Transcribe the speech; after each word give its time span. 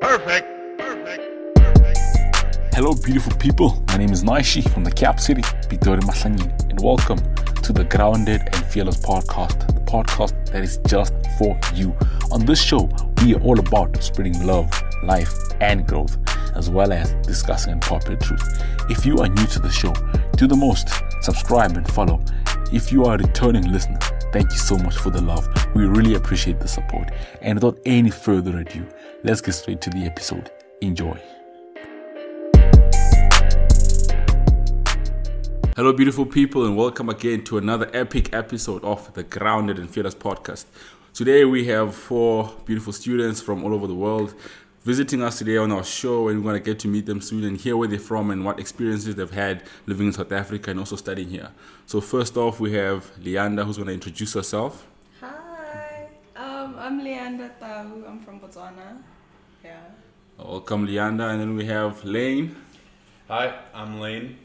Perfect. 0.00 0.78
Perfect. 0.78 1.22
Hello, 2.74 2.94
beautiful 2.94 3.34
people. 3.38 3.82
My 3.88 3.96
name 3.96 4.10
is 4.12 4.22
Naishi 4.22 4.68
from 4.70 4.84
the 4.84 4.90
Cap 4.90 5.18
City, 5.18 5.40
Pitori 5.40 6.00
Masangin, 6.00 6.50
and 6.68 6.78
welcome 6.82 7.18
to 7.62 7.72
the 7.72 7.84
Grounded 7.84 8.42
and 8.42 8.64
Fearless 8.66 8.98
podcast, 8.98 9.66
the 9.66 9.80
podcast 9.80 10.52
that 10.52 10.62
is 10.62 10.76
just 10.86 11.14
for 11.38 11.58
you. 11.74 11.96
On 12.30 12.44
this 12.44 12.62
show, 12.62 12.90
we 13.22 13.34
are 13.34 13.40
all 13.40 13.58
about 13.58 14.02
spreading 14.02 14.46
love, 14.46 14.70
life, 15.02 15.32
and 15.60 15.86
growth, 15.86 16.18
as 16.54 16.68
well 16.68 16.92
as 16.92 17.14
discussing 17.26 17.72
unpopular 17.72 18.16
truth. 18.16 18.62
If 18.90 19.06
you 19.06 19.16
are 19.18 19.28
new 19.28 19.46
to 19.46 19.58
the 19.58 19.70
show, 19.70 19.94
do 20.36 20.46
the 20.46 20.56
most, 20.56 20.90
subscribe 21.22 21.74
and 21.76 21.90
follow. 21.90 22.22
If 22.70 22.92
you 22.92 23.06
are 23.06 23.14
a 23.14 23.18
returning 23.18 23.72
listener, 23.72 23.98
thank 24.32 24.50
you 24.50 24.58
so 24.58 24.76
much 24.76 24.96
for 24.96 25.08
the 25.08 25.22
love. 25.22 25.48
We 25.74 25.86
really 25.86 26.16
appreciate 26.16 26.60
the 26.60 26.68
support. 26.68 27.10
And 27.40 27.54
without 27.54 27.78
any 27.86 28.10
further 28.10 28.58
ado, 28.58 28.86
let's 29.26 29.40
get 29.40 29.52
straight 29.52 29.80
to 29.80 29.90
the 29.90 30.04
episode. 30.04 30.52
Enjoy. 30.80 31.20
Hello, 35.74 35.92
beautiful 35.92 36.24
people, 36.24 36.64
and 36.64 36.76
welcome 36.76 37.08
again 37.08 37.42
to 37.42 37.58
another 37.58 37.90
epic 37.92 38.32
episode 38.32 38.84
of 38.84 39.12
the 39.14 39.24
Grounded 39.24 39.80
and 39.80 39.90
Fearless 39.90 40.14
podcast. 40.14 40.66
Today, 41.12 41.44
we 41.44 41.66
have 41.66 41.92
four 41.92 42.54
beautiful 42.64 42.92
students 42.92 43.40
from 43.40 43.64
all 43.64 43.74
over 43.74 43.88
the 43.88 43.94
world 43.96 44.32
visiting 44.84 45.20
us 45.24 45.38
today 45.38 45.56
on 45.56 45.72
our 45.72 45.82
show, 45.82 46.28
and 46.28 46.38
we're 46.38 46.52
going 46.52 46.62
to 46.62 46.64
get 46.64 46.78
to 46.78 46.88
meet 46.88 47.06
them 47.06 47.20
soon 47.20 47.42
and 47.42 47.56
hear 47.56 47.76
where 47.76 47.88
they're 47.88 47.98
from 47.98 48.30
and 48.30 48.44
what 48.44 48.60
experiences 48.60 49.16
they've 49.16 49.28
had 49.32 49.64
living 49.86 50.06
in 50.06 50.12
South 50.12 50.30
Africa 50.30 50.70
and 50.70 50.78
also 50.78 50.94
studying 50.94 51.28
here. 51.28 51.50
So, 51.86 52.00
first 52.00 52.36
off, 52.36 52.60
we 52.60 52.74
have 52.74 53.10
Leanda, 53.18 53.64
who's 53.64 53.76
going 53.76 53.88
to 53.88 53.94
introduce 53.94 54.34
herself. 54.34 54.86
Hi, 55.20 56.10
um, 56.36 56.76
I'm 56.78 57.02
Leander 57.02 57.50
Tau. 57.58 57.90
I'm 58.06 58.20
from 58.20 58.38
Botswana. 58.38 59.02
Yeah. 59.66 59.80
Welcome, 60.38 60.86
Leanda, 60.86 61.30
and 61.30 61.40
then 61.40 61.56
we 61.56 61.64
have 61.64 62.04
Lane. 62.04 62.54
Hi, 63.26 63.52
I'm 63.74 63.98
Lane. 64.00 64.38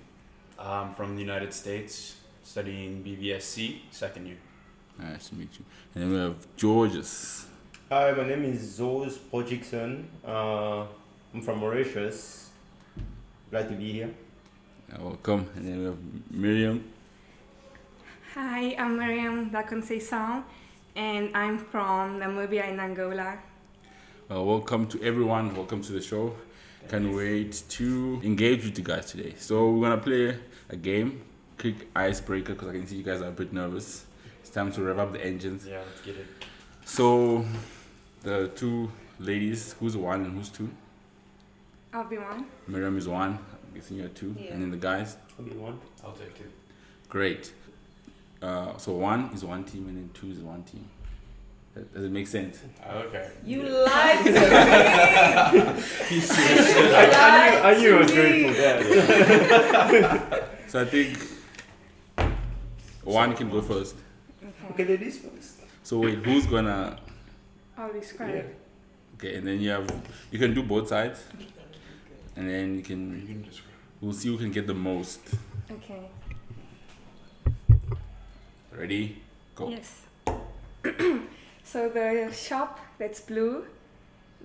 I'm 0.58 0.95
from 0.95 1.13
the 1.16 1.22
United 1.22 1.53
States, 1.53 2.16
studying 2.41 3.03
BVSC, 3.03 3.81
second 3.91 4.25
year. 4.25 4.38
Nice 4.97 5.30
to 5.30 5.36
meet 5.36 5.50
you. 5.59 5.66
And 5.94 6.03
then 6.03 6.11
we 6.11 6.17
have 6.17 6.38
Georges. 6.58 7.45
Hi, 7.89 8.11
my 8.13 8.25
name 8.25 8.45
is 8.45 8.80
Zos 8.80 9.19
Projikson. 9.31 10.05
Uh, 10.25 10.88
I'm 11.35 11.41
from 11.44 11.59
Mauritius. 11.59 12.50
Glad 13.52 13.69
to 13.69 13.75
be 13.75 13.91
here. 13.91 14.09
Welcome. 15.00 15.45
And 15.56 15.67
then 15.67 15.78
we 15.78 15.85
have 15.85 16.00
Miriam. 16.31 16.83
Hi, 18.33 18.75
I'm 18.75 18.97
Miriam 18.97 19.52
da 19.52 19.61
Conceição, 19.61 20.44
and 20.95 21.38
I'm 21.38 21.59
from 21.59 22.19
Namibia 22.19 22.69
in 22.69 22.80
Angola. 22.80 23.50
Uh, 24.34 24.42
welcome 24.42 24.88
to 24.88 25.02
everyone. 25.04 25.54
Welcome 25.54 25.82
to 25.82 25.92
the 25.92 26.02
show. 26.02 26.34
Can't 26.88 27.14
wait 27.14 27.64
to 27.68 28.22
engage 28.24 28.64
with 28.64 28.78
you 28.78 28.84
guys 28.86 29.08
today. 29.08 29.36
So 29.38 29.72
we're 29.72 29.90
gonna 29.90 30.02
play 30.02 30.38
a 30.70 30.76
game, 30.78 31.22
quick 31.58 31.90
icebreaker, 31.94 32.54
because 32.54 32.70
I 32.70 32.72
can 32.72 32.88
see 32.88 32.96
you 32.96 33.04
guys 33.04 33.22
are 33.22 33.28
a 33.28 33.32
bit 33.32 33.52
nervous. 33.52 34.06
It's 34.40 34.50
time 34.50 34.72
to 34.72 34.84
rev 34.84 35.00
up 35.00 35.12
the 35.12 35.26
engines. 35.26 35.68
Yeah, 35.68 35.80
let's 35.80 36.00
get 36.00 36.16
it. 36.16 36.28
So 36.86 37.44
the 38.24 38.48
two 38.56 38.90
ladies, 39.20 39.74
who's 39.74 39.98
one 39.98 40.24
and 40.24 40.34
who's 40.38 40.48
two? 40.48 40.70
I'll 41.92 42.06
be 42.06 42.18
one. 42.18 42.46
Miriam 42.68 42.98
is 42.98 43.09
one. 43.09 43.32
I'm 43.32 43.74
guessing 43.76 43.98
you're 43.98 44.08
two. 44.08 44.34
Yeah. 44.40 44.54
And 44.54 44.62
then 44.62 44.72
the 44.72 44.78
guys, 44.78 45.18
I'll 45.38 45.44
be 45.44 45.52
one. 45.52 45.78
I'll 46.06 46.14
take 46.14 46.38
two. 46.38 46.46
great. 47.09 47.52
Uh, 48.42 48.78
so 48.78 48.94
one 48.94 49.30
is 49.34 49.44
one 49.44 49.66
team, 49.66 49.90
and 49.90 49.98
then 49.98 50.09
two 50.14 50.32
is 50.32 50.40
one 50.40 50.64
team. 50.64 50.88
That- 51.73 51.94
Does 51.94 52.03
it 52.05 52.11
make 52.11 52.27
sense? 52.27 52.59
Oh, 52.89 52.97
okay. 53.08 53.30
You 53.45 53.64
lied 53.64 54.25
to 54.25 54.31
me. 54.31 54.38
I, 54.39 54.41
I 57.63 57.78
knew, 57.78 57.78
I 57.78 57.78
knew 57.80 57.95
I 57.95 58.00
was 58.00 58.11
going 58.11 58.47
for 58.47 58.53
that. 58.61 60.47
So 60.72 60.79
I 60.81 60.85
think 60.85 61.18
one 63.03 63.35
can 63.35 63.50
go 63.50 63.62
first. 63.62 63.96
Okay. 64.41 64.53
okay, 64.72 64.85
ladies 64.85 65.19
first. 65.19 65.57
So 65.84 65.97
wait, 66.00 66.19
who's 66.19 66.46
gonna? 66.46 66.97
I'll 67.78 67.91
describe. 67.91 68.35
Yeah. 68.35 68.44
Okay, 69.16 69.35
and 69.35 69.46
then 69.47 69.59
you 69.59 69.69
have 69.72 69.85
you 70.31 70.40
can 70.40 70.53
do 70.53 70.63
both 70.63 70.88
sides, 70.88 71.19
and 72.38 72.47
then 72.50 72.69
you 72.69 72.75
You 72.78 72.84
can 72.84 73.28
can 73.28 73.41
describe. 73.44 73.69
we'll 74.00 74.13
see 74.13 74.29
who 74.29 74.38
can 74.38 74.51
get 74.51 74.66
the 74.66 74.73
most. 74.73 75.19
Okay. 75.69 76.07
Ready? 78.72 79.17
Go. 79.56 79.69
Yes. 79.69 80.06
so 81.72 81.88
the 81.90 82.32
shop 82.34 82.80
that's 83.00 83.22
blue, 83.22 83.66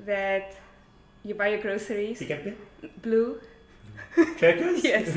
that 0.06 0.54
you 1.24 1.34
buy 1.34 1.48
your 1.48 1.60
groceries, 1.60 2.18
Pick 2.18 2.30
n 2.30 2.42
Pay? 2.44 2.54
blue. 3.02 3.40
Checkers? 4.38 4.84
Yes. 4.90 5.06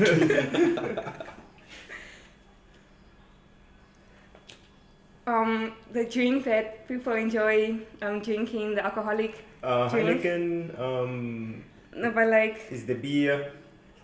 um, 5.26 5.72
the 5.92 6.04
drink 6.04 6.44
that 6.44 6.86
people 6.88 7.12
enjoy 7.14 7.78
um, 8.02 8.20
drinking, 8.20 8.74
the 8.74 8.84
alcoholic. 8.84 9.44
Uh, 9.62 9.88
Drink. 9.88 10.22
Heineken 10.22 10.80
um, 10.80 11.62
No, 11.94 12.10
but 12.10 12.28
like 12.28 12.66
is 12.70 12.86
the 12.86 12.94
beer. 12.94 13.52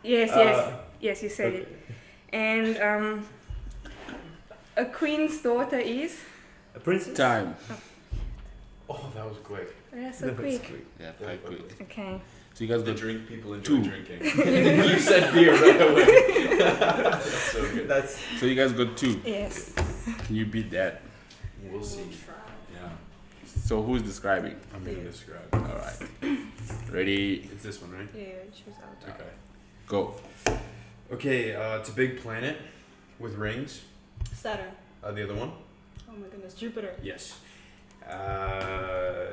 yes, 0.04 0.30
Uh, 0.30 0.38
yes, 0.38 0.72
yes, 1.00 1.22
you 1.22 1.28
said 1.30 1.52
okay. 1.54 1.62
it. 1.62 1.68
And 2.32 2.76
um, 2.78 3.26
a 4.76 4.84
queen's 4.84 5.40
daughter 5.42 5.78
is. 5.78 6.20
A 6.74 6.80
princess? 6.80 7.16
Time. 7.16 7.56
Oh, 7.70 7.74
that 8.88 9.24
was 9.28 9.36
quick. 9.42 9.74
That's 9.92 10.18
so 10.18 10.26
That's 10.30 10.38
quick. 10.38 10.62
quick. 10.64 10.86
Yeah, 11.00 11.06
Yeah, 11.20 11.26
quite 11.26 11.44
quick. 11.44 11.76
quick. 11.76 11.82
Okay. 11.90 12.20
So 12.54 12.64
you 12.64 12.70
guys 12.70 12.84
The 12.84 12.92
got 12.92 13.00
drink 13.00 13.28
people 13.28 13.54
enjoy 13.54 13.76
Two. 13.76 13.82
drinking. 13.82 14.22
you 14.24 14.98
said 14.98 15.32
beer 15.34 15.52
right 15.52 15.80
away. 15.90 16.56
That's 16.56 17.52
so 17.52 17.60
good. 17.74 17.88
That's 17.88 18.18
so 18.40 18.46
you 18.46 18.54
guys 18.54 18.72
got 18.72 18.96
two. 18.96 19.20
Yes. 19.24 19.72
Can 20.24 20.34
you 20.36 20.46
beat 20.46 20.70
that? 20.70 21.02
We'll 21.64 21.82
see. 21.82 22.02
Yeah, 22.74 22.88
So 23.44 23.82
who's 23.82 24.02
describing? 24.02 24.56
I'm 24.74 24.84
gonna 24.84 25.02
describe. 25.02 25.48
All 25.52 25.60
right. 25.60 26.38
Ready? 26.90 27.48
It's 27.52 27.62
this 27.64 27.80
one, 27.82 27.92
right? 27.92 28.08
Yeah, 28.16 28.24
choose 28.54 28.74
out. 28.82 29.14
Okay. 29.14 29.30
Go. 29.86 30.14
Okay, 31.12 31.54
uh, 31.54 31.78
it's 31.78 31.88
a 31.90 31.92
big 31.92 32.20
planet 32.20 32.56
with 33.18 33.34
rings. 33.34 33.82
Saturn. 34.32 34.70
Uh, 35.02 35.12
the 35.12 35.24
other 35.24 35.34
one? 35.34 35.52
Oh 36.08 36.12
my 36.12 36.26
goodness, 36.28 36.54
Jupiter. 36.54 36.94
Yes. 37.02 37.38
Uh, 38.08 39.26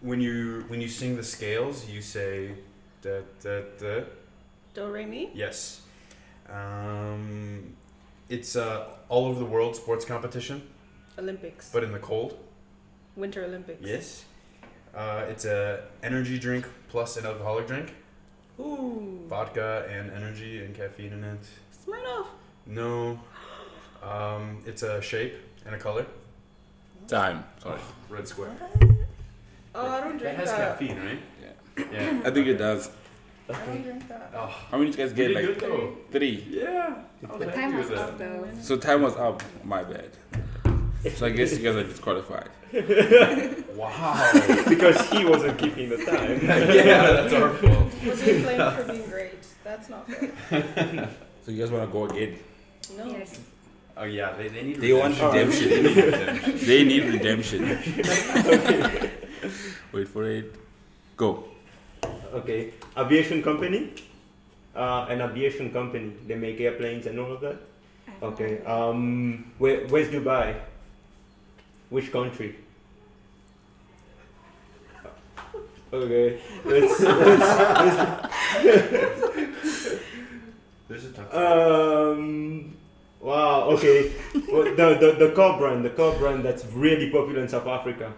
when 0.00 0.20
you 0.20 0.64
when 0.68 0.80
you 0.80 0.88
sing 0.88 1.16
the 1.16 1.22
scales, 1.22 1.88
you 1.88 2.00
say 2.02 2.52
da 3.02 3.20
da 3.42 3.62
da. 3.78 4.00
Do 4.74 4.90
re 4.90 5.04
mi. 5.06 5.30
Yes. 5.34 5.80
Um, 6.48 7.74
it's 8.28 8.56
uh, 8.56 8.88
all 9.08 9.26
over 9.26 9.38
the 9.38 9.44
world 9.44 9.74
sports 9.76 10.04
competition, 10.04 10.62
Olympics. 11.18 11.70
but 11.72 11.82
in 11.84 11.92
the 11.92 11.98
cold. 11.98 12.38
Winter 13.16 13.44
Olympics. 13.44 13.80
Yes. 13.82 14.24
Uh, 14.94 15.24
it's 15.28 15.44
a 15.44 15.82
energy 16.02 16.38
drink 16.38 16.66
plus 16.88 17.16
an 17.16 17.26
alcoholic 17.26 17.66
drink. 17.66 17.94
Ooh. 18.60 19.20
Vodka 19.28 19.86
and 19.90 20.10
energy 20.10 20.64
and 20.64 20.74
caffeine 20.74 21.12
in 21.12 21.24
it. 21.24 21.38
Smirnoff. 21.84 22.26
No. 22.66 23.18
Um, 24.02 24.62
it's 24.66 24.82
a 24.82 25.00
shape 25.02 25.34
and 25.64 25.74
a 25.74 25.78
color. 25.78 26.06
Time. 27.08 27.44
Sorry. 27.62 27.80
Red 28.08 28.26
square. 28.28 28.50
Oh, 29.74 29.86
I 29.86 30.00
don't 30.00 30.18
drink 30.18 30.22
That 30.22 30.36
drink 30.36 30.38
has 30.38 30.50
that. 30.50 30.78
caffeine, 30.78 30.96
right? 30.98 31.18
Yeah. 31.40 31.84
Yeah. 31.92 32.22
I 32.24 32.30
think 32.30 32.46
it 32.46 32.54
does. 32.56 32.90
I 33.48 33.52
don't 33.52 33.82
drink 33.82 34.08
that. 34.08 34.32
Oh, 34.34 34.46
How 34.70 34.78
many 34.78 34.90
did 34.90 34.98
you 34.98 35.04
guys 35.06 35.12
get? 35.14 35.28
we 35.28 35.34
did 35.34 35.48
Like 35.50 35.58
good 35.60 35.70
though. 35.70 35.96
three. 36.10 36.46
Yeah. 36.50 36.94
I 37.28 37.32
was 37.32 37.38
The 37.38 37.46
happy 37.46 37.60
time 37.60 37.76
with 37.76 37.90
was 37.90 37.98
that. 37.98 38.08
up 38.08 38.18
though. 38.18 38.48
So 38.60 38.76
time 38.76 39.02
was 39.02 39.16
up. 39.16 39.42
My 39.64 39.84
bad. 39.84 40.10
So 41.14 41.26
I 41.26 41.30
guess 41.30 41.56
you 41.56 41.62
guys 41.62 41.76
are 41.76 41.84
disqualified. 41.84 42.48
Wow. 43.76 44.30
because 44.68 44.98
he 45.10 45.24
wasn't 45.26 45.58
keeping 45.58 45.90
the 45.90 45.98
time. 45.98 46.40
yeah, 46.42 47.12
that's 47.12 47.32
our 47.34 47.50
fault. 47.54 47.92
Was 48.06 48.22
he 48.22 48.40
blamed 48.42 48.72
for 48.74 48.84
being 48.90 49.08
great? 49.10 49.34
That's 49.62 49.88
not 49.90 50.10
fair. 50.10 51.10
So 51.44 51.52
you 51.52 51.62
guys 51.62 51.70
want 51.70 51.86
to 51.88 51.92
go 51.92 52.06
again? 52.06 52.38
No. 52.96 53.04
Yes. 53.06 53.38
Oh 53.96 54.04
yeah, 54.04 54.32
they, 54.36 54.48
they 54.48 54.62
need 54.62 54.76
They 54.76 54.92
want 54.92 55.16
redemption. 55.20 55.68
redemption. 55.72 56.58
They 56.68 56.84
need 56.84 57.04
redemption. 57.08 57.60
They 57.64 57.76
need 57.76 58.04
redemption. 58.04 59.10
Wait 59.92 60.08
for 60.08 60.24
it. 60.28 60.54
Go. 61.16 61.44
Okay. 62.34 62.74
Aviation 62.96 63.42
company. 63.42 63.94
Uh, 64.74 65.06
an 65.08 65.22
aviation 65.22 65.72
company. 65.72 66.12
They 66.26 66.34
make 66.34 66.60
airplanes 66.60 67.06
and 67.06 67.18
all 67.18 67.32
of 67.32 67.40
that. 67.40 67.56
Okay. 68.22 68.62
Um, 68.64 69.50
where, 69.56 69.86
where's 69.88 70.08
Dubai? 70.08 70.56
Which 71.88 72.12
country? 72.12 72.56
Okay. 75.92 76.38
Let's, 76.66 77.00
let's, 77.00 78.62
There's 80.88 81.04
a 81.06 81.10
tough. 81.12 81.34
um. 81.34 82.75
Wow. 83.26 83.70
Okay. 83.74 84.12
Well, 84.52 84.62
the, 84.78 84.86
the 85.02 85.10
the 85.26 85.30
car 85.34 85.58
brand, 85.58 85.84
the 85.84 85.90
car 85.90 86.14
brand 86.16 86.44
that's 86.44 86.64
really 86.66 87.10
popular 87.10 87.40
in 87.42 87.48
South 87.48 87.66
Africa. 87.66 88.12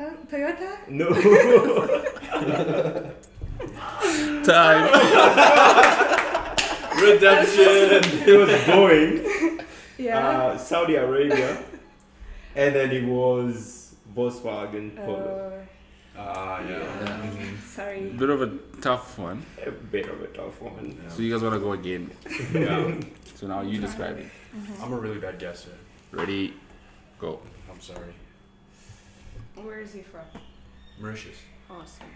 Um, 0.00 0.16
Toyota? 0.30 0.78
No. 0.88 1.08
Time. 4.44 4.84
Redemption. 7.04 8.00
it 8.28 8.36
was 8.38 8.48
Boeing, 8.64 9.60
Yeah. 9.98 10.28
uh, 10.28 10.56
Saudi 10.56 10.94
Arabia, 10.96 11.58
and 12.56 12.74
then 12.74 12.90
it 12.92 13.04
was 13.04 13.94
Volkswagen 14.16 14.96
Polo. 14.96 15.52
Uh, 15.52 15.60
Ah, 16.16 16.60
yeah. 16.62 16.86
sorry. 17.66 18.00
Bit 18.16 18.30
of 18.30 18.40
a 18.40 18.46
tough 18.80 19.18
one. 19.18 19.44
A 19.66 19.70
bit 19.70 20.08
of 20.08 20.22
a 20.22 20.28
tough 20.28 20.62
one. 20.62 20.96
So 21.08 21.20
you 21.22 21.30
guys 21.32 21.42
want 21.42 21.54
to 21.56 21.60
go 21.60 21.72
again? 21.72 22.10
yeah. 22.54 22.94
So 23.34 23.46
now 23.46 23.62
you 23.62 23.80
describe 23.80 24.18
it. 24.18 24.26
I'm 24.82 24.92
a 24.92 24.96
really 24.96 25.18
bad 25.18 25.38
guesser. 25.38 25.70
Ready? 26.12 26.54
Go. 27.18 27.40
I'm 27.70 27.80
sorry. 27.80 28.14
Where 29.56 29.80
is 29.80 29.92
he 29.92 30.02
from? 30.02 30.22
Mauritius. 31.00 31.36
Awesome. 31.70 32.06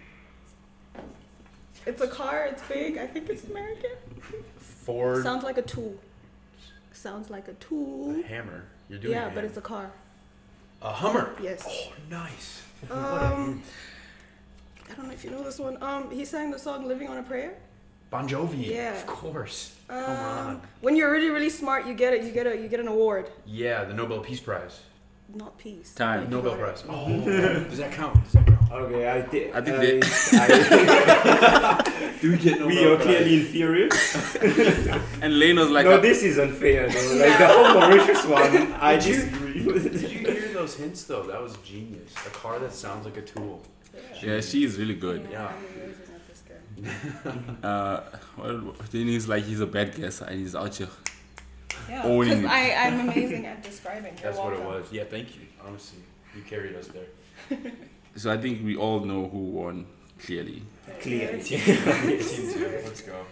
It's 1.87 2.01
a 2.01 2.09
car. 2.09 2.47
It's 2.47 2.63
big. 2.63 2.99
I 2.99 3.07
think 3.07 3.29
it's 3.29 3.45
American. 3.45 3.91
Ford. 4.59 5.23
Sounds 5.23 5.43
like 5.45 5.59
a 5.59 5.63
tool. 5.63 5.97
Sounds 6.93 7.31
like 7.31 7.49
a 7.49 7.55
tool. 7.55 8.19
a 8.19 8.23
hammer. 8.23 8.65
You're 8.89 8.99
doing 8.99 9.15
it. 9.15 9.17
Yeah, 9.17 9.27
a 9.29 9.35
but 9.35 9.45
it's 9.45 9.57
a 9.57 9.61
car. 9.63 9.91
a 10.83 10.93
Hummer. 10.93 11.35
Yes. 11.43 11.65
Oh, 11.69 11.93
nice. 12.11 12.63
Um, 12.93 13.61
I 14.89 14.95
don't 14.95 15.09
know 15.09 15.13
if 15.13 15.25
you 15.25 15.31
know 15.31 15.43
this 15.43 15.59
one. 15.59 15.83
Um, 15.83 16.13
he 16.13 16.25
sang 16.25 16.53
the 16.53 16.59
song 16.61 16.87
"Living 16.87 17.09
on 17.09 17.19
a 17.19 17.23
Prayer." 17.25 17.55
Bon 18.11 18.27
Jovi. 18.29 18.67
Yeah. 18.71 18.95
Of 18.95 19.07
course. 19.07 19.75
Um, 19.91 20.05
Come 20.05 20.17
on. 20.17 20.61
when 20.81 20.97
you're 20.97 21.11
really, 21.11 21.29
really 21.31 21.51
smart, 21.51 21.87
you 21.87 21.95
get 21.95 22.13
it. 22.15 22.23
You 22.25 22.31
get 22.33 22.47
a, 22.47 22.57
you 22.57 22.69
get 22.69 22.81
an 22.81 22.89
award. 22.89 23.31
Yeah, 23.47 23.85
the 23.85 23.95
Nobel 23.95 24.21
Peace 24.21 24.41
Prize. 24.41 24.81
Not 25.35 25.59
peace. 25.59 25.93
Time. 25.95 26.21
but 26.25 26.31
Nobel 26.31 26.57
Prize. 26.57 26.85
Oh, 26.89 27.07
does 27.69 27.79
that 27.79 27.93
count? 27.93 28.23
Does 28.25 28.33
that 28.33 28.47
count? 28.47 28.73
Okay, 28.73 29.11
I, 29.11 29.23
thi- 29.23 29.51
I 29.53 29.61
think 29.61 30.05
I, 30.35 32.19
Do 32.21 32.31
we 32.33 32.37
get 32.39 32.67
we 32.67 32.85
are 32.85 32.97
clearly 32.97 33.37
inferior. 33.41 33.89
And 35.23 35.39
Lane 35.39 35.57
was 35.57 35.69
like, 35.71 35.85
no, 35.85 35.93
uh, 35.93 36.01
this 36.01 36.23
is 36.23 36.39
unfair 36.39 36.89
though. 36.89 37.15
Like 37.17 37.39
the 37.39 37.47
whole 37.47 37.75
Mauritius 37.81 38.25
one, 38.27 38.73
I 38.75 38.97
Did 38.97 39.05
you- 39.07 39.15
disagree 39.17 39.63
with. 39.67 39.93
Did 40.01 40.11
you 40.11 40.19
hear 40.33 40.49
those 40.55 40.75
hints 40.77 41.05
though? 41.05 41.25
That 41.25 41.43
was 41.43 41.57
genius. 41.59 42.13
A 42.27 42.31
car 42.31 42.59
that 42.59 42.73
sounds 42.73 43.05
like 43.05 43.17
a 43.19 43.23
tool. 43.23 43.61
yeah, 44.23 44.41
she's 44.41 44.77
really 44.79 44.95
good. 44.95 45.27
Yeah. 45.31 45.47
I'm 45.49 45.55
amazing 45.83 46.15
at 46.15 46.27
this 46.29 46.41
game. 46.49 46.59
Uh, 47.63 48.01
well, 48.37 48.75
then 48.91 49.07
he's 49.07 49.29
like, 49.29 49.45
he's 49.45 49.61
a 49.61 49.67
bad 49.67 49.95
guesser 49.95 50.25
and 50.25 50.39
he's 50.39 50.55
out 50.55 50.75
here. 50.75 50.89
Yeah, 51.89 52.03
because. 52.03 52.45
I 52.45 52.73
I'm 52.73 53.09
amazing 53.09 53.47
at 53.47 53.63
describing. 53.63 54.15
You're 54.15 54.23
That's 54.33 54.39
what 54.39 54.53
it 54.53 54.65
was. 54.65 54.93
Yeah, 54.93 55.05
thank 55.05 55.35
you. 55.37 55.43
Honestly, 55.67 56.01
you 56.35 56.43
carried 56.43 56.75
us 56.77 56.89
there. 56.89 57.59
So 58.17 58.33
I 58.33 58.37
think 58.37 58.65
we 58.65 58.75
all 58.77 59.01
know 59.01 59.29
who 59.29 59.39
won 59.39 59.87
clearly. 60.19 60.63
Clearly, 61.01 61.39
Let's 61.39 63.03
go. 63.03 63.25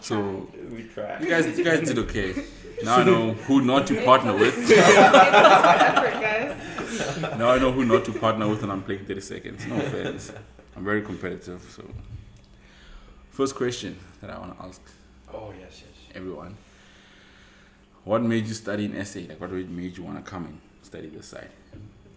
So 0.00 0.48
we 0.72 0.84
try. 0.84 1.20
you 1.20 1.28
guys, 1.28 1.56
you 1.56 1.64
guys 1.64 1.86
did 1.86 1.98
okay. 1.98 2.34
Now 2.82 2.96
I 2.96 3.04
know 3.04 3.32
who 3.34 3.60
not 3.60 3.86
to 3.88 4.02
partner 4.04 4.34
with. 4.36 4.68
Effort. 4.68 6.56
Now 7.38 7.50
I 7.50 7.58
know 7.58 7.70
who 7.70 7.84
not 7.84 8.04
to 8.06 8.12
partner 8.12 8.48
with, 8.48 8.62
and 8.62 8.72
I'm 8.72 8.82
playing 8.82 9.04
30 9.04 9.20
seconds. 9.20 9.66
No 9.66 9.76
offense. 9.76 10.32
I'm 10.76 10.84
very 10.84 11.02
competitive. 11.02 11.62
So, 11.70 11.84
first 13.34 13.56
question 13.56 13.98
that 14.20 14.30
I 14.30 14.38
want 14.38 14.56
to 14.56 14.64
ask 14.64 14.80
Oh 15.32 15.52
yes, 15.60 15.82
yes. 15.82 15.96
everyone: 16.14 16.56
What 18.04 18.22
made 18.22 18.46
you 18.46 18.54
study 18.54 18.84
in 18.84 19.04
SA? 19.04 19.20
Like, 19.28 19.40
what 19.40 19.50
made 19.50 19.96
you 19.96 20.04
want 20.04 20.24
to 20.24 20.30
come 20.30 20.44
and 20.44 20.60
study 20.82 21.08
this 21.08 21.26
side? 21.26 21.50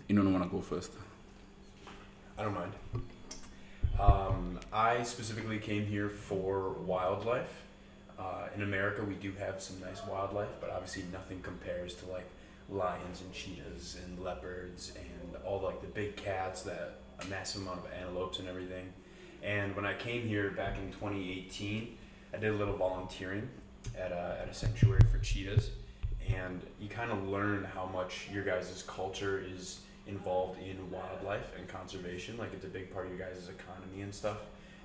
You 0.07 0.15
don't 0.15 0.31
want 0.31 0.45
to 0.45 0.49
go 0.55 0.61
first. 0.61 0.91
I 2.37 2.43
don't 2.43 2.53
mind. 2.53 2.73
Um, 3.99 4.59
I 4.71 5.01
specifically 5.01 5.57
came 5.57 5.87
here 5.87 6.07
for 6.07 6.73
wildlife. 6.73 7.63
Uh, 8.19 8.47
in 8.55 8.61
America, 8.61 9.03
we 9.03 9.15
do 9.15 9.31
have 9.39 9.59
some 9.59 9.79
nice 9.79 10.05
wildlife, 10.05 10.49
but 10.61 10.69
obviously 10.69 11.03
nothing 11.11 11.41
compares 11.41 11.95
to 11.95 12.05
like 12.05 12.29
lions 12.69 13.21
and 13.21 13.33
cheetahs 13.33 13.97
and 14.05 14.23
leopards 14.23 14.91
and 14.95 15.43
all 15.43 15.61
like 15.61 15.81
the 15.81 15.87
big 15.87 16.15
cats 16.15 16.61
that 16.61 16.99
a 17.21 17.25
massive 17.25 17.63
amount 17.63 17.79
of 17.79 17.87
antelopes 17.99 18.37
and 18.37 18.47
everything. 18.47 18.93
And 19.43 19.75
when 19.75 19.85
I 19.85 19.93
came 19.93 20.27
here 20.27 20.51
back 20.51 20.77
in 20.77 20.91
2018, 20.91 21.97
I 22.33 22.37
did 22.37 22.53
a 22.53 22.55
little 22.55 22.75
volunteering 22.75 23.47
at 23.97 24.11
a, 24.11 24.39
at 24.41 24.49
a 24.49 24.53
sanctuary 24.53 25.01
for 25.11 25.19
cheetahs, 25.19 25.69
and 26.33 26.61
you 26.79 26.89
kind 26.89 27.11
of 27.11 27.27
learn 27.27 27.63
how 27.63 27.85
much 27.85 28.27
your 28.31 28.43
guys' 28.43 28.83
culture 28.85 29.43
is 29.49 29.79
involved 30.07 30.59
in 30.61 30.89
wildlife 30.91 31.51
and 31.57 31.67
conservation. 31.67 32.37
Like 32.37 32.53
it's 32.53 32.65
a 32.65 32.69
big 32.69 32.93
part 32.93 33.05
of 33.05 33.17
your 33.17 33.27
guys' 33.27 33.49
economy 33.49 34.01
and 34.01 34.13
stuff. 34.13 34.37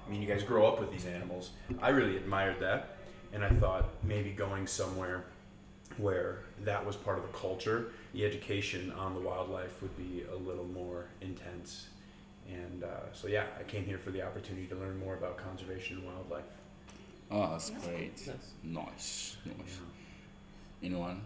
I 0.07 0.11
mean, 0.11 0.21
you 0.21 0.29
guys 0.29 0.43
grow 0.43 0.67
up 0.67 0.81
with 0.81 0.91
these 0.91 1.07
animals. 1.07 1.51
I 1.81 1.91
really 1.91 2.17
admired 2.17 2.61
that, 2.61 2.97
and 3.33 3.45
I 3.45 3.51
thought 3.51 3.91
maybe 4.03 4.31
going 4.31 4.67
somewhere 4.67 5.25
where 5.97 6.41
that 6.65 6.85
was 6.85 6.97
part 6.97 7.19
of 7.19 7.25
the 7.25 7.39
culture, 7.39 7.93
the 8.15 8.25
education 8.25 8.93
on 8.93 9.15
the 9.15 9.21
wildlife 9.21 9.81
would 9.83 9.97
be 9.97 10.25
a 10.33 10.37
little 10.37 10.65
more 10.65 11.07
intense. 11.21 11.87
And 12.49 12.85
uh, 12.85 13.13
so, 13.13 13.29
yeah, 13.29 13.47
I 13.59 13.63
came 13.63 13.85
here 13.85 13.99
for 13.99 14.11
the 14.11 14.23
opportunity 14.23 14.67
to 14.67 14.75
learn 14.75 14.99
more 14.99 15.15
about 15.15 15.37
conservation 15.39 15.99
and 15.99 16.07
wildlife. 16.07 16.45
Oh, 17.31 17.51
that's 17.51 17.71
great. 17.71 18.29
Nice, 18.63 19.37
nice. 19.47 19.79
Anyone 20.83 21.23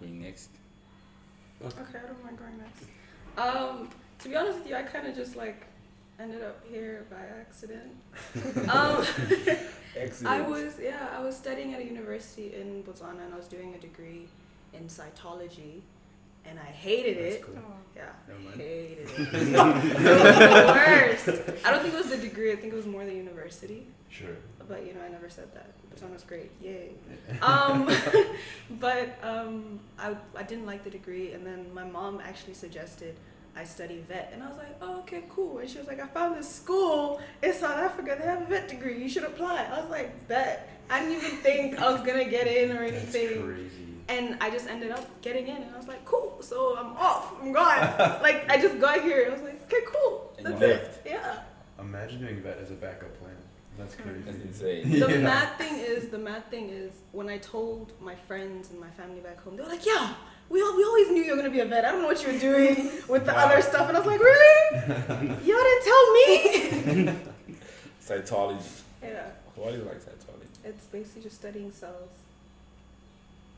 going 0.00 0.22
next? 0.22 0.50
Okay, 1.64 1.98
I 2.02 2.06
don't 2.06 2.24
mind 2.24 2.38
going 2.38 2.58
next. 2.58 2.84
Um, 3.36 3.88
to 4.20 4.28
be 4.28 4.36
honest 4.36 4.58
with 4.58 4.68
you, 4.68 4.76
I 4.76 4.82
kind 4.82 5.06
of 5.06 5.14
just 5.14 5.36
like 5.36 5.66
ended 6.18 6.42
up 6.42 6.64
here 6.70 7.06
by 7.10 7.20
accident. 7.40 7.92
um, 8.70 9.04
I 10.26 10.40
was 10.40 10.78
yeah, 10.80 11.08
I 11.16 11.22
was 11.22 11.36
studying 11.36 11.74
at 11.74 11.80
a 11.80 11.84
university 11.84 12.54
in 12.54 12.82
Botswana 12.82 13.24
and 13.24 13.34
I 13.34 13.36
was 13.36 13.48
doing 13.48 13.74
a 13.74 13.78
degree 13.78 14.28
in 14.72 14.84
cytology, 14.84 15.80
and 16.46 16.58
I 16.58 16.64
hated 16.70 17.18
That's 17.18 17.36
it. 17.36 17.42
cool. 17.42 17.58
Yeah, 17.94 18.08
Never 18.26 18.56
hated 18.56 18.98
it. 18.98 19.10
it 19.18 19.32
was 19.32 19.50
the 19.50 20.72
worst. 20.74 21.64
I 21.64 21.70
don't 21.70 21.82
think 21.82 21.94
it 21.94 21.98
was 21.98 22.10
the 22.10 22.16
degree. 22.16 22.52
I 22.52 22.56
think 22.56 22.72
it 22.72 22.76
was 22.76 22.86
more 22.86 23.04
the 23.04 23.14
university. 23.14 23.86
Sure. 24.08 24.36
But 24.68 24.86
you 24.86 24.94
know, 24.94 25.00
I 25.02 25.08
never 25.08 25.28
said 25.28 25.52
that. 25.54 25.70
Botswana's 25.90 26.22
great. 26.24 26.50
Yay. 26.62 26.92
Um, 27.42 27.90
but 28.80 29.18
um, 29.22 29.80
I, 29.98 30.16
I 30.36 30.42
didn't 30.42 30.66
like 30.66 30.84
the 30.84 30.90
degree, 30.90 31.32
and 31.32 31.46
then 31.46 31.72
my 31.74 31.84
mom 31.84 32.20
actually 32.24 32.54
suggested 32.54 33.14
I 33.54 33.64
study 33.64 34.02
vet, 34.08 34.30
and 34.32 34.42
I 34.42 34.48
was 34.48 34.56
like, 34.56 34.74
oh, 34.80 35.00
okay, 35.00 35.24
cool. 35.28 35.58
And 35.58 35.68
she 35.68 35.76
was 35.78 35.86
like, 35.86 36.00
I 36.00 36.06
found 36.06 36.36
this 36.36 36.48
school 36.48 37.20
in 37.42 37.52
South 37.52 37.76
Africa. 37.76 38.16
They 38.18 38.24
have 38.26 38.42
a 38.42 38.46
vet 38.46 38.68
degree. 38.68 39.02
You 39.02 39.08
should 39.10 39.24
apply. 39.24 39.66
I 39.70 39.80
was 39.80 39.90
like, 39.90 40.26
bet. 40.28 40.70
I 40.90 41.00
didn't 41.00 41.16
even 41.24 41.36
think 41.38 41.78
I 41.78 41.90
was 41.92 42.00
gonna 42.00 42.24
get 42.24 42.46
in 42.46 42.74
or 42.76 42.82
anything. 42.82 43.04
That's 43.04 43.14
anything. 43.16 43.42
crazy. 43.44 43.91
And 44.08 44.36
I 44.40 44.50
just 44.50 44.68
ended 44.68 44.90
up 44.90 45.06
getting 45.22 45.46
in, 45.48 45.56
and 45.62 45.74
I 45.74 45.78
was 45.78 45.88
like, 45.88 46.04
cool. 46.04 46.38
So 46.40 46.76
I'm 46.76 46.96
off. 46.96 47.32
I'm 47.40 47.52
gone. 47.52 47.78
like 48.22 48.50
I 48.50 48.60
just 48.60 48.78
got 48.80 49.02
here. 49.02 49.26
I 49.30 49.32
was 49.34 49.42
like, 49.42 49.62
okay, 49.64 49.84
cool. 49.86 50.32
And 50.38 50.48
you 50.48 50.54
That's 50.58 50.62
it. 50.62 51.02
Yeah. 51.06 51.38
Imagine 51.78 52.20
doing 52.20 52.42
that 52.42 52.58
as 52.58 52.70
a 52.70 52.74
backup 52.74 53.18
plan. 53.20 53.32
That's 53.78 53.94
hmm. 53.94 54.02
crazy. 54.02 54.22
That's 54.26 54.38
insane. 54.42 54.90
The 55.00 55.10
Yeah. 55.12 55.18
mad 55.18 55.56
thing 55.58 55.76
is, 55.78 56.08
the 56.08 56.18
mad 56.18 56.48
thing 56.50 56.68
is, 56.68 56.92
when 57.12 57.28
I 57.28 57.38
told 57.38 57.92
my 58.00 58.14
friends 58.14 58.70
and 58.70 58.78
my 58.78 58.90
family 58.90 59.20
back 59.20 59.40
home, 59.42 59.56
they 59.56 59.62
were 59.62 59.68
like, 59.68 59.86
"Yeah, 59.86 60.14
we 60.50 60.60
al- 60.60 60.76
we 60.76 60.84
always 60.84 61.10
knew 61.10 61.22
you 61.22 61.30
were 61.30 61.36
gonna 61.38 61.50
be 61.50 61.60
a 61.60 61.64
vet. 61.64 61.84
I 61.84 61.92
don't 61.92 62.02
know 62.02 62.08
what 62.08 62.22
you 62.22 62.32
were 62.32 62.38
doing 62.38 62.90
with 63.08 63.24
the 63.24 63.32
Wow. 63.32 63.46
other 63.46 63.62
stuff." 63.62 63.88
And 63.88 63.96
I 63.96 64.00
was 64.00 64.06
like, 64.06 64.20
"Really? 64.20 64.78
Y'all 65.46 65.64
didn't 65.68 65.84
tell 65.90 66.12
me." 66.12 67.18
Cytology. 68.04 68.82
yeah, 69.02 69.30
Why 69.56 69.70
do 69.70 69.78
you 69.78 69.84
like 69.84 70.00
cytology? 70.00 70.48
it's 70.64 70.84
basically 70.86 71.22
just 71.22 71.36
studying 71.36 71.70
cells, 71.72 72.10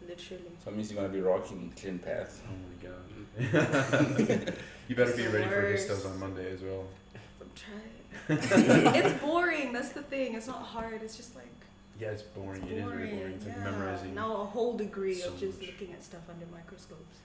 literally. 0.09 0.45
So 0.65 0.71
it 0.71 0.77
means 0.77 0.91
you're 0.93 1.01
gonna 1.03 1.13
be 1.13 1.21
rocking 1.21 1.73
clin 1.77 2.03
path. 2.03 2.43
Oh 2.49 2.53
my 2.71 2.89
god. 2.89 3.01
you 4.89 4.95
better 4.97 5.09
It's 5.11 5.17
be 5.17 5.25
the 5.25 5.31
ready 5.31 5.49
for 5.49 5.63
worst. 5.63 5.89
histos 5.89 6.07
on 6.11 6.21
Monday 6.21 6.53
as 6.53 6.61
well. 6.63 6.85
I'm 7.41 7.51
trying. 7.55 8.95
it's 8.95 9.21
boring. 9.21 9.73
That's 9.73 9.91
the 9.91 10.03
thing. 10.03 10.35
It's 10.35 10.47
not 10.47 10.63
hard. 10.63 11.03
It's 11.03 11.17
just 11.17 11.35
like 11.35 11.47
Yeah, 12.01 12.09
it's 12.11 12.23
boring. 12.23 12.63
it's 12.63 12.71
It 12.73 12.77
is 12.79 12.85
boring. 12.85 12.99
really 13.01 13.17
boring. 13.17 13.33
It's 13.35 13.47
like 13.47 13.59
memorizing. 13.59 14.15
Now 14.15 14.33
a 14.43 14.45
whole 14.45 14.77
degree 14.77 15.15
so 15.15 15.29
of 15.29 15.41
just 15.41 15.59
much. 15.61 15.69
looking 15.71 15.93
at 15.93 16.03
stuff 16.05 16.23
under 16.31 16.47
microscopes. 16.47 17.19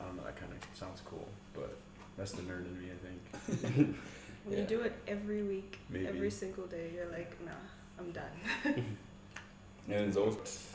I 0.00 0.04
don't 0.04 0.16
know. 0.16 0.22
That 0.24 0.36
kind 0.36 0.52
of 0.52 0.58
sounds 0.78 1.00
cool, 1.04 1.28
but 1.54 1.76
that's 2.16 2.32
the 2.32 2.42
nerd 2.42 2.66
in 2.66 2.80
me, 2.80 2.88
I 2.90 2.98
think. 3.06 3.96
When 4.44 4.54
Yeah. 4.56 4.60
you 4.60 4.66
do 4.66 4.80
it 4.82 4.92
every 5.08 5.42
week, 5.42 5.78
Maybe. 5.88 6.06
every 6.06 6.30
single 6.30 6.66
day, 6.66 6.90
you're 6.94 7.06
like, 7.10 7.34
nah, 7.44 7.52
I'm 7.98 8.10
done. 8.12 8.84
And 9.88 10.12
those. 10.12 10.66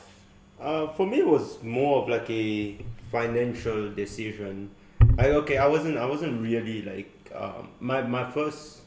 Uh, 0.60 0.88
for 0.88 1.06
me, 1.06 1.20
it 1.20 1.26
was 1.26 1.62
more 1.62 2.02
of 2.02 2.08
like 2.08 2.28
a 2.28 2.76
financial 3.10 3.90
decision. 3.90 4.70
I 5.18 5.30
okay, 5.30 5.56
I 5.56 5.66
wasn't 5.66 5.96
I 5.96 6.04
wasn't 6.04 6.42
really 6.42 6.82
like 6.82 7.32
um, 7.34 7.68
my 7.80 8.02
my 8.02 8.30
first 8.30 8.80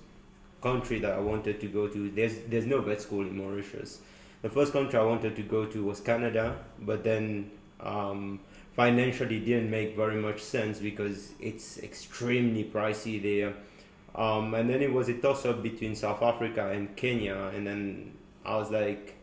country 0.62 1.00
that 1.00 1.14
I 1.14 1.20
wanted 1.20 1.60
to 1.62 1.68
go 1.68 1.88
to. 1.88 2.12
There's 2.12 2.38
there's 2.48 2.68
no 2.68 2.80
vet 2.82 3.02
school 3.02 3.22
in 3.22 3.36
Mauritius. 3.36 4.02
The 4.44 4.50
first 4.50 4.72
country 4.72 5.00
I 5.00 5.04
wanted 5.04 5.36
to 5.36 5.42
go 5.42 5.66
to 5.66 5.84
was 5.84 6.00
Canada, 6.00 6.58
but 6.80 7.04
then 7.04 7.50
um, 7.80 8.40
financially 8.76 9.40
didn't 9.40 9.72
make 9.72 9.96
very 9.96 10.18
much 10.18 10.42
sense 10.42 10.80
because 10.80 11.32
it's 11.40 11.80
extremely 11.80 12.66
pricey 12.66 13.22
there. 13.22 13.54
Um, 14.16 14.54
and 14.54 14.70
then 14.70 14.82
it 14.84 14.94
was 14.94 15.10
a 15.10 15.14
toss 15.16 15.46
up 15.46 15.64
between 15.64 15.96
South 15.96 16.22
Africa 16.22 16.70
and 16.70 16.96
Kenya, 16.96 17.52
and 17.56 17.66
then 17.66 18.14
I 18.46 18.58
was 18.58 18.70
like, 18.70 19.16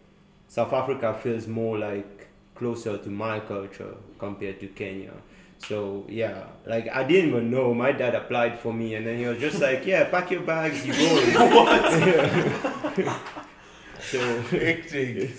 South 0.49 0.73
Africa 0.73 1.15
feels 1.15 1.47
more 1.47 1.79
like 1.79 2.27
closer 2.61 2.97
to 2.99 3.09
my 3.11 3.41
culture 3.41 3.95
compared 4.19 4.61
to 4.61 4.67
Kenya. 4.69 5.13
So 5.69 6.05
yeah, 6.09 6.45
like 6.67 6.89
I 6.93 7.03
didn't 7.05 7.29
even 7.31 7.51
know. 7.51 7.75
My 7.75 7.93
dad 7.93 8.15
applied 8.15 8.59
for 8.61 8.73
me, 8.73 8.95
and 8.97 9.07
then 9.07 9.19
he 9.19 9.25
was 9.27 9.39
just 9.47 9.59
like, 9.67 9.85
"Yeah, 9.93 10.05
pack 10.15 10.31
your 10.31 10.43
bags, 10.53 10.79
you 10.87 10.93
going." 10.93 11.33
so 14.11 14.21
Hectic. 14.53 15.31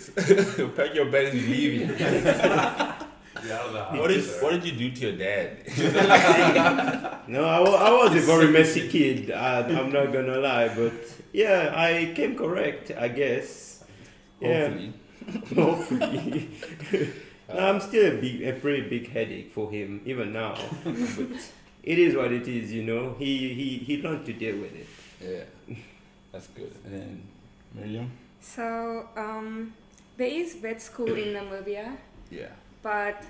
Pack 0.76 0.92
your 0.98 1.10
bags 1.14 1.32
and 1.38 1.46
leave 1.54 1.74
it. 1.90 2.00
Yeah, 3.44 3.56
out 3.58 3.66
of 3.68 3.74
the 3.74 3.84
house, 3.84 3.98
What 3.98 4.08
did, 4.10 4.24
sir. 4.24 4.44
what 4.44 4.52
did 4.54 4.66
you 4.66 4.74
do 4.78 4.92
to 4.98 5.02
your 5.08 5.18
dad? 5.18 5.50
no, 7.28 7.44
I, 7.46 7.58
I 7.88 7.92
was 8.04 8.16
a 8.16 8.20
very 8.26 8.52
messy 8.52 8.88
kid. 8.88 9.32
I, 9.32 9.62
I'm 9.66 9.92
not 9.92 10.14
gonna 10.14 10.38
lie, 10.38 10.68
but 10.70 10.94
yeah, 11.34 11.74
I 11.76 12.14
came 12.16 12.36
correct, 12.38 12.92
I 12.98 13.08
guess. 13.08 13.84
Yeah, 14.40 14.74
Hopefully. 15.56 16.50
hopefully. 16.50 16.50
no, 17.50 17.60
I'm 17.60 17.80
still 17.80 18.18
a 18.18 18.22
big, 18.22 18.42
a 18.44 18.54
pretty 18.54 18.82
big 18.90 19.10
headache 19.12 19.52
for 19.52 19.70
him 19.72 20.02
even 20.06 20.34
now. 20.34 20.56
but 20.84 20.96
it 21.84 22.00
is 22.00 22.16
what 22.16 22.32
it 22.32 22.48
is, 22.48 22.72
you 22.72 22.84
know. 22.84 23.16
He 23.20 23.54
he 23.54 23.78
he 23.78 24.02
learned 24.02 24.26
to 24.26 24.34
deal 24.34 24.58
with 24.58 24.74
it. 24.76 24.88
Yeah. 25.22 25.76
That's 26.32 26.48
good. 26.48 26.72
And 26.86 26.94
then, 26.94 27.22
Miriam? 27.76 28.12
So 28.40 29.08
um, 29.18 29.74
there 30.18 30.28
is 30.30 30.56
vet 30.56 30.82
school 30.82 31.14
in 31.14 31.34
Namibia, 31.36 31.98
Yeah. 32.32 32.48
but 32.82 33.24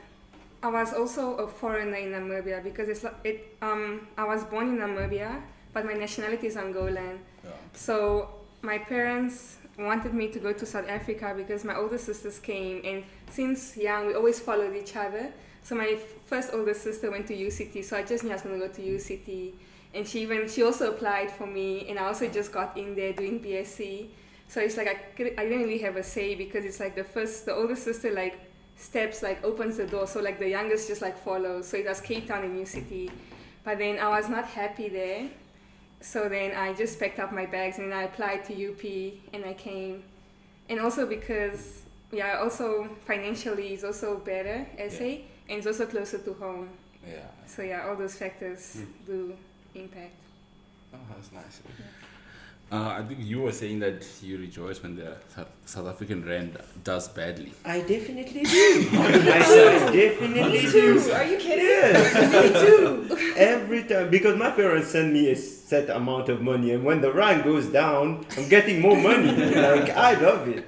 I 0.64 0.70
was 0.70 0.94
also 0.94 1.36
a 1.38 1.48
foreigner 1.48 1.98
in 1.98 2.12
Namibia 2.12 2.64
because 2.64 2.88
it's 2.90 3.04
it. 3.24 3.58
Um, 3.62 4.08
I 4.18 4.24
was 4.26 4.44
born 4.46 4.70
in 4.70 4.78
Namibia, 4.78 5.42
but 5.74 5.86
my 5.86 5.94
nationality 5.94 6.48
is 6.48 6.56
Angolan. 6.56 7.18
yeah. 7.44 7.50
So 7.74 8.30
my 8.62 8.78
parents 8.78 9.58
wanted 9.78 10.14
me 10.14 10.28
to 10.30 10.40
go 10.40 10.54
to 10.54 10.66
South 10.66 10.88
Africa 10.88 11.34
because 11.36 11.64
my 11.64 11.76
older 11.76 11.98
sisters 11.98 12.40
came, 12.40 12.82
and 12.84 13.04
since 13.30 13.78
young 13.78 14.08
we 14.08 14.14
always 14.14 14.40
followed 14.40 14.76
each 14.76 14.96
other. 14.96 15.32
So 15.64 15.76
my 15.76 15.98
first 16.26 16.54
older 16.54 16.74
sister 16.74 17.12
went 17.12 17.28
to 17.28 17.36
UCT, 17.36 17.84
so 17.84 17.98
I 17.98 18.04
just 18.04 18.24
knew 18.24 18.32
I 18.32 18.34
was 18.34 18.42
gonna 18.42 18.58
go 18.58 18.68
to 18.68 18.82
UCT, 18.82 19.54
and 19.94 20.08
she 20.08 20.22
even 20.22 20.48
she 20.50 20.64
also 20.64 20.92
applied 20.92 21.32
for 21.32 21.48
me, 21.48 21.88
and 21.90 22.00
I 22.00 22.06
also 22.06 22.28
just 22.28 22.52
got 22.52 22.78
in 22.78 22.96
there 22.96 23.14
doing 23.14 23.40
BSc. 23.40 24.08
So 24.48 24.60
it's 24.60 24.76
like 24.76 24.88
I 24.88 24.96
could, 25.16 25.34
I 25.38 25.44
didn't 25.44 25.64
really 25.64 25.80
have 25.80 25.96
a 25.96 26.04
say 26.04 26.36
because 26.36 26.66
it's 26.66 26.80
like 26.80 26.96
the 26.96 27.04
first 27.04 27.46
the 27.46 27.54
older 27.54 27.76
sister 27.76 28.12
like 28.12 28.38
steps 28.76 29.22
like 29.24 29.44
opens 29.44 29.78
the 29.78 29.88
door, 29.88 30.08
so 30.08 30.20
like 30.20 30.40
the 30.40 30.50
youngest 30.50 30.88
just 30.88 31.02
like 31.02 31.18
follows. 31.18 31.68
So 31.68 31.78
it 31.78 31.88
was 31.88 32.02
Cape 32.02 32.28
Town 32.28 32.44
and 32.44 32.60
UCT, 32.60 33.12
but 33.64 33.78
then 33.78 34.00
I 34.00 34.10
was 34.10 34.28
not 34.28 34.46
happy 34.46 34.90
there. 34.90 35.30
So 36.02 36.28
then 36.28 36.56
I 36.58 36.74
just 36.74 37.00
packed 37.00 37.20
up 37.20 37.32
my 37.32 37.46
bags 37.46 37.78
and 37.80 37.94
I 37.94 38.04
applied 38.04 38.44
to 38.46 38.54
UP 38.54 38.84
and 39.34 39.46
I 39.46 39.54
came. 39.54 40.04
And 40.70 40.80
also 40.80 41.06
because, 41.06 41.84
yeah, 42.12 42.40
also 42.40 42.88
financially 43.06 43.74
is 43.74 43.84
also 43.84 44.18
better, 44.18 44.66
SA, 44.90 45.04
and 45.50 45.58
it's 45.60 45.68
also 45.68 45.86
closer 45.86 46.18
to 46.20 46.34
home. 46.34 46.70
Yeah. 47.08 47.20
So 47.46 47.62
yeah, 47.62 47.88
all 47.88 47.96
those 47.96 48.16
factors 48.16 48.78
Hmm. 48.78 49.06
do 49.06 49.38
impact. 49.76 50.14
Oh, 50.94 50.98
that's 51.16 51.32
nice. 51.32 51.62
Uh, 52.72 52.96
I 53.00 53.04
think 53.04 53.20
you 53.22 53.42
were 53.42 53.52
saying 53.52 53.80
that 53.80 54.06
you 54.24 54.38
rejoice 54.38 54.82
when 54.82 54.96
the 54.96 55.18
South- 55.36 55.50
South 55.66 55.88
African 55.88 56.26
rand 56.26 56.58
does 56.86 57.10
badly. 57.10 57.52
I 57.66 57.82
definitely 57.82 58.44
do. 58.44 58.88
I 58.94 59.42
said 59.44 59.92
definitely 59.94 60.64
Me 60.64 60.72
do. 60.72 61.04
too. 61.04 61.12
Are 61.12 61.24
you 61.26 61.38
kidding? 61.38 61.66
Yes. 61.66 62.14
Me 62.32 63.18
too. 63.18 63.34
Every 63.36 63.84
time, 63.84 64.10
because 64.10 64.38
my 64.38 64.52
parents 64.52 64.90
send 64.92 65.12
me 65.12 65.32
a 65.32 65.36
set 65.72 65.90
amount 65.90 66.28
of 66.28 66.42
money, 66.42 66.70
and 66.76 66.84
when 66.84 67.00
the 67.06 67.12
rand 67.22 67.40
goes 67.52 67.68
down, 67.82 68.06
I'm 68.38 68.48
getting 68.56 68.78
more 68.88 68.98
money. 69.10 69.32
like 69.72 69.90
I 70.10 70.12
love 70.28 70.44
it. 70.58 70.66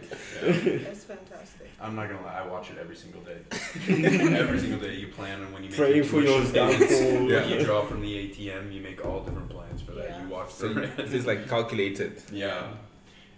That's 0.86 1.03
fantastic. 1.13 1.67
I'm 1.81 1.93
not 1.98 2.05
gonna 2.10 2.25
lie, 2.29 2.39
I 2.43 2.48
watch 2.55 2.67
it 2.72 2.77
every 2.83 2.95
single 3.03 3.22
day. 3.31 3.39
every 4.43 4.60
single 4.63 4.79
day 4.79 4.95
you 5.03 5.10
plan 5.19 5.41
on 5.43 5.51
when 5.53 5.62
you 5.65 5.69
make 5.72 5.77
Praying 5.81 5.95
your 5.98 6.05
for 6.13 6.22
yours 6.29 6.53
downfall. 6.53 7.25
When 7.27 7.50
you 7.50 7.60
draw 7.65 7.81
from 7.89 8.00
the 8.07 8.12
ATM, 8.22 8.74
you 8.75 8.81
make 8.89 9.00
all 9.05 9.19
different 9.27 9.50
plans 9.55 9.81
for 9.81 9.91
that. 10.00 10.10
Yeah. 10.10 10.22
You 10.24 10.29
watch 10.38 10.51
So 10.53 10.69
the 10.69 10.74
you- 10.74 10.88
rand. 10.88 11.13
it's 11.17 11.27
like 11.31 11.41
calculated. 11.55 12.13
Yeah, 12.31 12.67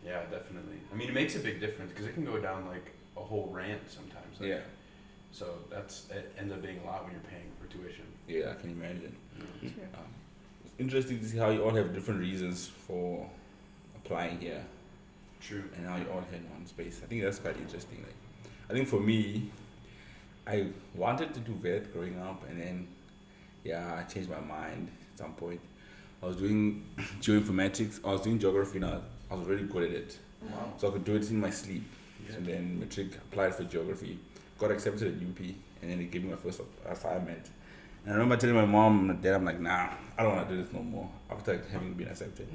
yeah, 0.05 0.21
definitely. 0.37 0.79
I 0.91 0.95
mean, 0.97 1.09
it 1.11 1.15
makes 1.21 1.33
a 1.35 1.39
big 1.49 1.57
difference 1.65 1.89
because 1.93 2.05
it 2.09 2.13
can 2.17 2.25
go 2.33 2.37
down 2.47 2.59
like 2.75 2.87
a 3.17 3.23
whole 3.29 3.47
rand 3.59 3.81
sometimes. 3.97 4.33
Like, 4.39 4.49
Yeah. 4.49 4.59
So 5.31 5.45
that's 5.73 5.95
it 6.11 6.25
ends 6.39 6.53
up 6.53 6.61
being 6.61 6.79
a 6.83 6.85
lot 6.89 6.99
when 7.05 7.11
you're 7.15 7.29
paying 7.33 7.49
for 7.59 7.65
tuition. 7.75 8.05
Yeah, 8.27 8.51
I 8.53 8.55
can 8.61 8.69
imagine. 8.79 9.13
Sure. 9.61 9.89
Um, 9.99 10.09
it's 10.13 10.14
interesting 10.79 11.19
to 11.19 11.25
see 11.25 11.37
how 11.37 11.49
you 11.49 11.63
all 11.63 11.73
have 11.73 11.93
different 11.93 12.19
reasons 12.19 12.67
for 12.87 13.29
applying 13.95 14.39
here 14.39 14.63
True. 15.41 15.63
and 15.77 15.85
how 15.87 15.95
you 15.97 16.05
all 16.11 16.23
had 16.31 16.43
one 16.51 16.65
space. 16.65 17.01
I 17.03 17.07
think 17.07 17.21
that's 17.23 17.39
quite 17.39 17.57
interesting. 17.57 17.99
Like, 18.03 18.15
I 18.69 18.73
think 18.73 18.87
for 18.87 18.99
me, 18.99 19.49
I 20.47 20.67
wanted 20.95 21.33
to 21.33 21.39
do 21.39 21.53
vet 21.53 21.91
growing 21.93 22.19
up, 22.19 22.43
and 22.49 22.59
then 22.61 22.87
yeah, 23.63 23.95
I 23.99 24.03
changed 24.11 24.29
my 24.29 24.39
mind 24.39 24.89
at 25.13 25.19
some 25.19 25.33
point. 25.33 25.59
I 26.21 26.27
was 26.27 26.35
doing 26.37 26.83
geoinformatics. 27.21 27.99
I 28.05 28.11
was 28.11 28.21
doing 28.21 28.39
geography 28.39 28.79
now. 28.79 29.01
I 29.29 29.35
was 29.35 29.47
really 29.47 29.63
good 29.63 29.83
at 29.83 29.91
it, 29.91 30.19
Wow. 30.43 30.73
so 30.77 30.87
I 30.89 30.91
could 30.91 31.05
do 31.05 31.15
it 31.15 31.29
in 31.29 31.39
my 31.39 31.49
sleep. 31.49 31.83
And 32.35 32.45
then 32.45 32.79
matric 32.79 33.15
applied 33.15 33.53
for 33.53 33.63
geography, 33.65 34.17
got 34.57 34.71
accepted 34.71 35.07
at 35.09 35.13
UP, 35.27 35.39
and 35.81 35.91
then 35.91 35.97
they 35.99 36.05
gave 36.05 36.23
me 36.23 36.31
my 36.31 36.35
first 36.37 36.61
assignment. 36.87 37.49
And 38.05 38.13
I 38.13 38.17
remember 38.17 38.37
telling 38.37 38.55
my 38.55 38.65
mom 38.65 39.09
and 39.09 39.21
dad, 39.21 39.33
I'm 39.33 39.45
like, 39.45 39.59
nah, 39.59 39.89
I 40.17 40.23
don't 40.23 40.35
want 40.35 40.47
to 40.47 40.55
do 40.55 40.61
this 40.61 40.71
no 40.71 40.81
more 40.81 41.09
after 41.31 41.59
having 41.71 41.93
been 41.93 42.07
accepted. 42.07 42.47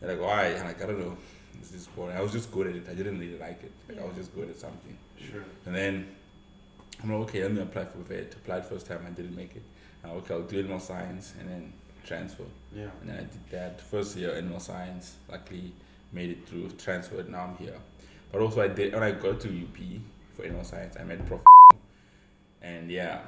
They're 0.00 0.16
like, 0.16 0.26
why? 0.26 0.54
I'm 0.54 0.66
like, 0.66 0.82
I 0.82 0.86
don't 0.86 1.00
know. 1.00 1.16
This 1.58 1.72
is 1.72 1.86
boring. 1.86 2.16
I 2.16 2.20
was 2.20 2.32
just 2.32 2.52
good 2.52 2.66
at 2.66 2.76
it. 2.76 2.86
I 2.90 2.94
didn't 2.94 3.18
really 3.18 3.38
like 3.38 3.62
it. 3.62 3.72
Like, 3.88 4.00
I 4.00 4.04
was 4.04 4.16
just 4.16 4.34
good 4.34 4.50
at 4.50 4.58
something. 4.58 4.96
Sure. 5.18 5.44
And 5.64 5.74
then 5.74 6.08
I'm 7.02 7.10
like, 7.10 7.28
okay, 7.28 7.42
let 7.42 7.52
me 7.52 7.62
apply 7.62 7.86
for 7.86 7.98
vet. 7.98 8.34
Applied 8.34 8.66
first 8.66 8.86
time, 8.86 9.04
I 9.06 9.10
didn't 9.10 9.34
make 9.34 9.56
it. 9.56 9.62
I'm 10.04 10.10
like, 10.10 10.24
okay, 10.24 10.34
I'll 10.34 10.42
do 10.42 10.58
animal 10.58 10.80
science 10.80 11.32
and 11.40 11.48
then 11.48 11.72
transfer. 12.04 12.44
Yeah. 12.74 12.88
And 13.00 13.10
then 13.10 13.16
I 13.16 13.20
did 13.20 13.50
that 13.50 13.80
first 13.80 14.16
year 14.16 14.32
in 14.32 14.44
animal 14.44 14.60
science. 14.60 15.16
Luckily, 15.30 15.72
made 16.12 16.30
it 16.30 16.46
through, 16.46 16.68
transferred. 16.70 17.30
Now 17.30 17.44
I'm 17.44 17.56
here. 17.56 17.78
But 18.30 18.40
also, 18.40 18.60
I 18.60 18.68
did 18.68 18.92
when 18.92 19.02
I 19.02 19.12
got 19.12 19.40
to 19.40 19.48
UP 19.48 19.78
for 20.34 20.44
animal 20.44 20.64
science, 20.64 20.96
I 20.98 21.04
met 21.04 21.24
Prof. 21.26 21.40
And 22.60 22.90
yeah, 22.90 23.20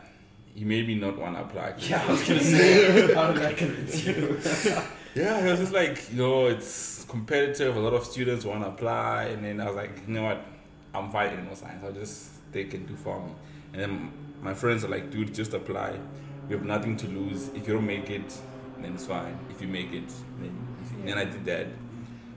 he 0.55 0.65
made 0.65 0.87
me 0.87 0.95
not 0.95 1.19
want 1.19 1.37
to 1.37 1.43
apply. 1.43 1.75
Yeah, 1.79 2.05
I 2.07 2.11
was 2.13 2.23
gonna 2.27 2.41
say, 2.43 3.15
how 3.15 3.33
did 3.33 3.43
that 3.43 3.57
convince 3.57 4.05
you? 4.05 4.39
Yeah, 5.15 5.47
it 5.47 5.49
was 5.49 5.61
just 5.61 5.73
like, 5.73 6.11
you 6.11 6.17
know, 6.19 6.47
it's 6.49 7.05
competitive. 7.05 7.77
A 7.77 7.79
lot 7.79 7.95
of 7.95 8.05
students 8.05 8.45
want 8.45 8.63
to 8.65 8.69
apply. 8.69 9.27
And 9.27 9.45
then 9.45 9.61
I 9.61 9.67
was 9.67 9.77
like, 9.77 9.93
you 10.09 10.15
know 10.15 10.25
what? 10.25 10.45
I'm 10.93 11.09
fighting 11.13 11.35
in 11.35 11.39
animal 11.41 11.55
science. 11.55 11.85
I'll 11.85 11.93
just 11.93 12.31
take 12.53 12.75
and 12.75 12.85
do 12.89 12.97
for 12.97 13.21
me. 13.21 13.31
And 13.73 13.81
then 13.81 14.13
my 14.43 14.55
friends 14.55 14.85
are 14.85 14.89
like, 14.89 15.13
dude, 15.13 15.33
just 15.33 15.55
apply. 15.55 16.01
You 16.49 16.57
have 16.57 16.67
nothing 16.67 16.97
to 16.97 17.07
lose. 17.07 17.49
If 17.55 17.69
you 17.69 17.75
don't 17.75 17.87
make 17.87 18.11
it, 18.11 18.37
then 18.81 18.95
it's 18.95 19.07
fine. 19.07 19.39
If 19.51 19.63
you 19.63 19.69
make 19.69 19.93
it, 19.93 20.09
then 20.41 20.67
easy. 20.83 20.97
Then 21.05 21.17
I 21.19 21.25
did 21.25 21.45
that, 21.45 21.69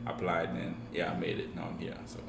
applied, 0.05 0.49
and 0.49 0.57
then, 0.59 0.75
yeah, 0.93 1.11
I 1.11 1.17
made 1.17 1.39
it. 1.39 1.55
Now 1.55 1.69
I'm 1.71 1.79
here. 1.79 1.97
So 2.05 2.19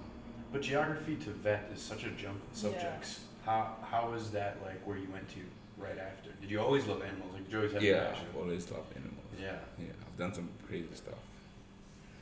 But 0.51 0.63
geography 0.63 1.17
to 1.17 1.31
vet 1.31 1.71
is 1.75 1.81
such 1.83 2.05
a 2.05 2.11
jump 2.11 2.41
in 2.49 2.57
subjects. 2.57 3.21
How 3.45 3.77
how 3.91 4.11
was 4.11 4.31
that 4.31 4.57
like 4.65 4.81
where 4.87 4.97
you 4.97 5.09
went 5.13 5.29
to 5.37 5.41
right 5.79 5.99
after? 5.99 6.31
Did 6.41 6.51
you 6.51 6.61
always 6.61 6.87
love 6.87 7.03
animals? 7.03 7.33
Like 7.35 7.45
did 7.45 7.53
you 7.53 7.59
always 7.59 7.73
have 7.73 7.83
a 7.83 7.87
yeah, 7.87 8.07
passion? 8.11 8.27
I've 8.31 8.41
always 8.41 8.71
loved 8.71 8.97
animals. 8.97 9.15
Yeah. 9.41 9.57
Yeah, 9.79 9.87
I've 10.07 10.19
done 10.19 10.35
some 10.35 10.49
crazy 10.67 10.89
stuff. 10.95 11.15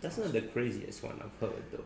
That's 0.00 0.18
not 0.18 0.32
the 0.32 0.42
craziest 0.42 1.02
one 1.02 1.20
I've 1.24 1.40
heard 1.40 1.62
though. 1.72 1.84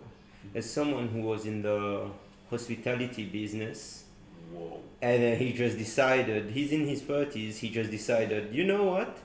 As 0.55 0.71
someone 0.71 1.09
who 1.09 1.21
was 1.23 1.47
in 1.47 1.63
the 1.63 2.07
hospitality 2.51 3.25
business, 3.27 4.05
Whoa. 4.53 4.81
and 5.01 5.23
then 5.23 5.39
he 5.39 5.53
just 5.53 5.79
decided 5.79 6.51
he's 6.51 6.73
in 6.73 6.87
his 6.87 7.03
thirties. 7.03 7.59
He 7.59 7.71
just 7.71 7.91
decided, 7.91 8.53
you 8.55 8.65
know 8.65 8.85
what, 8.85 9.19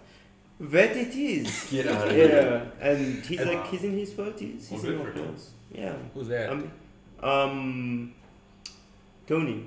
vet 0.59 0.95
it 0.95 1.15
is. 1.15 1.67
Get 1.71 1.87
out 1.87 2.07
of 2.09 2.15
yeah, 2.15 2.27
here. 2.27 2.71
and 2.81 3.25
he's 3.25 3.39
Wow. 3.39 3.45
like 3.53 3.67
he's 3.67 3.83
in 3.83 3.97
his 3.97 4.13
thirties. 4.13 4.67
Well, 4.69 4.79
He's 4.81 4.89
in 4.89 4.97
good 4.97 5.13
for 5.13 5.19
him. 5.19 5.35
Yeah. 5.73 5.93
Who's 6.13 6.27
that? 6.27 6.49
Um, 6.51 6.71
um, 7.21 8.13
Tony. 9.27 9.65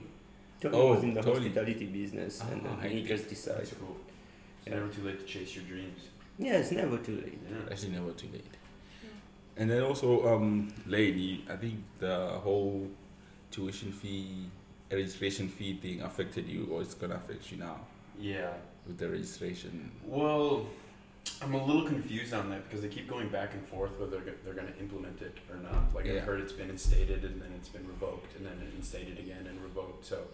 Tony 0.61 0.77
Oh, 0.77 0.95
was 0.95 1.03
in 1.03 1.15
the 1.15 1.23
Tony. 1.23 1.35
hospitality 1.49 1.87
business, 1.87 2.41
and 2.41 2.63
Ah, 2.67 2.77
then 2.81 2.91
he 2.91 2.97
hectic. 3.01 3.07
just 3.17 3.29
decided. 3.29 3.61
That's 3.61 3.75
cool. 3.75 3.97
It's 4.61 4.69
Yeah. 4.69 4.75
never 4.75 4.89
too 4.93 5.03
late 5.03 5.21
to 5.21 5.25
chase 5.27 5.55
your 5.55 5.65
dreams. 5.65 6.01
Yeah, 6.39 6.59
it's 6.59 6.73
never 6.73 6.99
too 6.99 7.17
late. 7.17 7.39
Yeah. 7.51 7.71
Actually, 7.71 7.93
never 7.93 8.13
too 8.13 8.29
late. 8.33 8.45
And 9.57 9.71
then 9.71 9.83
also, 9.83 10.27
um, 10.35 10.73
lady, 10.87 11.45
I 11.49 11.57
think 11.57 11.81
the 11.99 12.29
whole 12.45 12.89
tuition 13.51 13.91
fee, 13.93 14.47
registration 14.91 15.49
fee 15.49 15.75
thing 15.77 16.01
affected 16.03 16.47
you, 16.49 16.67
or 16.71 16.81
it's 16.83 16.95
gonna 16.95 17.17
affect 17.17 17.51
you 17.51 17.59
now 17.59 17.81
Yeah. 18.21 18.53
with 18.87 18.99
the 18.99 19.09
registration. 19.09 19.91
Well, 20.07 20.67
I'm 21.43 21.55
a 21.55 21.65
little 21.67 21.85
confused 21.87 22.33
on 22.35 22.51
that 22.51 22.65
because 22.65 22.83
they 22.83 22.89
keep 22.89 23.09
going 23.09 23.29
back 23.29 23.53
and 23.55 23.67
forth 23.67 23.99
whether 23.99 24.13
they're, 24.13 24.21
go- 24.33 24.39
they're 24.45 24.55
going 24.55 24.73
to 24.73 24.79
implement 24.79 25.21
it 25.21 25.37
or 25.51 25.57
not. 25.57 25.93
Like 25.95 26.07
Yeah. 26.07 26.15
I've 26.15 26.23
heard 26.23 26.41
it's 26.41 26.53
been 26.53 26.71
instated 26.71 27.25
and 27.25 27.41
then 27.43 27.51
it's 27.57 27.69
been 27.69 27.87
revoked 27.87 28.35
and 28.37 28.47
then 28.47 28.57
instated 28.77 29.19
again 29.19 29.47
and 29.47 29.61
revoked. 29.63 30.05
So 30.07 30.25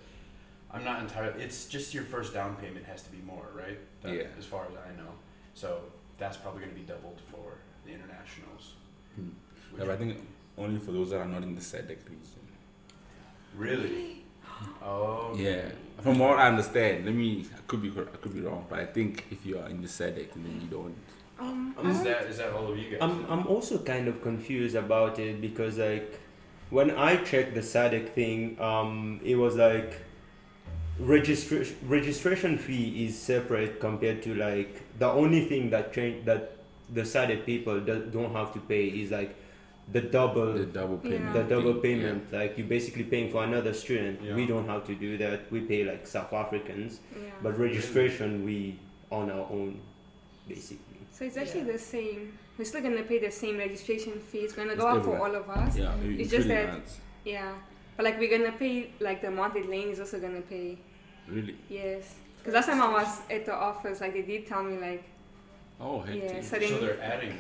I'm 0.75 0.85
not 0.85 1.01
entirely. 1.01 1.43
It's 1.43 1.67
just 1.67 1.95
your 1.95 2.03
first 2.05 2.35
down 2.35 2.57
payment 2.57 2.85
has 2.87 3.03
to 3.03 3.11
be 3.11 3.19
more, 3.25 3.47
right? 3.55 3.79
That- 4.03 4.15
Yeah. 4.15 4.25
As 4.39 4.45
far 4.45 4.65
as 4.67 4.73
I 4.77 4.91
know, 5.01 5.13
so 5.55 5.81
that's 6.19 6.37
probably 6.37 6.61
going 6.63 6.75
to 6.75 6.81
be 6.81 6.87
doubled 6.87 7.21
for 7.31 7.59
the 7.87 7.93
internationals. 7.93 8.75
Hmm. 9.15 9.29
Yeah, 9.79 9.85
but 9.87 9.91
I 9.91 9.97
think 9.97 10.19
only 10.59 10.81
for 10.81 10.93
those 10.93 11.11
that 11.11 11.21
are 11.21 11.29
not 11.29 11.43
in 11.45 11.55
the 11.55 11.61
SADC 11.61 12.05
region. 12.11 12.43
Really? 13.57 14.25
Oh. 14.83 15.35
Yeah, 15.37 15.69
from 16.01 16.19
what 16.19 16.39
I 16.39 16.49
understand, 16.49 17.07
let 17.07 17.15
me. 17.15 17.45
I 17.57 17.61
could 17.67 17.83
be 17.83 17.91
I 17.91 18.17
could 18.23 18.35
be 18.35 18.41
wrong, 18.41 18.67
but 18.69 18.79
I 18.81 18.87
think 18.87 19.25
if 19.31 19.45
you 19.47 19.59
are 19.59 19.69
in 19.69 19.81
the 19.83 19.89
SADC, 19.89 20.33
then 20.35 20.61
you 20.61 20.69
don't. 20.69 20.95
Um, 21.39 21.75
Um, 21.79 21.91
Is 21.91 22.03
that 22.03 22.23
is 22.27 22.39
that 22.39 22.53
all 22.53 22.71
of 22.73 22.79
you 22.79 22.91
guys? 22.91 22.99
I'm, 23.01 23.25
I'm 23.31 23.47
also 23.47 23.79
kind 23.79 24.07
of 24.09 24.23
confused 24.23 24.77
about 24.77 25.19
it 25.19 25.41
because 25.41 25.79
like 25.79 26.21
when 26.71 26.91
I 26.93 27.17
checked 27.25 27.55
the 27.55 27.61
SADC 27.63 28.09
thing, 28.11 28.61
um, 28.61 29.21
it 29.25 29.35
was 29.37 29.57
like 29.57 30.01
registration 30.99 31.77
registration 31.89 32.57
fee 32.57 33.05
is 33.07 33.19
separate 33.19 33.81
compared 33.81 34.23
to 34.23 34.35
like 34.35 34.83
the 34.99 35.07
only 35.11 35.45
thing 35.47 35.71
that 35.71 35.93
change 35.93 36.25
that 36.25 36.53
the 36.93 37.01
SADC 37.03 37.45
people 37.47 37.81
do, 37.81 38.05
don't 38.13 38.33
have 38.33 38.53
to 38.53 38.61
pay 38.61 38.85
is 38.87 39.11
like 39.11 39.35
the 39.93 40.01
double 40.01 40.53
The 40.53 40.67
double 40.67 41.01
Yeah. 41.03 41.11
payment. 41.11 41.35
the 41.35 41.43
double 41.43 41.73
thing, 41.75 41.99
payment 42.01 42.33
like 42.33 42.57
you're 42.57 42.67
basically 42.69 43.05
paying 43.05 43.31
for 43.31 43.43
another 43.45 43.75
student 43.75 44.23
we 44.35 44.47
don't 44.47 44.67
have 44.69 44.87
to 44.87 44.95
do 44.95 45.19
that 45.19 45.51
we 45.51 45.61
pay 45.61 45.85
like 45.85 46.07
south 46.07 46.33
africans 46.33 47.01
yeah. 47.17 47.31
but 47.43 47.59
registration 47.59 48.45
we 48.45 48.79
on 49.11 49.31
our 49.31 49.47
own 49.51 49.81
basically 50.49 50.99
so 51.13 51.25
it's 51.25 51.37
actually 51.37 51.61
Yeah. 51.67 51.73
the 51.73 51.79
same. 51.79 52.33
We're 52.59 52.65
still 52.65 52.83
gonna 52.83 53.03
pay 53.05 53.19
the 53.21 53.31
same 53.31 53.57
registration 53.59 54.15
fee. 54.19 54.39
It's 54.39 54.53
gonna 54.53 54.73
It's 54.73 54.81
go 54.81 54.89
up 54.89 55.05
for 55.05 55.17
all 55.17 55.33
of 55.35 55.49
us. 55.49 55.77
Yeah, 55.77 55.95
yeah 56.03 56.21
It's 56.21 56.31
just 56.31 56.47
including 56.47 56.67
that- 56.67 56.83
us. 56.83 56.99
Yeah. 57.25 57.53
But 57.97 58.05
like 58.05 58.19
we're 58.19 58.37
gonna 58.39 58.53
pay 58.53 58.91
like 59.01 59.21
the 59.21 59.29
amount 59.29 59.55
that 59.55 59.69
Lane 59.69 59.89
is 59.89 60.01
also 60.01 60.19
gonna 60.21 60.41
pay. 60.43 60.79
Really? 61.29 61.57
Yes. 61.69 62.17
Because 62.39 62.55
last 62.55 62.67
time 62.67 62.81
I 62.83 62.93
was 62.93 63.21
at 63.31 63.47
the 63.47 63.55
office, 63.55 64.01
like 64.01 64.13
they 64.13 64.23
did 64.23 64.47
tell 64.47 64.63
me 64.63 64.77
like 64.79 65.05
Oh, 65.81 66.01
heck 66.01 66.15
Yeah, 66.17 66.23
yeah. 66.35 66.41
so 66.43 66.61
so 66.61 66.79
they're 66.79 67.01
adding 67.03 67.37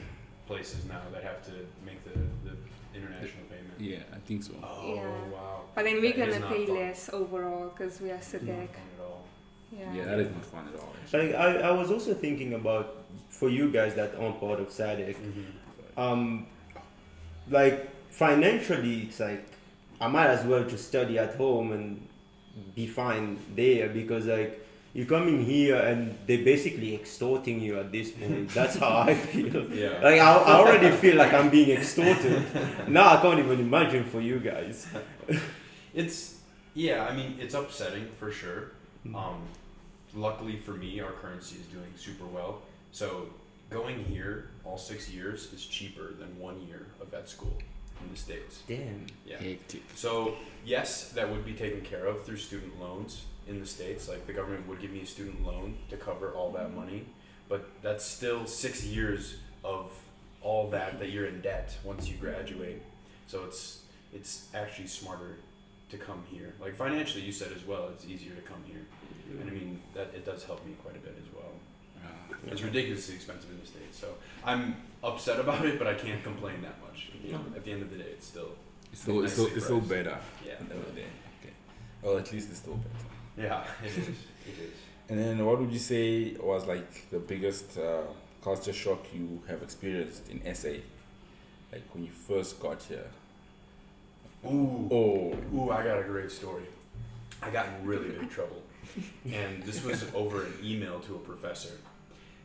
places 0.46 0.84
now 0.86 1.00
that 1.12 1.22
have 1.22 1.42
to 1.46 1.52
make 1.84 2.02
the, 2.04 2.10
the 2.48 2.56
international 2.94 3.44
payment. 3.50 3.74
Yeah, 3.78 3.98
I 4.14 4.18
think 4.26 4.42
so. 4.42 4.52
Oh 4.62 4.94
Yeah. 4.94 5.02
wow. 5.32 5.60
But 5.74 5.84
then 5.84 6.00
we're 6.00 6.12
That 6.16 6.28
is 6.28 6.38
gonna 6.38 6.54
pay 6.54 6.66
fun. 6.66 6.76
less 6.76 7.10
overall 7.12 7.68
because 7.70 8.00
we 8.00 8.10
are 8.10 8.14
Not 8.14 8.24
fun 8.24 8.48
at 8.48 9.00
all. 9.04 9.24
Yeah. 9.72 9.92
Yeah, 9.94 10.04
that 10.04 10.18
is 10.20 10.28
not 10.30 10.44
fun 10.46 10.68
at 10.72 10.80
all. 10.80 10.92
actually. 11.02 11.32
like 11.32 11.36
I, 11.36 11.68
I 11.68 11.70
was 11.72 11.90
also 11.90 12.14
thinking 12.14 12.54
about 12.54 12.96
for 13.28 13.48
you 13.48 13.70
guys 13.70 13.94
that 13.96 14.14
aren't 14.16 14.38
part 14.40 14.60
of 14.60 14.68
SADC 14.68 15.16
Mm-hmm. 15.16 16.00
um, 16.00 16.46
like 17.50 17.90
financially 18.10 19.02
it's 19.02 19.20
like 19.20 19.44
I 20.00 20.08
might 20.08 20.26
as 20.26 20.44
well 20.44 20.64
just 20.64 20.88
study 20.88 21.18
at 21.18 21.36
home 21.36 21.72
and 21.72 22.08
be 22.74 22.86
fine 22.86 23.38
there 23.54 23.88
because 23.88 24.26
like 24.26 24.64
you're 24.92 25.06
coming 25.06 25.44
here 25.44 25.76
and 25.76 26.16
they're 26.26 26.44
basically 26.44 26.94
extorting 26.94 27.60
you 27.60 27.78
at 27.78 27.90
this 27.90 28.12
point. 28.12 28.48
That's 28.54 28.76
how 28.76 28.98
I 28.98 29.14
feel. 29.14 29.72
Yeah. 29.72 30.00
Like 30.02 30.20
I, 30.20 30.32
I 30.34 30.52
already 30.54 30.90
feel 30.90 31.16
like 31.16 31.32
I'm 31.32 31.50
being 31.50 31.70
extorted. 31.70 32.44
now 32.88 33.16
I 33.16 33.20
can't 33.20 33.38
even 33.38 33.60
imagine 33.60 34.04
for 34.04 34.20
you 34.20 34.38
guys. 34.38 34.86
It's 35.94 36.40
yeah, 36.74 37.04
I 37.04 37.14
mean 37.14 37.36
it's 37.40 37.54
upsetting 37.54 38.08
for 38.18 38.32
sure. 38.32 38.72
Mm. 39.06 39.14
Um, 39.14 39.42
luckily 40.12 40.56
for 40.56 40.72
me, 40.72 40.98
our 40.98 41.12
currency 41.12 41.54
is 41.60 41.66
doing 41.66 41.92
super 41.96 42.26
well. 42.26 42.62
So 42.90 43.28
going 43.70 44.04
here 44.04 44.50
all 44.64 44.76
six 44.76 45.08
years 45.08 45.52
is 45.52 45.64
cheaper 45.64 46.12
than 46.14 46.36
one 46.36 46.60
year 46.66 46.86
of 47.00 47.08
vet 47.12 47.28
school 47.28 47.56
in 48.02 48.10
the 48.10 48.16
states. 48.16 48.62
Damn. 48.66 49.06
Yeah. 49.26 49.38
Hectic. 49.38 49.82
So 49.94 50.36
yes, 50.64 51.10
that 51.10 51.30
would 51.30 51.44
be 51.44 51.52
taken 51.52 51.80
care 51.82 52.06
of 52.06 52.24
through 52.24 52.38
student 52.38 52.80
loans 52.80 53.24
in 53.46 53.60
the 53.60 53.66
states. 53.66 54.08
Like 54.08 54.26
the 54.26 54.32
government 54.32 54.68
would 54.68 54.80
give 54.80 54.90
me 54.90 55.02
a 55.02 55.06
student 55.06 55.44
loan 55.44 55.76
to 55.90 55.96
cover 55.96 56.30
all 56.32 56.50
that 56.52 56.68
mm-hmm. 56.68 56.76
money, 56.76 57.06
but 57.48 57.68
that's 57.82 58.04
still 58.04 58.46
six 58.46 58.84
years 58.84 59.36
of 59.62 59.92
all 60.42 60.68
that 60.70 60.98
that 60.98 61.10
you're 61.10 61.26
in 61.26 61.40
debt 61.40 61.76
once 61.84 62.08
you 62.08 62.16
graduate. 62.16 62.82
So 63.26 63.44
it's 63.44 63.82
it's 64.12 64.48
actually 64.54 64.86
smarter 64.86 65.36
to 65.90 65.98
come 65.98 66.22
here. 66.30 66.54
Like 66.60 66.74
financially, 66.74 67.24
you 67.24 67.32
said 67.32 67.52
as 67.54 67.64
well, 67.66 67.88
it's 67.88 68.04
easier 68.04 68.34
to 68.34 68.42
come 68.42 68.62
here, 68.66 68.84
mm-hmm. 69.28 69.40
and 69.40 69.50
I 69.50 69.54
mean 69.54 69.80
that 69.94 70.12
it 70.14 70.24
does 70.24 70.44
help 70.44 70.64
me 70.66 70.74
quite 70.82 70.96
a 70.96 71.00
bit 71.00 71.16
as 71.18 71.34
well. 71.34 71.43
Yeah. 72.46 72.52
It's 72.52 72.62
ridiculously 72.62 73.14
expensive 73.14 73.50
in 73.50 73.60
the 73.60 73.66
states, 73.66 73.98
so 73.98 74.08
I'm 74.44 74.76
upset 75.02 75.40
about 75.40 75.64
it, 75.64 75.78
but 75.78 75.86
I 75.86 75.94
can't 75.94 76.22
complain 76.22 76.62
that 76.62 76.80
much. 76.82 77.08
You 77.24 77.32
know, 77.32 77.40
at 77.56 77.64
the 77.64 77.72
end 77.72 77.82
of 77.82 77.90
the 77.90 77.96
day, 77.96 78.10
it's 78.10 78.26
still 78.26 78.50
It's 78.92 79.00
still, 79.02 79.22
it's 79.24 79.32
still, 79.32 79.44
Nicely 79.44 79.56
it's 79.56 79.64
still 79.64 79.78
priced. 79.78 79.90
better 79.90 80.18
yeah, 80.46 80.54
than 80.58 80.72
over 80.78 80.90
there. 80.94 81.12
Okay. 81.40 81.52
Well, 82.02 82.18
at 82.18 82.30
least 82.32 82.50
it's 82.50 82.58
still 82.58 82.74
better. 82.74 83.46
yeah, 83.48 83.64
it 83.82 83.90
is. 83.98 84.08
It 84.08 84.58
is. 84.60 84.74
And 85.08 85.18
then, 85.18 85.44
what 85.46 85.58
would 85.60 85.72
you 85.72 85.78
say 85.78 86.34
was 86.40 86.66
like 86.66 87.10
the 87.10 87.18
biggest 87.18 87.78
uh, 87.78 88.02
culture 88.42 88.72
shock 88.72 89.04
you 89.14 89.40
have 89.48 89.62
experienced 89.62 90.28
in 90.30 90.54
SA? 90.54 90.68
Like 91.72 91.82
when 91.92 92.04
you 92.04 92.10
first 92.10 92.60
got 92.60 92.82
here. 92.82 93.06
Ooh. 94.46 94.88
Oh, 94.90 95.36
Ooh, 95.54 95.70
I 95.70 95.82
got 95.82 95.98
a 95.98 96.02
great 96.04 96.30
story. 96.30 96.64
I 97.42 97.50
got 97.50 97.66
in 97.68 97.86
really 97.86 98.10
big 98.10 98.30
trouble. 98.30 98.62
And 99.32 99.62
this 99.62 99.82
was 99.82 100.04
over 100.14 100.44
an 100.44 100.52
email 100.62 101.00
to 101.00 101.14
a 101.16 101.18
professor. 101.18 101.72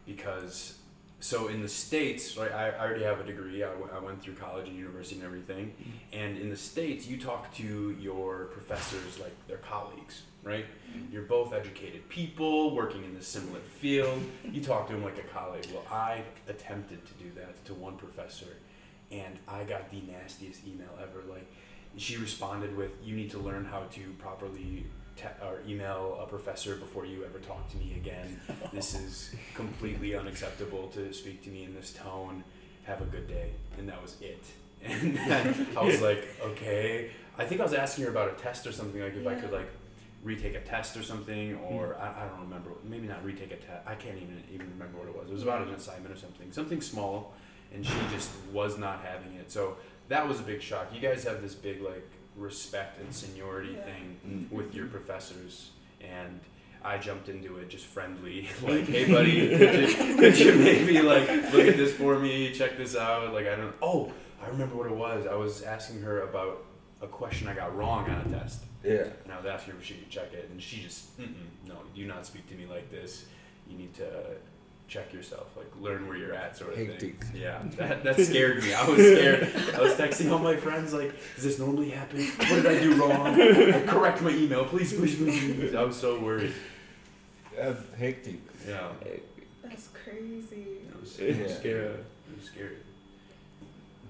Because, 0.05 0.77
so 1.19 1.47
in 1.47 1.61
the 1.61 1.69
States, 1.69 2.37
right, 2.37 2.51
I, 2.51 2.69
I 2.69 2.79
already 2.79 3.03
have 3.03 3.19
a 3.19 3.23
degree. 3.23 3.63
I, 3.63 3.69
w- 3.69 3.89
I 3.93 3.99
went 3.99 4.21
through 4.21 4.35
college 4.35 4.67
and 4.67 4.77
university 4.77 5.15
and 5.17 5.25
everything. 5.25 5.67
Mm-hmm. 5.67 6.19
And 6.19 6.37
in 6.37 6.49
the 6.49 6.57
States, 6.57 7.07
you 7.07 7.17
talk 7.17 7.53
to 7.55 7.95
your 7.99 8.45
professors 8.45 9.19
like 9.19 9.35
their 9.47 9.57
colleagues, 9.57 10.23
right? 10.43 10.65
Mm-hmm. 10.65 11.13
You're 11.13 11.23
both 11.23 11.53
educated 11.53 12.07
people 12.09 12.75
working 12.75 13.03
in 13.03 13.13
the 13.13 13.23
similar 13.23 13.59
field. 13.59 14.21
You 14.43 14.61
talk 14.61 14.87
to 14.87 14.93
them 14.93 15.03
like 15.03 15.17
a 15.19 15.27
colleague. 15.33 15.67
Well, 15.73 15.85
I 15.91 16.23
attempted 16.47 17.05
to 17.05 17.13
do 17.13 17.31
that 17.35 17.63
to 17.65 17.73
one 17.73 17.97
professor, 17.97 18.57
and 19.11 19.37
I 19.47 19.63
got 19.63 19.91
the 19.91 20.01
nastiest 20.01 20.65
email 20.65 20.97
ever. 21.01 21.23
Like, 21.29 21.45
she 21.97 22.17
responded 22.17 22.75
with, 22.77 22.91
"You 23.03 23.15
need 23.15 23.31
to 23.31 23.39
learn 23.39 23.65
how 23.65 23.83
to 23.91 24.01
properly 24.19 24.85
te- 25.19 25.45
or 25.45 25.61
email 25.67 26.19
a 26.21 26.27
professor 26.27 26.75
before 26.75 27.05
you 27.05 27.23
ever 27.25 27.39
talk 27.39 27.69
to 27.71 27.77
me 27.77 27.93
again. 27.95 28.39
This 28.73 28.95
is 28.95 29.35
completely 29.55 30.15
unacceptable 30.15 30.87
to 30.89 31.11
speak 31.13 31.43
to 31.43 31.49
me 31.49 31.63
in 31.63 31.73
this 31.73 31.91
tone. 31.91 32.43
Have 32.83 33.01
a 33.01 33.05
good 33.05 33.27
day." 33.27 33.51
And 33.77 33.87
that 33.89 34.01
was 34.01 34.15
it. 34.21 34.43
And 34.83 35.15
then 35.17 35.67
I 35.77 35.83
was 35.83 36.01
like, 36.01 36.23
"Okay." 36.41 37.11
I 37.37 37.45
think 37.45 37.61
I 37.61 37.63
was 37.63 37.73
asking 37.73 38.05
her 38.05 38.11
about 38.11 38.29
a 38.33 38.41
test 38.41 38.67
or 38.67 38.71
something, 38.71 39.01
like 39.01 39.15
if 39.15 39.27
I 39.27 39.35
could 39.35 39.51
like 39.51 39.69
retake 40.23 40.55
a 40.55 40.61
test 40.61 40.97
or 40.97 41.03
something, 41.03 41.55
hmm. 41.55 41.73
or 41.73 41.95
I, 41.95 42.07
I 42.23 42.27
don't 42.27 42.41
remember. 42.41 42.71
Maybe 42.83 43.07
not 43.07 43.23
retake 43.23 43.51
a 43.51 43.57
test. 43.57 43.81
I 43.85 43.95
can't 43.95 44.17
even 44.17 44.43
even 44.53 44.69
remember 44.71 44.97
what 44.99 45.07
it 45.07 45.15
was. 45.17 45.29
It 45.29 45.33
was 45.33 45.43
about 45.43 45.61
an 45.61 45.69
hmm. 45.69 45.75
assignment 45.75 46.15
or 46.15 46.19
something, 46.19 46.51
something 46.51 46.81
small, 46.81 47.33
and 47.73 47.85
she 47.85 47.99
just 48.11 48.31
was 48.53 48.77
not 48.77 49.01
having 49.03 49.33
it. 49.35 49.51
So 49.51 49.77
that 50.09 50.27
was 50.27 50.39
a 50.39 50.43
big 50.43 50.61
shock. 50.61 50.87
You 50.93 50.99
guys 50.99 51.23
have 51.23 51.41
this 51.41 51.55
big 51.55 51.81
like 51.81 52.09
respect 52.39 52.99
and 53.01 53.13
seniority 53.13 53.73
Yeah. 53.73 53.83
thing 53.83 54.19
Mm. 54.27 54.51
with 54.51 54.73
your 54.73 54.87
professors, 54.87 55.71
and 56.01 56.39
I 56.83 56.97
jumped 56.97 57.27
into 57.29 57.57
it 57.57 57.69
just 57.69 57.85
friendly, 57.85 58.47
like, 58.63 58.85
"Hey, 58.87 59.11
buddy, 59.11 59.49
could 59.57 59.89
you, 59.89 60.15
could 60.17 60.39
you 60.39 60.55
maybe 60.55 61.01
like 61.01 61.27
look 61.53 61.67
at 61.67 61.77
this 61.77 61.93
for 61.93 62.17
me? 62.17 62.51
Check 62.53 62.77
this 62.77 62.95
out." 62.95 63.33
Like, 63.33 63.47
I 63.47 63.55
don't. 63.55 63.75
Oh, 63.81 64.11
I 64.41 64.47
remember 64.47 64.75
what 64.75 64.87
it 64.87 64.95
was. 64.95 65.27
I 65.27 65.35
was 65.35 65.61
asking 65.63 66.01
her 66.01 66.21
about 66.21 66.63
a 67.01 67.07
question 67.07 67.47
I 67.47 67.53
got 67.53 67.75
wrong 67.75 68.09
on 68.09 68.21
a 68.25 68.29
test. 68.39 68.61
yeah. 68.83 69.07
And 69.23 69.33
I 69.33 69.37
was 69.37 69.45
asking 69.45 69.73
her 69.73 69.79
if 69.79 69.85
she 69.85 69.95
could 69.95 70.09
check 70.09 70.31
it, 70.33 70.49
and 70.49 70.61
she 70.61 70.81
just, 70.81 71.17
Mm-mm, 71.19 71.33
no, 71.67 71.75
do 71.95 72.05
not 72.05 72.25
speak 72.25 72.47
to 72.49 72.55
me 72.55 72.65
like 72.65 72.89
this. 72.89 73.25
You 73.69 73.77
need 73.77 73.93
to 73.95 74.07
check 74.89 75.13
yourself, 75.13 75.47
like 75.55 75.71
learn 75.79 76.07
where 76.07 76.17
you're 76.17 76.33
at, 76.33 76.57
sort 76.57 76.73
of 76.73 76.77
Hectic. 76.79 77.23
thing. 77.23 77.41
Yeah, 77.41 77.61
that, 77.77 78.03
that 78.03 78.19
scared 78.19 78.63
me. 78.63 78.73
I 78.73 78.87
was 78.89 78.97
scared. 78.97 79.43
I 79.75 79.79
was 79.81 79.93
texting 79.93 80.31
all 80.31 80.39
my 80.39 80.55
friends, 80.55 80.93
like, 80.93 81.13
does 81.35 81.43
this 81.43 81.59
normally 81.59 81.91
happen? 81.91 82.25
What 82.25 82.49
did 82.49 82.65
I 82.65 82.79
do 82.79 82.95
wrong? 82.95 83.35
Correct 83.87 84.21
my 84.21 84.31
email, 84.31 84.65
please, 84.65 84.91
please, 84.93 85.15
please, 85.15 85.55
please. 85.55 85.75
I 85.75 85.83
was 85.83 85.95
so 85.95 86.19
worried. 86.19 86.53
That's 87.55 87.81
hectic. 87.97 88.39
Yeah, 88.67 88.89
That's 89.63 89.87
crazy. 90.03 90.65
it 90.89 90.99
was, 90.99 91.19
It's 91.19 91.37
Yeah. 91.39 91.55
scary. 91.57 91.85
it 91.85 92.05
was 92.37 92.45
scary. 92.45 92.77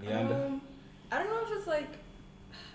Leander? 0.04 0.34
Um, 0.46 0.60
I 1.12 1.18
don't 1.18 1.28
know 1.28 1.42
if 1.52 1.58
it's 1.58 1.66
like, 1.66 1.88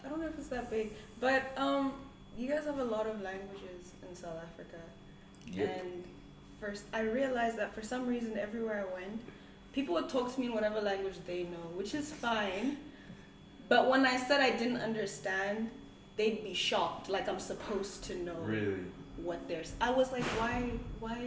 I 0.06 0.10
don't 0.10 0.20
know 0.22 0.28
if 0.28 0.38
it's 0.38 0.48
that 0.50 0.70
big, 0.70 0.91
but 1.20 1.52
um, 1.58 1.94
you 2.38 2.48
guys 2.50 2.65
have 2.65 2.78
a 2.80 2.84
lot 2.84 3.08
of 3.08 3.20
languages 3.22 3.94
in 4.08 4.15
South 4.15 4.38
Africa, 4.38 4.78
Yep. 5.48 5.82
and 5.84 6.04
first 6.65 6.86
I 6.93 7.01
realized 7.01 7.58
that 7.58 7.73
for 7.73 7.82
some 7.82 8.08
reason 8.08 8.38
everywhere 8.38 8.86
I 8.89 8.93
went, 8.93 9.21
people 9.73 9.93
would 9.95 10.10
talk 10.10 10.34
to 10.34 10.39
me 10.39 10.47
in 10.47 10.54
whatever 10.54 10.82
language 10.82 11.15
they 11.28 11.43
know, 11.43 11.65
which 11.75 11.93
is 11.93 12.12
fine. 12.12 12.78
But 13.69 13.89
when 13.89 14.06
I 14.06 14.17
said 14.17 14.41
I 14.41 14.51
didn't 14.51 14.78
understand, 14.78 15.69
they'd 16.17 16.43
be 16.43 16.54
shocked, 16.54 17.10
like 17.10 17.28
I'm 17.28 17.39
supposed 17.39 18.04
to 18.06 18.15
know 18.17 18.36
Really? 18.45 18.84
what 19.17 19.47
there's. 19.47 19.73
I 19.82 19.91
was 19.91 20.12
like, 20.12 20.23
why, 20.39 20.69
why, 20.99 21.17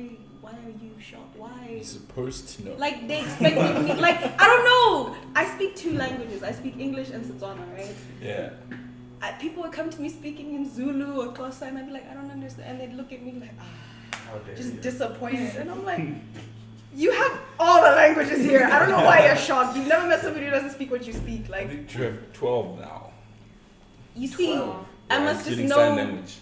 why 0.41 0.53
are 0.53 0.77
you 0.85 0.93
shocked? 1.01 1.37
Why? 1.37 1.69
You're 1.71 1.85
supposed 1.85 2.49
to 2.57 2.65
know. 2.65 2.75
Like 2.77 3.09
they 3.09 3.21
expected 3.21 3.85
me. 3.85 3.95
Like 3.95 4.19
I 4.41 4.47
don't 4.51 4.65
know. 4.73 5.17
I 5.35 5.45
speak 5.55 5.75
two 5.77 5.95
languages. 5.95 6.43
I 6.43 6.53
speak 6.53 6.77
English 6.79 7.11
and 7.11 7.25
Setswana, 7.25 7.65
right? 7.77 7.95
yeah. 8.23 8.51
I, 9.21 9.33
people 9.33 9.65
would 9.65 9.73
come 9.73 9.91
to 9.91 10.01
me 10.01 10.09
speaking 10.09 10.55
in 10.55 10.71
Zulu 10.73 11.21
or 11.23 11.33
Xhosa, 11.33 11.63
and 11.63 11.77
I'd 11.79 11.87
be 11.87 11.93
like, 11.93 12.09
I 12.09 12.15
don't 12.15 12.31
understand, 12.31 12.67
and 12.71 12.81
they'd 12.81 12.97
look 12.97 13.13
at 13.13 13.21
me 13.21 13.33
like, 13.33 13.51
ah, 13.59 13.65
How 13.65 13.65
dare 13.65 13.98
just 14.57 14.75
you. 14.75 14.81
disappointed, 14.81 15.57
and 15.57 15.71
I'm 15.71 15.85
like. 15.85 16.01
You 16.95 17.13
have 17.13 17.39
all 17.61 17.81
the 17.83 17.91
languages 17.95 18.41
here. 18.43 18.65
I 18.65 18.79
don't 18.81 18.89
know 18.89 19.05
why 19.05 19.25
you're 19.27 19.37
shocked. 19.37 19.77
You've 19.77 19.87
never 19.87 20.09
met 20.09 20.21
somebody 20.21 20.47
who 20.47 20.51
doesn't 20.51 20.71
speak 20.73 20.91
what 20.91 21.07
you 21.07 21.13
speak. 21.13 21.49
Like 21.49 21.71
you 21.95 22.03
have 22.03 22.33
12 22.33 22.81
now. 22.81 23.13
you 24.17 24.27
see, 24.27 24.55
Twelve. 24.57 24.85
I 25.09 25.19
Yeah, 25.19 25.25
must 25.25 25.47
just 25.47 25.61
including 25.61 25.69
know. 25.69 25.77
sign 25.77 25.97
language. 25.97 26.37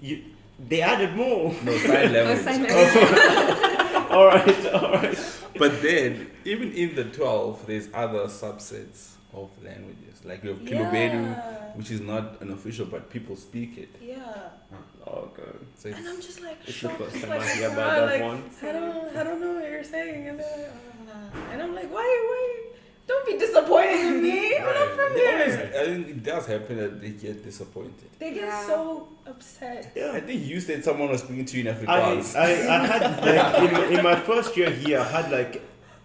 You, 0.00 0.24
they 0.68 0.80
added 0.80 1.14
more. 1.14 1.52
No, 1.62 1.76
sign 1.76 2.08
Oh, 2.08 2.12
language. 2.12 2.38
sign 2.44 2.62
language. 2.62 4.10
all 4.12 4.26
right, 4.26 4.66
all 4.72 4.92
right. 4.92 5.18
But 5.58 5.82
then, 5.82 6.30
even 6.46 6.72
in 6.72 6.94
the 6.94 7.04
12, 7.04 7.66
there's 7.66 7.88
other 7.92 8.26
subsets 8.28 9.14
of 9.34 9.50
languages. 9.64 10.24
Like 10.24 10.42
you 10.44 10.50
have 10.50 10.58
Kilobedu, 10.60 11.22
Yeah. 11.24 11.76
which 11.76 11.90
is 11.90 12.00
not 12.00 12.40
an 12.42 12.52
official, 12.52 12.86
but 12.86 13.10
people 13.10 13.36
speak 13.36 13.78
it. 13.78 13.90
Yeah. 14.00 14.50
Okay. 15.06 15.42
So 15.76 15.88
And 15.88 16.06
I'm 16.08 16.20
just 16.20 16.40
like 16.40 16.58
It's 16.66 16.80
the 16.80 16.88
first 16.90 17.14
It's 17.16 17.24
time 17.24 17.32
I 17.32 17.38
like, 17.38 17.48
hear 17.56 17.68
about 17.68 17.90
that 17.96 18.06
like, 18.12 18.22
one. 18.22 18.42
I 18.62 18.72
don't, 18.72 19.16
I 19.16 19.22
don't 19.24 19.40
know 19.40 19.54
what 19.54 19.70
you're 19.70 19.84
saying. 19.84 20.28
And, 20.28 20.38
they're 20.40 20.58
like, 20.58 20.70
"Ah." 21.34 21.52
and 21.52 21.62
I'm 21.62 21.74
like, 21.74 21.90
why, 21.92 22.02
why? 22.30 22.58
Don't 23.08 23.26
be 23.26 23.36
disappointed 23.36 23.98
in 24.06 24.22
me. 24.22 24.56
I'm 24.56 24.64
not 24.64 24.88
from 24.96 25.14
They 25.14 25.32
always- 25.32 25.54
here. 25.56 25.72
I 25.80 25.84
think 25.86 26.08
it 26.08 26.22
does 26.22 26.46
happen 26.46 26.76
that 26.78 27.00
they 27.00 27.10
get 27.10 27.42
disappointed. 27.42 28.08
They 28.18 28.32
get 28.34 28.44
Yeah. 28.44 28.66
so 28.66 29.08
upset. 29.26 29.92
Yeah, 29.96 30.12
I 30.12 30.20
think 30.20 30.44
you 30.46 30.60
said 30.60 30.84
someone 30.84 31.08
was 31.10 31.20
speaking 31.22 31.44
to 31.46 31.58
you 31.58 31.68
in 31.68 31.74
Afrikaans. 31.76 32.36
I, 32.36 32.50
I 32.76 32.86
had 32.86 33.02
like 33.26 33.88
in, 33.90 33.98
in 33.98 34.04
my 34.04 34.14
first 34.16 34.56
year 34.56 34.70
here 34.70 35.00
I 35.00 35.04
had 35.16 35.32
like 35.32 35.60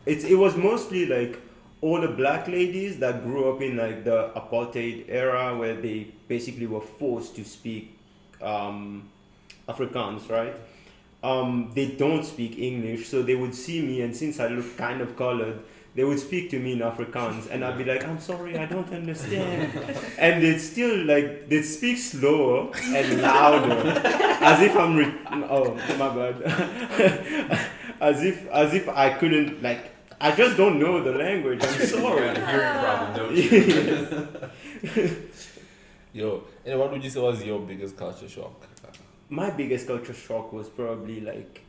it's 0.08 0.24
it 0.24 0.34
was 0.36 0.56
mostly 0.58 1.06
like 1.06 1.40
all 1.88 2.02
the 2.02 2.10
black 2.10 2.50
ladies 2.50 3.00
that 3.00 3.24
grew 3.24 3.50
up 3.50 3.62
in 3.62 3.78
like 3.78 4.04
the 4.04 4.30
apartheid 4.36 5.06
era 5.08 5.58
where 5.58 5.76
they 5.76 6.00
basically 6.28 6.68
were 6.68 6.82
forced 6.82 7.34
to 7.34 7.46
speak 7.46 7.98
um, 8.42 9.10
Afrikaans, 9.70 10.30
right? 10.30 10.54
Um, 11.24 11.72
they 11.74 11.88
don't 11.88 12.26
speak 12.26 12.60
English, 12.60 13.08
so 13.08 13.24
they 13.24 13.36
would 13.36 13.56
see 13.56 13.82
me, 13.82 14.02
and 14.02 14.16
since 14.16 14.40
I 14.42 14.48
look 14.50 14.76
kind 14.76 15.00
of 15.00 15.16
colored, 15.16 15.60
they 15.96 16.04
would 16.04 16.20
speak 16.20 16.50
to 16.52 16.60
me 16.60 16.74
in 16.74 16.80
Afrikaans, 16.80 17.50
and 17.50 17.64
I'd 17.64 17.78
be 17.78 17.86
like, 17.86 18.04
"I'm 18.06 18.20
sorry, 18.20 18.58
I 18.58 18.66
don't 18.66 18.92
understand," 18.92 19.72
and 20.20 20.44
they'd 20.44 20.60
still 20.60 21.06
like 21.06 21.48
they'd 21.50 21.64
speak 21.64 21.98
slower 21.98 22.70
and 22.84 23.22
louder, 23.22 24.00
as 24.52 24.62
if 24.62 24.76
I'm 24.76 24.96
re- 24.98 25.16
oh 25.50 25.74
my 25.98 26.10
bad, 26.18 26.36
as 28.02 28.24
if 28.24 28.48
as 28.50 28.74
if 28.74 28.90
I 28.90 29.10
couldn't 29.10 29.64
like 29.64 29.97
I 30.20 30.32
just 30.36 30.58
don't 30.58 30.80
know 30.80 31.04
the 31.04 31.12
language. 31.12 31.64
I'm 31.64 31.80
sorry. 31.86 32.28
got 32.28 32.38
a 32.38 32.48
hearing 32.48 32.80
problem, 32.80 33.14
don't 33.16 33.36
you? 33.36 35.24
Yo, 36.14 36.44
and 36.66 36.80
what 36.80 36.92
would 36.92 37.04
you 37.04 37.10
say 37.10 37.20
was 37.20 37.44
your 37.44 37.60
biggest 37.60 37.96
culture 37.98 38.28
shock? 38.28 38.68
my 39.30 39.50
biggest 39.50 39.88
culture 39.88 40.14
shock 40.14 40.54
was 40.54 40.70
probably 40.70 41.20
like 41.20 41.62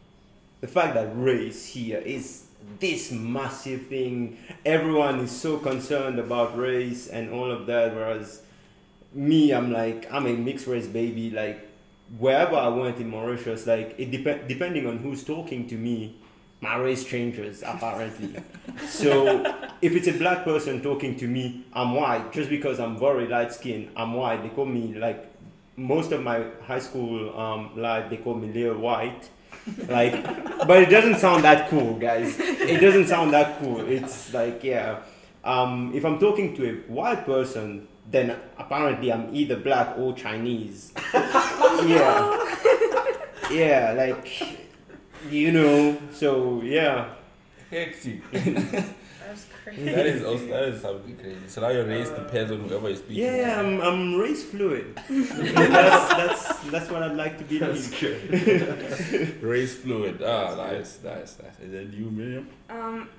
the 0.61 0.66
fact 0.68 0.94
that 0.94 1.11
race 1.16 1.66
here 1.66 1.98
is 1.98 2.44
this 2.78 3.11
massive 3.11 3.87
thing. 3.88 4.38
Everyone 4.64 5.18
is 5.20 5.30
so 5.32 5.58
concerned 5.58 6.18
about 6.18 6.56
race 6.56 7.08
and 7.08 7.30
all 7.32 7.50
of 7.50 7.66
that, 7.66 7.94
whereas 7.94 8.42
me, 9.12 9.52
I'm 9.52 9.72
like 9.72 10.06
I'm 10.12 10.26
a 10.26 10.32
mixed 10.34 10.66
race 10.68 10.87
baby. 10.87 11.30
Like 11.30 11.68
wherever 12.16 12.54
I 12.56 12.68
went 12.68 12.98
in 12.98 13.11
Mauritius, 13.11 13.66
like 13.66 13.94
it 13.98 14.11
dep- 14.12 14.46
depending 14.48 14.87
on 14.87 14.98
who's 14.98 15.24
talking 15.24 15.66
to 15.68 15.74
me, 15.74 16.16
my 16.60 16.76
race 16.76 17.04
changes 17.04 17.62
apparently. 17.64 18.42
so 18.88 19.44
if 19.80 19.94
it's 19.94 20.08
a 20.08 20.12
black 20.12 20.44
person 20.44 20.82
talking 20.82 21.16
to 21.16 21.28
me, 21.28 21.64
I'm 21.72 21.94
white. 21.94 22.32
Just 22.32 22.50
because 22.50 22.80
I'm 22.80 22.98
very 22.98 23.28
light 23.28 23.52
skinned, 23.52 23.90
I'm 23.96 24.14
white. 24.14 24.42
They 24.42 24.48
call 24.48 24.66
me 24.66 24.94
like 24.94 25.26
most 25.76 26.12
of 26.12 26.22
my 26.22 26.44
high 26.66 26.80
school 26.80 27.38
um, 27.38 27.70
life. 27.76 28.10
They 28.10 28.16
call 28.16 28.34
me 28.34 28.52
Leo 28.52 28.76
White. 28.78 29.30
Like, 29.86 30.24
but 30.66 30.82
it 30.82 30.90
doesn't 30.90 31.16
sound 31.16 31.44
that 31.44 31.68
cool, 31.68 31.94
guys. 31.98 32.38
It 32.38 32.80
doesn't 32.80 33.06
sound 33.06 33.32
that 33.32 33.58
cool. 33.60 33.80
It's 33.80 34.32
like 34.32 34.64
yeah. 34.64 35.02
Um, 35.44 35.92
if 35.94 36.04
I'm 36.04 36.18
talking 36.18 36.56
to 36.56 36.68
a 36.68 36.74
white 36.92 37.24
person, 37.24 37.86
then 38.10 38.36
apparently 38.58 39.12
I'm 39.12 39.34
either 39.34 39.56
black 39.56 39.96
or 39.96 40.14
Chinese. 40.14 40.92
yeah. 41.14 42.44
Yeah, 43.50 43.94
like 43.96 44.67
you 45.31 45.52
know. 45.52 45.98
So 46.12 46.62
yeah. 46.62 47.14
Hectic. 47.70 48.22
That's 49.28 49.44
crazy. 49.62 49.85
that 49.85 50.07
is 50.07 50.24
also 50.24 50.46
that 50.46 50.62
is 50.64 50.81
something 50.81 51.16
crazy. 51.16 51.37
So 51.48 51.61
now 51.61 51.68
your 51.68 51.85
race 51.85 52.09
depends 52.09 52.50
on 52.50 52.61
whoever 52.61 52.88
is 52.88 53.00
speaking. 53.00 53.24
Yeah, 53.24 53.61
I'm, 53.61 53.78
I'm 53.83 54.14
race 54.14 54.42
fluid. 54.44 54.98
that's, 55.11 56.09
that's 56.14 56.70
that's 56.70 56.90
what 56.90 57.02
I'd 57.02 57.14
like 57.14 57.37
to 57.37 57.44
be. 57.44 57.59
That's 57.59 57.90
good. 58.00 59.42
Race 59.42 59.76
fluid. 59.76 60.22
Ah, 60.22 60.54
nice, 60.57 61.00
nice, 61.04 61.37
nice. 61.42 61.59
And 61.61 61.74
then 61.74 61.92
you, 61.94 62.11
Miriam? 62.11 62.48
Um, 62.70 63.11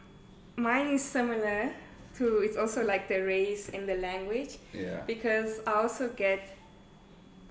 mine 0.55 0.87
is 0.87 1.03
similar 1.03 1.69
to 2.17 2.39
it's 2.39 2.57
also 2.57 2.83
like 2.83 3.07
the 3.07 3.19
race 3.19 3.69
and 3.69 3.87
the 3.87 3.97
language 3.97 4.57
Yeah. 4.73 5.01
because 5.05 5.59
I 5.67 5.73
also 5.73 6.09
get 6.09 6.57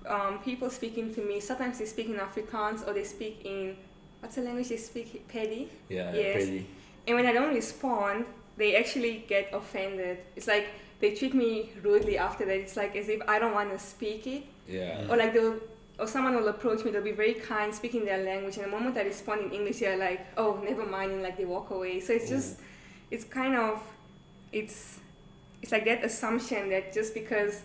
um, 0.05 0.39
people 0.39 0.69
speaking 0.69 1.13
to 1.15 1.21
me. 1.21 1.39
Sometimes 1.39 1.79
they 1.79 1.85
speak 1.85 2.07
in 2.07 2.15
Afrikaans 2.15 2.85
or 2.85 2.93
they 2.93 3.05
speak 3.05 3.45
in 3.45 3.77
what's 4.19 4.35
the 4.35 4.41
language 4.41 4.69
they 4.69 4.77
speak? 4.77 5.27
Pedi. 5.27 5.67
Yeah, 5.89 6.13
Yes. 6.13 6.63
And 7.07 7.15
when 7.15 7.25
I 7.25 7.31
don't 7.31 7.55
respond, 7.55 8.25
they 8.57 8.75
actually 8.75 9.25
get 9.27 9.49
offended. 9.53 10.19
It's 10.35 10.47
like 10.47 10.67
they 10.99 11.15
treat 11.15 11.33
me 11.33 11.71
rudely 11.81 12.17
after 12.17 12.45
that. 12.45 12.55
It's 12.55 12.75
like 12.77 12.95
as 12.95 13.09
if 13.09 13.21
I 13.27 13.39
don't 13.39 13.53
want 13.53 13.71
to 13.71 13.79
speak 13.79 14.27
it, 14.27 14.43
Yeah. 14.67 15.07
or 15.09 15.17
like 15.17 15.33
they'll. 15.33 15.59
Or 15.97 16.07
someone 16.07 16.33
will 16.33 16.47
approach 16.47 16.85
me, 16.85 16.91
they'll 16.91 17.03
be 17.03 17.11
very 17.11 17.33
kind, 17.33 17.75
speaking 17.75 18.05
their 18.05 18.23
language, 18.23 18.55
and 18.55 18.65
the 18.65 18.69
moment 18.69 18.95
I 18.95 19.01
respond 19.01 19.41
in 19.41 19.51
English, 19.51 19.79
they're 19.79 19.97
like, 19.97 20.25
"Oh, 20.37 20.57
never 20.63 20.85
mind," 20.85 21.11
and 21.11 21.21
like 21.21 21.35
they 21.35 21.43
walk 21.43 21.71
away. 21.71 21.99
So 21.99 22.13
it's 22.13 22.27
mm. 22.27 22.35
just, 22.35 22.59
it's 23.11 23.25
kind 23.25 23.53
of, 23.57 23.83
it's, 24.53 24.99
it's 25.61 25.73
like 25.73 25.83
that 25.83 26.05
assumption 26.05 26.69
that 26.69 26.93
just 26.93 27.13
because 27.13 27.63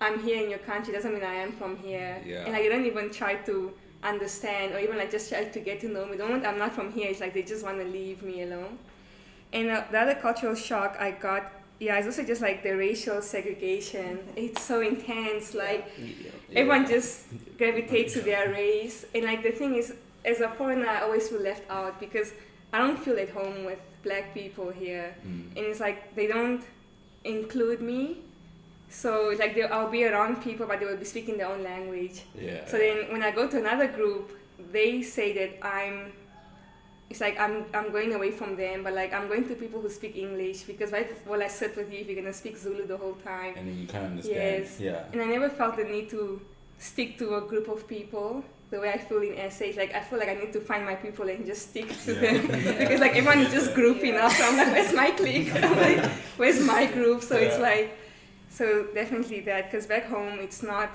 I'm 0.00 0.20
here 0.20 0.42
in 0.42 0.50
your 0.50 0.58
country 0.58 0.92
doesn't 0.92 1.14
mean 1.14 1.22
I 1.22 1.34
am 1.34 1.52
from 1.52 1.76
here, 1.76 2.20
Yeah. 2.26 2.38
and 2.42 2.52
like 2.54 2.62
they 2.64 2.68
don't 2.70 2.86
even 2.86 3.08
try 3.12 3.36
to 3.36 3.72
understand 4.02 4.74
or 4.74 4.78
even 4.78 4.96
like 4.96 5.10
just 5.10 5.28
try 5.28 5.44
to 5.44 5.60
get 5.60 5.80
to 5.80 5.88
know 5.88 6.06
me. 6.06 6.16
The 6.16 6.24
moment 6.24 6.46
I'm 6.46 6.58
not 6.58 6.72
from 6.72 6.92
here, 6.92 7.10
it's 7.10 7.20
like 7.20 7.34
they 7.34 7.42
just 7.42 7.64
want 7.64 7.78
to 7.78 7.84
leave 7.84 8.22
me 8.22 8.42
alone. 8.42 8.78
And 9.52 9.68
uh, 9.68 9.84
the 9.90 9.98
other 9.98 10.14
cultural 10.14 10.54
shock 10.54 10.96
I 10.98 11.10
got, 11.10 11.52
yeah, 11.78 11.98
it's 11.98 12.06
also 12.06 12.24
just 12.24 12.40
like 12.40 12.62
the 12.62 12.76
racial 12.76 13.20
segregation. 13.20 14.20
It's 14.36 14.62
so 14.62 14.80
intense, 14.80 15.54
like 15.54 15.90
everyone 16.54 16.86
just 16.86 17.26
gravitates 17.58 18.14
to 18.14 18.20
their 18.20 18.50
race. 18.50 19.04
And 19.14 19.24
like 19.24 19.42
the 19.42 19.52
thing 19.52 19.74
is, 19.74 19.94
as 20.24 20.40
a 20.40 20.48
foreigner, 20.50 20.86
I 20.86 21.02
always 21.02 21.28
feel 21.28 21.40
left 21.40 21.68
out 21.70 21.98
because 21.98 22.32
I 22.72 22.78
don't 22.78 22.98
feel 22.98 23.18
at 23.18 23.30
home 23.30 23.64
with 23.64 23.78
black 24.02 24.32
people 24.34 24.70
here. 24.70 25.14
Mm. 25.26 25.56
And 25.56 25.58
it's 25.58 25.80
like 25.80 26.14
they 26.14 26.26
don't 26.26 26.62
include 27.24 27.80
me. 27.80 28.18
So 28.90 29.34
like 29.38 29.54
they, 29.54 29.62
I'll 29.62 29.88
be 29.90 30.04
around 30.04 30.42
people, 30.42 30.66
but 30.66 30.80
they 30.80 30.86
will 30.86 30.96
be 30.96 31.04
speaking 31.04 31.38
their 31.38 31.46
own 31.48 31.62
language. 31.62 32.22
Yeah. 32.38 32.66
So 32.66 32.76
then 32.76 33.10
when 33.12 33.22
I 33.22 33.30
go 33.30 33.46
to 33.48 33.56
another 33.58 33.86
group, 33.88 34.36
they 34.72 35.00
say 35.02 35.32
that 35.34 35.64
I'm 35.66 36.12
it's 37.08 37.20
like 37.20 37.38
I'm 37.40 37.64
I'm 37.74 37.90
going 37.92 38.14
away 38.14 38.30
from 38.30 38.56
them, 38.56 38.82
but 38.84 38.92
like 38.94 39.12
I'm 39.12 39.28
going 39.28 39.46
to 39.48 39.54
people 39.54 39.80
who 39.80 39.88
speak 39.90 40.16
English 40.16 40.62
because 40.62 40.92
right 40.92 41.10
while 41.26 41.42
I 41.42 41.48
sit 41.48 41.76
with 41.76 41.92
you 41.92 42.00
if 42.00 42.06
you're 42.08 42.20
gonna 42.20 42.32
speak 42.32 42.56
Zulu 42.56 42.86
the 42.86 42.96
whole 42.96 43.14
time. 43.24 43.54
and 43.56 43.68
then 43.68 43.78
you 43.78 43.86
of 43.86 43.94
understand. 44.04 44.36
Yes. 44.64 44.80
Yeah. 44.80 45.04
And 45.12 45.20
I 45.22 45.26
never 45.26 45.48
felt 45.48 45.76
the 45.76 45.84
need 45.84 46.10
to 46.10 46.40
stick 46.78 47.18
to 47.18 47.36
a 47.36 47.40
group 47.40 47.68
of 47.68 47.86
people 47.88 48.44
the 48.70 48.78
way 48.78 48.90
I 48.92 48.98
feel 48.98 49.22
in 49.22 49.50
SA. 49.50 49.66
Like 49.76 49.92
I 49.94 50.00
feel 50.00 50.18
like 50.20 50.28
I 50.28 50.34
need 50.34 50.52
to 50.52 50.60
find 50.60 50.84
my 50.84 50.94
people 50.94 51.28
and 51.28 51.44
just 51.46 51.70
stick 51.70 51.88
to 52.04 52.12
Yeah. 52.14 52.20
them 52.20 52.46
because 52.78 53.00
like 53.00 53.14
everyone 53.16 53.40
is 53.40 53.52
just 53.52 53.74
grouping 53.74 54.14
up. 54.16 54.30
So 54.32 54.44
I'm 54.44 54.56
like, 54.56 54.72
where's 54.72 54.92
my 54.94 55.10
clique? 55.12 55.52
I'm 55.64 55.76
like, 55.76 56.04
where's 56.36 56.60
my 56.60 56.86
group? 56.86 57.22
So 57.22 57.36
it's 57.36 57.58
like, 57.58 57.96
so 58.50 58.64
definitely 58.92 59.40
that. 59.48 59.62
Because 59.70 59.86
back 59.86 60.04
home, 60.06 60.38
it's 60.40 60.62
not. 60.62 60.90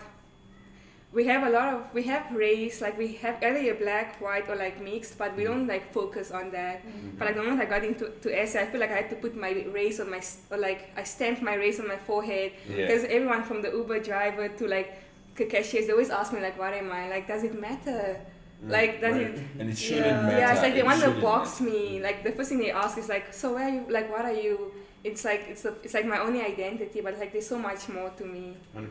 We 1.13 1.23
have 1.27 1.47
a 1.47 1.49
lot 1.49 1.73
of 1.73 1.81
we 1.93 2.03
have 2.03 2.23
race 2.35 2.81
like 2.81 2.97
we 2.97 3.13
have 3.23 3.41
either 3.41 3.61
you're 3.61 3.75
black, 3.75 4.19
white, 4.19 4.49
or 4.49 4.55
like 4.57 4.81
mixed, 4.81 5.17
but 5.17 5.31
we 5.37 5.43
Mm. 5.43 5.47
don't 5.47 5.67
like 5.67 5.85
focus 5.93 6.29
on 6.39 6.51
that. 6.51 6.77
But 7.17 7.23
like 7.27 7.35
the 7.37 7.43
moment 7.43 7.61
I 7.61 7.65
got 7.75 7.83
into 7.85 8.09
to 8.23 8.27
SA, 8.47 8.59
I 8.63 8.65
feel 8.65 8.81
like 8.81 8.91
I 8.91 8.97
had 9.01 9.09
to 9.11 9.15
put 9.15 9.33
my 9.45 9.51
race 9.79 10.01
on 10.01 10.09
my 10.11 10.21
or 10.51 10.57
like 10.57 10.81
I 10.97 11.03
stamped 11.03 11.41
my 11.41 11.55
race 11.55 11.79
on 11.79 11.87
my 11.87 11.95
forehead 12.09 12.51
Yeah. 12.67 12.75
because 12.81 13.05
everyone 13.05 13.43
from 13.43 13.61
the 13.61 13.71
Uber 13.71 13.99
driver 13.99 14.49
to 14.59 14.67
like 14.67 14.89
c- 15.37 15.45
cashiers, 15.45 15.85
they 15.87 15.93
always 15.93 16.09
ask 16.09 16.33
me 16.33 16.41
like, 16.41 16.57
"What 16.59 16.73
am 16.73 16.91
I?" 16.91 17.03
Like, 17.15 17.25
does 17.29 17.43
it 17.45 17.55
matter? 17.67 18.19
Like, 18.67 18.99
does 18.99 19.13
Right. 19.15 19.27
it? 19.27 19.39
And 19.59 19.69
it 19.69 19.77
shouldn't 19.77 20.07
Yeah. 20.07 20.21
matter. 20.21 20.37
Yeah, 20.39 20.51
it's 20.53 20.61
like 20.63 20.73
they 20.73 20.79
It 20.85 20.85
want 20.91 21.01
to 21.01 21.11
box 21.29 21.61
matter. 21.61 21.71
me. 21.71 22.01
Like 22.07 22.23
the 22.27 22.31
first 22.33 22.49
thing 22.49 22.59
they 22.59 22.71
ask 22.71 22.97
is 22.97 23.07
like, 23.07 23.25
"So 23.41 23.53
where 23.55 23.63
are 23.69 23.75
you? 23.77 23.83
Like, 23.97 24.07
what 24.11 24.25
are 24.25 24.33
you?" 24.45 24.73
It's 25.05 25.23
like 25.23 25.45
it's 25.47 25.65
a, 25.65 25.75
it's 25.83 25.93
like 25.93 26.05
my 26.07 26.19
only 26.19 26.41
identity, 26.41 27.01
but 27.01 27.17
like 27.19 27.31
there's 27.31 27.45
so 27.47 27.59
much 27.59 27.87
more 27.89 28.09
to 28.09 28.25
me. 28.25 28.57
100%. 28.75 28.89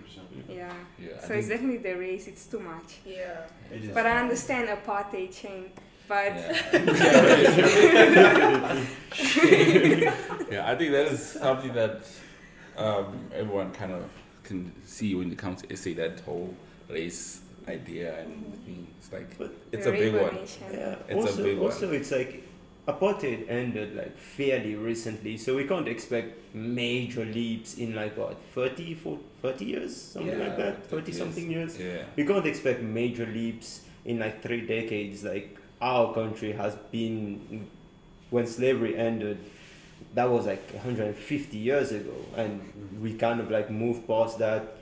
Yeah. 0.48 0.72
Yeah. 0.96 1.09
I 1.22 1.27
So 1.27 1.35
it's 1.35 1.48
definitely 1.48 1.79
the 1.79 1.94
race. 1.98 2.29
It's 2.29 2.46
too 2.46 2.61
much. 2.61 2.98
Yeah. 3.05 3.46
It 3.72 3.85
is. 3.85 3.90
But 3.94 4.07
I 4.07 4.18
understand 4.18 4.68
apartheid 4.68 5.35
chain. 5.35 5.72
But 6.07 6.37
yeah. 6.37 6.72
yeah, 10.50 10.70
I 10.70 10.74
think 10.77 10.92
that 10.92 11.09
is 11.12 11.20
something 11.33 11.72
that 11.72 12.07
um, 12.77 13.29
everyone 13.35 13.72
kind 13.72 13.90
of 13.92 14.05
can 14.44 14.70
see 14.85 15.14
when 15.16 15.33
it 15.33 15.38
comes 15.38 15.62
to 15.62 15.77
SA 15.77 15.90
that 15.96 16.20
whole 16.20 16.55
race 16.88 17.40
idea 17.66 18.20
and 18.20 18.53
the 18.53 18.59
thing. 18.59 18.87
It's 18.98 19.12
like 19.12 19.37
But- 19.38 19.55
it's 19.72 19.87
a 19.87 19.92
big 19.92 20.14
one. 20.14 20.37
Yeah. 20.37 20.96
It's 21.09 21.11
a 21.11 21.14
also, 21.16 21.42
big 21.42 21.59
one. 21.59 21.72
also, 21.72 21.90
it's 21.92 22.11
like 22.12 22.44
apartheid 22.87 23.49
ended 23.49 23.97
like 23.97 24.16
fairly 24.18 24.75
recently, 24.75 25.37
so 25.37 25.57
we 25.57 25.64
can't 25.64 25.88
expect 25.88 26.55
major 26.55 27.25
leaps 27.25 27.77
in 27.79 27.94
like 27.94 28.16
what 28.16 28.37
30, 28.55 28.94
40, 28.94 29.23
30 29.42 29.64
years, 29.64 29.97
something 29.97 30.38
Yeah, 30.38 30.44
like 30.44 30.57
that, 30.59 30.87
30 30.87 31.12
30 31.12 31.12
something 31.12 31.51
years. 31.51 31.79
Yeah. 31.79 32.03
We 32.16 32.25
can't 32.27 32.47
expect 32.47 32.83
major 32.83 33.27
leaps 33.27 33.83
in 34.05 34.18
like 34.18 34.42
three 34.42 34.66
decades. 34.66 35.25
Like 35.25 35.57
our 35.81 36.12
country 36.14 36.53
has 36.53 36.75
been 36.92 37.66
when 38.31 38.47
slavery 38.47 38.97
ended. 38.97 39.38
That 40.14 40.31
was 40.31 40.47
like 40.47 40.70
150 40.73 41.57
years 41.57 41.90
ago, 41.92 42.14
and 42.37 42.61
we 43.01 43.14
kind 43.14 43.40
of 43.40 43.51
like 43.51 43.70
moved 43.70 44.07
past 44.07 44.38
that. 44.38 44.77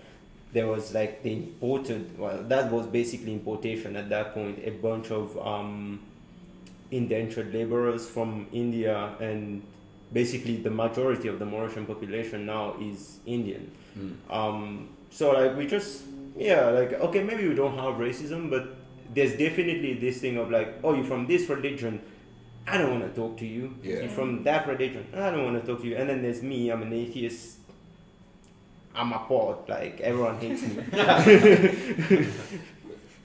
There 0.53 0.67
was 0.67 0.93
like 0.93 1.23
the 1.23 1.33
imported. 1.33 2.19
Well, 2.19 2.43
that 2.49 2.71
was 2.71 2.87
basically 2.87 3.33
importation 3.33 3.97
at 3.97 4.11
that 4.11 4.35
point. 4.35 4.59
A 4.65 4.71
bunch 4.71 5.11
of 5.11 5.38
um, 5.47 6.01
indentured 6.92 7.52
laborers 7.52 8.09
from 8.09 8.46
India, 8.52 9.14
and 9.18 9.62
basically 10.12 10.57
the 10.57 10.70
majority 10.70 11.26
of 11.28 11.38
the 11.38 11.44
Mauritian 11.44 11.87
population 11.87 12.46
now 12.46 12.76
is 12.81 13.18
Indian. 13.26 13.70
Mm. 13.98 14.14
Um, 14.31 14.88
so 15.11 15.33
like 15.33 15.57
we 15.57 15.66
just 15.66 16.05
yeah 16.37 16.68
like 16.68 16.92
okay 16.94 17.22
maybe 17.22 17.48
we 17.48 17.55
don't 17.55 17.76
have 17.76 17.94
racism, 17.94 18.48
but 18.50 18.76
there's 19.14 19.33
definitely 19.33 19.94
this 19.94 20.20
thing 20.20 20.37
of 20.37 20.50
like 20.50 20.78
oh 20.85 20.94
you're 20.94 21.05
from 21.05 21.26
this 21.26 21.48
religion, 21.48 22.00
I 22.66 22.78
don't 22.78 23.00
want 23.00 23.14
to 23.14 23.20
talk 23.20 23.37
to 23.38 23.46
you. 23.46 23.74
Yeah. 23.83 24.00
You're 24.00 24.09
from 24.09 24.44
that 24.44 24.68
religion, 24.68 25.07
I 25.14 25.31
don't 25.31 25.44
want 25.44 25.61
to 25.61 25.66
talk 25.66 25.83
to 25.83 25.88
you. 25.88 25.96
And 25.96 26.09
then 26.09 26.22
there's 26.22 26.42
me, 26.42 26.70
I'm 26.70 26.83
an 26.83 26.92
atheist. 26.92 27.59
I'm 28.94 29.11
a 29.14 29.20
pot, 29.20 29.66
like 29.70 30.02
everyone 30.02 30.37
hates 30.38 30.62
me. 30.62 30.85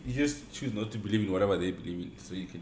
You 0.08 0.14
just 0.14 0.50
choose 0.54 0.74
not 0.74 0.90
to 0.92 0.98
believe 0.98 1.28
in 1.28 1.32
whatever 1.34 1.58
they 1.58 1.72
believe 1.72 2.00
in, 2.00 2.18
so 2.18 2.34
you 2.34 2.46
can 2.48 2.62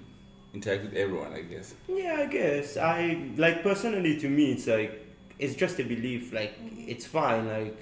interact 0.56 0.84
with 0.86 0.94
everyone. 0.94 1.34
I 1.34 1.42
guess. 1.42 1.76
Yeah, 1.88 2.18
I 2.20 2.26
guess. 2.26 2.78
I 2.78 3.30
like 3.38 3.62
personally 3.64 4.18
to 4.20 4.30
me 4.30 4.54
it's 4.54 4.68
like 4.68 4.92
it's 5.38 5.56
just 5.56 5.80
a 5.80 5.84
belief, 5.84 6.34
like 6.34 6.54
mm-hmm. 6.60 6.90
it's 6.90 7.06
fine, 7.06 7.48
like 7.48 7.78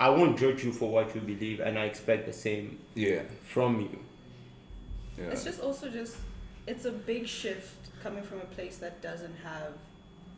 I 0.00 0.08
won't 0.10 0.38
judge 0.38 0.64
you 0.64 0.72
for 0.72 0.90
what 0.90 1.14
you 1.14 1.20
believe 1.20 1.60
and 1.60 1.78
I 1.78 1.84
expect 1.84 2.26
the 2.26 2.32
same 2.32 2.78
Yeah. 2.94 3.22
from 3.44 3.80
you. 3.80 3.98
Yeah. 5.16 5.30
It's 5.30 5.44
just 5.44 5.60
also 5.60 5.88
just 5.88 6.16
it's 6.66 6.84
a 6.84 6.92
big 6.92 7.26
shift 7.26 7.76
coming 8.02 8.24
from 8.24 8.40
a 8.40 8.48
place 8.56 8.78
that 8.78 9.00
doesn't 9.00 9.36
have, 9.44 9.72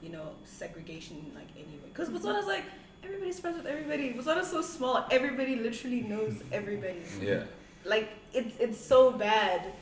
you 0.03 0.11
know, 0.11 0.29
segregation 0.45 1.17
like 1.35 1.49
anywhere. 1.57 1.89
Because 1.93 2.11
Botswana's 2.11 2.47
like 2.47 2.65
everybody's 3.03 3.41
friends 3.41 3.57
with 3.57 3.67
everybody. 3.67 4.13
Botswana's 4.13 4.51
so 4.51 4.61
small, 4.61 5.07
everybody 5.11 5.57
literally 5.57 6.03
knows 6.03 6.35
everybody. 6.53 7.03
yeah. 7.23 7.45
Like 7.85 8.09
it's 8.35 8.55
it's 8.59 8.79
so 8.79 9.13
bad. 9.13 9.73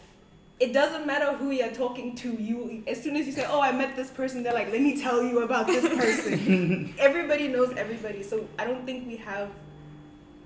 It 0.64 0.70
doesn't 0.81 1.05
matter 1.12 1.33
who 1.40 1.51
you're 1.59 1.72
talking 1.85 2.14
to. 2.22 2.29
You 2.48 2.85
as 2.87 2.98
soon 3.03 3.14
as 3.18 3.27
you 3.27 3.33
say, 3.38 3.44
"Oh, 3.55 3.61
I 3.68 3.72
met 3.83 3.90
this 4.01 4.11
person," 4.20 4.37
they're 4.44 4.59
like, 4.61 4.70
"Let 4.70 4.81
me 4.88 4.92
tell 5.07 5.20
you 5.31 5.37
about 5.48 5.66
this 5.66 5.87
person." 6.03 6.94
everybody 7.09 7.46
knows 7.55 7.70
everybody, 7.85 8.22
so 8.31 8.46
I 8.61 8.64
don't 8.68 8.85
think 8.88 8.98
we 9.12 9.16
have 9.33 9.48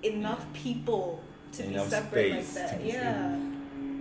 enough 0.02 0.42
people 0.64 1.20
to 1.52 1.60
Enough 1.64 1.84
be 1.86 1.90
separate 1.90 2.32
like 2.36 2.46
that. 2.54 2.70
to 2.70 2.76
be 2.84 2.88
Yeah, 2.88 3.38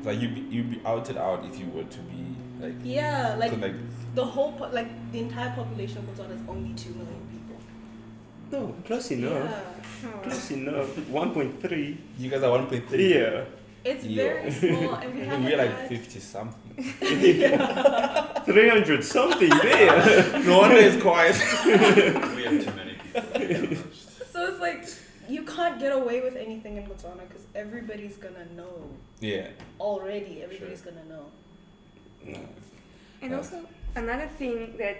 Like 0.07 0.19
you 0.21 0.29
be 0.37 0.41
you 0.55 0.61
be 0.63 0.77
outed 0.85 1.17
out 1.17 1.39
if 1.49 1.59
you 1.59 1.67
were 1.75 1.83
to 1.97 2.01
be 2.11 2.21
like. 2.63 2.75
yeah. 2.83 3.35
Like 3.41 3.51
like 3.59 3.75
the 4.19 4.25
whole 4.33 4.51
po- 4.53 4.71
like 4.79 4.89
the 5.11 5.19
entire 5.19 5.51
population 5.59 5.97
of 5.99 6.05
Botswana 6.09 6.35
is 6.39 6.43
only 6.47 6.73
two 6.83 6.93
million 6.99 7.23
people. 7.33 7.57
No, 8.53 8.61
close 8.87 9.11
enough. 9.11 9.49
Yeah. 9.51 10.11
Close 10.23 10.51
enough. 10.51 10.87
1.3. 11.11 11.97
you 12.19 12.29
guys 12.29 12.43
are 12.43 12.51
one 12.51 12.67
point 12.67 12.87
three. 12.89 13.13
Yeah. 13.19 13.43
It's 13.85 14.03
Yeah. 14.03 14.23
very 14.23 14.51
small, 14.61 14.95
and 14.95 15.13
we 15.13 15.21
And 15.21 15.29
haven't 15.29 15.45
we're 15.45 15.57
like 15.57 15.77
had- 15.77 15.89
fifty 15.89 16.19
something. 16.19 16.83
300 18.45 19.03
something 19.03 19.49
there. 19.49 20.43
no 20.43 20.59
wonder 20.59 20.77
it's 20.77 21.01
quiet. 21.01 21.35
we 22.35 22.43
have 22.43 22.63
too 22.65 22.71
many 22.75 22.93
people. 23.01 23.21
to 23.21 23.39
be 23.39 23.55
honest. 23.55 24.31
So 24.33 24.45
it's 24.49 24.59
like 24.59 24.85
you 25.29 25.43
can't 25.43 25.79
get 25.79 25.91
away 25.93 26.21
with 26.21 26.35
anything 26.35 26.77
in 26.77 26.83
Botswana 26.85 27.23
because 27.27 27.45
everybody's 27.55 28.17
gonna 28.17 28.45
know 28.55 28.89
yeah. 29.19 29.47
already. 29.79 30.43
Everybody's 30.43 30.81
gonna 30.81 31.05
know. 31.05 31.25
No. 32.25 32.39
And 33.21 33.31
Yeah. 33.31 33.37
also 33.37 33.57
another 33.95 34.27
thing 34.37 34.75
that 34.77 34.97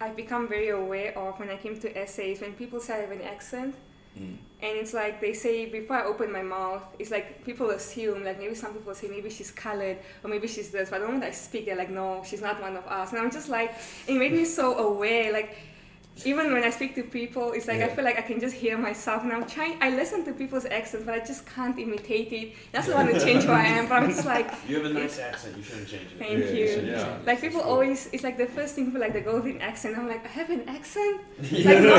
I've 0.00 0.16
become 0.16 0.48
very 0.48 0.70
aware 0.70 1.16
of 1.16 1.38
when 1.38 1.50
I 1.50 1.56
came 1.56 1.78
to 1.80 1.88
SA 2.08 2.22
is 2.22 2.40
when 2.40 2.54
people 2.54 2.80
say 2.80 2.94
I 2.94 3.00
have 3.02 3.10
an 3.12 3.22
accent. 3.22 3.74
Mm. 4.18 4.36
And 4.62 4.78
it's 4.78 4.94
like 4.94 5.20
they 5.20 5.32
say 5.34 5.66
before 5.66 5.96
I 5.96 6.04
open 6.04 6.30
my 6.30 6.42
mouth, 6.42 6.84
it's 6.98 7.10
like 7.10 7.44
people 7.44 7.70
assume, 7.70 8.24
like 8.24 8.38
maybe 8.38 8.54
some 8.54 8.72
people 8.72 8.94
say 8.94 9.08
maybe 9.08 9.28
she's 9.28 9.50
colored 9.50 9.98
or 10.22 10.30
maybe 10.30 10.46
she's 10.46 10.70
this, 10.70 10.88
but 10.90 11.00
the 11.00 11.06
moment 11.06 11.24
I 11.24 11.32
speak, 11.32 11.66
they're 11.66 11.76
like, 11.76 11.90
no, 11.90 12.22
she's 12.24 12.40
not 12.42 12.60
one 12.60 12.76
of 12.76 12.86
us. 12.86 13.10
And 13.10 13.20
I'm 13.20 13.30
just 13.30 13.48
like, 13.48 13.74
it 14.06 14.14
made 14.14 14.32
me 14.32 14.44
so 14.44 14.78
aware. 14.78 15.32
Like, 15.32 15.56
even 16.26 16.52
when 16.52 16.62
I 16.64 16.70
speak 16.70 16.94
to 16.96 17.02
people, 17.02 17.52
it's 17.52 17.68
like 17.68 17.80
I 17.80 17.88
feel 17.88 18.04
like 18.04 18.18
I 18.18 18.22
can 18.22 18.38
just 18.40 18.54
hear 18.54 18.76
myself. 18.78 19.22
And 19.22 19.32
I'm 19.32 19.46
trying, 19.46 19.76
I 19.80 19.90
listen 19.90 20.24
to 20.26 20.32
people's 20.32 20.64
accents, 20.64 21.04
but 21.06 21.14
I 21.14 21.20
just 21.20 21.46
can't 21.46 21.78
imitate 21.78 22.32
it. 22.32 22.52
That's 22.72 22.88
why 22.88 22.94
I 22.94 23.04
want 23.04 23.14
to 23.14 23.20
change 23.24 23.44
who 23.44 23.52
I 23.52 23.64
am, 23.64 23.88
but 23.88 24.02
I'm 24.02 24.10
just 24.10 24.24
like, 24.24 24.50
You 24.68 24.76
have 24.82 24.86
a 24.86 24.94
nice 24.94 25.18
accent. 25.18 25.56
You 25.56 25.62
shouldn't 25.62 25.88
change 25.88 26.08
it. 26.12 26.18
Thank 26.18 26.38
Yeah, 26.38 26.50
you. 26.58 26.68
so, 26.74 26.80
Yeah. 26.82 27.18
like 27.26 27.40
people 27.40 27.60
always, 27.60 28.08
it's 28.12 28.24
like 28.24 28.36
the 28.38 28.46
first 28.46 28.74
thing 28.74 28.90
for 28.92 28.98
like 28.98 29.12
the 29.12 29.20
golden 29.20 29.60
accent. 29.60 29.96
I'm 29.98 30.08
like, 30.08 30.24
I 30.24 30.28
have 30.28 30.50
an 30.50 30.68
accent. 30.68 31.20
Like 31.52 31.80
no, 31.80 31.94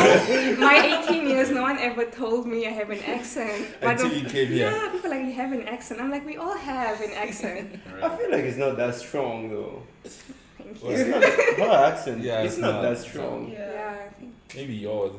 my 0.59 1.05
18 1.07 1.27
years, 1.27 1.49
no 1.51 1.61
one 1.61 1.77
ever 1.79 2.05
told 2.05 2.45
me 2.47 2.65
I 2.67 2.71
have 2.71 2.89
an 2.89 2.99
accent. 3.05 3.67
But 3.81 3.91
Until 4.01 4.11
you 4.17 4.25
came 4.29 4.47
here. 4.47 4.69
yeah, 4.71 4.89
people 4.91 5.09
like 5.09 5.25
you 5.25 5.33
have 5.33 5.51
an 5.51 5.67
accent. 5.67 6.01
I'm 6.01 6.11
like, 6.11 6.25
we 6.25 6.37
all 6.37 6.57
have 6.57 7.01
an 7.01 7.11
accent. 7.11 7.79
I 8.03 8.09
feel 8.17 8.31
like 8.31 8.43
it's 8.43 8.57
not 8.57 8.77
that 8.77 8.95
strong 8.95 9.49
though. 9.49 9.81
Thank 10.57 10.81
Well, 10.81 10.91
It's 10.93 11.57
not 11.59 11.67
her 11.69 11.85
accent. 11.91 12.21
Yeah, 12.23 12.41
it's, 12.41 12.53
it's 12.53 12.61
not, 12.61 12.75
not. 12.75 12.81
that 12.83 12.97
strong. 12.97 13.51
Yeah. 13.51 13.72
Yeah, 13.93 14.09
think. 14.09 14.33
Maybe 14.55 14.73
yours. 14.75 15.11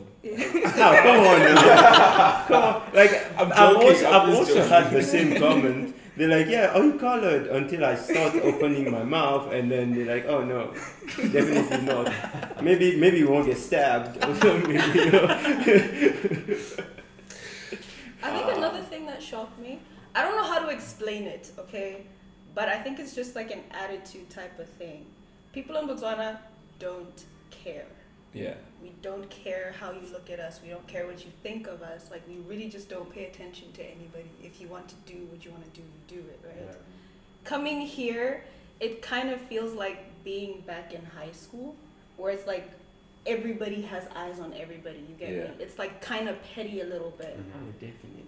Ah, 0.77 1.01
come 1.03 1.21
on, 1.21 1.39
now. 1.55 2.45
come 2.49 2.63
on. 2.63 2.83
Like 2.95 3.13
I'm 3.39 3.53
I've 3.53 3.75
joking, 3.75 3.89
also, 3.89 4.07
I'm 4.07 4.15
I've 4.15 4.27
just 4.29 4.39
also 4.39 4.55
joking. 4.55 4.71
had 4.71 4.91
the 4.93 5.03
same 5.03 5.37
comment. 5.39 5.97
They're 6.17 6.29
like, 6.29 6.47
yeah, 6.49 6.73
are 6.77 6.85
you 6.85 6.99
colored? 6.99 7.49
Until 7.49 7.85
I 7.85 7.97
start 7.97 8.35
opening 8.37 8.91
my 8.91 9.03
mouth, 9.03 9.53
and 9.53 9.71
then 9.71 9.95
they're 9.95 10.15
like, 10.15 10.27
oh 10.27 10.45
no, 10.45 10.73
definitely 11.17 11.81
not. 11.83 12.13
Maybe 12.63 12.97
maybe 12.97 13.19
you 13.19 13.29
won't 13.29 13.47
get 13.47 13.59
stabbed 13.59 14.25
or 14.25 14.35
something. 14.37 14.75
You 14.95 15.11
know? 15.11 15.27
I 18.23 18.31
think 18.31 18.57
another 18.57 18.81
thing 18.83 19.07
that 19.07 19.23
shocked 19.23 19.59
me, 19.61 19.81
I 20.15 20.23
don't 20.23 20.37
know 20.37 20.45
how 20.45 20.61
to 20.61 20.69
explain 20.69 21.25
it, 21.25 21.51
okay? 21.59 22.07
But 22.55 22.69
I 22.69 22.79
think 22.79 22.99
it's 22.99 23.15
just 23.15 23.35
like 23.35 23.51
an 23.51 23.63
attitude 23.73 24.31
type 24.31 24.59
of 24.59 24.69
thing. 24.69 25.05
People 25.53 25.77
in 25.77 25.89
Botswana 25.89 26.39
don't 26.79 27.25
care. 27.51 27.87
Yeah. 28.35 28.55
We 28.83 28.92
don't 29.01 29.29
care 29.31 29.75
how 29.81 29.92
you 29.92 30.01
look 30.12 30.29
at 30.31 30.40
us. 30.40 30.61
We 30.62 30.68
don't 30.68 30.87
care 30.87 31.07
what 31.07 31.25
you 31.25 31.31
think 31.42 31.66
of 31.66 31.83
us. 31.83 32.11
Like, 32.11 32.23
we 32.29 32.37
really 32.49 32.68
just 32.68 32.88
don't 32.90 33.11
pay 33.11 33.25
attention 33.27 33.73
to 33.73 33.83
anybody. 33.83 34.29
If 34.42 34.61
you 34.61 34.68
want 34.68 34.88
to 34.88 34.94
do 35.07 35.25
what 35.31 35.44
you 35.44 35.51
want 35.53 35.64
to 35.73 35.81
do, 35.81 35.87
you 35.87 36.20
do 36.20 36.29
it, 36.29 36.40
right? 36.44 36.77
Coming 37.44 37.81
here, 37.81 38.44
it 38.81 39.01
kind 39.03 39.31
of 39.31 39.40
feels 39.42 39.73
like 39.75 39.99
being 40.25 40.62
back 40.66 40.92
in 40.92 41.05
high 41.05 41.33
school, 41.33 41.77
where 42.16 42.33
it's 42.33 42.47
like 42.47 42.70
everybody 43.27 43.83
has 43.83 44.05
eyes 44.16 44.40
on 44.40 44.53
everybody. 44.55 44.99
You 45.09 45.14
get 45.18 45.31
Yeah. 45.31 45.44
me? 45.44 45.51
It's 45.61 45.79
like 45.79 46.01
kind 46.03 46.29
of 46.29 46.37
petty 46.55 46.81
a 46.81 46.85
little 46.85 47.11
bit 47.11 47.38
mm-hmm. 47.38 47.59
Oh, 47.68 47.73
definitely. 47.73 48.25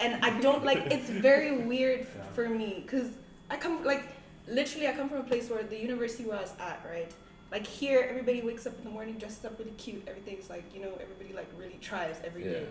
and 0.00 0.24
I 0.24 0.40
don't 0.40 0.64
like. 0.64 0.86
It's 0.92 1.08
very 1.10 1.56
weird 1.58 2.00
f- 2.02 2.34
for 2.34 2.48
me 2.48 2.82
because 2.84 3.08
I 3.50 3.56
come 3.56 3.82
like 3.84 4.04
literally 4.48 4.86
I 4.88 4.92
come 4.92 5.08
from 5.08 5.18
a 5.18 5.24
place 5.24 5.48
where 5.50 5.62
the 5.62 5.78
university 5.78 6.24
where 6.24 6.38
I 6.38 6.42
was 6.42 6.54
at, 6.60 6.80
right? 6.88 7.10
Like 7.50 7.66
here, 7.66 8.06
everybody 8.08 8.42
wakes 8.42 8.66
up 8.66 8.76
in 8.78 8.84
the 8.84 8.90
morning 8.90 9.18
dressed 9.18 9.44
up 9.44 9.58
really 9.58 9.70
cute. 9.72 10.02
Everything's 10.08 10.50
like 10.50 10.64
you 10.74 10.80
know 10.80 10.92
everybody 11.00 11.32
like 11.32 11.48
really 11.58 11.78
tries 11.80 12.16
every 12.24 12.44
Yeah. 12.44 12.50
day. 12.50 12.66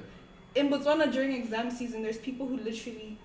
In 0.56 0.70
Botswana 0.70 1.12
during 1.12 1.34
exam 1.34 1.70
season, 1.72 2.02
there's 2.04 2.18
people 2.18 2.48
who 2.48 2.58
literally 2.58 3.18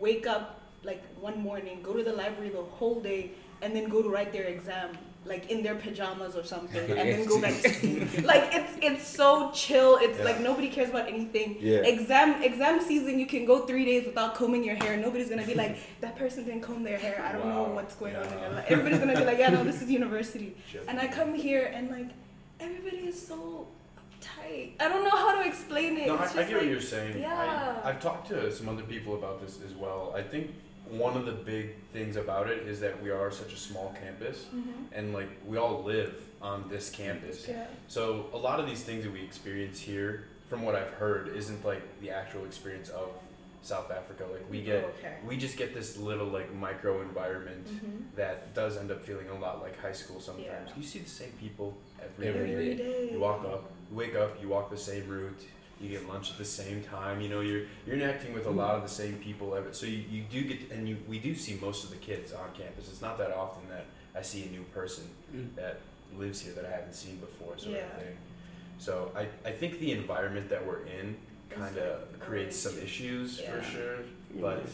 wake 0.00 0.26
up 0.26 0.60
like 0.82 1.02
one 1.20 1.40
morning, 1.40 1.80
go 1.82 1.92
to 1.94 2.02
the 2.04 2.12
library 2.12 2.50
the 2.50 2.62
whole 2.62 3.00
day, 3.00 3.30
and 3.62 3.74
then 3.74 3.88
go 3.88 4.02
to 4.02 4.08
write 4.08 4.32
their 4.32 4.44
exam 4.44 4.96
like 5.26 5.50
in 5.50 5.62
their 5.62 5.74
pajamas 5.74 6.36
or 6.36 6.44
something, 6.44 6.84
and 6.90 7.08
then 7.12 7.24
go 7.26 7.40
back 7.46 7.54
to 7.62 7.68
sleep. 7.68 8.24
Like 8.24 8.44
it's 8.52 8.72
it's 8.88 9.06
so 9.06 9.50
chill. 9.52 9.98
It's 10.00 10.18
like 10.28 10.40
nobody 10.40 10.68
cares 10.68 10.90
about 10.90 11.08
anything 11.08 11.56
Yeah. 11.60 11.78
exam 11.94 12.42
exam 12.42 12.80
season 12.80 13.18
you 13.18 13.26
can 13.26 13.44
go 13.44 13.66
three 13.66 13.84
days 13.84 14.06
without 14.06 14.34
combing 14.34 14.62
your 14.64 14.76
hair 14.76 14.96
nobody's 14.96 15.28
gonna 15.28 15.46
be 15.46 15.54
like 15.54 15.76
that 16.00 16.14
person 16.16 16.44
didn't 16.44 16.62
comb 16.62 16.82
their 16.82 16.98
hair 16.98 17.16
i 17.28 17.32
don't 17.32 17.46
know 17.54 17.64
what's 17.76 17.94
going 17.94 18.14
on 18.16 18.24
in 18.24 18.30
their 18.40 18.50
life 18.50 18.64
everybody's 18.68 18.98
gonna 18.98 19.16
be 19.16 19.24
like 19.24 19.38
yeah 19.38 19.50
no 19.50 19.62
this 19.64 19.80
is 19.82 19.90
university 19.90 20.54
Sure. 20.70 20.82
and 20.88 20.98
i 21.00 21.06
come 21.06 21.34
here 21.34 21.64
and 21.74 21.90
like 21.90 22.10
everybody 22.60 22.98
is 23.12 23.18
so 23.30 23.66
uptight 24.00 24.72
i 24.80 24.88
don't 24.88 25.04
know 25.04 25.10
how 25.24 25.32
to 25.40 25.46
explain 25.48 25.96
it 25.96 26.06
No, 26.08 26.16
I, 26.16 26.24
It's 26.24 26.32
I 26.32 26.36
just 26.38 26.48
get 26.50 26.58
what 26.58 26.66
you're 26.66 26.80
saying. 26.80 27.18
yeah. 27.20 27.80
I, 27.84 27.88
I've 27.90 28.00
talked 28.00 28.28
to 28.28 28.52
some 28.52 28.68
other 28.68 28.82
people 28.82 29.14
about 29.20 29.40
this 29.42 29.58
as 29.66 29.74
well. 29.74 30.12
I 30.16 30.22
think 30.22 30.50
one 30.90 31.16
of 31.16 31.26
the 31.26 31.32
big 31.32 31.74
things 31.92 32.16
about 32.16 32.48
it 32.48 32.66
is 32.66 32.80
that 32.80 33.02
we 33.02 33.10
are 33.10 33.30
such 33.30 33.52
a 33.52 33.56
small 33.56 33.94
campus, 34.00 34.46
Mhm. 34.54 34.62
and 34.92 35.12
like 35.12 35.28
we 35.46 35.56
all 35.58 35.82
live 35.82 36.20
on 36.42 36.68
this 36.68 36.90
campus. 36.90 37.46
yeah 37.48 37.66
So 37.88 38.26
a 38.32 38.36
lot 38.38 38.60
of 38.60 38.66
these 38.66 38.82
things 38.84 39.04
that 39.04 39.12
we 39.12 39.22
experience 39.22 39.80
here 39.80 40.24
from 40.48 40.62
what 40.62 40.76
I've 40.76 40.92
heard, 40.94 41.28
isn't 41.36 41.64
like 41.64 41.82
the 42.00 42.10
actual 42.10 42.44
experience 42.44 42.88
of 42.90 43.08
South 43.62 43.90
Africa. 43.90 44.24
Like 44.30 44.48
we 44.48 44.62
get, 44.62 44.84
Oh, 44.84 44.88
okay. 44.98 45.14
we 45.26 45.36
just 45.36 45.56
get 45.56 45.74
this 45.74 45.96
little 45.96 46.28
like 46.28 46.52
micro 46.54 47.00
environment 47.02 47.66
Mhm. 47.66 48.14
that 48.14 48.54
does 48.54 48.76
end 48.76 48.92
up 48.92 49.02
feeling 49.02 49.28
a 49.28 49.34
lot 49.38 49.60
like 49.60 49.76
high 49.80 49.92
school 49.92 50.20
sometimes. 50.20 50.70
Yeah. 50.70 50.76
You 50.76 50.82
see 50.84 51.00
the 51.00 51.08
same 51.10 51.32
people 51.40 51.76
every 52.00 52.28
Every 52.28 52.46
day. 52.46 52.52
Every 52.52 52.74
day. 52.76 53.12
You 53.12 53.18
walk 53.18 53.44
up, 53.44 53.72
you 53.90 53.96
wake 53.96 54.14
up, 54.14 54.40
you 54.40 54.48
walk 54.48 54.70
the 54.70 54.76
same 54.76 55.08
route, 55.08 55.42
you 55.80 55.90
get 55.90 56.08
lunch 56.08 56.30
at 56.30 56.38
the 56.38 56.44
same 56.44 56.82
time. 56.82 57.20
You 57.20 57.28
know, 57.28 57.40
you're 57.40 57.62
you're 57.86 57.96
interacting 57.96 58.32
with 58.32 58.46
a 58.46 58.50
lot 58.50 58.76
of 58.76 58.82
the 58.82 58.88
same 58.88 59.14
people. 59.16 59.54
Ever, 59.54 59.72
so 59.72 59.86
you, 59.86 60.04
you 60.10 60.22
do 60.30 60.42
get, 60.42 60.70
and 60.70 60.88
you 60.88 60.96
we 61.08 61.18
do 61.18 61.34
see 61.34 61.58
most 61.60 61.84
of 61.84 61.90
the 61.90 61.96
kids 61.96 62.32
on 62.32 62.48
campus. 62.56 62.88
It's 62.88 63.02
not 63.02 63.18
that 63.18 63.32
often 63.32 63.68
that 63.68 63.86
I 64.16 64.22
see 64.22 64.44
a 64.44 64.50
new 64.50 64.62
person 64.74 65.04
mm. 65.34 65.54
that 65.56 65.80
lives 66.16 66.40
here 66.40 66.54
that 66.54 66.64
I 66.64 66.70
haven't 66.70 66.94
seen 66.94 67.16
before, 67.16 67.58
sort 67.58 67.76
Yeah. 67.76 67.86
of 67.86 68.02
thing. 68.02 68.16
So 68.78 69.10
I, 69.16 69.26
I 69.48 69.52
think 69.52 69.78
the 69.78 69.92
environment 69.92 70.48
that 70.50 70.66
we're 70.66 70.84
in 70.84 71.16
kind 71.50 71.76
of 71.78 72.18
creates 72.20 72.56
some 72.56 72.78
issues 72.78 73.40
yeah. 73.40 73.52
for 73.52 73.62
sure. 73.62 73.96
But 74.40 74.66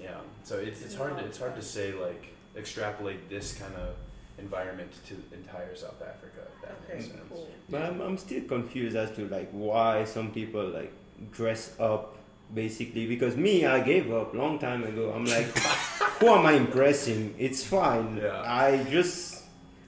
yeah, 0.00 0.18
so 0.44 0.58
it's 0.58 0.82
it's 0.82 0.94
hard 0.94 1.18
to, 1.18 1.24
it's 1.24 1.38
hard 1.38 1.54
to 1.56 1.62
say 1.62 1.92
like 1.92 2.32
extrapolate 2.56 3.28
this 3.28 3.54
kind 3.54 3.74
of 3.74 3.94
environment 4.38 4.90
to 5.08 5.14
entire 5.36 5.74
South 5.76 6.00
Africa. 6.02 6.42
If 6.56 6.62
that 6.62 6.76
Okay, 6.84 6.94
makes 6.94 7.06
sense. 7.06 7.20
cool. 7.28 7.48
But 7.70 7.82
I'm, 7.82 8.00
I'm 8.00 8.18
still 8.18 8.42
confused 8.44 8.96
as 8.96 9.10
to 9.16 9.28
like 9.28 9.50
why 9.52 10.04
some 10.04 10.30
people 10.32 10.66
like 10.68 10.92
dress 11.32 11.74
up 11.78 12.16
basically 12.54 13.06
because 13.06 13.36
me 13.36 13.64
I 13.66 13.80
gave 13.80 14.12
up 14.12 14.34
long 14.34 14.58
time 14.58 14.84
ago. 14.84 15.12
I'm 15.14 15.24
like 15.24 15.46
who 16.20 16.28
am 16.28 16.46
I 16.46 16.52
impressing? 16.52 17.34
It's 17.38 17.64
fine. 17.64 18.18
Yeah. 18.22 18.42
I 18.44 18.84
just 18.90 19.42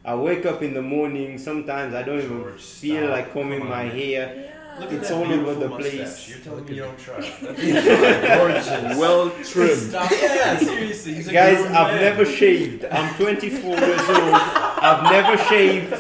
I 0.05 0.15
wake 0.15 0.47
up 0.47 0.63
in 0.63 0.73
the 0.75 0.83
morning 0.83 1.37
sometimes 1.39 1.95
I 1.95 2.03
don't 2.03 2.21
even 2.21 2.45
feel 2.59 3.03
stop. 3.07 3.11
like 3.11 3.33
combing 3.33 3.59
Come 3.61 3.69
my 3.69 3.85
on. 3.85 3.91
hair. 3.91 4.46
Yeah. 4.79 4.85
Look 4.85 4.93
It's 4.93 5.03
at 5.05 5.09
that 5.09 5.15
all 5.15 5.23
over 5.25 5.35
beautiful 5.37 5.61
the 5.61 5.69
mustache. 5.69 5.93
place. 5.93 6.29
You're 6.29 6.39
telling 6.39 6.65
me 6.67 6.75
you 6.75 6.83
don't 6.83 6.99
try. 6.99 7.21
That's 7.43 8.39
gorgeous. 8.39 8.99
Well 8.99 9.31
trimmed. 9.45 9.93
Yeah, 9.93 10.59
seriously. 10.59 11.15
He's 11.15 11.29
a 11.29 11.33
Guys, 11.33 11.59
I've 11.67 11.73
man. 11.73 12.01
never 12.03 12.25
shaved. 12.25 12.85
I'm 12.85 13.15
24 13.15 13.71
years 13.79 14.01
old. 14.01 14.35
I've 14.35 15.03
never 15.11 15.37
shaved. 15.45 15.95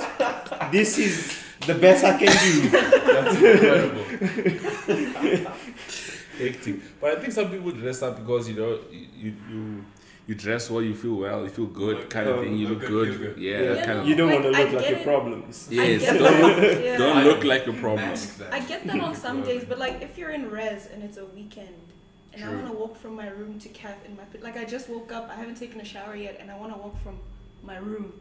This 0.72 0.98
is 0.98 1.42
the 1.66 1.74
best 1.74 2.04
I 2.04 2.18
can 2.18 2.28
do. 2.28 2.68
That's 2.70 3.36
incredible. 3.36 4.04
hectic. 6.38 6.76
But 7.00 7.10
I 7.18 7.20
think 7.20 7.32
some 7.32 7.50
people 7.50 7.70
dress 7.72 8.02
up 8.02 8.18
because 8.18 8.48
you 8.48 8.54
know 8.56 8.78
you 8.90 9.32
you 9.50 9.84
you, 10.26 10.34
you 10.34 10.40
dress 10.40 10.70
well, 10.70 10.82
you 10.82 10.94
feel 10.94 11.14
well, 11.14 11.42
you 11.42 11.48
feel 11.48 11.66
good, 11.66 11.96
Look- 11.98 12.10
kind 12.10 12.28
of 12.28 12.34
um, 12.34 12.40
oh, 12.40 12.44
thing. 12.44 12.56
You 12.56 12.68
look 12.68 12.80
look, 12.80 12.88
good, 12.88 13.08
good. 13.18 13.34
good. 13.34 13.42
Yeah, 13.42 13.60
Yeah. 13.74 13.84
kind 13.86 13.98
of. 14.00 14.08
You 14.08 14.14
don't 14.16 14.30
Like, 14.30 14.42
want 14.42 14.54
to 14.54 14.60
look 14.62 14.72
like 14.72 14.80
get 14.82 14.90
your 14.90 14.98
it. 15.00 15.04
problems. 15.04 15.68
Yes, 15.70 16.02
don't 16.04 16.20
look. 16.22 16.82
Yeah. 16.84 16.96
don't 16.98 17.24
look 17.24 17.44
like 17.44 17.66
a 17.66 17.72
problem. 17.72 18.14
I 18.50 18.60
get 18.60 18.86
that 18.86 19.00
on 19.00 19.14
some 19.14 19.42
days, 19.42 19.64
but 19.68 19.78
like 19.78 20.02
if 20.02 20.18
you're 20.18 20.30
in 20.30 20.50
res 20.50 20.86
and 20.92 21.02
it's 21.02 21.18
a 21.18 21.26
weekend 21.26 21.68
and 22.32 22.44
I 22.44 22.48
want 22.54 22.66
to 22.66 22.72
walk 22.72 22.96
from 22.98 23.14
my 23.16 23.28
room 23.28 23.58
to 23.60 23.68
caf 23.70 23.96
in 24.06 24.16
my 24.16 24.22
like 24.42 24.56
I 24.56 24.64
just 24.64 24.88
woke 24.88 25.12
up, 25.12 25.30
I 25.30 25.34
haven't 25.34 25.56
taken 25.56 25.80
a 25.80 25.84
shower 25.84 26.14
yet, 26.16 26.36
and 26.40 26.50
I 26.50 26.56
want 26.58 26.72
to 26.74 26.78
walk 26.78 26.96
from 27.02 27.18
my 27.62 27.76
room 27.78 28.12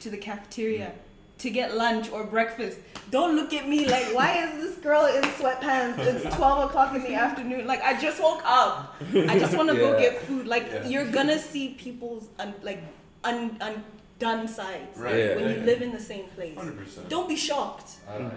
to 0.00 0.10
the 0.10 0.16
cafeteria 0.16 0.92
to 1.38 1.50
get 1.50 1.76
lunch 1.76 2.10
or 2.10 2.24
breakfast. 2.24 2.78
Don't 3.10 3.36
look 3.36 3.52
at 3.54 3.68
me 3.68 3.86
like 3.86 4.14
why 4.14 4.44
is 4.44 4.62
this 4.62 4.76
girl 4.78 5.06
in 5.06 5.22
sweatpants? 5.22 5.98
It's 5.98 6.36
twelve 6.36 6.68
o'clock 6.68 6.94
in 6.94 7.02
the 7.02 7.14
afternoon. 7.14 7.66
Like 7.66 7.82
I 7.82 7.98
just 8.00 8.20
woke 8.22 8.42
up. 8.44 8.96
I 9.14 9.38
just 9.38 9.56
want 9.56 9.68
to 9.70 9.76
go 9.76 9.98
get 9.98 10.20
food. 10.22 10.46
Like 10.46 10.66
Yeah. 10.70 10.86
you're 10.88 11.10
gonna 11.10 11.38
see 11.38 11.74
people's 11.74 12.28
un, 12.38 12.54
like 12.62 12.82
un, 13.24 13.56
undone 13.60 14.46
sides 14.48 14.98
Right. 14.98 15.16
Yeah. 15.16 15.36
when 15.36 15.48
you 15.50 15.56
yeah. 15.56 15.64
live 15.64 15.80
in 15.82 15.92
the 15.92 16.00
same 16.00 16.26
place. 16.36 16.56
100%. 16.58 17.08
Don't 17.08 17.28
be 17.28 17.36
shocked. 17.36 17.92
Uh, 18.06 18.18
yeah, 18.18 18.28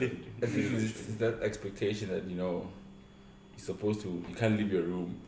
you. 0.00 0.16
I 0.42 0.46
think 0.52 0.72
it's, 0.72 1.00
it's 1.08 1.16
that 1.16 1.42
expectation 1.42 2.08
that 2.10 2.24
you 2.24 2.36
know 2.36 2.66
you're 3.56 3.66
supposed 3.66 4.00
to. 4.02 4.08
You 4.28 4.34
can't 4.34 4.56
leave 4.56 4.72
your 4.72 4.82
room 4.82 5.20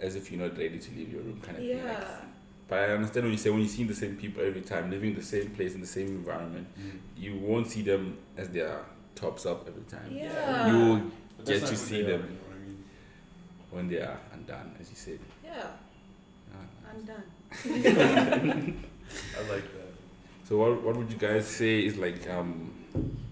as 0.00 0.16
if 0.16 0.30
you're 0.30 0.40
not 0.46 0.56
ready 0.58 0.78
to 0.78 0.90
leave 0.92 1.10
your 1.12 1.22
room, 1.22 1.40
kind 1.40 1.56
of 1.56 1.64
thing. 1.64 1.76
Like, 1.84 1.98
Yeah. 1.98 2.20
But 2.68 2.78
I 2.80 2.92
understand 2.92 3.24
when 3.24 3.32
you 3.32 3.38
say 3.38 3.50
when 3.50 3.60
you 3.60 3.68
see 3.68 3.84
the 3.84 3.94
same 3.94 4.16
people 4.16 4.42
every 4.44 4.60
time, 4.60 4.90
living 4.90 5.10
in 5.10 5.16
the 5.16 5.22
same 5.24 5.50
place 5.50 5.74
in 5.74 5.80
the 5.80 5.86
same 5.86 6.08
environment, 6.08 6.66
Mm. 6.78 6.98
you 7.16 7.36
won't 7.36 7.66
see 7.66 7.82
them 7.82 8.16
as 8.36 8.48
their 8.50 8.80
tops 9.14 9.46
up 9.46 9.66
every 9.66 9.82
time. 9.84 10.10
Yeah. 10.10 10.66
You 10.70 10.78
will 10.78 11.02
get 11.44 11.60
to 11.66 11.76
see 11.76 12.02
they 12.02 12.12
are, 12.12 12.18
them 12.18 12.22
you 12.30 12.36
know 12.36 12.54
I 12.54 12.66
mean? 12.66 12.84
when 13.70 13.88
they 13.88 14.00
are 14.00 14.18
undone, 14.34 14.74
as 14.80 14.90
you 14.90 14.96
said. 14.96 15.18
Yeah. 15.44 15.70
Uh, 16.52 16.90
I'm. 16.90 16.98
I 19.38 19.40
like 19.52 19.64
that. 19.76 19.92
So 20.48 20.56
what 20.58 20.82
what 20.82 20.96
would 20.96 21.10
you 21.10 21.18
guys 21.18 21.46
say 21.46 21.80
is 21.80 21.96
like 21.96 22.28
um 22.30 22.70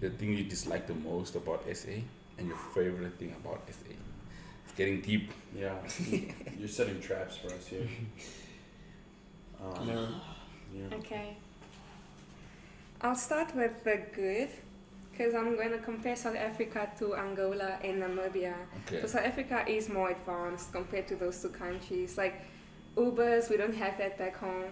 the 0.01 0.09
thing 0.09 0.37
you 0.37 0.43
dislike 0.43 0.85
the 0.87 0.93
most 0.93 1.35
about 1.35 1.63
SA 1.73 1.97
and 2.37 2.47
your 2.47 2.57
favorite 2.75 3.17
thing 3.19 3.33
about 3.43 3.61
SA? 3.69 3.91
It's 4.65 4.73
getting 4.75 5.01
deep. 5.01 5.31
Yeah, 5.55 5.75
you're 6.59 6.67
setting 6.67 6.99
traps 7.01 7.37
for 7.37 7.47
us 7.53 7.67
here. 7.67 7.87
Um, 9.63 9.87
No. 9.87 10.07
yeah. 10.73 10.97
Okay. 10.97 11.37
I'll 13.01 13.15
start 13.15 13.55
with 13.55 13.83
the 13.83 14.01
good 14.15 14.49
because 15.11 15.33
I'm 15.35 15.55
going 15.55 15.71
to 15.71 15.77
compare 15.79 16.15
South 16.15 16.35
Africa 16.35 16.89
to 16.99 17.15
Angola 17.15 17.77
and 17.83 18.01
Namibia. 18.01 18.53
Okay. 18.87 19.01
So 19.01 19.07
South 19.07 19.25
Africa 19.25 19.63
is 19.67 19.89
more 19.89 20.09
advanced 20.11 20.71
compared 20.71 21.07
to 21.07 21.15
those 21.15 21.41
two 21.41 21.49
countries. 21.49 22.17
Like 22.17 22.41
Ubers, 22.95 23.49
we 23.49 23.57
don't 23.57 23.75
have 23.75 23.97
that 23.97 24.17
back 24.17 24.35
home. 24.37 24.65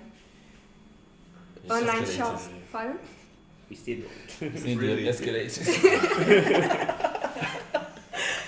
It's 1.64 1.72
Online 1.72 2.06
shops, 2.06 2.44
shop, 2.46 2.52
pardon? 2.72 3.00
We 3.70 3.76
still 3.76 3.98
don't. 4.40 4.54
It's 4.54 4.64
need 4.64 4.80
to 4.80 4.88
Really? 4.88 5.04
escalate. 5.06 5.54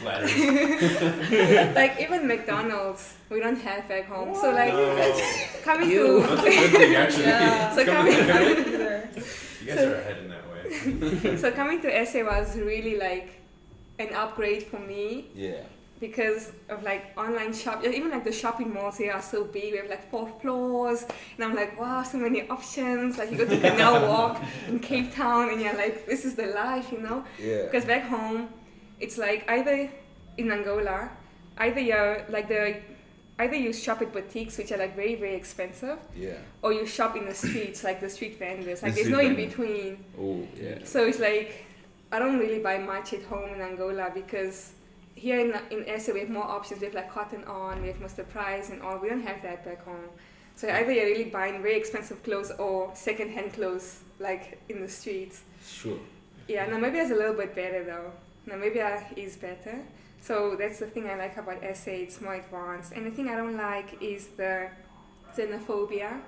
Ladders. 0.03 1.75
like 1.75 1.99
even 2.05 2.27
McDonald's, 2.27 3.13
we 3.29 3.39
don't 3.39 3.60
have 3.62 3.88
back 3.88 4.05
home. 4.05 4.36
So 4.36 4.51
like 4.51 4.73
coming 5.63 5.89
Ew. 5.89 6.21
to 6.21 6.27
That's 6.27 6.45
a 6.45 6.45
good 6.45 6.71
thing. 6.71 6.91
Yeah. 7.23 7.75
so 7.75 7.86
Coming- 7.86 8.13
coming 8.13 8.55
coming- 8.55 9.23
You 9.62 9.67
guys 9.67 9.79
are 9.79 9.95
ahead 9.95 10.17
in 10.23 10.29
that 10.29 10.45
way. 10.51 11.38
so 11.38 11.51
coming 11.51 11.81
to 11.81 12.05
SA 12.05 12.23
was 12.23 12.55
really 12.57 12.97
like 12.97 13.29
an 13.99 14.13
upgrade 14.13 14.63
for 14.63 14.79
me 14.79 15.25
yeah. 15.36 15.62
because 15.99 16.51
of 16.69 16.83
like 16.83 17.03
online 17.17 17.51
shop 17.53 17.83
even 17.83 18.12
like 18.12 18.23
the 18.23 18.31
shopping 18.31 18.71
malls 18.73 18.97
here 18.97 19.12
are 19.12 19.21
so 19.21 19.43
big 19.43 19.71
we 19.73 19.77
have 19.79 19.89
like 19.89 20.07
four 20.12 20.27
floors 20.39 21.03
and 21.36 21.43
i'm 21.43 21.55
like 21.55 21.79
wow 21.79 22.03
so 22.03 22.17
many 22.19 22.47
options 22.49 23.17
like 23.17 23.31
you 23.31 23.38
go 23.38 23.45
to 23.45 23.55
the 23.55 23.69
canal 23.69 24.07
walk 24.07 24.39
in 24.67 24.79
cape 24.79 25.12
town 25.15 25.49
and 25.49 25.60
you're 25.62 25.73
like 25.75 26.05
this 26.05 26.25
is 26.25 26.36
the 26.36 26.45
life 26.47 26.91
you 26.91 26.99
know 26.99 27.23
Yeah. 27.39 27.63
because 27.63 27.86
back 27.86 28.03
home 28.03 28.49
it's 28.99 29.17
like 29.17 29.49
either 29.49 29.89
in 30.38 30.51
angola 30.51 31.10
either 31.60 31.79
you're 31.79 32.25
like 32.29 32.47
the 32.47 32.77
either 33.39 33.55
you 33.55 33.71
shop 33.73 34.01
at 34.01 34.12
boutiques 34.13 34.57
which 34.57 34.71
are 34.71 34.77
like 34.77 34.95
very 34.95 35.15
very 35.15 35.36
expensive 35.36 35.97
Yeah. 36.15 36.38
or 36.62 36.73
you 36.73 36.86
shop 36.86 37.15
in 37.15 37.25
the 37.25 37.36
streets 37.36 37.83
like 37.83 37.99
the 38.01 38.10
street 38.10 38.38
vendors 38.39 38.81
like 38.83 38.93
The 38.95 39.01
there's 39.03 39.12
no 39.12 39.19
street 39.19 39.29
in 39.39 39.49
between 39.49 40.03
Oh 40.19 40.47
yeah. 40.60 40.79
so 40.83 41.05
it's 41.05 41.19
like 41.19 41.65
I 42.12 42.19
don't 42.19 42.39
really 42.39 42.60
buy 42.60 42.77
much 42.77 43.12
at 43.13 43.23
home 43.23 43.49
in 43.53 43.60
Angola 43.62 44.10
because 44.13 44.71
here 45.15 45.39
in 45.41 45.49
in 45.71 45.99
SA 45.99 46.13
we 46.13 46.21
have 46.21 46.29
more 46.29 46.45
options. 46.57 46.79
We 46.79 46.86
have 46.86 46.95
like 46.95 47.12
Cotton 47.12 47.43
On, 47.43 47.81
we 47.81 47.89
have 47.89 47.97
Mr. 47.97 48.23
Price 48.29 48.69
and 48.69 48.81
all. 48.81 48.97
We 48.97 49.10
don't 49.10 49.23
have 49.27 49.41
that 49.41 49.65
back 49.65 49.83
home. 49.83 50.07
So 50.55 50.69
either 50.69 50.91
you're 50.93 51.05
really 51.13 51.25
buying 51.25 51.62
very 51.62 51.75
expensive 51.75 52.23
clothes 52.23 52.51
or 52.51 52.91
second-hand 52.95 53.51
clothes 53.57 53.88
like 54.19 54.57
in 54.69 54.79
the 54.79 54.88
streets. 54.88 55.41
Sure. 55.67 55.99
Yeah, 56.47 56.65
now 56.67 56.77
maybe 56.77 56.97
is 56.99 57.12
a 57.12 57.15
little 57.15 57.33
bit 57.43 57.53
better 57.53 57.83
though. 57.83 58.10
Namibia 58.47 59.03
is 59.17 59.36
better. 59.38 59.79
So 60.21 60.55
that's 60.57 60.79
the 60.79 60.88
thing 60.88 61.07
I 61.07 61.15
like 61.15 61.38
about 61.38 61.62
SA. 61.75 61.91
It's 61.91 62.21
more 62.21 62.36
advanced. 62.36 62.93
And 62.93 63.05
the 63.05 63.12
thing 63.12 63.29
I 63.29 63.36
don't 63.36 63.57
like 63.57 64.01
is 64.01 64.27
the 64.38 64.69
xenophobia, 65.36 66.19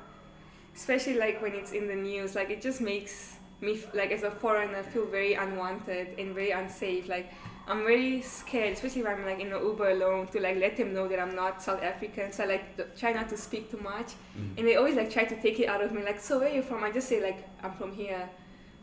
especially 0.75 1.15
like 1.15 1.41
when 1.41 1.53
it's 1.53 1.71
in 1.71 1.87
the 1.87 1.95
news. 1.95 2.35
Like 2.35 2.49
it 2.49 2.61
just 2.61 2.81
makes 2.81 3.35
me 3.61 3.79
like 3.93 4.11
as 4.11 4.23
a 4.23 4.31
foreigner 4.31 4.83
feel 4.83 5.05
very 5.05 5.33
unwanted 5.33 6.17
and 6.19 6.33
very 6.35 6.51
unsafe. 6.51 7.09
Like 7.09 7.31
I'm 7.67 7.83
very 7.83 8.21
scared, 8.21 8.73
especially 8.73 9.01
if 9.01 9.07
I'm 9.07 9.25
like 9.25 9.39
in 9.39 9.51
an 9.51 9.61
Uber 9.63 9.89
alone, 9.91 10.27
to 10.27 10.39
like 10.39 10.57
let 10.57 10.77
them 10.77 10.93
know 10.93 11.07
that 11.07 11.19
I'm 11.19 11.35
not 11.35 11.61
South 11.61 11.81
African. 11.83 12.31
So 12.31 12.43
I 12.43 12.47
like 12.47 12.97
try 12.97 13.11
not 13.13 13.29
to 13.29 13.37
speak 13.37 13.71
too 13.71 13.77
much, 13.77 14.13
Mm. 14.37 14.57
and 14.57 14.67
they 14.67 14.75
always 14.75 14.95
like 14.95 15.11
try 15.11 15.25
to 15.25 15.41
take 15.41 15.59
it 15.59 15.67
out 15.67 15.81
of 15.81 15.91
me. 15.91 16.03
Like, 16.03 16.19
so 16.19 16.39
where 16.39 16.49
are 16.49 16.53
you 16.53 16.61
from? 16.61 16.83
I 16.83 16.91
just 16.91 17.07
say 17.09 17.21
like 17.21 17.47
I'm 17.63 17.73
from 17.73 17.91
here, 17.91 18.29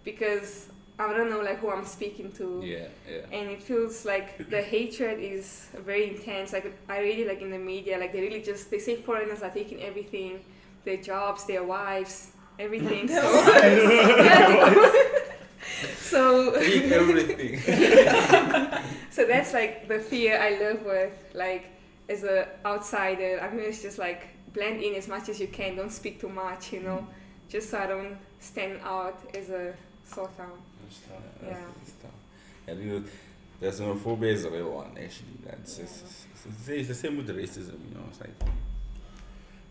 because 0.04 0.68
I 0.99 1.12
don't 1.12 1.28
know 1.28 1.40
like 1.40 1.59
who 1.59 1.70
I'm 1.70 1.84
speaking 1.84 2.32
to. 2.32 2.62
Yeah. 2.64 2.86
Yeah. 3.11 3.38
and 3.38 3.51
it 3.51 3.62
feels 3.62 4.05
like 4.07 4.49
the 4.51 4.62
hatred 4.62 5.20
is 5.20 5.68
very 5.84 6.11
intense. 6.16 6.53
Like 6.53 6.72
i 6.88 7.01
really 7.01 7.24
like 7.26 7.42
in 7.42 7.51
the 7.51 7.59
media 7.59 7.99
like 7.99 8.12
they 8.12 8.20
really 8.20 8.40
just 8.42 8.70
they 8.70 8.78
say 8.78 8.97
foreigners 8.97 9.42
are 9.42 9.51
taking 9.51 9.82
everything 9.82 10.40
their 10.84 10.97
jobs 10.97 11.44
their 11.47 11.64
wives 11.64 12.30
everything. 12.59 13.09
So 13.18 13.20
so 15.99 16.53
Take 16.61 16.90
everything. 16.92 17.59
so 19.11 19.26
that's 19.26 19.53
like 19.53 19.88
the 19.88 19.99
fear 19.99 20.38
i 20.40 20.51
live 20.59 20.82
with 20.84 21.12
like 21.34 21.66
as 22.09 22.22
a 22.24 22.49
outsider. 22.64 23.40
I 23.42 23.51
mean 23.53 23.64
it's 23.66 23.82
just 23.82 23.99
like 23.99 24.28
blend 24.55 24.80
in 24.82 24.94
as 24.94 25.09
much 25.09 25.28
as 25.28 25.40
you 25.40 25.49
can. 25.49 25.76
Don't 25.76 25.92
speak 25.92 26.20
too 26.20 26.28
much 26.28 26.72
you 26.72 26.80
know. 26.80 26.99
Mm. 26.99 27.07
Just 27.49 27.70
so 27.70 27.78
i 27.78 27.86
don't 27.86 28.16
stand 28.40 28.80
out 28.84 29.18
as 29.34 29.51
a 29.51 29.74
sore 30.05 30.28
thumb 30.36 30.53
That's 30.99 31.09
tough. 31.09 31.40
That's- 31.42 31.59
Yeah. 31.61 31.66
that's 31.78 31.92
tough. 32.03 32.11
And 32.68 32.82
you 32.82 32.90
know, 33.01 33.05
The 33.61 33.66
xenophobia 33.68 34.32
is 34.32 34.44
a 34.44 34.51
real 34.51 34.70
one, 34.70 34.90
actually. 35.03 35.28
That's 35.44 35.78
it's, 35.78 36.03
it's, 36.47 36.68
it's 36.68 36.88
the 36.88 36.94
same 36.94 37.16
with 37.16 37.26
the 37.26 37.32
racism, 37.32 37.78
you 37.88 37.94
know. 37.94 38.05
It's 38.11 38.20
like 38.20 38.30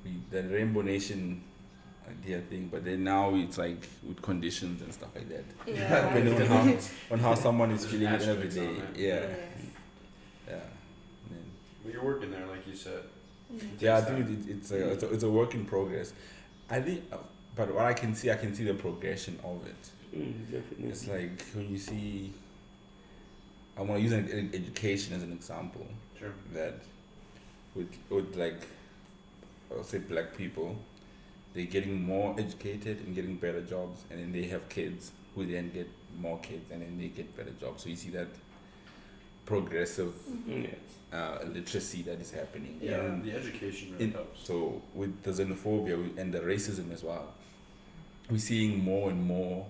we, 0.03 0.11
the 0.31 0.41
Rainbow 0.43 0.81
Nation 0.81 1.43
idea 2.09 2.39
thing, 2.41 2.69
but 2.71 2.83
then 2.85 3.03
now 3.03 3.33
it's 3.35 3.57
like 3.57 3.87
with 4.07 4.21
conditions 4.21 4.81
and 4.81 4.91
stuff 4.93 5.09
like 5.15 5.29
that. 5.29 5.43
Yeah. 5.67 6.07
Depending 6.07 6.41
on 6.41 6.47
how, 6.47 6.77
on 7.11 7.19
how 7.19 7.35
someone 7.35 7.71
is 7.71 7.85
feeling 7.85 8.07
at 8.07 8.19
the 8.21 8.25
end 8.27 8.39
of 8.39 8.45
asterisks 8.45 8.55
the 8.55 8.67
on 8.67 8.75
day. 8.75 8.81
it. 8.81 8.97
Yeah, 8.97 9.13
Yes. 9.15 9.29
yeah. 10.47 10.53
And 10.53 10.61
then- 11.31 11.43
Well, 11.83 11.93
you're 11.93 12.03
working 12.05 12.31
there, 12.31 12.45
like 12.47 12.67
you 12.67 12.75
said. 12.75 13.03
Mm. 13.53 13.57
It 13.61 13.81
yeah, 13.81 13.97
I 13.97 14.01
think 14.01 14.29
it, 14.29 14.49
it's 14.51 14.71
a, 14.71 14.91
it's 14.93 15.03
a 15.03 15.09
it's 15.13 15.23
a 15.23 15.29
work 15.29 15.53
in 15.53 15.65
progress. 15.65 16.13
I 16.69 16.79
think, 16.81 17.03
uh, 17.11 17.17
but 17.55 17.71
what 17.73 17.85
I 17.85 17.93
can 17.93 18.15
see, 18.15 18.31
I 18.31 18.35
can 18.35 18.55
see 18.55 18.63
the 18.63 18.73
progression 18.73 19.39
of 19.43 19.65
it. 19.67 19.89
Mm, 20.17 20.45
definitely. 20.51 20.89
It's 20.89 21.07
like 21.07 21.41
when 21.53 21.69
you 21.69 21.77
see. 21.77 22.33
I 23.77 23.81
want 23.81 23.95
to 23.95 24.01
use 24.01 24.13
an, 24.13 24.51
education 24.53 25.13
as 25.15 25.23
an 25.23 25.33
example. 25.33 25.85
Sure. 26.17 26.31
that 26.53 26.75
with 27.75 27.89
with 28.09 28.35
like 28.37 28.61
I'll 29.71 29.83
say 29.83 29.97
black 29.97 30.35
people, 30.37 30.77
they're 31.53 31.65
getting 31.65 32.01
more 32.05 32.33
educated 32.39 32.99
and 33.05 33.13
getting 33.13 33.35
better 33.35 33.61
jobs, 33.61 34.01
and 34.09 34.19
then 34.19 34.31
they 34.31 34.47
have 34.47 34.69
kids 34.69 35.11
who 35.35 35.45
then 35.45 35.71
get 35.73 35.89
more 36.21 36.39
kids, 36.39 36.71
and 36.71 36.81
then 36.81 36.97
they 36.97 37.07
get 37.07 37.35
better 37.35 37.51
jobs. 37.59 37.83
So 37.83 37.89
you 37.89 37.97
see 37.97 38.11
that 38.11 38.27
progressive 39.45 40.13
Mm, 40.49 40.63
yes. 40.63 40.73
uh, 41.13 41.39
literacy 41.53 42.01
that 42.03 42.19
is 42.21 42.31
happening. 42.31 42.79
Yeah, 42.81 43.01
And 43.01 43.23
the 43.23 43.33
education 43.33 43.91
really 43.93 44.05
in, 44.05 44.11
helps. 44.11 44.47
so 44.47 44.81
with 44.93 45.21
the 45.23 45.31
xenophobia 45.31 46.17
and 46.17 46.33
the 46.33 46.39
racism 46.39 46.91
as 46.93 47.03
well, 47.03 47.33
we're 48.29 48.37
seeing 48.39 48.83
more 48.83 49.09
and 49.11 49.21
more 49.23 49.65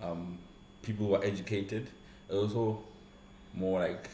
um, 0.00 0.38
people 0.82 1.06
who 1.06 1.14
are 1.14 1.24
educated, 1.24 1.88
also 2.30 2.82
more 3.54 3.80
like 3.80 4.10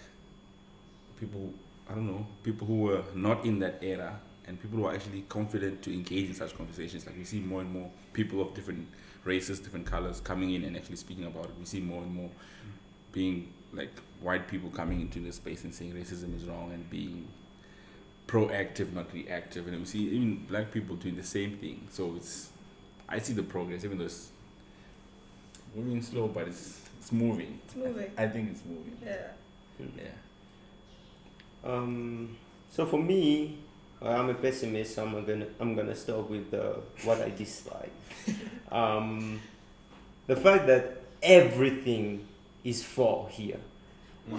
people 1.18 1.53
I 1.91 1.95
don't 1.95 2.07
know 2.07 2.26
people 2.43 2.66
who 2.66 2.83
were 2.83 3.03
not 3.14 3.45
in 3.45 3.59
that 3.59 3.78
era 3.83 4.18
and 4.47 4.61
people 4.61 4.78
who 4.78 4.87
are 4.87 4.95
actually 4.95 5.22
confident 5.28 5.83
to 5.83 5.93
engage 5.93 6.28
in 6.28 6.35
such 6.35 6.57
conversations. 6.57 7.07
Like 7.07 7.16
we 7.16 7.24
see 7.24 7.41
more 7.41 7.61
and 7.61 7.70
more 7.70 7.91
people 8.12 8.41
of 8.41 8.55
different 8.55 8.89
races, 9.24 9.61
different 9.61 9.87
colors 9.87 10.20
coming 10.20 10.53
in 10.55 10.64
and 10.64 10.76
actually 10.76 10.97
speaking 10.97 11.24
about 11.24 11.45
it. 11.45 11.53
We 11.59 11.64
see 11.64 11.80
more 11.80 12.03
and 12.03 12.12
more 12.12 12.30
being 13.12 13.53
like 13.72 13.91
white 14.20 14.49
people 14.49 14.70
coming 14.70 15.01
into 15.01 15.20
the 15.20 15.33
space 15.33 15.64
and 15.64 15.74
saying 15.74 15.93
racism 15.93 16.37
is 16.37 16.45
wrong 16.45 16.72
and 16.72 16.89
being 16.91 17.28
proactive, 18.26 18.93
not 18.93 19.12
reactive. 19.12 19.68
And 19.68 19.78
we 19.78 19.85
see 19.85 20.01
even 20.01 20.45
black 20.49 20.72
people 20.72 20.97
doing 20.97 21.16
the 21.16 21.22
same 21.22 21.57
thing. 21.59 21.87
So 21.91 22.14
it's, 22.16 22.51
I 23.09 23.18
see 23.18 23.33
the 23.33 23.43
progress, 23.43 23.85
even 23.85 23.99
though 23.99 24.07
it's 24.07 24.32
moving 25.75 26.03
slow, 26.03 26.29
but 26.29 26.49
it's 26.49 26.81
it's 26.99 27.12
moving. 27.12 27.59
It's 27.64 27.77
moving. 27.77 28.11
I 28.16 28.29
think 28.29 28.51
it's 28.51 28.62
moving. 28.64 28.97
Yeah. 29.05 29.29
Yeah. 29.97 30.05
Um, 31.64 32.37
so 32.70 32.87
for 32.87 32.99
me, 32.99 33.59
I'm 34.01 34.31
a 34.31 34.35
pessimist. 34.35 34.95
So 34.95 35.05
I'm 35.05 35.25
gonna 35.25 35.47
I'm 35.61 35.75
gonna 35.75 35.95
start 35.95 36.29
with 36.29 36.51
the, 36.51 36.77
what 37.05 37.20
I 37.20 37.31
dislike. 37.31 37.93
um, 38.70 39.41
the 40.27 40.37
fact 40.37 40.66
that 40.66 41.03
everything 41.23 42.27
is 42.64 42.85
for 42.85 43.29
here. 43.29 43.59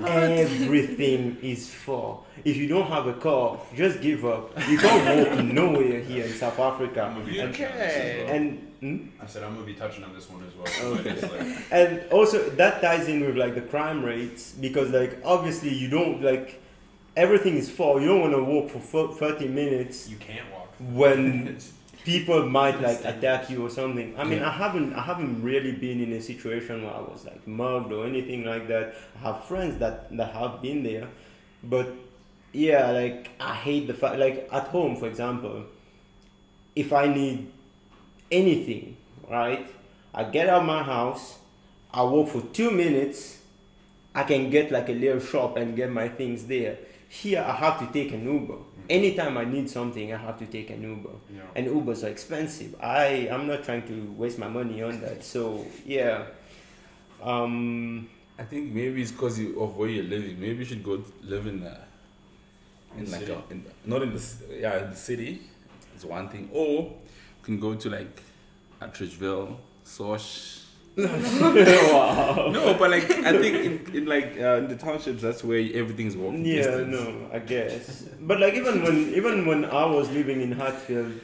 Everything 0.05 1.37
is 1.41 1.69
for. 1.73 2.23
If 2.45 2.55
you 2.55 2.67
don't 2.67 2.87
have 2.87 3.07
a 3.07 3.13
car, 3.13 3.59
just 3.75 4.01
give 4.01 4.23
up. 4.25 4.57
You 4.69 4.77
can't 4.77 5.29
walk 5.29 5.45
nowhere 5.53 5.99
here 5.99 6.25
in 6.25 6.31
South 6.33 6.57
Africa. 6.57 7.13
gonna 7.13 7.25
be 7.25 7.37
touching 7.37 7.65
on 7.65 7.71
this 7.73 7.93
as 7.93 8.17
well. 8.23 8.35
And 8.35 8.72
hmm? 8.83 8.97
I 9.21 9.25
said 9.25 9.43
I'm 9.43 9.53
gonna 9.53 9.65
be 9.65 9.73
touching 9.83 10.03
on 10.03 10.13
this 10.13 10.29
one 10.29 10.43
as 10.47 10.53
well. 10.55 10.93
Okay. 10.99 11.15
Like- 11.21 11.71
and 11.71 11.91
also 12.11 12.37
that 12.61 12.81
ties 12.81 13.07
in 13.07 13.21
with 13.25 13.37
like 13.37 13.55
the 13.55 13.61
crime 13.73 14.03
rates 14.03 14.51
because 14.65 14.89
like 14.99 15.13
obviously 15.23 15.73
you 15.73 15.89
don't 15.89 16.21
like 16.21 16.61
everything 17.15 17.55
is 17.55 17.69
for 17.69 18.01
you 18.01 18.07
don't 18.07 18.21
want 18.21 18.33
to 18.33 18.43
walk 18.43 18.69
for 18.69 19.13
30 19.13 19.47
minutes 19.47 20.09
you 20.09 20.17
can't 20.17 20.47
walk. 20.51 20.67
when 20.79 21.57
people 22.03 22.39
might 22.49 22.81
like 22.81 22.99
attack 23.05 23.49
you 23.51 23.63
or 23.65 23.69
something 23.69 24.13
i 24.17 24.23
mean 24.23 24.41
i 24.41 24.51
haven't 24.51 24.89
i 24.93 25.01
haven't 25.11 25.41
really 25.49 25.71
been 25.71 26.01
in 26.01 26.11
a 26.13 26.21
situation 26.21 26.83
where 26.83 26.93
i 26.93 26.99
was 26.99 27.23
like 27.29 27.47
mugged 27.47 27.91
or 27.93 28.05
anything 28.05 28.43
like 28.43 28.67
that 28.67 28.95
i 29.15 29.19
have 29.19 29.37
friends 29.45 29.77
that 29.77 29.95
that 30.17 30.33
have 30.33 30.61
been 30.61 30.81
there 30.83 31.07
but 31.63 31.87
yeah 32.51 32.89
like 32.91 33.29
i 33.39 33.53
hate 33.53 33.85
the 33.87 33.93
fact 33.93 34.17
like 34.17 34.49
at 34.51 34.67
home 34.69 34.95
for 34.97 35.07
example 35.07 35.63
if 36.75 36.91
i 36.91 37.05
need 37.07 37.47
anything 38.33 38.97
right 39.29 39.67
i 40.13 40.23
get 40.23 40.49
out 40.49 40.65
my 40.65 40.81
house 40.83 41.39
i 41.93 42.01
walk 42.01 42.29
for 42.29 42.41
two 42.53 42.71
minutes 42.71 43.39
i 44.15 44.23
can 44.23 44.49
get 44.49 44.71
like 44.71 44.89
a 44.89 44.93
little 44.93 45.19
shop 45.19 45.57
and 45.57 45.75
get 45.75 45.91
my 45.91 46.07
things 46.07 46.45
there 46.45 46.77
here 47.09 47.43
i 47.47 47.53
have 47.53 47.79
to 47.79 47.85
take 47.93 48.11
an 48.11 48.23
uber 48.25 48.57
anytime 48.89 49.37
i 49.37 49.45
need 49.45 49.69
something 49.69 50.13
i 50.13 50.17
have 50.17 50.37
to 50.37 50.45
take 50.47 50.69
an 50.69 50.81
uber 50.81 51.15
know, 51.43 51.43
and 51.55 51.67
Ubers 51.67 52.03
are 52.03 52.09
expensive. 52.09 52.75
I 52.81 53.29
I'm 53.31 53.47
not 53.47 53.63
trying 53.63 53.85
to 53.87 54.13
waste 54.17 54.39
my 54.39 54.47
money 54.47 54.81
on 54.81 55.01
that. 55.01 55.23
So 55.23 55.65
yeah, 55.85 56.25
um, 57.21 58.09
I 58.37 58.43
think 58.43 58.71
maybe 58.73 59.01
it's 59.01 59.11
because 59.11 59.39
of 59.39 59.77
where 59.77 59.89
you're 59.89 60.03
living. 60.03 60.39
Maybe 60.39 60.59
you 60.59 60.65
should 60.65 60.83
go 60.83 61.03
live 61.21 61.47
in 61.47 61.63
a, 61.63 61.77
in 62.97 63.05
In 63.05 63.11
like 63.11 63.29
a, 63.29 63.41
in, 63.49 63.65
not 63.85 64.01
in 64.01 64.13
the 64.13 64.23
yeah 64.59 64.83
in 64.83 64.89
the 64.89 64.95
city. 64.95 65.41
It's 65.95 66.05
one 66.05 66.29
thing. 66.29 66.49
Or 66.51 66.93
can 67.43 67.59
go 67.59 67.75
to 67.75 67.89
like 67.89 68.21
Atteridgeville, 68.81 69.57
Sosh. 69.83 70.59
wow. 70.97 72.49
No, 72.53 72.75
but 72.75 72.91
like 72.91 73.09
I 73.09 73.31
think 73.39 73.87
in, 73.89 73.95
in 73.95 74.05
like 74.05 74.37
uh, 74.39 74.57
in 74.57 74.67
the 74.67 74.75
townships, 74.75 75.21
that's 75.23 75.43
where 75.43 75.59
everything's 75.73 76.15
walking 76.15 76.45
Yeah, 76.45 76.61
distance. 76.63 76.91
no, 76.91 77.29
I 77.33 77.39
guess. 77.39 78.05
But 78.21 78.39
like 78.39 78.53
even 78.53 78.83
when 78.83 79.13
even 79.13 79.45
when 79.45 79.65
I 79.65 79.85
was 79.85 80.09
living 80.11 80.41
in 80.41 80.51
Hatfield, 80.51 81.19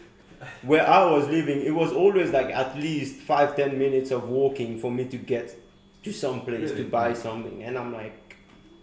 where 0.64 0.88
I 0.90 1.06
was 1.12 1.28
living, 1.28 1.62
it 1.62 1.72
was 1.76 1.92
always 1.92 2.32
like 2.32 2.48
at 2.48 2.76
least 2.78 3.18
five 3.18 3.56
ten 3.56 3.78
minutes 3.78 4.10
of 4.10 4.28
walking 4.28 4.80
for 4.80 4.90
me 4.92 5.06
to 5.06 5.18
get 5.18 5.56
to 6.04 6.12
some 6.12 6.42
place 6.42 6.72
to 6.72 6.84
buy 6.86 7.14
something, 7.14 7.62
and 7.64 7.78
I'm 7.78 7.94
like, 7.94 8.38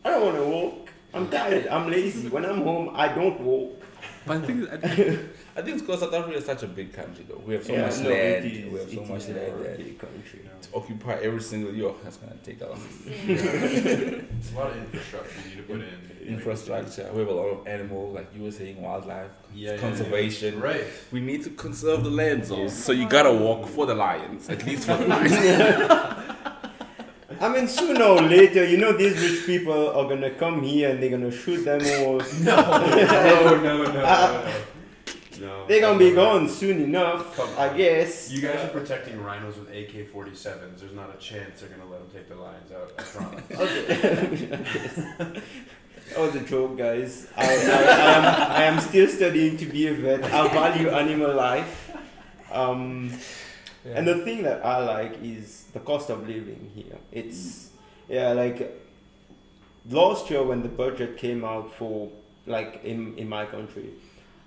I 0.04 0.10
don't 0.10 0.22
want 0.24 0.36
to 0.36 0.44
walk. 0.44 0.88
I'm 1.14 1.28
tired. 1.28 1.66
I'm 1.66 1.90
lazy. 1.90 2.28
When 2.28 2.44
I'm 2.44 2.62
home, 2.62 2.90
I 2.94 3.08
don't 3.08 3.40
walk. 3.40 3.82
But 4.26 4.38
I 4.38 4.40
think 4.46 4.68
I 4.72 4.76
think, 4.76 5.18
I 5.56 5.62
think 5.62 5.74
it's 5.76 5.82
because 5.82 6.00
South 6.00 6.12
Africa 6.12 6.36
is 6.38 6.44
such 6.44 6.62
a 6.64 6.66
big 6.66 6.92
country, 6.92 7.24
though. 7.28 7.40
We 7.46 7.54
have 7.54 7.64
so 7.64 7.72
Yeah, 7.74 7.82
much 7.86 7.98
no, 8.00 8.10
land. 8.10 8.44
is- 8.44 8.72
we 8.72 8.78
have 8.80 8.90
so 8.90 9.00
much 9.12 9.28
land 9.28 9.38
a 9.38 9.62
that 9.62 9.98
country. 9.98 10.40
you 10.44 10.50
to 10.62 10.68
occupy 10.76 11.14
every 11.22 11.40
single 11.42 11.72
year. 11.72 11.92
That's 12.02 12.16
gonna 12.16 12.34
take 12.42 12.60
a 12.60 12.66
lot. 12.66 12.78
it's 13.06 14.52
a 14.52 14.54
lot 14.56 14.70
of 14.70 14.76
infrastructure 14.78 15.40
you 15.48 15.56
need 15.56 15.56
to 15.56 15.62
put 15.74 15.80
in. 15.80 16.34
infrastructure. 16.34 17.08
We 17.12 17.20
have 17.20 17.28
a 17.28 17.34
lot 17.34 17.46
of 17.46 17.66
animals, 17.68 18.14
like 18.14 18.34
you 18.34 18.42
were 18.42 18.50
saying, 18.50 18.82
wildlife, 18.82 19.30
Yeah, 19.54 19.72
yeah, 19.72 19.78
conservation. 19.78 20.54
yeah. 20.54 20.60
Right. 20.64 20.84
We 21.12 21.20
need 21.20 21.44
to 21.44 21.50
conserve 21.50 22.02
the 22.04 22.10
land, 22.10 22.46
so 22.46 22.66
so 22.68 22.90
you 22.92 23.08
gotta 23.08 23.32
walk 23.32 23.68
for 23.68 23.86
the 23.86 23.94
lions, 23.94 24.48
at 24.48 24.66
least 24.66 24.86
for 24.86 24.96
the 24.96 25.06
lions. 25.14 25.32
I 27.40 27.48
mean, 27.48 27.68
sooner 27.68 28.04
or 28.04 28.20
later, 28.22 28.64
you 28.66 28.76
know, 28.78 28.92
these 28.92 29.18
rich 29.20 29.46
people 29.46 29.90
are 29.90 30.08
gonna 30.08 30.30
come 30.30 30.62
here 30.62 30.90
and 30.90 31.02
they're 31.02 31.10
gonna 31.10 31.30
shoot 31.30 31.64
them 31.64 31.80
all. 32.06 32.20
No, 32.40 32.56
no, 32.56 33.60
no, 33.62 33.82
no, 33.92 34.00
Uh, 34.00 34.50
no. 35.40 35.66
They're 35.66 35.80
gonna 35.80 35.98
be 35.98 36.12
gone 36.12 36.48
soon 36.48 36.80
enough, 36.82 37.38
I 37.58 37.68
guess. 37.76 38.30
You 38.30 38.40
guys 38.40 38.64
are 38.64 38.68
protecting 38.68 39.20
rhinos 39.22 39.56
with 39.58 39.68
AK-47s. 39.68 40.78
There's 40.80 40.94
not 40.94 41.10
a 41.14 41.18
chance 41.18 41.60
they're 41.60 41.68
gonna 41.68 41.84
let 41.90 42.00
them 42.00 42.08
take 42.12 42.28
the 42.28 42.36
lions 42.36 42.72
out. 42.72 42.92
I 42.98 43.02
promise. 43.02 43.42
That 46.10 46.20
was 46.20 46.36
a 46.36 46.40
joke, 46.40 46.78
guys. 46.78 47.26
I, 47.36 47.44
I, 47.44 47.48
I, 47.48 48.12
am, 48.12 48.24
I 48.52 48.62
am 48.62 48.80
still 48.80 49.08
studying 49.08 49.56
to 49.56 49.66
be 49.66 49.88
a 49.88 49.92
vet. 49.92 50.22
I 50.22 50.46
value 50.54 50.88
animal 50.88 51.34
life. 51.34 51.90
Um, 52.52 53.10
And 53.94 54.06
the 54.06 54.24
thing 54.24 54.42
that 54.42 54.64
I 54.64 54.84
like 54.84 55.22
is 55.22 55.64
the 55.72 55.80
cost 55.80 56.10
of 56.10 56.26
living 56.26 56.70
here. 56.74 56.98
It's, 57.12 57.70
yeah, 58.08 58.32
like 58.32 58.82
last 59.90 60.30
year 60.30 60.42
when 60.42 60.62
the 60.62 60.68
budget 60.68 61.16
came 61.16 61.44
out 61.44 61.72
for, 61.74 62.10
like, 62.46 62.80
in, 62.84 63.16
in 63.16 63.28
my 63.28 63.46
country, 63.46 63.90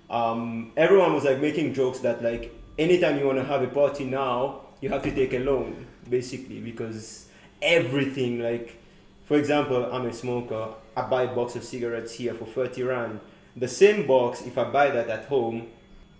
um, 0.08 0.72
everyone 0.76 1.14
was 1.14 1.24
like 1.24 1.40
making 1.40 1.74
jokes 1.74 2.00
that, 2.00 2.22
like, 2.22 2.54
anytime 2.78 3.18
you 3.18 3.26
want 3.26 3.38
to 3.38 3.44
have 3.44 3.62
a 3.62 3.68
party 3.68 4.04
now, 4.04 4.62
you 4.80 4.88
have 4.88 5.02
to 5.02 5.14
take 5.14 5.32
a 5.34 5.38
loan, 5.38 5.86
basically, 6.08 6.60
because 6.60 7.26
everything, 7.62 8.42
like, 8.42 8.80
for 9.24 9.36
example, 9.36 9.88
I'm 9.92 10.06
a 10.06 10.12
smoker. 10.12 10.74
I 10.96 11.02
buy 11.02 11.22
a 11.22 11.34
box 11.34 11.54
of 11.54 11.62
cigarettes 11.62 12.14
here 12.14 12.34
for 12.34 12.46
30 12.46 12.82
rand. 12.82 13.20
The 13.56 13.68
same 13.68 14.06
box, 14.06 14.42
if 14.42 14.58
I 14.58 14.64
buy 14.64 14.90
that 14.90 15.08
at 15.08 15.26
home, 15.26 15.68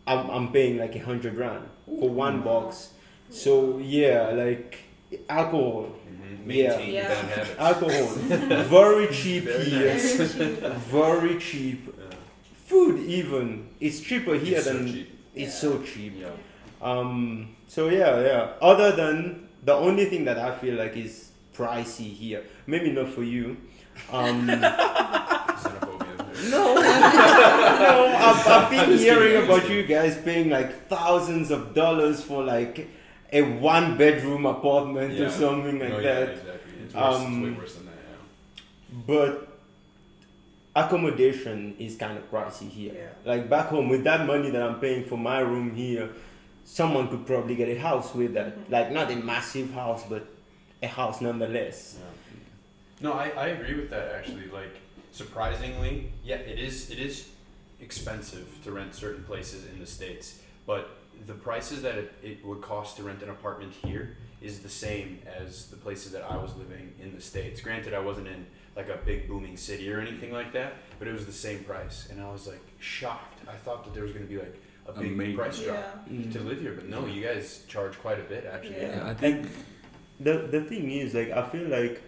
I'm, 0.06 0.30
I'm 0.30 0.52
paying 0.52 0.78
like 0.78 0.94
a 0.96 1.00
hundred 1.00 1.34
rand 1.34 1.68
for 1.86 2.08
one 2.08 2.42
box. 2.42 2.90
So 3.30 3.78
yeah, 3.78 4.30
like 4.30 4.78
alcohol, 5.28 5.86
Mm-hmm. 6.10 6.50
Yeah. 6.50 6.68
Maintain 6.76 6.94
Yeah. 6.94 7.08
bad 7.08 7.24
habits. 7.24 7.58
alcohol, 7.58 8.06
very 8.64 9.06
cheap 9.14 9.44
Very 9.44 9.64
here, 9.64 9.92
nice. 9.94 10.32
very 10.90 11.38
cheap. 11.38 11.86
Yeah. 11.86 12.16
Food 12.66 13.00
even, 13.06 13.68
it's 13.80 14.00
cheaper 14.00 14.34
here 14.34 14.56
It's 14.58 14.64
so 14.66 14.72
than 14.72 14.86
cheap. 14.92 15.18
it's 15.34 15.52
Yeah. 15.62 15.70
so 15.70 15.82
cheap. 15.82 16.12
Yeah. 16.18 16.30
Um, 16.82 17.56
so 17.68 17.88
yeah, 17.88 18.20
yeah. 18.22 18.48
Other 18.62 18.92
than 18.92 19.48
the 19.64 19.74
only 19.74 20.06
thing 20.06 20.24
that 20.24 20.38
I 20.38 20.56
feel 20.56 20.74
like 20.76 20.96
is 20.96 21.30
pricey 21.54 22.10
here. 22.12 22.42
Maybe 22.66 22.90
not 22.90 23.08
for 23.10 23.22
you. 23.22 23.56
Um, 24.10 24.46
no, 24.46 24.60
no, 26.50 26.74
I've, 28.18 28.46
I've 28.46 28.70
been 28.70 28.98
hearing 28.98 29.32
kidding, 29.34 29.44
about 29.44 29.68
you 29.68 29.82
guys 29.84 30.16
paying 30.16 30.48
like 30.50 30.88
thousands 30.88 31.50
of 31.50 31.74
dollars 31.74 32.22
for 32.22 32.42
like 32.42 32.88
a 33.32 33.42
one 33.42 33.96
bedroom 33.96 34.46
apartment 34.46 35.18
or 35.20 35.30
something 35.30 35.78
like 35.78 35.88
No, 35.90 35.98
yeah, 35.98 36.14
that. 36.20 36.28
exactly. 36.30 36.72
It's, 36.84 36.94
worse, 36.94 37.16
Um, 37.16 37.44
it's 37.44 37.54
way 37.54 37.60
worse 37.62 37.74
than 37.76 37.86
that. 37.86 37.92
Yeah. 38.10 39.02
But 39.06 39.46
accommodation 40.74 41.76
is 41.78 41.96
kind 41.96 42.16
of 42.18 42.30
pricey 42.30 42.68
here. 42.68 42.94
Yeah. 43.24 43.32
Like 43.32 43.48
back 43.48 43.66
home, 43.66 43.88
with 43.88 44.04
that 44.04 44.26
money 44.26 44.50
that 44.50 44.62
I'm 44.62 44.80
paying 44.80 45.04
for 45.04 45.16
my 45.18 45.40
room 45.40 45.74
here, 45.74 46.10
someone 46.64 47.08
could 47.08 47.26
probably 47.26 47.56
get 47.56 47.68
a 47.68 47.78
house 47.80 48.14
with 48.14 48.34
that. 48.34 48.56
Mhm. 48.56 48.70
Like 48.70 48.92
not 48.92 49.10
a 49.10 49.16
massive 49.16 49.72
house, 49.72 50.04
but 50.08 50.26
a 50.82 50.86
house 50.86 51.20
nonetheless. 51.20 51.96
Yeah. 51.98 52.06
No, 53.08 53.12
I, 53.14 53.30
I 53.30 53.46
agree 53.48 53.74
with 53.74 53.90
that 53.90 54.12
actually. 54.12 54.46
Like 54.48 54.76
surprisingly, 55.12 56.12
yeah, 56.24 56.36
it 56.36 56.58
is 56.58 56.90
it 56.90 56.98
is 56.98 57.28
expensive 57.80 58.46
to 58.64 58.72
rent 58.72 58.94
certain 58.94 59.24
places 59.24 59.64
in 59.72 59.80
the 59.80 59.86
states, 59.86 60.40
but 60.66 60.90
the 61.26 61.34
prices 61.34 61.82
that 61.82 61.96
it, 61.96 62.12
it 62.22 62.44
would 62.44 62.60
cost 62.60 62.96
to 62.96 63.02
rent 63.02 63.22
an 63.22 63.30
apartment 63.30 63.72
here 63.84 64.16
is 64.40 64.60
the 64.60 64.68
same 64.68 65.20
as 65.26 65.66
the 65.66 65.76
places 65.76 66.12
that 66.12 66.22
I 66.22 66.36
was 66.36 66.56
living 66.56 66.94
in 67.00 67.14
the 67.14 67.20
states. 67.20 67.60
Granted, 67.60 67.92
I 67.92 67.98
wasn't 67.98 68.28
in 68.28 68.46
like 68.76 68.88
a 68.88 68.98
big 69.04 69.28
booming 69.28 69.56
city 69.56 69.92
or 69.92 70.00
anything 70.00 70.32
like 70.32 70.52
that, 70.52 70.74
but 70.98 71.08
it 71.08 71.12
was 71.12 71.26
the 71.26 71.32
same 71.32 71.64
price, 71.64 72.08
and 72.10 72.20
I 72.20 72.30
was 72.30 72.46
like 72.46 72.62
shocked. 72.78 73.40
I 73.48 73.52
thought 73.52 73.84
that 73.84 73.94
there 73.94 74.02
was 74.02 74.12
going 74.12 74.24
to 74.24 74.30
be 74.30 74.38
like 74.38 74.60
a 74.86 74.92
big 74.92 75.12
Amazing. 75.12 75.36
price 75.36 75.62
drop 75.62 75.76
Yeah. 75.76 76.16
To 76.16 76.38
mm-hmm. 76.38 76.48
live 76.48 76.60
here, 76.60 76.72
but 76.72 76.88
no, 76.88 77.06
you 77.06 77.22
guys 77.22 77.64
charge 77.68 77.98
quite 77.98 78.18
a 78.18 78.22
bit 78.22 78.48
actually. 78.50 78.76
Yeah. 78.76 78.96
Yeah, 78.96 79.10
I 79.10 79.14
think 79.14 79.48
the 80.18 80.48
the 80.50 80.62
thing 80.62 80.90
is 80.90 81.14
like 81.14 81.30
I 81.30 81.46
feel 81.48 81.68
like 81.68 82.02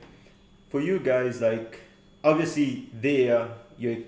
for 0.69 0.81
you 0.81 0.99
guys 0.99 1.41
like 1.41 1.81
obviously 2.25 2.89
there 2.95 3.49
you're, 3.79 3.99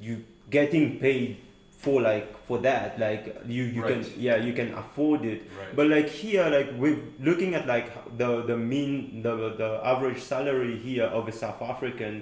you 0.00 0.24
getting 0.50 0.98
paid 0.98 1.38
for 1.78 2.00
like 2.02 2.26
for 2.46 2.58
that 2.58 2.98
like 2.98 3.24
you 3.46 3.62
you 3.62 3.82
Right. 3.82 4.02
can 4.02 4.20
yeah 4.26 4.36
you 4.46 4.52
can 4.52 4.70
afford 4.74 5.24
it 5.24 5.42
Right. 5.58 5.76
but 5.76 5.86
like 5.86 6.08
here 6.08 6.44
like 6.56 6.70
we're 6.76 6.98
looking 7.28 7.54
at 7.54 7.66
like 7.68 7.88
the 8.18 8.42
the 8.50 8.56
mean 8.56 9.22
the 9.22 9.34
the 9.62 9.70
average 9.92 10.20
salary 10.20 10.76
here 10.86 11.04
of 11.18 11.28
a 11.28 11.32
South 11.32 11.62
African 11.62 12.14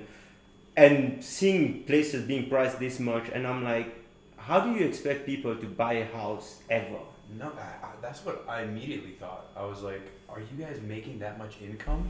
and 0.77 1.25
seeing 1.25 1.85
places 1.85 2.27
being 2.27 2.51
priced 2.51 2.79
this 2.79 3.01
much 3.01 3.29
and 3.33 3.47
I'm 3.47 3.65
like 3.65 3.89
how 4.37 4.61
do 4.61 4.71
you 4.79 4.85
expect 4.87 5.25
people 5.27 5.57
to 5.57 5.67
buy 5.67 5.95
a 5.95 6.09
house 6.21 6.49
ever 6.69 7.01
No, 7.39 7.51
I, 7.59 7.87
I, 7.87 7.91
that's 8.03 8.21
what 8.27 8.45
I 8.49 8.63
immediately 8.63 9.15
thought. 9.23 9.45
I 9.57 9.65
was 9.73 9.81
like, 9.83 10.05
"Are 10.33 10.39
you 10.49 10.57
guys 10.65 10.79
making 10.97 11.17
that 11.25 11.35
much 11.43 11.55
income 11.69 12.03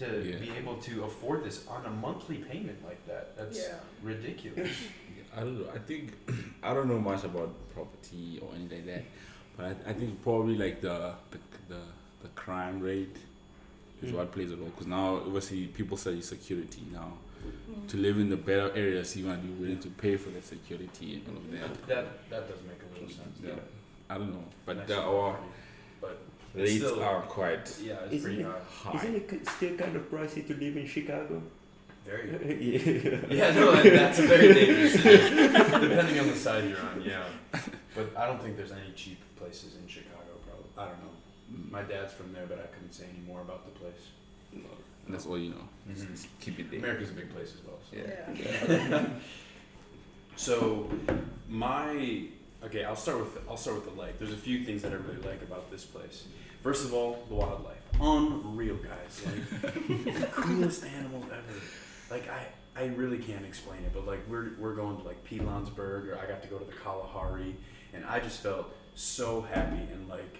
to 0.00 0.06
Yeah. 0.06 0.36
be 0.44 0.50
able 0.60 0.76
to 0.88 0.92
afford 1.08 1.38
this 1.46 1.58
on 1.74 1.80
a 1.86 1.92
monthly 2.06 2.38
payment 2.50 2.78
like 2.90 3.02
that? 3.10 3.24
That's 3.38 3.56
Yeah. 3.62 3.78
ridiculous." 4.10 4.68
I 5.36 5.40
don't 5.40 5.58
know. 5.60 5.66
I 5.74 5.78
think 5.78 6.12
I 6.62 6.74
don't 6.74 6.88
know 6.88 6.98
much 6.98 7.24
about 7.24 7.50
property 7.74 8.38
or 8.42 8.54
anything 8.54 8.78
like 8.86 8.86
that, 8.96 9.04
but 9.56 9.66
I, 9.86 9.90
I 9.90 9.92
think 9.94 10.22
probably 10.22 10.56
like 10.56 10.80
the 10.80 11.12
the 11.30 11.38
the, 11.68 11.80
the 12.22 12.28
crime 12.34 12.80
rate 12.80 13.16
is 14.02 14.10
Mm. 14.10 14.14
what 14.16 14.32
plays 14.32 14.50
a 14.50 14.56
role. 14.56 14.66
Because 14.70 14.86
now 14.86 15.16
obviously 15.16 15.66
people 15.66 15.96
study 15.96 16.22
security 16.22 16.82
now. 16.92 17.12
Mm. 17.70 17.86
To 17.88 17.96
live 17.96 18.18
in 18.18 18.28
the 18.30 18.36
better 18.36 18.70
areas, 18.74 19.16
you 19.16 19.26
want 19.26 19.40
to 19.42 19.46
be 19.48 19.54
willing 19.62 19.78
to 19.80 19.88
pay 19.88 20.16
for 20.16 20.30
the 20.30 20.42
security 20.42 21.14
and 21.26 21.28
all 21.28 21.36
of 21.42 21.50
that. 21.52 21.86
that 21.88 22.30
that 22.30 22.48
does 22.48 22.58
make 22.66 22.80
a 22.82 22.92
little 22.94 23.08
sense. 23.14 23.38
Yeah. 23.44 23.52
I 24.08 24.18
don't 24.18 24.32
know, 24.32 24.44
but 24.66 24.76
Nice 24.78 24.88
the, 24.88 24.96
and 24.98 25.04
our 25.04 25.38
but 26.00 26.18
rates 26.54 26.74
still- 26.76 27.02
are 27.02 27.22
quite 27.22 27.78
yeah, 27.82 27.94
it's 28.04 28.14
Isn't 28.14 28.22
pretty 28.22 28.40
it- 28.42 28.46
high. 28.46 28.90
high. 28.90 28.96
isn't 28.98 29.14
it 29.32 29.48
still 29.48 29.76
kind 29.76 29.94
of 29.96 30.10
pricey 30.10 30.46
to 30.48 30.54
live 30.54 30.76
in 30.76 30.86
Chicago 30.86 31.40
Very. 32.04 32.30
yeah. 32.60 33.20
Yeah, 33.30 33.54
no, 33.54 33.82
that's 33.82 34.18
a 34.18 34.22
very 34.26 34.52
dangerous. 34.54 34.92
city. 34.94 35.30
Depending 35.48 36.18
on 36.20 36.26
the 36.28 36.36
side 36.36 36.64
you're 36.68 36.80
on, 36.80 37.02
yeah. 37.02 37.24
But 37.94 38.16
I 38.16 38.26
don't 38.26 38.40
think 38.42 38.56
there's 38.56 38.72
any 38.72 38.92
cheap 38.96 39.20
places 39.36 39.76
in 39.76 39.86
Chicago. 39.86 40.16
Probably, 40.46 40.64
I 40.78 40.84
don't 40.86 41.00
know. 41.04 41.70
My 41.70 41.82
dad's 41.82 42.12
from 42.12 42.32
there, 42.32 42.46
but 42.48 42.58
I 42.58 42.66
couldn't 42.74 42.92
say 42.92 43.04
any 43.12 43.24
more 43.26 43.40
about 43.42 43.64
the 43.64 43.78
place. 43.78 44.62
That's 45.08 45.26
all 45.26 45.38
you 45.38 45.50
know. 45.50 45.68
Mhm. 45.90 46.26
Keep 46.40 46.60
it 46.60 46.70
there. 46.70 46.78
America's 46.78 47.10
a 47.10 47.14
big 47.14 47.34
place 47.34 47.52
as 47.54 47.60
well. 47.66 47.78
So. 47.90 47.96
Yeah. 47.96 48.88
Yeah. 48.88 49.06
So 50.36 50.88
my 51.48 52.22
okay, 52.64 52.84
I'll 52.84 52.96
start 52.96 53.18
with 53.20 53.36
I'll 53.48 53.56
start 53.58 53.76
with 53.84 53.92
the 53.94 54.00
light. 54.00 54.18
There's 54.18 54.32
a 54.32 54.36
few 54.38 54.64
things 54.64 54.80
that 54.82 54.92
I 54.92 54.94
really 54.94 55.20
like 55.22 55.42
about 55.42 55.70
this 55.70 55.84
place. 55.84 56.24
First 56.62 56.84
of 56.86 56.94
all, 56.94 57.24
the 57.28 57.34
wildlife, 57.34 57.76
unreal 58.00 58.76
guys, 58.76 59.22
like 59.26 59.62
the 60.20 60.26
coolest 60.32 60.84
animals 60.84 61.24
ever. 61.26 61.60
Like 62.10 62.28
I 62.28 62.46
I 62.76 62.86
really 62.86 63.18
can't 63.18 63.44
explain 63.44 63.80
it, 63.80 63.92
but 63.92 64.06
like 64.06 64.20
we're 64.28 64.50
we're 64.58 64.74
going 64.74 64.96
to 64.98 65.02
like 65.04 65.24
Pilanesberg 65.28 66.08
or 66.08 66.18
I 66.22 66.26
got 66.26 66.42
to 66.42 66.48
go 66.48 66.58
to 66.58 66.64
the 66.64 66.72
Kalahari, 66.72 67.56
and 67.92 68.04
I 68.04 68.20
just 68.20 68.40
felt 68.42 68.72
so 68.94 69.42
happy 69.42 69.80
and 69.92 70.08
like 70.08 70.38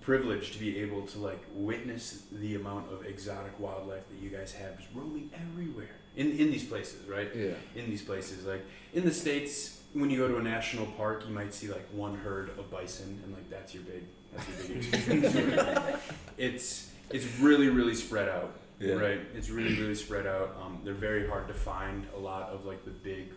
privileged 0.00 0.52
to 0.52 0.58
be 0.58 0.78
able 0.80 1.02
to 1.06 1.18
like 1.18 1.42
witness 1.54 2.24
the 2.30 2.56
amount 2.56 2.92
of 2.92 3.06
exotic 3.06 3.58
wildlife 3.58 4.06
that 4.10 4.18
you 4.22 4.28
guys 4.28 4.52
have 4.52 4.76
just 4.76 4.90
roaming 4.94 5.30
everywhere 5.34 5.96
in 6.16 6.30
in 6.32 6.50
these 6.50 6.64
places, 6.64 7.08
right? 7.08 7.30
Yeah. 7.34 7.52
in 7.74 7.88
these 7.88 8.02
places. 8.02 8.44
Like 8.44 8.64
in 8.92 9.04
the 9.04 9.12
states, 9.12 9.80
when 9.92 10.10
you 10.10 10.18
go 10.18 10.28
to 10.28 10.36
a 10.36 10.42
national 10.42 10.86
park, 10.86 11.24
you 11.26 11.34
might 11.34 11.54
see 11.54 11.68
like 11.68 11.86
one 11.92 12.16
herd 12.18 12.50
of 12.58 12.70
bison, 12.70 13.20
and 13.24 13.32
like 13.34 13.48
that's 13.50 13.74
your 13.74 13.82
big 13.84 14.04
that's 14.34 14.68
your 14.68 14.78
big 14.78 15.24
experience. 15.24 16.02
It's 16.36 16.90
it's 17.10 17.26
really 17.40 17.68
really 17.68 17.94
spread 17.94 18.28
out, 18.28 18.52
Yeah. 18.84 18.94
right? 18.94 19.20
It's 19.34 19.50
really 19.50 19.74
really 19.80 19.94
spread 19.94 20.26
out. 20.26 20.56
Um, 20.62 20.80
they're 20.84 20.94
very 20.94 21.26
hard 21.26 21.48
to 21.48 21.54
find. 21.54 22.06
A 22.16 22.18
lot 22.18 22.48
of 22.50 22.64
like 22.66 22.84
the 22.84 22.90
big 22.90 23.28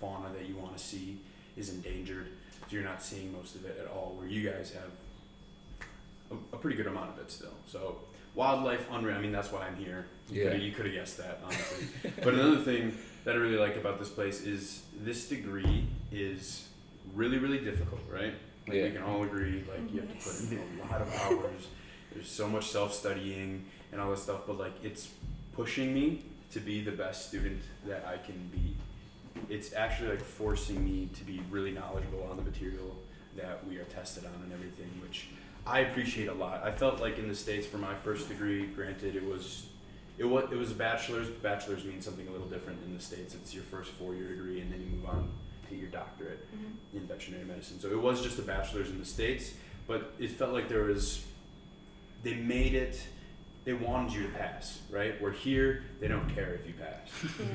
fauna 0.00 0.32
that 0.34 0.48
you 0.48 0.56
want 0.56 0.76
to 0.76 0.82
see 0.82 1.18
is 1.56 1.70
endangered, 1.70 2.26
so 2.60 2.66
you're 2.70 2.84
not 2.84 3.02
seeing 3.02 3.32
most 3.32 3.54
of 3.54 3.64
it 3.64 3.78
at 3.80 3.86
all. 3.88 4.14
Where 4.18 4.28
you 4.28 4.48
guys 4.48 4.72
have 4.72 4.90
a, 6.30 6.56
a 6.56 6.58
pretty 6.58 6.76
good 6.76 6.86
amount 6.86 7.10
of 7.10 7.18
it 7.18 7.30
still. 7.30 7.54
So 7.66 7.98
wildlife 8.34 8.86
unreal. 8.90 9.16
I 9.16 9.20
mean 9.20 9.32
that's 9.32 9.52
why 9.52 9.66
I'm 9.66 9.76
here. 9.76 10.06
You 10.30 10.42
Yeah. 10.42 10.50
coulda- 10.50 10.64
you 10.64 10.72
could 10.72 10.86
have 10.86 10.94
guessed 10.94 11.18
that 11.18 11.40
honestly. 11.44 11.86
but 12.22 12.34
another 12.34 12.58
thing 12.58 12.96
that 13.24 13.34
I 13.34 13.38
really 13.38 13.56
like 13.58 13.76
about 13.76 13.98
this 13.98 14.08
place 14.10 14.42
is 14.42 14.82
this 15.02 15.28
degree 15.28 15.86
is 16.12 16.68
really, 17.14 17.38
really 17.38 17.58
difficult, 17.58 18.00
right? 18.10 18.34
Like 18.66 18.76
Yeah. 18.76 18.84
we 18.84 18.90
can 18.92 19.02
all 19.02 19.22
agree, 19.22 19.64
like 19.70 19.92
you 19.92 20.00
have 20.00 20.10
to 20.10 20.16
put 20.16 20.52
in 20.52 20.80
a 20.80 20.90
lot 20.92 21.00
of 21.00 21.12
hours. 21.14 21.68
There's 22.12 22.28
so 22.30 22.48
much 22.48 22.68
self-studying 22.70 23.64
and 23.92 24.00
all 24.00 24.10
this 24.10 24.22
stuff, 24.22 24.40
but 24.46 24.58
like 24.58 24.72
it's 24.82 25.08
pushing 25.54 25.94
me 25.94 26.22
to 26.52 26.60
be 26.60 26.80
the 26.82 26.92
best 26.92 27.28
student 27.28 27.62
that 27.86 28.04
I 28.06 28.18
can 28.24 28.50
be. 28.52 28.76
It's 29.52 29.74
actually 29.74 30.10
like 30.10 30.22
forcing 30.22 30.84
me 30.84 31.08
to 31.18 31.24
be 31.24 31.40
really 31.50 31.70
knowledgeable 31.72 32.26
on 32.30 32.36
the 32.36 32.42
material 32.42 32.96
that 33.36 33.66
we 33.66 33.76
are 33.78 33.84
tested 33.84 34.24
on 34.24 34.42
and 34.42 34.52
everything, 34.52 34.88
which 35.02 35.28
I 35.66 35.80
appreciate 35.80 36.28
a 36.28 36.34
lot. 36.34 36.62
I 36.64 36.70
felt 36.70 37.00
like 37.00 37.18
in 37.18 37.28
the 37.28 37.34
states 37.34 37.66
for 37.66 37.78
my 37.78 37.94
first 37.94 38.28
degree, 38.28 38.66
granted 38.66 39.16
it 39.16 39.24
was 39.24 39.66
it 40.18 40.24
was 40.24 40.44
it 40.50 40.56
was 40.56 40.70
a 40.70 40.74
bachelor's. 40.74 41.28
Bachelor's 41.28 41.84
means 41.84 42.04
something 42.04 42.26
a 42.26 42.30
little 42.30 42.46
different 42.48 42.78
in 42.86 42.94
the 42.96 43.02
states. 43.02 43.34
It's 43.34 43.52
your 43.52 43.64
first 43.64 43.90
four 43.92 44.14
year 44.14 44.28
degree, 44.28 44.60
and 44.60 44.72
then 44.72 44.80
you 44.80 44.86
move 44.96 45.06
on 45.08 45.28
to 45.68 45.74
your 45.74 45.88
doctorate 45.88 46.46
Mhm. 46.54 46.96
in 47.00 47.06
veterinary 47.06 47.44
medicine. 47.44 47.80
So 47.80 47.88
it 47.90 48.00
was 48.00 48.22
just 48.22 48.38
a 48.38 48.42
bachelor's 48.42 48.88
in 48.88 48.98
the 49.00 49.04
states, 49.04 49.52
but 49.86 50.14
it 50.18 50.30
felt 50.30 50.52
like 50.52 50.68
there 50.68 50.84
was 50.84 51.24
they 52.22 52.34
made 52.34 52.74
it. 52.74 52.98
They 53.66 53.72
wanted 53.74 54.12
you 54.12 54.22
to 54.22 54.28
pass, 54.28 54.78
right? 54.90 55.20
We're 55.20 55.32
here 55.32 55.82
they 56.00 56.06
don't 56.06 56.32
care 56.32 56.54
if 56.54 56.64
you 56.68 56.72
pass. 56.74 57.10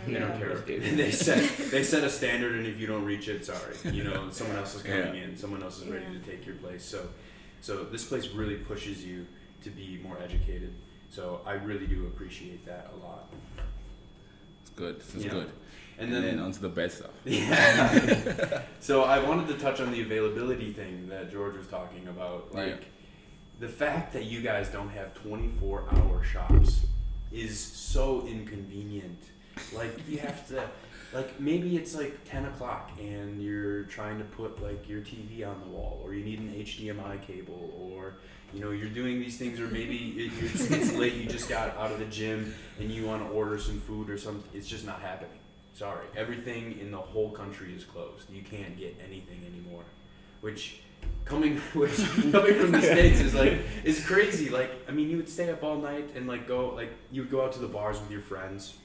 They 0.06 0.16
don't 0.20 0.38
care. 0.38 0.50
that's 0.56 0.66
they 0.68 1.10
set 1.12 1.58
they 1.72 1.84
set 1.84 2.04
a 2.04 2.10
standard, 2.10 2.56
and 2.58 2.68
if 2.68 2.78
you 2.82 2.86
don't 2.86 3.06
reach 3.06 3.30
it, 3.30 3.46
sorry. 3.46 3.76
You 3.86 4.04
know, 4.04 4.30
someone 4.30 4.58
else 4.58 4.76
is 4.76 4.84
coming 4.84 5.16
Yeah. 5.16 5.24
in. 5.24 5.38
Someone 5.38 5.64
else 5.64 5.82
is 5.82 5.88
ready 5.88 6.04
Yeah. 6.12 6.20
to 6.20 6.26
take 6.30 6.46
your 6.46 6.56
place. 6.56 6.84
So, 6.84 7.08
so 7.62 7.86
this 7.86 8.04
place 8.04 8.28
really 8.28 8.56
pushes 8.58 9.06
you 9.06 9.26
to 9.64 9.70
be 9.70 10.02
more 10.04 10.18
educated. 10.22 10.74
So 11.10 11.40
I 11.46 11.54
really 11.54 11.88
do 11.88 12.06
appreciate 12.08 12.66
that 12.66 12.92
a 12.94 12.98
lot. 13.06 13.32
It's 14.64 14.72
good. 14.72 14.98
It's 14.98 15.14
good. 15.14 15.50
And, 15.98 16.08
And, 16.08 16.14
then, 16.14 16.24
then, 16.24 16.40
onto 16.40 16.60
the 16.60 16.68
bad 16.70 16.92
stuff. 16.92 17.12
yeah. 17.26 18.64
so 18.82 19.04
I 19.04 19.20
wanted 19.20 19.48
to 19.48 19.54
touch 19.64 19.80
on 19.80 19.92
the 19.94 20.02
availability 20.02 20.74
thing 20.74 21.08
that 21.08 21.32
George 21.32 21.56
was 21.56 21.68
talking 21.68 22.06
about. 22.10 22.54
Like 22.54 22.68
Yeah. 22.68 22.76
The 23.62 23.70
fact 23.70 24.12
that 24.12 24.26
you 24.26 24.42
guys 24.42 24.70
don't 24.70 24.90
have 24.90 25.14
24 25.14 25.86
hour 25.92 26.24
shops 26.24 26.82
is 27.32 27.58
so 27.60 28.26
inconvenient. 28.28 29.20
Like 29.72 29.96
you 30.10 30.18
have 30.18 30.48
to 30.48 30.68
like 31.14 31.40
maybe 31.40 31.78
it's 31.78 31.96
like 31.96 32.18
10 32.28 32.46
o'clock 32.46 32.90
and 33.00 33.42
you're 33.42 33.84
trying 33.84 34.18
to 34.18 34.24
put 34.24 34.62
like 34.64 34.90
your 34.90 35.02
TV 35.02 35.48
on 35.48 35.62
the 35.62 35.68
wall 35.68 36.02
or 36.04 36.16
you 36.16 36.26
need 36.26 36.40
an 36.40 36.52
HDMI 36.52 37.22
cable 37.22 37.72
or 37.80 38.16
you 38.52 38.62
know 38.62 38.72
you're 38.72 38.90
doing 38.90 39.20
these 39.20 39.38
things 39.38 39.60
or 39.60 39.68
maybe 39.68 39.96
it, 40.18 40.32
it's, 40.44 40.72
it's 40.72 40.94
late 40.94 41.14
you 41.14 41.28
just 41.28 41.48
got 41.48 41.78
out 41.78 41.92
of 41.92 42.00
the 42.00 42.06
gym 42.06 42.56
and 42.80 42.90
you 42.90 43.06
want 43.06 43.24
to 43.24 43.32
order 43.32 43.60
some 43.60 43.80
food 43.80 44.10
or 44.10 44.18
something 44.18 44.50
it's 44.56 44.68
just 44.68 44.88
not 44.88 45.00
happening. 45.02 45.38
Sorry. 45.74 46.08
Everything 46.18 46.80
in 46.80 46.90
the 46.90 46.98
whole 46.98 47.30
country 47.30 47.76
is 47.76 47.84
closed. 47.84 48.28
You 48.32 48.42
can't 48.42 48.76
get 48.76 49.00
anything 49.06 49.46
anymore. 49.46 49.84
Which 50.42 50.82
coming 51.26 51.60
coming 51.74 52.56
from 52.56 52.72
the 52.72 52.82
states 52.82 53.20
is 53.20 53.34
like 53.34 53.60
is 53.84 54.06
crazy. 54.06 54.50
Like 54.50 54.72
I 54.88 54.92
mean, 54.92 55.10
you 55.10 55.18
would 55.18 55.30
stay 55.30 55.50
up 55.50 55.64
all 55.64 55.78
night 55.78 56.10
and 56.16 56.28
like 56.28 56.48
go 56.48 56.70
like 56.76 56.92
you 57.12 57.22
would 57.22 57.32
go 57.32 57.44
out 57.44 57.52
to 57.54 57.60
the 57.60 57.68
bars 57.68 58.00
with 58.00 58.12
your 58.12 58.22
friends, 58.22 58.76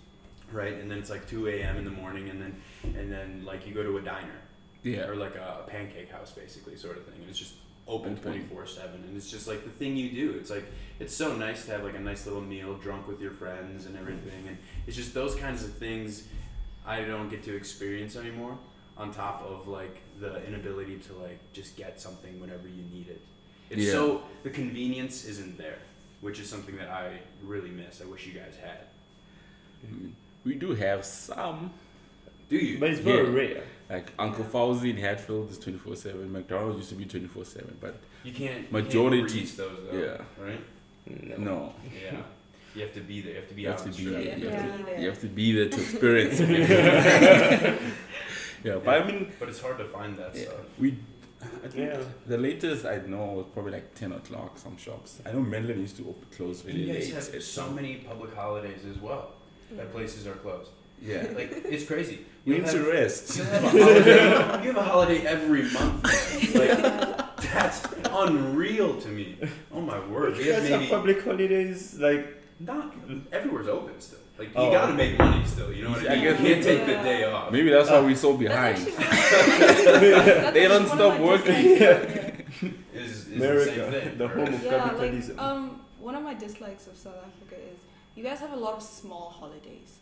right? 0.53 0.75
And 0.75 0.91
then 0.91 0.99
it's 0.99 1.11
like 1.11 1.29
two 1.29 1.49
a.m. 1.49 1.77
in 1.77 1.85
the 1.85 1.91
morning, 1.91 2.29
and 2.31 2.41
then 2.41 2.61
and 2.97 3.13
then 3.13 3.43
like 3.45 3.67
you 3.67 3.75
go 3.75 3.83
to 3.83 3.97
a 3.99 4.01
diner 4.03 4.39
Yeah. 4.83 5.09
or 5.09 5.17
like 5.17 5.35
a 5.35 5.65
pancake 5.67 6.11
house 6.11 6.31
basically 6.33 6.77
sort 6.77 6.97
of 6.99 7.05
thing 7.05 7.21
and 7.21 7.29
it's 7.29 7.39
just 7.39 7.55
open 7.89 8.13
Open. 8.13 8.33
24 8.33 8.67
7 8.67 8.95
and 9.07 9.17
it's 9.17 9.31
just 9.31 9.47
like 9.47 9.63
the 9.65 9.71
thing 9.71 9.97
you 9.97 10.11
do 10.11 10.37
it's 10.39 10.51
like 10.51 10.65
it's 10.99 11.15
so 11.15 11.35
nice 11.37 11.65
to 11.67 11.71
have 11.73 11.85
like 11.85 11.95
a 11.97 12.01
nice 12.01 12.27
little 12.27 12.41
meal 12.43 12.75
drunk 12.75 13.07
with 13.07 13.21
your 13.21 13.31
friends 13.31 13.87
and 13.87 13.97
everything 13.97 14.43
and 14.49 14.57
it's 14.89 14.97
just 14.97 15.15
those 15.15 15.35
kinds 15.37 15.63
of 15.65 15.73
things 15.75 16.27
i 16.85 17.01
don't 17.03 17.29
get 17.29 17.45
to 17.45 17.55
experience 17.57 18.17
anymore 18.17 18.59
on 18.97 19.13
top 19.13 19.41
of 19.49 19.69
like 19.69 19.99
the 20.21 20.45
inability 20.47 20.97
to 20.99 21.13
like 21.15 21.39
just 21.53 21.77
get 21.77 22.01
something 22.01 22.41
whenever 22.41 22.67
you 22.69 22.83
need 22.93 23.09
it 23.09 23.21
it's 23.71 23.83
Yeah. 23.83 23.93
so 23.93 24.23
the 24.45 24.51
convenience 24.51 25.25
isn't 25.27 25.59
there 25.59 25.79
which 26.21 26.39
is 26.41 26.49
something 26.49 26.77
that 26.77 26.89
i 26.89 27.19
really 27.43 27.71
miss 27.71 28.01
i 28.01 28.05
wish 28.07 28.27
you 28.27 28.33
guys 28.33 28.55
had 28.63 28.81
We 30.45 30.55
do 30.55 30.75
have 30.75 31.05
some. 31.05 31.71
do 32.49 32.57
you 32.57 32.79
But 32.79 32.91
it's 32.91 33.01
very 33.01 33.27
Yeah. 33.29 33.41
rare. 33.41 33.63
Like 33.91 34.07
Uncle 34.19 34.45
Fauzi 34.45 34.91
in 34.91 34.97
Hatfield 34.97 35.51
is 35.51 35.59
24 35.59 35.97
7. 35.97 36.33
McDonald's 36.33 36.79
used 36.79 36.89
to 36.91 36.95
be 36.97 37.05
24 37.05 37.45
7, 37.45 37.77
but 37.81 37.95
you 38.25 38.33
can't 38.33 38.71
Majority- 38.73 39.19
you 39.19 39.45
can't 39.47 39.57
those 39.57 39.79
though 39.91 39.99
yeah. 39.99 40.45
right 40.47 40.63
No. 41.29 41.37
no. 41.51 41.75
Yeah. 42.03 42.23
You 42.75 42.83
have 42.83 42.95
to 42.95 43.01
be 43.01 43.21
there. 43.23 43.33
You 43.35 43.41
have 43.41 43.49
to 43.49 43.55
be 43.55 43.63
You 43.63 43.71
out 43.71 43.81
have 43.81 43.91
to 43.91 43.97
be 43.97 44.05
street. 44.11 44.13
there. 44.13 44.23
Yeah. 44.23 44.37
You, 44.39 44.49
have 44.51 44.87
to, 44.87 45.01
you 45.03 45.07
have 45.13 45.21
to 45.27 45.31
be 45.41 45.47
there 45.57 45.69
to 45.75 45.81
experience 45.87 46.37
it. 48.67 48.71
yeah, 48.75 48.81
but 48.85 49.03
I 49.03 49.07
mean, 49.07 49.33
But 49.39 49.49
it's 49.49 49.61
hard 49.61 49.79
to 49.79 49.85
find 49.87 50.17
that 50.19 50.35
yeah, 50.35 50.43
stuff. 50.45 50.79
we. 50.79 50.97
I 51.43 51.69
think 51.69 51.75
Yeah. 51.91 52.01
the 52.27 52.39
latest 52.39 52.87
I 52.87 52.97
know 53.07 53.25
was 53.39 53.47
probably 53.53 53.73
like 53.73 53.95
10 53.95 54.13
o'clock, 54.13 54.59
some 54.59 54.77
shops. 54.77 55.21
I 55.27 55.33
know 55.33 55.41
Menlyn 55.41 55.79
used 55.79 55.97
to 55.99 56.03
open, 56.09 56.27
close 56.37 56.65
really 56.65 56.81
You 56.83 56.93
guys 56.95 57.05
late. 57.07 57.15
have 57.15 57.35
at 57.35 57.43
so 57.43 57.63
some- 57.63 57.75
many 57.75 57.97
public 57.97 58.35
holidays 58.35 58.83
as 58.91 58.99
well 58.99 59.33
that 59.73 59.93
places 59.93 60.27
are 60.27 60.35
closed. 60.45 60.71
Yeah. 61.01 61.27
Like 61.39 61.51
it's 61.75 61.85
crazy. 61.85 62.19
we 62.45 62.55
You'll 62.57 62.65
need 62.65 62.71
to 62.73 62.91
rest. 62.91 63.37
you'll 63.37 63.47
have 63.47 63.65
a 63.65 63.69
holiday. 63.69 64.63
you 64.65 64.69
have 64.73 64.77
a 64.77 64.83
holiday 64.83 65.21
every 65.27 65.63
month. 65.77 66.03
man. 66.05 66.61
Like 66.61 67.37
that's 67.53 67.79
unreal 68.11 68.99
to 69.05 69.09
me. 69.09 69.37
Oh 69.73 69.81
my 69.83 69.99
word. 70.09 70.37
You 70.37 70.43
We 70.43 70.49
have 70.49 70.63
guys 70.63 70.69
have 70.71 70.81
maybe 70.81 70.91
public 70.91 71.23
holidays 71.23 71.99
like 71.99 72.25
not 72.61 72.95
everywhere's 73.31 73.69
open 73.69 74.01
still. 74.01 74.21
Like 74.39 74.49
you 74.49 74.55
Oh. 74.57 74.71
gotta 74.71 74.93
make 74.93 75.19
money 75.19 75.45
still. 75.47 75.73
You 75.73 75.85
know 75.85 75.91
what 75.91 76.01
I 76.01 76.03
mean? 76.03 76.11
I 76.11 76.15
mean? 76.15 76.25
guess 76.25 76.41
you 76.41 76.47
can't 76.47 76.65
take 76.65 76.87
the 76.87 76.93
day 77.03 77.25
off. 77.25 77.51
Maybe 77.53 77.71
that's 77.71 77.89
why 77.91 78.01
we're 78.01 78.15
so 78.17 78.37
behind. 78.37 78.79
They 80.57 80.69
don't 80.69 80.87
stop 80.87 81.19
working. 81.21 81.55
dislikes 81.55 81.81
about 81.81 82.11
here. 82.11 82.73
Is, 82.95 83.11
is 83.11 83.25
the 83.25 83.31
same 83.31 83.41
America, 83.43 83.91
thing. 84.01 84.19
the 84.19 84.29
home 84.29 84.55
of 84.55 84.63
Yeah, 84.65 84.71
capitalism. 84.71 85.37
like 85.37 85.47
um, 85.47 85.81
one 86.01 86.15
of 86.15 86.23
my 86.23 86.35
dislikes 86.35 86.87
of 86.87 86.97
South 86.97 87.17
Africa 87.17 87.57
is 87.73 87.79
you 88.15 88.23
guys 88.25 88.39
have 88.41 88.53
a 88.53 88.57
lot 88.57 88.75
of 88.75 88.83
small 88.83 89.31
holidays 89.31 89.99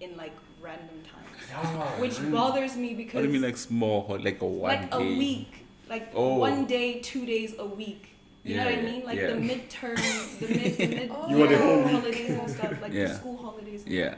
in 0.00 0.16
like 0.16 0.32
random 0.60 1.02
times, 1.02 1.42
Ah, 1.54 1.94
which 1.98 2.18
really? 2.18 2.32
bothers 2.32 2.76
me 2.76 2.94
because 2.94 3.14
What 3.14 3.22
do 3.22 3.26
you 3.28 3.32
mean, 3.32 3.42
like 3.42 3.56
small, 3.56 4.06
like 4.20 4.40
a 4.42 4.46
one 4.46 4.70
like 4.80 4.88
a 4.94 4.98
week, 5.00 5.66
like 5.88 6.08
Oh. 6.14 6.36
one 6.38 6.66
day, 6.66 7.00
two 7.00 7.24
days 7.26 7.54
a 7.58 7.66
week. 7.66 8.11
You 8.44 8.56
know 8.56 8.64
what 8.64 8.74
I 8.74 8.82
mean? 8.82 9.04
Like 9.04 9.18
yeah. 9.18 9.26
the 9.28 9.34
midterm, 9.34 9.96
the 10.40 10.48
mid, 10.48 10.76
the 10.78 10.86
mid 10.88 11.10
You 11.30 11.36
want 11.38 11.52
a 11.52 11.58
whole 11.58 11.82
week. 11.82 11.92
holidays 11.92 12.30
and 12.30 12.50
stuff, 12.50 12.82
like 12.82 12.92
Yeah. 12.92 13.06
the 13.08 13.14
school 13.14 13.36
holidays. 13.36 13.84
Yeah. 13.86 14.16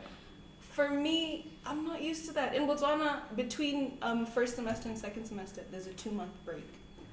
For 0.73 0.89
me, 0.91 1.53
I'm 1.67 1.85
not 1.87 2.03
used 2.03 2.27
to 2.27 2.33
that. 2.33 2.55
In 2.55 2.67
Botswana, 2.67 3.21
between 3.37 3.99
um, 4.03 4.25
first 4.27 4.57
semester 4.57 4.89
and 4.89 4.97
second 4.99 5.25
semester, 5.27 5.63
there's 5.71 5.87
a 5.87 5.93
two 5.93 6.11
month 6.11 6.33
break. 6.45 6.65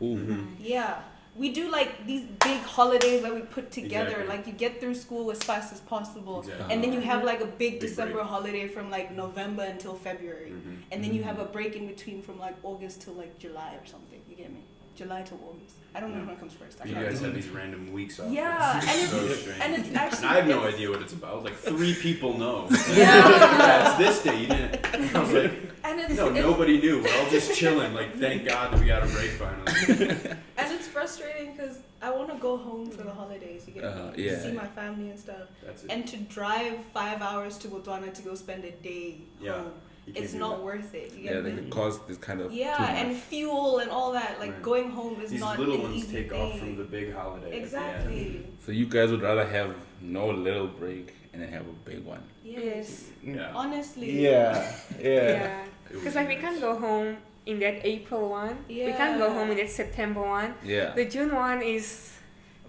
Ooh. 0.01 0.15
Mhm. 0.17 0.47
Yeah. 0.59 1.01
We 1.35 1.49
do 1.53 1.69
like 1.71 2.05
these 2.07 2.23
big 2.43 2.59
holidays 2.61 3.21
that 3.23 3.33
we 3.33 3.41
put 3.41 3.71
together. 3.71 4.07
Exactly. 4.21 4.27
Like 4.37 4.47
you 4.47 4.53
get 4.53 4.81
through 4.81 4.95
school 4.95 5.31
as 5.31 5.41
fast 5.43 5.71
as 5.71 5.79
possible. 5.79 6.39
Exactly. 6.41 6.73
And 6.73 6.83
then 6.83 6.91
you 6.91 6.99
have 7.01 7.23
like 7.23 7.39
a 7.39 7.45
big, 7.45 7.73
Big 7.73 7.79
December 7.81 8.15
break. 8.15 8.25
holiday 8.27 8.67
from 8.67 8.89
like 8.89 9.11
November 9.11 9.63
until 9.63 9.95
February. 9.95 10.51
Mhm. 10.51 10.77
And 10.91 11.01
then 11.03 11.13
you 11.13 11.23
have 11.23 11.39
a 11.39 11.45
break 11.45 11.75
in 11.75 11.87
between 11.87 12.21
from 12.21 12.37
like 12.39 12.55
August 12.63 13.01
till 13.01 13.13
like 13.13 13.37
July 13.39 13.75
or 13.81 13.85
something. 13.85 14.19
You 14.29 14.35
get 14.35 14.51
me? 14.51 14.59
July 14.95 15.21
to 15.23 15.33
August. 15.35 15.75
I 15.93 15.99
don't 15.99 16.13
know 16.15 16.21
when 16.21 16.29
it 16.29 16.39
comes 16.39 16.53
first. 16.53 16.79
I 16.81 16.85
You 16.85 16.93
can't 16.93 17.05
guys 17.09 17.19
have 17.21 17.33
these 17.35 17.49
random 17.49 17.91
weeks 17.91 18.19
off. 18.19 18.31
Yeah, 18.31 18.75
and 18.79 18.83
it's- 18.83 19.09
so 19.09 19.27
strange. 19.27 19.59
and 19.61 19.73
it's 19.75 19.95
actually- 19.95 20.27
I 20.27 20.33
have 20.35 20.47
no 20.47 20.63
idea 20.63 20.89
what 20.89 21.01
it's 21.01 21.11
about. 21.13 21.43
Like 21.43 21.55
three 21.55 21.93
people 21.93 22.37
know. 22.37 22.67
Yeah. 22.93 23.89
it's 23.89 23.97
this 23.97 24.23
day. 24.23 24.41
You 24.41 24.47
didn't. 24.47 25.15
I 25.15 25.19
was 25.19 25.33
like, 25.33 25.51
And 25.83 25.99
it's, 25.99 26.15
no, 26.15 26.27
it's 26.27 26.39
nobody 26.39 26.79
knew. 26.79 27.01
We're 27.03 27.17
all 27.19 27.29
just 27.29 27.55
chilling. 27.59 27.93
Like, 27.93 28.15
thank 28.15 28.45
God 28.45 28.71
that 28.71 28.79
we 28.79 28.85
got 28.85 29.03
a 29.03 29.07
break 29.07 29.31
finally. 29.31 30.09
and 30.57 30.71
it's 30.75 30.87
frustrating 30.87 31.53
because 31.55 31.79
I 32.01 32.09
want 32.11 32.29
to 32.29 32.35
go 32.37 32.55
home 32.55 32.89
for 32.89 33.03
the 33.03 33.11
holidays. 33.11 33.65
You 33.67 33.73
get 33.73 33.83
Uh, 33.83 34.11
me? 34.15 34.25
yeah. 34.27 34.39
See 34.41 34.51
my 34.53 34.67
family 34.67 35.09
and 35.09 35.19
stuff. 35.19 35.47
That's 35.65 35.83
it. 35.83 35.91
And 35.91 36.07
to 36.07 36.17
drive 36.17 36.75
five 36.93 37.21
hours 37.21 37.57
to 37.59 37.67
Botswana 37.67 38.13
to 38.13 38.21
go 38.21 38.33
spend 38.35 38.63
a 38.63 38.71
day 38.71 39.21
Yeah, 39.41 39.53
home, 39.53 39.63
You 39.65 39.71
can't 39.71 39.73
it's 40.07 40.33
not 40.33 40.57
that. 40.57 40.63
worth 40.65 40.93
it. 40.95 41.13
You 41.13 41.23
Yeah, 41.25 41.33
get 41.33 41.43
like 41.45 41.55
me? 41.55 41.61
the 41.61 41.69
cost 41.69 42.01
is 42.09 42.17
kind 42.17 42.41
of 42.41 42.51
Yeah, 42.51 42.75
too 42.75 42.83
much. 42.83 42.91
and 42.91 43.17
fuel 43.17 43.79
and 43.79 43.89
all 43.91 44.11
that. 44.13 44.39
Like 44.39 44.51
Right. 44.53 44.61
going 44.61 44.89
home 44.89 45.21
is 45.21 45.31
These 45.31 45.39
not 45.39 45.59
little 45.59 45.75
an 45.75 45.81
ones 45.83 45.95
easy 45.97 46.13
take 46.17 46.29
thing. 46.31 46.41
off 46.41 46.59
from 46.59 46.75
the 46.77 46.83
big 46.83 47.13
holiday. 47.13 47.45
at 47.45 47.51
the 47.51 47.55
end. 47.55 47.63
Exactly. 47.63 48.45
So 48.65 48.71
you 48.71 48.85
guys 48.85 49.11
would 49.11 49.21
rather 49.21 49.45
have 49.45 49.75
no 50.01 50.27
little 50.29 50.67
break 50.67 51.13
and 51.33 51.41
then 51.41 51.49
have 51.51 51.61
a 51.67 51.89
big 51.89 52.03
one. 52.03 52.23
Yes. 52.43 53.05
Yeah. 53.23 53.51
Honestly. 53.55 54.21
yeah, 54.21 54.71
yeah. 54.99 55.07
Yeah. 55.09 55.63
Because 55.89 56.13
be 56.13 56.19
like 56.19 56.27
we 56.29 56.35
can't 56.35 56.59
go 56.61 56.75
home 56.77 57.17
in 57.45 57.59
that 57.59 57.85
April 57.85 58.29
one. 58.29 58.57
Yeah. 58.67 58.85
We 58.87 58.91
can't 58.93 59.17
go 59.19 59.31
home 59.33 59.51
in 59.51 59.57
that 59.57 59.69
September 59.69 60.21
one. 60.21 60.53
Yeah. 60.63 60.91
The 60.95 61.05
June 61.05 61.33
one 61.35 61.61
is. 61.61 62.07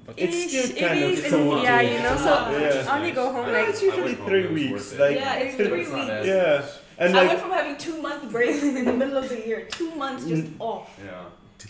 But 0.05 0.15
It's 0.19 0.35
ish, 0.35 0.49
still 0.65 0.77
it 0.77 0.81
kind 0.89 1.05
of 1.05 1.11
is, 1.13 1.21
and- 1.23 1.31
somewhat 1.31 1.63
yeah, 1.63 1.81
a- 1.81 1.85
you 1.85 2.03
know. 2.03 2.17
So. 2.17 2.33
Yeah. 2.59 2.95
Only 2.97 3.11
go 3.13 3.33
home 3.33 3.53
like 3.53 3.69
it's 3.69 3.83
usually 3.83 4.03
I 4.03 4.05
went 4.07 4.19
home, 4.19 4.29
three 4.29 4.47
weeks. 4.49 4.93
it. 4.93 5.01
Like 5.01 5.17
Yeah, 5.17 5.35
it's 5.37 5.57
But 5.57 5.67
three 5.69 5.81
it's 5.83 5.91
not 5.91 5.99
weeks. 6.01 6.11
as- 6.11 6.27
yeah, 6.27 6.67
and 7.07 7.17
I 7.17 7.21
like 7.21 7.29
went 7.29 7.41
from 7.41 7.51
having 7.51 7.77
two 7.77 8.01
month 8.03 8.31
breaks 8.31 8.63
in 8.63 8.85
the 8.85 8.93
middle 8.93 9.17
of 9.17 9.29
the 9.29 9.41
year, 9.47 9.67
two 9.71 9.91
months 9.95 10.25
just 10.27 10.45
Mm. 10.45 10.61
off. 10.61 10.89
Yeah. 11.05 11.25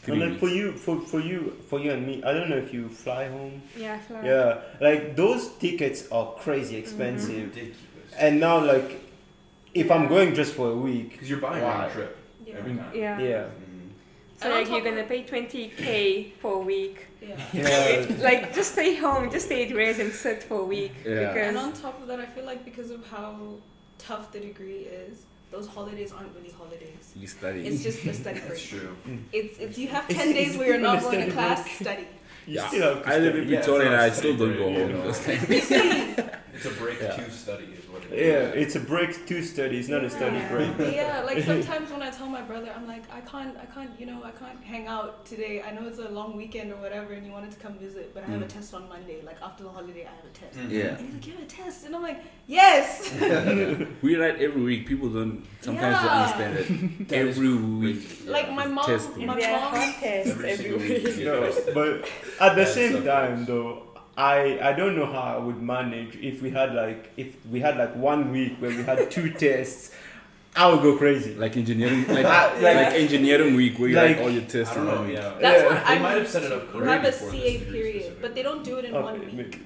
and 0.06 0.20
like 0.20 0.38
for 0.40 0.48
you, 0.48 0.72
for 0.72 0.94
for 1.00 1.20
you, 1.20 1.38
for 1.68 1.78
you 1.78 1.90
and 1.92 2.06
me. 2.06 2.22
I 2.24 2.32
don't 2.32 2.48
know 2.48 2.56
if 2.56 2.72
you 2.74 2.88
fly 2.88 3.28
home. 3.28 3.62
yeah, 3.76 3.98
fly. 4.00 4.20
Yeah, 4.24 4.60
like 4.80 5.16
those 5.16 5.42
tickets 5.64 6.00
are 6.10 6.26
crazy 6.44 6.76
expensive. 6.76 7.44
Ridiculous. 7.54 7.76
And 8.18 8.40
now, 8.40 8.56
like, 8.64 9.00
if 9.74 9.90
I'm 9.90 10.06
going 10.08 10.34
just 10.34 10.54
for 10.54 10.70
a 10.70 10.74
week, 10.88 11.08
Because 11.12 11.28
you're 11.30 11.40
buying 11.48 11.62
Why? 11.62 11.70
round 11.74 11.92
trip 11.92 12.16
Yeah. 12.46 12.54
every 12.58 12.74
time. 12.76 12.92
Yeah. 12.94 13.18
yeah, 13.20 13.44
Mhm. 13.44 13.88
So 14.38 14.42
And 14.46 14.54
like 14.56 14.68
you're 14.70 14.80
gonna 14.88 15.04
pay 15.14 15.22
20k 15.30 16.32
for 16.40 16.52
a 16.54 16.64
week. 16.72 16.96
Yeah. 17.20 17.36
yeah, 17.52 18.06
Like 18.28 18.54
just 18.58 18.72
stay 18.72 18.94
home, 18.96 19.30
just 19.30 19.46
stay 19.46 19.60
at 19.68 19.74
rest 19.76 20.00
and 20.00 20.12
sit 20.12 20.42
for 20.48 20.58
a 20.66 20.68
week. 20.76 20.92
Yeah. 21.06 21.34
And 21.46 21.56
on 21.64 21.72
top 21.84 22.00
of 22.02 22.06
that, 22.08 22.18
I 22.18 22.26
feel 22.34 22.44
like 22.52 22.64
because 22.64 22.90
of 22.90 23.06
how 23.14 23.36
tough 24.06 24.32
the 24.32 24.40
degree 24.40 24.84
is, 25.06 25.22
those 25.50 25.66
holidays 25.68 26.12
aren't 26.12 26.34
really 26.36 26.50
holidays. 26.50 27.12
You 27.16 27.26
study. 27.26 27.66
It's 27.66 27.82
just 27.82 28.04
a 28.04 28.14
study 28.14 28.40
That's 28.46 28.48
break. 28.48 28.80
true. 28.82 28.96
Mm. 29.06 29.22
It's 29.32 29.58
it's 29.58 29.76
you 29.78 29.88
have 29.88 30.04
It's- 30.10 30.18
ten 30.24 30.34
days 30.34 30.48
it's 30.50 30.58
where 30.58 30.68
you're 30.68 30.78
not 30.78 31.02
going 31.02 31.26
to 31.26 31.32
class, 31.32 31.62
break. 31.62 31.74
study. 31.82 32.06
you 32.46 32.54
Yeah. 32.56 32.68
still 32.68 32.94
have 32.94 33.04
to 33.04 33.08
I 33.12 33.18
live 33.18 33.32
study. 33.34 33.42
in 33.42 33.48
Yeah, 33.48 33.56
Victoria 33.58 33.84
not 33.90 33.94
and 33.94 34.02
a 34.02 34.04
I 34.04 34.10
still 34.10 34.36
don't 34.36 34.56
go 34.56 34.72
home 34.72 34.92
those 35.04 35.20
times. 35.26 36.41
You 36.52 36.58
see, 36.58 36.68
It's 36.68 36.76
a 36.76 36.80
break 36.82 37.00
Yeah. 37.00 37.16
to 37.16 37.30
study, 37.30 37.64
is 37.64 37.88
what 37.88 38.02
it 38.04 38.10
Yeah, 38.26 38.60
it's 38.62 38.76
a 38.76 38.80
break 38.80 39.26
to 39.26 39.42
study. 39.42 39.78
It's 39.78 39.88
not 39.88 40.04
a 40.04 40.10
study 40.10 40.38
break. 40.50 40.94
yeah, 40.94 41.22
like 41.24 41.42
sometimes 41.52 41.90
when 41.90 42.02
I 42.02 42.10
tell 42.10 42.26
my 42.28 42.42
brother, 42.42 42.70
I'm 42.76 42.86
like, 42.86 43.04
I 43.12 43.20
can't, 43.22 43.56
I 43.56 43.64
can't, 43.66 43.90
you 43.98 44.06
know, 44.06 44.22
I 44.22 44.32
can't 44.32 44.62
hang 44.62 44.86
out 44.86 45.24
today. 45.24 45.62
I 45.62 45.72
know 45.72 45.86
it's 45.88 45.98
a 45.98 46.08
long 46.10 46.36
weekend 46.36 46.70
or 46.72 46.76
whatever, 46.76 47.12
and 47.14 47.24
you 47.26 47.32
wanted 47.32 47.52
to 47.52 47.58
come 47.58 47.74
visit, 47.78 48.12
but 48.14 48.22
I 48.24 48.26
have 48.26 48.42
a 48.42 48.44
Mm. 48.44 48.48
test 48.56 48.74
on 48.74 48.88
Monday. 48.88 49.18
Like 49.24 49.38
after 49.42 49.62
the 49.64 49.70
holiday, 49.70 50.02
I 50.12 50.14
have 50.18 50.24
a 50.24 50.34
test. 50.42 50.58
Mhm. 50.58 50.70
Yeah. 50.70 50.80
And 50.96 51.00
he's 51.00 51.14
like, 51.14 51.26
you 51.26 51.32
have 51.34 51.42
a 51.42 51.46
test, 51.46 51.86
and 51.86 51.96
I'm 51.96 52.02
like, 52.02 52.20
yes. 52.46 53.12
We 54.02 54.16
write 54.16 54.40
every 54.40 54.62
week. 54.62 54.86
People 54.86 55.08
don't 55.08 55.44
sometimes 55.60 55.96
don't 56.02 56.16
understand 56.20 56.52
it. 56.58 57.12
Every 57.12 57.54
week. 57.56 58.02
like 58.26 58.50
my 58.52 58.66
mom, 58.66 58.84
Testing. 58.86 59.26
my 59.26 59.36
there 59.40 59.54
are 59.56 59.72
mom. 59.72 59.92
tests 59.94 60.30
Every 60.32 60.50
every 60.50 60.72
week. 60.76 61.04
week. 61.04 61.24
No, 61.24 61.50
but 61.74 61.90
at 62.40 62.50
the 62.54 62.62
That's 62.62 62.74
same 62.74 62.92
so 62.92 63.02
time, 63.04 63.44
though, 63.46 63.84
I 64.16 64.58
I 64.60 64.72
don't 64.74 64.94
know 64.96 65.06
how 65.06 65.22
I 65.22 65.38
would 65.38 65.60
manage 65.62 66.16
if 66.16 66.42
we 66.42 66.50
had 66.50 66.74
like 66.74 67.10
if 67.16 67.34
we 67.46 67.60
had 67.60 67.76
like 67.78 67.94
one 67.96 68.30
week 68.30 68.56
where 68.60 68.70
we 68.70 68.82
had 68.82 69.10
two 69.10 69.30
tests. 69.44 69.94
I 70.54 70.68
would 70.70 70.82
go 70.82 70.98
crazy. 70.98 71.34
Like 71.34 71.56
engineering, 71.56 72.06
like, 72.08 72.26
Uh, 72.36 72.50
like, 72.60 72.76
like- 72.76 72.92
engineering 72.92 73.54
week 73.56 73.78
where 73.78 73.88
you 73.88 73.96
like- 73.96 74.16
like 74.16 74.24
all 74.24 74.30
your 74.30 74.42
tests 74.42 74.72
I 74.72 74.74
don't 74.76 74.84
know, 74.84 75.04
yeah. 75.10 75.32
That's 75.40 75.62
Yeah. 75.62 75.68
what 75.68 75.82
I'm 75.86 76.02
might 76.02 76.18
have 76.18 76.28
set 76.28 76.42
it 76.42 76.52
up 76.52 76.74
You 76.74 76.80
have 76.80 76.88
a 77.04 77.06
already 77.06 77.10
for 77.16 77.24
this 77.24 77.30
CA 77.30 77.58
period, 77.72 78.02
specific. 78.02 78.20
but 78.22 78.34
they 78.34 78.42
don't 78.42 78.62
do 78.62 78.76
it 78.76 78.84
in 78.84 78.92
one 78.92 79.18
week. 79.20 79.32
maybe. 79.32 79.60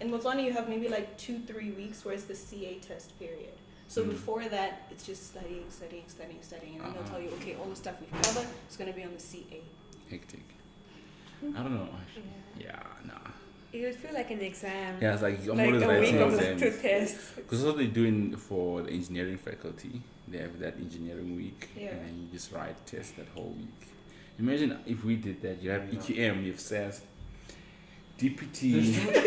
In 0.00 0.10
Botswana, 0.10 0.42
you 0.44 0.52
have 0.52 0.68
maybe 0.68 0.88
like 0.88 1.16
two, 1.18 1.38
three 1.46 1.70
weeks 1.70 2.04
where 2.04 2.14
it's 2.14 2.24
the 2.24 2.34
CA 2.34 2.74
test 2.88 3.16
period. 3.20 3.54
So 3.86 4.02
Mm. 4.02 4.10
before 4.10 4.42
that, 4.48 4.82
it's 4.90 5.04
just 5.06 5.22
studying, 5.28 5.66
studying, 5.70 6.02
studying, 6.08 6.42
studying, 6.42 6.74
and 6.74 6.82
then 6.86 6.92
they'll 6.94 7.02
Uh-huh. 7.02 7.12
tell 7.12 7.22
you, 7.22 7.30
okay, 7.40 7.54
all 7.60 7.66
the 7.70 7.76
stuff 7.76 7.94
we've 8.00 8.10
covered 8.22 8.48
is 8.68 8.76
going 8.76 8.90
to 8.92 8.96
be 9.00 9.04
on 9.04 9.14
the 9.14 9.20
CA. 9.30 9.60
Hectic. 10.10 10.42
I 11.56 11.62
don't 11.62 11.74
know. 11.76 11.88
Yeah, 12.58 12.82
nah. 13.06 13.14
It 13.78 13.84
would 13.84 13.94
feel 13.94 14.12
like 14.12 14.30
an 14.32 14.40
exam. 14.40 14.96
Yeah, 15.00 15.12
it's 15.14 15.22
like 15.22 15.38
I'm 15.46 15.56
like 15.56 15.66
always 15.66 15.82
a 15.82 15.88
writing 15.88 16.14
week 16.16 16.26
of 16.26 16.34
exams. 16.34 16.60
two 16.62 16.82
tests. 16.82 17.32
Because 17.36 17.62
what 17.64 17.76
they're 17.76 17.86
doing 17.86 18.36
for 18.36 18.82
the 18.82 18.90
engineering 18.90 19.38
faculty, 19.38 20.02
they 20.26 20.38
have 20.38 20.58
that 20.58 20.74
engineering 20.78 21.36
week, 21.36 21.68
Yeah. 21.76 21.90
and 21.90 22.00
then 22.04 22.14
you 22.22 22.28
just 22.32 22.50
write 22.50 22.74
tests 22.86 23.12
that 23.12 23.28
whole 23.36 23.54
week. 23.56 23.88
Imagine 24.40 24.78
if 24.84 25.04
we 25.04 25.14
did 25.16 25.40
that. 25.42 25.62
You 25.62 25.70
have 25.70 25.82
EQM, 25.82 26.44
you 26.44 26.50
have 26.52 26.60
SAS, 26.60 27.02
There's 28.18 28.32
DPT. 28.32 28.94
so 28.94 29.04
much 29.04 29.14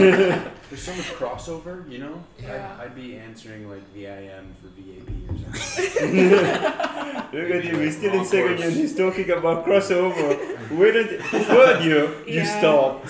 crossover. 0.00 0.50
There's 0.70 0.82
so 0.82 0.94
much 0.94 1.06
crossover, 1.12 1.90
you 1.90 1.98
know? 1.98 2.24
Yeah. 2.42 2.76
I'd, 2.80 2.86
I'd 2.86 2.94
be 2.94 3.16
answering 3.16 3.68
like 3.68 3.82
VIM 3.94 4.54
for 4.60 4.68
VAP 4.68 5.08
or 5.28 5.56
something. 5.58 6.30
Look 7.34 7.50
at 7.50 7.64
him, 7.64 7.80
he's 7.80 7.96
still 7.98 8.14
in 8.14 8.24
second 8.24 8.48
course. 8.48 8.60
year 8.60 8.68
and 8.68 8.76
he's 8.76 8.96
talking 8.96 9.30
about 9.30 9.66
crossover. 9.66 10.38
Where 10.70 10.92
did 10.92 11.20
third 11.20 11.84
year 11.84 12.04
you 12.26 12.40
Yeah. 12.40 12.58
stopped? 12.58 13.08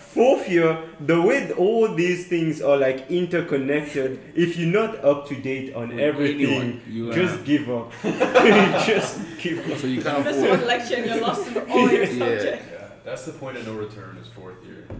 Fourth 0.00 0.48
year, 0.48 0.78
the 1.00 1.20
way 1.22 1.50
all 1.52 1.94
these 1.94 2.26
things 2.26 2.60
are 2.60 2.76
like 2.76 3.10
interconnected, 3.10 4.20
if 4.34 4.56
you're 4.58 4.68
not 4.68 5.02
up 5.02 5.26
to 5.28 5.34
date 5.34 5.74
on 5.74 5.88
With 5.88 5.98
everything, 6.00 6.46
anyone, 6.46 6.80
you 6.88 7.10
are- 7.10 7.14
just 7.14 7.44
give 7.44 7.70
up. 7.70 7.90
just 8.02 9.18
give 9.38 9.70
up. 9.70 9.78
So 9.78 9.86
you 9.86 10.02
can't 10.02 10.24
Miss 10.24 10.36
afford. 10.36 10.58
one 10.58 10.66
lecture 10.66 10.96
and 10.96 11.06
you're 11.06 11.20
lost 11.20 11.46
in 11.48 11.56
all 11.70 11.90
your 11.90 12.02
Yeah. 12.04 12.18
subjects. 12.18 12.66
Yeah, 13.04 13.10
that's 13.10 13.24
the 13.26 13.32
point 13.32 13.56
of 13.56 13.66
no 13.66 13.74
return 13.74 14.16
is 14.18 14.28
fourth 14.28 14.64
year. 14.64 14.86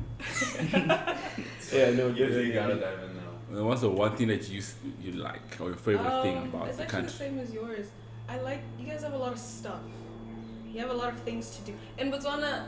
Yeah, 1.73 1.91
no, 1.91 2.09
You, 2.09 2.15
definitely. 2.15 2.47
you 2.49 2.53
gotta 2.53 2.75
dive 2.75 2.99
in 3.05 3.17
now. 3.17 3.61
Uh, 3.61 3.65
What's 3.65 3.81
the 3.81 3.89
one 3.89 4.15
thing 4.17 4.29
that 4.29 4.49
you 4.51 4.63
you 5.01 5.13
like 5.13 5.41
or 5.61 5.69
your 5.69 5.77
favorite 5.77 6.23
thing 6.23 6.37
Um, 6.39 6.45
about 6.49 6.69
it's 6.69 6.77
the 6.77 6.83
actually 6.85 7.03
the 7.03 7.09
same 7.11 7.39
as 7.39 7.51
yours. 7.53 7.87
I 8.29 8.39
like 8.41 8.61
you 8.79 8.87
guys 8.87 9.03
have 9.03 9.15
a 9.15 9.19
lot 9.19 9.33
of 9.33 9.39
stuff. 9.39 9.81
You 10.71 10.81
have 10.81 10.91
a 10.91 10.95
lot 10.95 11.13
of 11.15 11.19
things 11.21 11.51
to 11.57 11.63
do. 11.63 11.75
In 11.99 12.11
Botswana, 12.13 12.65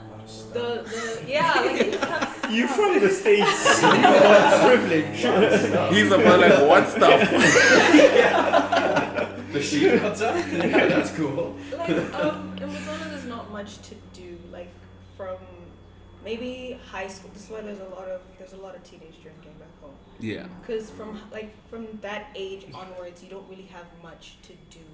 the 0.52 0.82
the 0.92 1.22
yeah, 1.30 1.52
like 1.54 1.86
you 1.86 1.92
just 1.92 2.04
have 2.04 2.50
You 2.56 2.66
from 2.68 3.00
the 3.00 3.10
states, 3.10 3.82
you 3.82 3.88
are 3.88 4.68
privileged. 4.68 5.94
He's 5.94 6.10
about 6.12 6.40
like 6.40 6.68
what 6.68 6.88
stuff? 6.88 7.20
The 9.54 9.62
sheep 9.62 10.02
outside? 10.02 10.44
yeah, 10.52 10.86
that's 10.88 11.12
cool. 11.12 11.54
like 11.78 11.90
um 11.90 12.56
in 12.60 12.68
Botswana 12.70 13.08
there's 13.10 13.24
not 13.26 13.50
much 13.52 13.78
to 13.88 13.94
do. 14.12 14.36
Like 14.52 14.68
from 15.16 15.36
maybe 16.24 16.78
high 16.90 17.08
school. 17.08 17.30
This 17.34 17.44
is 17.44 17.50
why 17.50 17.60
there's 17.60 17.80
a 17.80 17.84
lot 17.94 18.08
of 18.08 18.20
there's 18.38 18.52
a 18.52 18.56
lot 18.56 18.74
of 18.76 18.82
teenage 18.84 19.20
drinking 19.22 19.52
back 19.58 19.68
home. 19.80 19.94
yeah. 20.20 20.46
Because 20.60 20.90
from 20.90 21.20
like 21.32 21.54
from 21.68 21.86
that 22.02 22.26
age 22.34 22.66
onwards, 22.74 23.22
you 23.22 23.30
don't 23.30 23.48
really 23.48 23.68
have 23.72 23.86
much 24.02 24.36
to 24.42 24.52
do. 24.70 24.84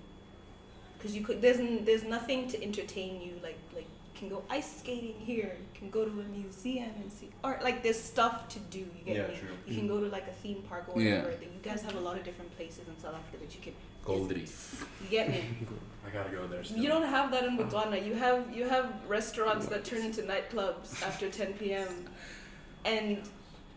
Because 0.98 1.16
you 1.16 1.22
could 1.24 1.40
there's 1.40 1.58
n- 1.58 1.84
there's 1.84 2.04
nothing 2.04 2.48
to 2.48 2.62
entertain 2.62 3.20
you 3.22 3.32
like 3.42 3.58
like 3.74 3.86
you 4.14 4.28
can 4.28 4.28
go 4.28 4.42
ice 4.50 4.78
skating 4.80 5.14
here, 5.18 5.56
you 5.58 5.78
can 5.78 5.88
go 5.90 6.04
to 6.04 6.10
a 6.10 6.24
museum 6.24 6.90
and 7.00 7.10
see 7.10 7.30
art. 7.42 7.62
Like 7.62 7.82
there's 7.82 7.98
stuff 8.00 8.48
to 8.50 8.58
do. 8.58 8.80
You 8.80 8.86
get 9.06 9.16
Yeah, 9.16 9.26
me? 9.28 9.34
true. 9.38 9.48
You 9.66 9.74
can 9.78 9.88
go 9.88 10.00
to 10.00 10.06
like 10.08 10.26
a 10.28 10.32
theme 10.42 10.62
park 10.68 10.84
or 10.88 10.94
whatever. 10.96 11.08
Yeah. 11.16 11.22
whatever. 11.24 11.42
You 11.44 11.60
guys 11.62 11.80
have 11.82 11.94
a 11.94 12.00
lot 12.00 12.16
of 12.18 12.24
different 12.24 12.54
places 12.56 12.80
in 12.88 12.98
South 13.00 13.14
Africa 13.14 13.38
that 13.44 13.54
you 13.54 13.60
can. 13.62 13.72
Gold. 14.18 14.32
Reef. 14.32 14.86
You 15.04 15.08
get 15.10 15.28
me? 15.30 15.44
I 16.06 16.10
gotta 16.12 16.30
go 16.30 16.46
there 16.46 16.64
still. 16.64 16.78
You 16.78 16.88
don't 16.88 17.06
have 17.06 17.30
that 17.30 17.44
in 17.44 17.56
Botswana. 17.56 18.04
You 18.04 18.14
have 18.14 18.54
you 18.54 18.68
have 18.68 18.92
restaurants 19.08 19.66
that 19.66 19.84
turn 19.84 20.00
into 20.02 20.22
nightclubs 20.22 21.02
after 21.02 21.28
10 21.28 21.54
p.m. 21.54 21.88
And 22.86 23.18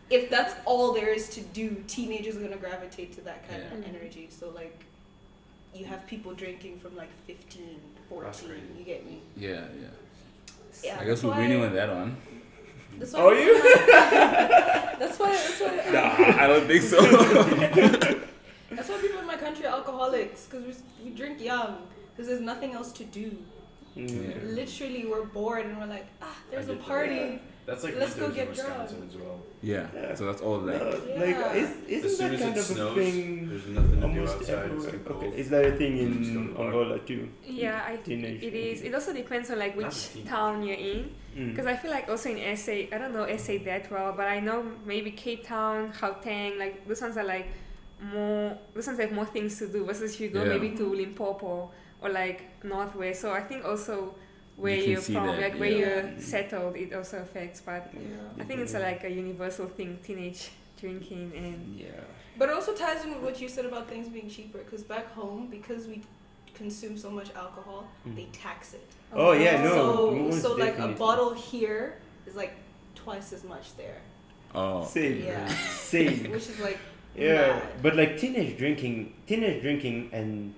if 0.08 0.30
that's 0.30 0.54
all 0.64 0.92
there 0.94 1.08
is 1.12 1.28
to 1.30 1.40
do, 1.42 1.84
teenagers 1.86 2.36
are 2.36 2.40
gonna 2.40 2.56
gravitate 2.56 3.12
to 3.16 3.20
that 3.22 3.46
kind 3.48 3.62
Yeah. 3.62 3.78
of 3.78 3.84
energy. 3.94 4.28
So 4.30 4.48
like, 4.50 4.82
you 5.74 5.84
have 5.84 6.06
people 6.06 6.32
drinking 6.32 6.80
from 6.80 6.96
like 6.96 7.10
15, 7.26 7.62
14. 8.08 8.50
You 8.78 8.84
get 8.84 9.04
me? 9.04 9.20
Yeah, 9.36 9.50
yeah. 9.50 9.88
Yeah. 10.82 10.98
I 11.00 11.04
guess 11.04 11.22
we're 11.22 11.30
why- 11.30 11.38
winning 11.40 11.62
on 11.62 11.74
that 11.74 11.94
one. 11.94 12.16
That's 12.98 13.12
why 13.12 13.20
Are 13.20 13.34
you? 13.34 13.62
That's 15.00 15.18
why. 15.18 15.32
That's 15.32 15.60
why. 15.60 15.90
Nah, 15.92 16.42
I 16.42 16.46
don't 16.46 16.66
think 16.66 16.82
so. 16.82 18.20
That's 18.70 18.88
why 18.88 18.98
people 18.98 19.20
in 19.20 19.26
my 19.26 19.36
country 19.36 19.66
are 19.66 19.74
alcoholics 19.76 20.46
because 20.46 20.64
we, 21.02 21.10
we 21.10 21.16
drink 21.16 21.40
young 21.40 21.78
because 22.12 22.28
there's 22.28 22.40
nothing 22.40 22.72
else 22.74 22.92
to 22.92 23.04
do. 23.04 23.36
Yeah. 23.96 24.34
Literally, 24.44 25.06
we're 25.06 25.24
bored 25.24 25.66
and 25.66 25.78
we're 25.78 25.86
like, 25.86 26.06
ah, 26.20 26.36
there's 26.50 26.66
a 26.68 26.74
get 26.74 26.78
that. 26.78 26.86
party. 26.86 27.40
That's 27.66 27.82
like 27.82 27.96
Let's 27.96 28.14
go 28.14 28.26
winters 28.26 28.38
in 28.38 28.46
get 28.46 28.54
drunk. 28.56 28.82
As 29.08 29.16
well. 29.16 29.40
yeah. 29.62 29.86
Yeah. 29.94 30.14
So 30.14 30.26
that's 30.26 30.42
all 30.42 30.58
like. 30.58 30.80
No, 30.82 31.00
Yeah. 31.08 31.20
like, 31.40 31.56
is, 31.56 31.70
as 31.70 31.88
isn't 31.88 32.10
soon 32.10 32.32
that 32.32 32.34
as 32.34 32.40
kind 32.40 32.56
it 32.56 32.58
of 32.58 32.70
a 32.70 32.74
snows, 32.74 32.96
thing 32.98 33.48
there's 33.48 33.66
nothing 33.68 34.00
to 34.00 34.08
do 34.14 34.22
outside. 34.22 34.40
It's 34.40 34.50
everywhere? 34.50 34.90
too 34.90 34.98
cold. 34.98 35.24
Okay, 35.24 35.38
is 35.38 35.48
that 35.50 35.64
a 35.64 35.72
thing 35.76 35.96
You 35.96 36.08
just 36.18 36.34
go 36.34 36.40
to 36.40 36.48
in 36.48 36.54
the. 36.54 36.60
Angola 36.62 36.98
too? 36.98 37.28
Yeah, 37.46 37.84
I 37.86 37.96
Teenage 37.96 38.42
it 38.42 38.54
is. 38.54 38.82
It 38.82 38.94
also 38.94 39.12
depends 39.14 39.50
on 39.50 39.58
like 39.60 39.76
which 39.76 40.24
town 40.26 40.62
you're 40.62 40.76
in. 40.76 41.14
Mm. 41.36 41.50
Because 41.50 41.66
I 41.66 41.76
feel 41.76 41.90
like 41.90 42.08
also 42.08 42.30
in 42.30 42.56
SA, 42.56 42.72
I 42.92 42.98
don't 42.98 43.14
know 43.14 43.26
SA 43.38 43.54
that 43.64 43.90
well, 43.90 44.12
but 44.12 44.26
I 44.26 44.40
know 44.40 44.66
maybe 44.84 45.10
Cape 45.12 45.46
Town, 45.46 45.90
Gauteng, 45.92 46.58
like 46.58 46.86
those 46.86 47.00
ones 47.00 47.16
are 47.16 47.24
like 47.24 47.48
more, 48.12 48.58
those 48.74 48.86
ones 48.86 48.98
have 49.00 49.12
more 49.12 49.26
things 49.26 49.58
to 49.58 49.68
do 49.68 49.84
versus 49.84 50.14
if 50.14 50.20
you 50.20 50.28
go 50.28 50.42
Yeah. 50.42 50.50
maybe 50.58 50.70
to 50.76 50.84
Limpopo 50.94 51.70
or 52.02 52.08
like 52.10 52.62
Northwest. 52.64 53.20
So 53.22 53.32
I 53.32 53.40
think 53.40 53.64
also 53.64 54.14
where 54.56 54.76
you 54.76 54.92
you're 54.92 55.00
from, 55.00 55.26
that, 55.26 55.40
like 55.40 55.58
where 55.58 55.70
yeah. 55.70 55.78
you're 55.78 56.20
settled, 56.20 56.76
it 56.76 56.92
also 56.92 57.18
affects. 57.18 57.60
But 57.60 57.92
I 58.38 58.44
think 58.44 58.60
it's 58.60 58.74
a, 58.74 58.80
like 58.80 59.04
a 59.04 59.10
universal 59.10 59.66
thing, 59.66 59.98
teenage 60.04 60.50
drinking 60.80 61.32
and 61.36 61.78
Yeah. 61.78 61.86
But 62.38 62.48
it 62.48 62.54
also 62.54 62.74
ties 62.74 63.04
in 63.04 63.10
with 63.14 63.22
what 63.22 63.40
you 63.40 63.48
said 63.48 63.64
about 63.64 63.88
things 63.88 64.08
being 64.08 64.28
cheaper. 64.28 64.58
Because 64.58 64.82
back 64.82 65.12
home, 65.14 65.48
because 65.50 65.86
we 65.86 66.02
consume 66.54 66.96
so 66.96 67.10
much 67.10 67.28
alcohol, 67.34 67.88
Mm. 68.06 68.16
they 68.16 68.26
tax 68.32 68.74
it. 68.74 68.86
Oh, 69.12 69.32
yeah, 69.32 69.62
no, 69.62 69.70
so 69.74 70.10
most 70.10 70.42
so 70.42 70.54
like 70.54 70.78
a 70.78 70.88
bottle 70.88 71.32
here 71.34 71.98
is 72.26 72.34
like 72.36 72.54
twice 72.94 73.32
as 73.32 73.44
much 73.44 73.76
there, 73.76 73.98
Oh. 74.54 74.84
Same. 74.84 75.24
Yeah. 75.24 75.46
Same. 75.92 76.30
which 76.34 76.48
is 76.48 76.58
like 76.60 76.78
Yeah, 77.16 77.48
mad. 77.48 77.62
but 77.82 77.96
like 77.96 78.18
teenage 78.18 78.56
drinking, 78.58 79.14
teenage 79.26 79.62
drinking 79.62 80.10
and 80.12 80.54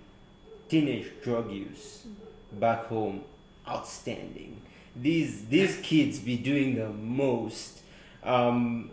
teenage 0.68 1.06
drug 1.22 1.50
use 1.52 2.06
back 2.52 2.86
home, 2.86 3.22
outstanding. 3.68 4.60
These 4.94 5.46
these 5.46 5.76
kids 5.82 6.18
be 6.18 6.36
doing 6.36 6.74
the 6.76 6.88
most. 6.88 7.80
Um, 8.24 8.90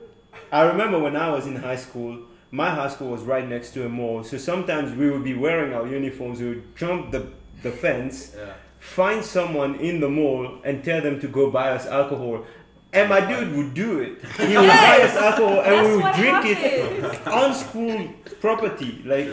I 0.51 0.63
remember 0.63 0.99
when 0.99 1.15
I 1.15 1.29
was 1.29 1.47
in 1.47 1.55
high 1.55 1.77
school. 1.77 2.19
My 2.51 2.69
high 2.69 2.89
school 2.89 3.09
was 3.09 3.23
right 3.23 3.47
next 3.47 3.71
to 3.73 3.85
a 3.85 3.89
mall, 3.89 4.23
so 4.23 4.37
sometimes 4.37 4.95
we 4.95 5.09
would 5.09 5.23
be 5.23 5.33
wearing 5.33 5.73
our 5.73 5.87
uniforms. 5.87 6.39
We 6.39 6.49
would 6.49 6.75
jump 6.75 7.11
the 7.11 7.27
the 7.63 7.71
fence, 7.71 8.35
Yeah. 8.37 8.53
find 8.79 9.23
someone 9.23 9.75
in 9.75 10.01
the 10.01 10.09
mall, 10.09 10.59
and 10.65 10.83
tell 10.83 11.01
them 11.01 11.19
to 11.21 11.27
go 11.27 11.49
buy 11.49 11.69
us 11.71 11.87
alcohol. 11.87 12.45
And 12.93 13.09
my 13.09 13.21
dude 13.21 13.55
would 13.55 13.73
do 13.73 13.99
it. 13.99 14.23
He 14.47 14.55
would 14.55 14.67
buy 14.67 15.01
us 15.01 15.15
alcohol, 15.15 15.61
and 15.61 15.87
we 15.87 15.95
would 15.95 16.03
what 16.03 16.15
drink 16.15 16.45
it 16.45 17.27
on 17.27 17.53
school 17.53 18.09
property. 18.39 19.01
Like, 19.03 19.29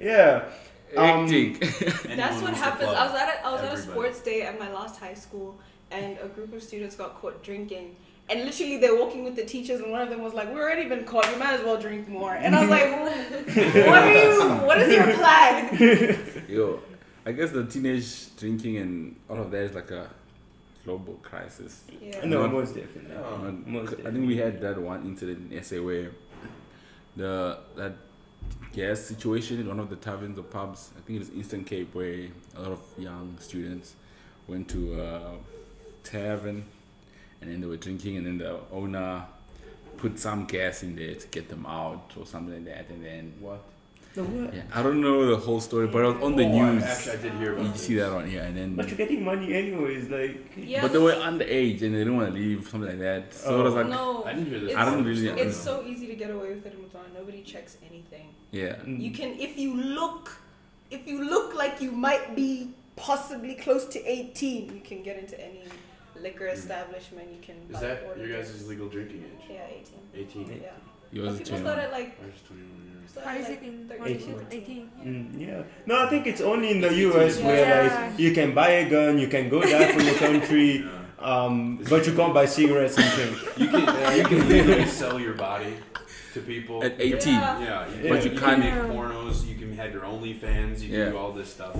yeah. 0.00 0.44
Um, 0.96 1.26
Hectic. 1.26 1.62
Anyone 2.04 2.16
That's 2.16 2.42
what 2.42 2.54
happens. 2.54 2.90
I 2.90 3.06
was 3.06 3.14
at 3.14 3.28
a, 3.28 3.46
I 3.46 3.52
was 3.52 3.60
at 3.62 3.74
a 3.74 3.78
sports 3.78 4.20
day 4.20 4.42
at 4.42 4.58
my 4.58 4.70
last 4.72 4.98
high 4.98 5.14
school, 5.14 5.58
and 5.90 6.18
a 6.22 6.28
group 6.28 6.52
of 6.52 6.62
students 6.62 6.96
got 6.96 7.20
caught 7.20 7.42
drinking. 7.42 7.96
And 8.28 8.44
literally, 8.44 8.78
they're 8.78 8.96
walking 8.96 9.22
with 9.22 9.36
the 9.36 9.44
teachers, 9.44 9.80
and 9.80 9.92
one 9.92 10.00
of 10.00 10.08
them 10.08 10.22
was 10.22 10.34
like, 10.34 10.48
"We've 10.48 10.58
already 10.58 10.88
been 10.88 11.04
caught. 11.04 11.30
You 11.30 11.38
might 11.38 11.54
as 11.54 11.62
well 11.62 11.78
drink 11.78 12.08
more." 12.08 12.34
And 12.34 12.56
I 12.56 12.60
was 12.60 12.70
like, 12.70 12.90
"What 12.90 13.96
are 14.02 14.14
you? 14.14 14.66
What 14.66 14.80
is 14.80 14.92
your 14.92 15.14
plan?" 15.14 16.44
Yo, 16.48 16.80
I 17.26 17.32
guess 17.32 17.50
the 17.50 17.64
teenage 17.64 18.34
drinking 18.36 18.78
and 18.78 19.16
all 19.28 19.38
of 19.38 19.50
that 19.50 19.62
is 19.62 19.74
like 19.74 19.90
a 19.90 20.08
global 20.84 21.14
crisis. 21.22 21.84
Yeah. 22.00 22.24
No, 22.24 22.42
Not- 22.42 22.52
most 22.52 22.74
definitely. 22.74 23.16
Oh. 23.16 23.46
Uh, 23.46 23.52
most 23.66 23.94
I 24.06 24.10
think 24.10 24.26
we 24.26 24.36
had 24.36 24.60
that 24.60 24.78
one 24.80 25.02
incident 25.06 25.50
in 25.52 25.62
SA 25.62 25.76
where 25.82 26.10
the 27.16 27.58
that 27.76 27.94
gas 28.72 29.00
situation 29.00 29.60
in 29.60 29.68
one 29.68 29.80
of 29.80 29.88
the 29.88 29.96
taverns 29.96 30.38
or 30.38 30.42
pubs, 30.42 30.90
I 30.96 31.00
think 31.02 31.16
it 31.16 31.20
was 31.20 31.30
Eastern 31.32 31.64
Cape, 31.64 31.94
where 31.94 32.26
a 32.56 32.62
lot 32.62 32.72
of 32.72 32.80
young 32.98 33.36
students 33.40 33.94
went 34.46 34.68
to 34.70 35.00
a 35.00 35.32
tavern 36.02 36.64
and 37.40 37.50
then 37.50 37.60
they 37.60 37.66
were 37.66 37.76
drinking, 37.76 38.16
and 38.18 38.26
then 38.26 38.38
the 38.38 38.58
owner 38.72 39.24
put 39.96 40.18
some 40.18 40.44
gas 40.46 40.82
in 40.82 40.96
there 40.96 41.14
to 41.14 41.26
get 41.28 41.48
them 41.48 41.64
out 41.66 42.12
or 42.18 42.26
something 42.26 42.54
like 42.54 42.64
that, 42.74 42.88
and 42.90 43.04
then 43.04 43.32
What? 43.40 43.62
The 44.14 44.22
what? 44.22 44.54
yeah, 44.54 44.62
I 44.72 44.80
don't 44.82 45.00
know 45.00 45.26
the 45.26 45.36
whole 45.36 45.60
story, 45.60 45.88
but 45.88 46.04
it 46.04 46.06
was 46.14 46.22
on 46.22 46.36
the 46.36 46.44
Oh, 46.44 46.46
I- 46.58 46.70
news. 46.72 46.82
Actually, 46.84 47.12
I 47.18 47.22
did 47.22 47.32
hear 47.34 47.52
about 47.54 47.64
You 47.64 47.72
this. 47.72 47.80
see 47.86 47.94
that 47.96 48.10
on 48.12 48.28
here, 48.30 48.42
and 48.42 48.56
then 48.56 48.76
But 48.76 48.86
you're 48.88 48.96
getting 48.96 49.24
money 49.24 49.52
anyways. 49.52 50.08
Like, 50.08 50.52
Yeah. 50.56 50.82
but 50.82 50.92
they 50.92 50.98
were 50.98 51.12
underage 51.14 51.82
and 51.82 51.92
they 51.94 51.98
didn't 52.04 52.16
want 52.16 52.28
to 52.32 52.34
leave, 52.40 52.68
something 52.68 52.90
like 52.90 53.00
that. 53.00 53.34
So 53.34 53.60
it 53.60 53.62
was 53.64 53.74
Oh. 53.74 53.76
like, 53.78 53.88
no. 53.88 54.22
I 54.24 54.32
didn't 54.34 54.50
hear 54.50 54.60
this. 54.60 54.70
It's- 54.70 54.80
I 54.80 54.84
don't 54.90 55.02
before. 55.02 55.22
really- 55.34 55.40
It's 55.42 55.56
so 55.56 55.84
easy 55.84 56.06
to 56.06 56.14
get 56.14 56.30
away 56.30 56.50
with 56.54 56.64
it 56.64 56.74
in 56.74 56.78
Botswana. 56.84 57.12
Nobody 57.12 57.42
checks 57.42 57.76
anything. 57.90 58.28
yeah. 58.52 58.76
mm, 58.86 59.00
You 59.00 59.10
can, 59.10 59.30
if 59.40 59.58
you 59.58 59.74
look, 59.74 60.30
if 60.92 61.08
you 61.08 61.24
look 61.24 61.54
like 61.56 61.80
you 61.82 61.90
might 61.90 62.36
be 62.36 62.70
possibly 62.94 63.54
close 63.56 63.84
to 63.86 63.98
18, 64.08 64.72
you 64.76 64.80
can 64.80 65.02
get 65.02 65.18
into 65.18 65.36
any 65.40 65.62
liquor 66.22 66.46
establishment. 66.46 67.26
You 67.32 67.40
can. 67.42 67.56
Is 67.68 67.72
buy 67.72 67.80
that 67.80 68.04
order 68.06 68.24
your 68.28 68.36
guys' 68.36 68.50
drinks. 68.50 68.68
legal 68.68 68.88
drinking 68.88 69.24
age? 69.24 69.50
Yeah, 69.50 69.66
18. 70.14 70.44
18. 70.46 70.60
Yeah. 70.62 70.68
Yours 71.10 71.26
But 71.26 71.32
is 71.34 71.38
people 71.48 71.58
21. 71.58 71.72
start 71.72 71.78
at 71.84 71.92
like. 71.98 72.12
Ours 73.16 73.22
is 73.22 73.22
21. 73.22 73.22
start 73.22 73.26
how 73.26 73.32
at 73.32 73.40
is 73.40 73.48
like 73.48 73.62
it 73.62 73.66
in 73.66 73.88
13, 73.88 74.00
what 74.00 74.10
is 74.10 74.22
it? 74.26 74.30
14. 74.30 74.46
18? 74.50 74.90
Yeah. 74.98 75.04
mm, 75.10 75.40
yeah. 75.48 75.62
No, 75.86 76.02
I 76.04 76.08
think 76.10 76.26
it's 76.26 76.40
only 76.40 76.70
in 76.70 76.80
the 76.80 76.88
It's 76.88 76.96
US 76.98 77.32
easy. 77.34 77.44
where 77.44 77.84
Yeah. 77.84 78.06
like 78.10 78.18
you 78.18 78.32
can 78.32 78.54
buy 78.54 78.68
a 78.70 78.88
gun, 78.90 79.18
you 79.18 79.28
can 79.28 79.48
go 79.48 79.60
die 79.62 79.92
for 79.92 80.02
your 80.02 80.14
country, 80.14 80.84
um, 81.20 81.78
but 81.88 82.06
you 82.06 82.12
can't 82.14 82.34
buy 82.34 82.46
cigarettes 82.46 82.96
and 82.98 83.10
drink. 83.16 83.36
You 83.56 83.68
can 83.68 83.82
you 84.18 84.24
can 84.24 84.48
literally 84.48 84.86
sell 84.86 85.18
your 85.20 85.34
body 85.34 85.74
to 86.34 86.40
people. 86.40 86.82
At 86.84 86.94
18. 87.00 87.32
Yeah. 87.32 87.60
Yeah, 87.60 87.86
you 88.02 88.08
But 88.08 88.24
you 88.24 88.30
you 88.32 88.38
can't- 88.38 88.62
can 88.62 88.74
make 88.88 88.96
pornos. 88.96 89.46
You 89.46 89.54
can 89.54 89.76
have 89.76 89.92
your 89.92 90.02
OnlyFans. 90.02 90.80
You 90.82 90.88
can 90.90 90.98
Yeah. 90.98 91.10
do 91.10 91.16
all 91.18 91.32
this 91.32 91.50
stuff. 91.50 91.76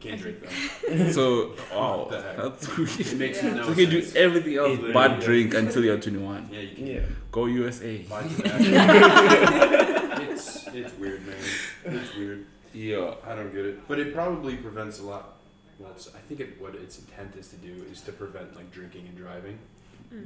Can't 0.00 0.20
drink 0.20 0.38
them. 0.42 1.12
So, 1.12 1.54
wow, 1.74 1.98
What 2.00 2.10
the 2.10 2.20
heck? 2.20 2.36
that's 2.36 2.66
It 3.12 3.16
makes 3.18 3.42
Yeah. 3.42 3.54
no 3.54 3.62
So 3.62 3.68
you 3.70 3.86
can 3.86 3.90
do 3.96 4.02
everything 4.16 4.56
else 4.56 4.78
It 4.78 4.92
but 4.92 5.20
drink 5.20 5.54
until 5.54 5.82
you're 5.82 5.96
21. 5.98 6.48
Yeah, 6.52 6.60
you 6.60 6.74
can 6.76 6.86
Yeah. 6.86 7.00
Go 7.32 7.46
USA. 7.46 8.04
buy 10.34 10.40
tobacco. 10.42 10.78
it's 10.78 10.90
it's 10.92 10.98
weird, 10.98 11.26
man. 11.26 11.36
It's 11.84 12.14
weird. 12.16 12.46
Yeah. 12.72 13.14
I 13.26 13.34
don't 13.34 13.52
get 13.52 13.64
it. 13.66 13.88
But 13.88 13.98
it 14.00 14.14
probably 14.14 14.56
prevents 14.56 14.98
a 14.98 15.04
lot. 15.04 15.36
Well, 15.78 15.90
it's, 15.94 16.08
I 16.14 16.18
think 16.18 16.40
it, 16.40 16.60
what 16.60 16.74
its 16.74 16.98
intent 16.98 17.36
is 17.36 17.48
to 17.48 17.56
do 17.56 17.84
is 17.90 18.00
to 18.02 18.12
prevent 18.12 18.54
like 18.56 18.70
drinking 18.72 19.06
and 19.08 19.16
driving 19.16 19.58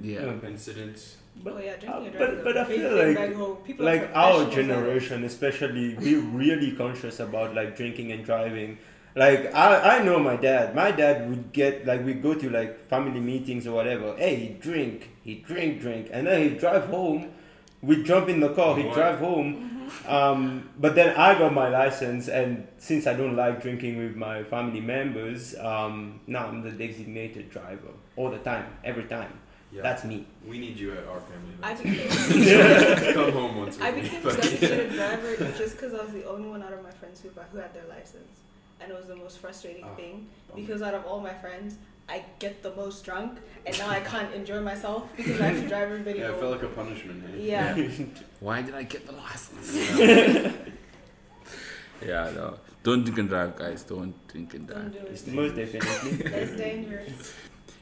Yeah. 0.00 0.20
Okay. 0.20 0.46
incidents. 0.48 1.16
But, 1.42 1.52
oh 1.54 1.58
yeah, 1.58 1.76
drinking 1.76 1.88
uh, 1.90 2.00
and 2.04 2.12
but, 2.18 2.18
driving. 2.18 2.44
but 2.44 2.56
I 2.58 2.62
is 2.62 2.68
a 2.68 2.68
big 2.68 2.78
feel 2.80 3.48
like. 3.48 3.64
People 3.64 3.84
like 3.86 4.02
our 4.14 4.44
professionals 4.44 4.52
at 4.52 4.58
it. 4.58 4.66
generation 4.66 5.24
especially 5.24 5.94
we're 5.94 6.20
really 6.20 6.72
conscious 6.72 7.20
about 7.20 7.54
like 7.54 7.76
drinking 7.76 8.12
and 8.12 8.24
driving 8.24 8.78
like 9.14 9.54
I, 9.54 9.98
I 9.98 10.02
know 10.02 10.18
my 10.18 10.36
dad 10.36 10.74
my 10.74 10.90
dad 10.90 11.28
would 11.30 11.52
get 11.52 11.86
like 11.86 12.04
we 12.04 12.14
go 12.14 12.34
to 12.34 12.50
like 12.50 12.78
family 12.88 13.20
meetings 13.20 13.66
or 13.66 13.72
whatever 13.74 14.16
hey 14.16 14.34
he 14.36 14.48
drink 14.48 15.10
he 15.22 15.36
drink 15.36 15.80
drink 15.80 16.08
and 16.12 16.26
then 16.26 16.42
he 16.42 16.56
drive 16.56 16.86
home 16.86 17.30
we 17.82 18.02
jump 18.02 18.28
in 18.28 18.40
the 18.40 18.50
car 18.50 18.76
he 18.76 18.82
drive 18.90 19.18
home 19.20 19.77
um, 20.06 20.68
but 20.78 20.94
then 20.94 21.16
i 21.16 21.38
got 21.38 21.52
my 21.52 21.68
license 21.68 22.28
and 22.28 22.66
since 22.78 23.06
i 23.06 23.14
don't 23.14 23.36
like 23.36 23.60
drinking 23.62 23.98
with 23.98 24.14
my 24.16 24.42
family 24.44 24.80
members 24.80 25.54
um, 25.56 26.20
now 26.26 26.46
i'm 26.46 26.62
the 26.62 26.70
designated 26.70 27.50
driver 27.50 27.92
all 28.16 28.30
the 28.30 28.38
time 28.38 28.66
every 28.84 29.04
time. 29.04 29.32
Yeah. 29.70 29.82
that's 29.82 30.02
me. 30.02 30.26
We 30.48 30.58
need 30.58 30.78
you 30.78 30.92
at 30.92 31.04
our 31.06 31.20
family 31.20 31.54
I 31.62 31.74
became, 31.74 33.12
Come 33.14 33.32
home 33.32 33.56
once 33.58 33.78
a 33.78 33.84
I 33.84 33.90
became 33.92 34.22
but- 34.22 34.40
designated 34.40 34.92
driver 34.94 35.36
just 35.58 35.76
because 35.76 35.92
I 35.92 36.02
was 36.04 36.12
the 36.12 36.24
only 36.24 36.48
one 36.48 36.62
out 36.62 36.72
of 36.72 36.82
my 36.82 36.90
friends 36.90 37.20
who, 37.20 37.28
who 37.52 37.58
had 37.58 37.74
their 37.74 37.84
license, 37.86 38.32
and 38.80 38.90
it 38.90 38.96
was 38.96 39.06
the 39.06 39.16
most 39.16 39.38
frustrating 39.40 39.84
Oh, 39.84 39.94
thing 39.94 40.26
bummer. 40.48 40.60
because 40.62 40.80
out 40.80 40.94
of 40.94 41.04
all 41.04 41.20
my 41.20 41.34
friends, 41.34 41.76
I 42.08 42.24
get 42.38 42.62
the 42.62 42.74
most 42.74 43.04
drunk, 43.04 43.38
and 43.66 43.78
now 43.78 43.88
I 43.90 44.00
can't 44.00 44.32
enjoy 44.34 44.60
myself 44.60 45.08
because 45.16 45.40
I 45.40 45.48
have 45.48 45.62
to 45.62 45.68
drive 45.74 45.82
everybody 45.90 46.18
Yeah, 46.20 46.30
it 46.30 46.38
felt 46.40 46.52
like 46.52 46.62
a 46.62 46.68
punishment. 46.68 47.22
Man. 47.22 47.40
yeah. 47.40 47.76
Why 48.40 48.62
did 48.62 48.74
I 48.74 48.82
get 48.84 49.06
the 49.06 49.12
license? 49.12 49.74
Yeah. 49.98 50.52
Yeah, 52.00 52.30
no. 52.32 52.58
Don't 52.84 53.02
drink 53.02 53.18
and 53.18 53.28
drive, 53.28 53.56
guys. 53.56 53.82
Don't 53.82 54.14
drink 54.28 54.54
and 54.54 54.68
Don't 54.68 54.92
drive. 54.92 54.92
do 54.92 55.08
It's 55.10 55.26
it. 55.26 55.34
most 55.34 55.56
definitely 55.56 56.12
That's 56.30 56.52
dangerous. 56.56 57.34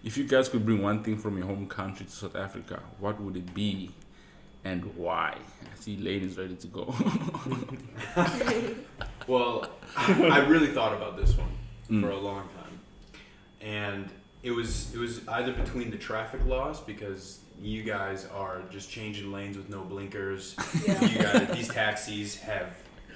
If 0.03 0.17
you 0.17 0.25
guys 0.25 0.49
could 0.49 0.65
bring 0.65 0.83
one 0.83 1.03
thing 1.05 1.19
from 1.19 1.37
your 1.37 1.47
home 1.47 1.67
country 1.69 2.07
to 2.07 2.13
South 2.13 2.35
Africa, 2.35 2.81
what 2.99 3.21
would 3.21 3.37
it 3.37 3.53
be 3.53 3.91
and 4.65 4.83
why? 4.97 5.37
I 5.37 5.79
see 5.79 5.99
Lane 5.99 6.23
is 6.23 6.39
ready 6.39 6.57
to 6.57 6.67
go. 6.69 6.95
Well, 9.27 9.69
I 9.97 10.39
really 10.49 10.69
thought 10.69 10.95
about 10.95 11.17
this 11.19 11.37
one 11.37 11.51
Mm. 11.91 12.01
for 12.01 12.11
a 12.11 12.17
long 12.19 12.49
time, 12.49 12.56
and 13.67 14.09
it 14.43 14.53
was 14.53 14.95
it 14.95 14.99
was 14.99 15.27
either 15.29 15.53
between 15.53 15.91
the 15.91 15.97
traffic 15.99 16.45
laws 16.47 16.81
because 16.81 17.41
you 17.61 17.83
guys 17.83 18.27
are 18.35 18.61
just 18.71 18.91
changing 18.91 19.33
lanes 19.33 19.57
with 19.57 19.69
no 19.69 19.81
blinkers. 19.83 20.55
Yeah. 20.87 21.05
You 21.05 21.19
guys, 21.19 21.49
these 21.57 21.69
taxis 21.69 22.37
have 22.37 22.69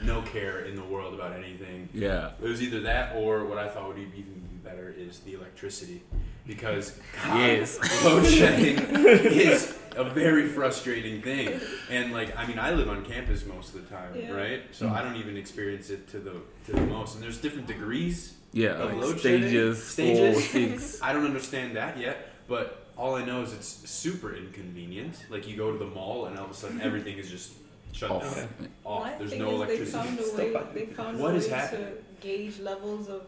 no 0.02 0.22
care 0.22 0.60
in 0.64 0.74
the 0.76 0.82
world 0.84 1.12
about 1.14 1.32
anything. 1.34 1.88
yeah. 1.92 2.30
It 2.42 2.48
was 2.48 2.62
either 2.62 2.80
that 2.80 3.14
or 3.16 3.44
what 3.44 3.58
I 3.58 3.68
thought 3.68 3.86
would 3.88 3.96
be 3.96 4.02
even 4.18 4.48
better 4.64 4.94
is 4.96 5.20
the 5.20 5.34
electricity, 5.34 6.02
because 6.46 6.98
God, 7.22 7.38
Yes. 7.38 7.78
load 8.04 8.24
shedding 8.26 8.78
is 8.96 9.76
a 9.96 10.04
very 10.04 10.48
frustrating 10.48 11.20
thing. 11.20 11.60
And 11.90 12.12
like, 12.14 12.34
I 12.36 12.46
mean, 12.46 12.58
I 12.58 12.70
live 12.72 12.88
on 12.88 13.04
campus 13.04 13.44
most 13.44 13.74
of 13.74 13.82
the 13.86 13.94
time, 13.94 14.14
Yeah. 14.16 14.32
right? 14.32 14.62
So 14.72 14.86
mm. 14.86 14.92
I 14.92 15.02
don't 15.02 15.16
even 15.16 15.36
experience 15.36 15.90
it 15.90 16.08
to 16.12 16.18
the 16.18 16.36
to 16.66 16.72
the 16.72 16.80
most. 16.86 17.14
And 17.14 17.22
there's 17.22 17.38
different 17.38 17.66
degrees. 17.66 18.34
Yeah. 18.52 18.70
Of 18.70 18.92
Like 18.92 19.00
load 19.02 19.20
shedding? 19.20 19.42
stages, 19.42 19.82
Stages? 19.84 20.34
four, 20.34 20.42
six. 20.42 21.02
I 21.02 21.12
don't 21.12 21.24
understand 21.24 21.76
that 21.76 21.98
yet, 21.98 22.28
but 22.48 22.86
all 22.96 23.14
I 23.14 23.24
know 23.24 23.42
is 23.42 23.52
it's 23.52 23.68
super 23.88 24.34
inconvenient. 24.34 25.24
Like 25.30 25.46
you 25.48 25.56
go 25.56 25.72
to 25.72 25.78
the 25.78 25.86
mall 25.86 26.26
and 26.26 26.38
all 26.38 26.46
of 26.46 26.50
a 26.50 26.54
sudden 26.54 26.80
everything 26.80 27.16
is 27.18 27.30
just 27.30 27.52
shut 27.92 28.10
Off. 28.10 28.34
down, 28.36 28.48
My 28.84 28.90
off. 28.90 29.18
There's 29.18 29.34
no 29.34 29.50
electricity. 29.50 29.90
They 30.36 30.52
found 30.52 30.68
a 30.68 30.74
way. 30.74 30.86
found 30.86 31.18
What 31.18 31.32
a 31.34 31.36
is 31.36 31.44
way 31.48 31.54
happening? 31.54 31.86
to 31.86 31.92
gauge 32.26 32.58
levels 32.60 33.08
of 33.08 33.22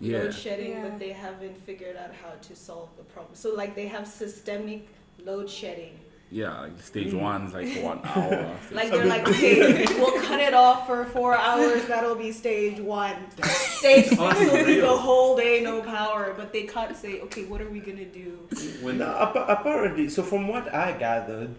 Yeah. 0.00 0.18
load 0.18 0.34
shedding, 0.34 0.70
Yeah. 0.72 0.88
but 0.88 0.98
they 0.98 1.10
haven't 1.12 1.56
figured 1.64 1.96
out 1.96 2.10
how 2.14 2.30
to 2.40 2.56
solve 2.56 2.88
the 2.96 3.04
problem. 3.04 3.34
So 3.34 3.54
like 3.54 3.74
they 3.74 3.86
have 3.86 4.06
systemic 4.06 4.88
load 5.24 5.48
shedding. 5.48 5.98
Yeah. 6.30 6.62
Like 6.62 6.80
stage 6.80 7.12
Mm. 7.12 7.20
one 7.20 7.42
is 7.46 7.54
like 7.54 7.82
one 7.84 8.00
hour. 8.04 8.56
Like 8.72 8.90
they're 8.90 9.04
like, 9.04 9.28
okay, 9.28 9.84
we'll 9.98 10.20
cut 10.22 10.40
it 10.40 10.54
off 10.54 10.86
for 10.86 11.04
four 11.04 11.36
hours. 11.36 11.84
That'll 11.86 12.16
be 12.16 12.32
stage 12.32 12.80
one. 12.80 13.16
Stage 13.84 14.06
six 14.06 14.18
will 14.18 14.64
be 14.64 14.80
the 14.80 14.96
whole 15.06 15.36
day 15.36 15.60
no 15.62 15.82
power. 15.82 16.34
But 16.36 16.52
they 16.52 16.62
can't 16.64 16.96
say, 16.96 17.20
okay, 17.20 17.44
what 17.44 17.60
are 17.60 17.68
we 17.68 17.80
gonna 17.80 18.06
do? 18.06 18.38
When 18.82 18.98
No, 18.98 19.10
apparently, 19.48 20.08
so 20.08 20.22
from 20.22 20.48
what 20.48 20.72
I 20.74 20.92
gathered, 20.92 21.54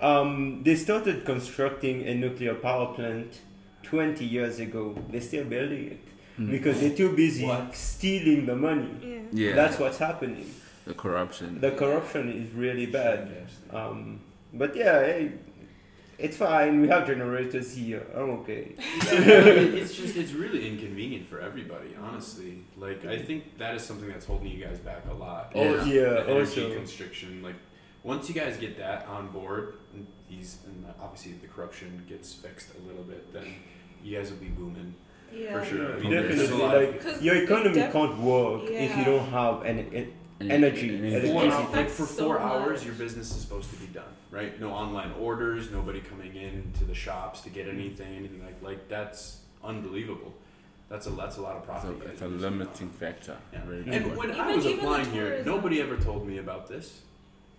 um, 0.00 0.62
they 0.62 0.76
started 0.76 1.24
constructing 1.24 2.06
a 2.06 2.14
nuclear 2.14 2.54
power 2.54 2.94
plant 2.94 3.40
20 3.82 4.24
years 4.24 4.58
ago. 4.60 4.96
They're 5.10 5.20
still 5.20 5.44
building 5.44 5.84
it 5.92 6.00
Hmm. 6.36 6.50
because 6.50 6.80
they're 6.80 6.96
too 6.96 7.14
busy 7.14 7.44
What? 7.46 7.74
stealing 7.76 8.46
the 8.46 8.56
money. 8.56 8.90
Yeah. 9.02 9.18
yeah. 9.32 9.54
That's 9.54 9.78
what's 9.78 9.98
happening. 9.98 10.46
The 10.86 10.94
corruption. 10.94 11.60
The 11.60 11.70
corruption 11.72 12.30
is 12.42 12.50
really 12.52 12.86
bad. 12.86 13.30
Um, 13.70 14.20
but 14.52 14.76
yeah, 14.76 15.00
hey, 15.00 15.32
it's 16.18 16.36
fine. 16.36 16.80
We 16.80 16.88
have 16.88 17.06
generators 17.06 17.74
here. 17.74 18.06
I'm 18.14 18.30
okay. 18.40 18.74
it's 18.78 19.94
just 19.94 20.16
it's 20.16 20.32
really 20.32 20.68
inconvenient 20.68 21.26
for 21.26 21.40
everybody, 21.40 21.96
honestly. 22.00 22.58
Like 22.76 23.04
I 23.06 23.18
think 23.18 23.58
that 23.58 23.74
is 23.74 23.82
something 23.82 24.08
that's 24.08 24.26
holding 24.26 24.48
you 24.48 24.64
guys 24.64 24.78
back 24.78 25.02
a 25.10 25.14
lot. 25.14 25.52
Oh, 25.54 25.74
is 25.74 25.88
yeah, 25.88 26.02
the 26.02 26.30
energy 26.30 26.64
also. 26.64 26.74
constriction. 26.74 27.42
Like 27.42 27.56
once 28.02 28.28
you 28.28 28.34
guys 28.34 28.56
get 28.58 28.76
that 28.78 29.06
on 29.08 29.28
board, 29.28 29.74
and 29.94 30.06
these 30.28 30.58
and 30.66 30.84
obviously 31.02 31.32
the 31.40 31.48
corruption 31.48 32.04
gets 32.08 32.32
fixed 32.32 32.68
a 32.78 32.86
little 32.86 33.02
bit, 33.04 33.32
then 33.32 33.46
you 34.04 34.16
guys 34.16 34.30
will 34.30 34.38
be 34.38 34.48
booming 34.48 34.94
Yeah. 35.32 35.58
for 35.58 35.64
sure. 35.64 35.94
I 35.94 35.98
mean, 35.98 36.10
Definitely, 36.12 36.36
there's 36.36 36.50
a 36.50 36.56
lot 36.56 36.76
of- 36.76 36.82
like 36.90 37.00
'Cause 37.02 37.22
your 37.22 37.36
economy 37.42 37.74
def- 37.74 37.92
can't 37.92 38.18
work 38.18 38.62
if 38.70 38.96
you 38.98 39.04
don't 39.04 39.26
have 39.30 39.62
an, 39.62 39.78
an 39.78 39.90
And- 39.94 40.12
energy, 40.40 40.94
and- 40.96 41.06
electricity. 41.06 41.32
Four 41.32 41.52
hours, 41.52 41.74
like 41.74 41.88
for 41.90 42.06
so 42.06 42.24
four 42.26 42.34
much. 42.38 42.42
hours, 42.42 42.84
your 42.84 42.94
business 42.94 43.30
is 43.30 43.40
supposed 43.40 43.70
to 43.70 43.76
be 43.76 43.86
done, 43.86 44.04
right? 44.30 44.58
No 44.60 44.70
online 44.70 45.12
orders, 45.20 45.70
nobody 45.70 46.00
coming 46.00 46.34
in 46.36 46.72
to 46.78 46.84
the 46.84 46.94
shops 46.94 47.40
to 47.42 47.50
get 47.50 47.68
anything, 47.68 48.14
anything 48.16 48.42
like 48.44 48.62
like 48.62 48.88
that's 48.88 49.38
unbelievable. 49.62 50.34
That's 50.88 51.06
a 51.06 51.10
that's 51.10 51.36
a 51.38 51.42
lot 51.42 51.52
of 51.56 51.62
It's 51.62 51.66
profit. 51.66 52.02
a, 52.06 52.10
it's 52.10 52.22
a 52.22 52.28
limiting 52.28 52.90
factor. 52.90 53.36
Yeah. 53.52 53.60
Very 53.64 53.84
And 53.96 54.04
good. 54.04 54.16
when 54.16 54.32
I 54.32 54.54
was 54.54 54.66
even 54.66 54.80
applying 54.80 55.10
here, 55.12 55.42
nobody 55.44 55.80
ever 55.80 55.96
told 55.96 56.26
me 56.26 56.38
about 56.38 56.68
this. 56.68 57.00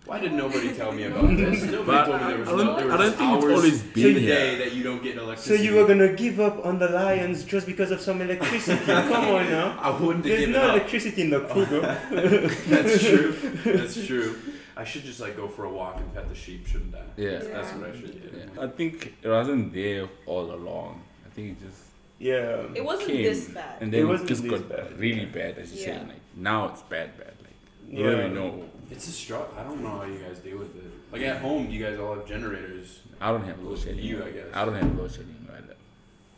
Why 0.06 0.20
did 0.20 0.32
nobody 0.34 0.72
tell 0.72 0.92
me 0.92 1.02
about 1.04 1.36
this? 1.36 1.62
Nobody 1.76 2.10
told 2.10 2.20
me 2.22 2.26
there 2.28 2.38
was 2.38 2.48
I 2.48 2.50
don't, 2.52 2.64
no, 2.66 2.76
there 2.76 2.92
I 2.92 2.96
don't 2.96 3.16
think 3.16 3.32
it's 3.36 3.44
always 3.44 3.82
been 3.82 4.14
the 4.14 4.20
here. 4.20 4.34
day 4.36 4.58
that 4.58 4.72
you 4.72 4.84
don't 4.84 5.02
get 5.02 5.38
So 5.38 5.54
you 5.54 5.74
were 5.74 5.86
gonna 5.86 6.12
give 6.12 6.38
up 6.38 6.64
on 6.64 6.78
the 6.78 6.88
lions 6.88 7.42
just 7.44 7.66
because 7.66 7.90
of 7.90 8.00
some 8.00 8.20
electricity? 8.22 8.84
Come 8.86 9.24
on 9.34 9.50
now. 9.50 9.76
I 9.80 9.90
wouldn't 9.90 10.24
have 10.24 10.24
There's 10.24 10.40
given 10.46 10.52
no 10.52 10.62
up. 10.62 10.74
electricity 10.76 11.22
in 11.22 11.30
the 11.30 11.40
Kruger. 11.40 11.80
That's 12.68 13.02
true. 13.04 13.32
That's 13.64 14.06
true. 14.06 14.38
I 14.76 14.84
should 14.84 15.02
just 15.04 15.18
like 15.20 15.36
go 15.36 15.48
for 15.48 15.64
a 15.64 15.70
walk 15.72 15.96
and 15.98 16.14
pet 16.14 16.28
the 16.28 16.34
sheep, 16.36 16.66
shouldn't 16.68 16.94
I? 16.94 17.02
Yeah. 17.16 17.38
That's 17.38 17.72
what 17.72 17.90
I 17.90 17.92
should 17.96 18.22
do. 18.22 18.38
Yeah. 18.38 18.62
I 18.64 18.68
think 18.68 19.14
it 19.22 19.28
wasn't 19.28 19.72
there 19.74 20.08
all 20.26 20.52
along. 20.54 21.02
I 21.26 21.30
think 21.30 21.58
it 21.58 21.66
just 21.66 21.82
yeah. 22.20 22.62
It 22.74 22.84
wasn't 22.84 23.08
came 23.08 23.22
this 23.24 23.48
bad. 23.48 23.82
and 23.82 23.92
then 23.92 24.02
it, 24.02 24.04
wasn't 24.04 24.28
just 24.28 24.42
this 24.42 24.52
got 24.52 24.68
bad. 24.68 24.98
really 24.98 25.24
bad, 25.26 25.58
as 25.58 25.72
you 25.72 25.80
say. 25.82 25.98
Like 25.98 26.20
now 26.36 26.68
it's 26.68 26.82
bad, 26.82 27.16
bad. 27.18 27.34
Like 27.40 27.56
you 27.90 28.04
Yeah. 28.04 28.10
don't 28.10 28.20
even 28.20 28.34
know. 28.34 28.64
It's 28.90 29.08
a 29.08 29.12
struggle. 29.12 29.48
I 29.58 29.62
don't 29.64 29.82
know 29.82 29.90
how 29.98 30.04
you 30.04 30.18
guys 30.18 30.38
deal 30.38 30.58
with 30.58 30.76
it. 30.76 30.90
Like 31.12 31.22
at 31.22 31.38
home, 31.40 31.66
do 31.66 31.72
you 31.72 31.84
guys 31.84 31.98
all 31.98 32.14
have 32.14 32.26
generators. 32.26 33.00
I 33.20 33.30
don't 33.32 33.44
have 33.44 33.60
load 33.62 33.78
shedding. 33.78 33.98
You, 34.04 34.22
I 34.24 34.30
guess. 34.30 34.44
I 34.54 34.64
don't 34.64 34.74
have 34.74 34.96
load 34.98 35.10
shedding. 35.10 35.46
Right? 35.50 35.62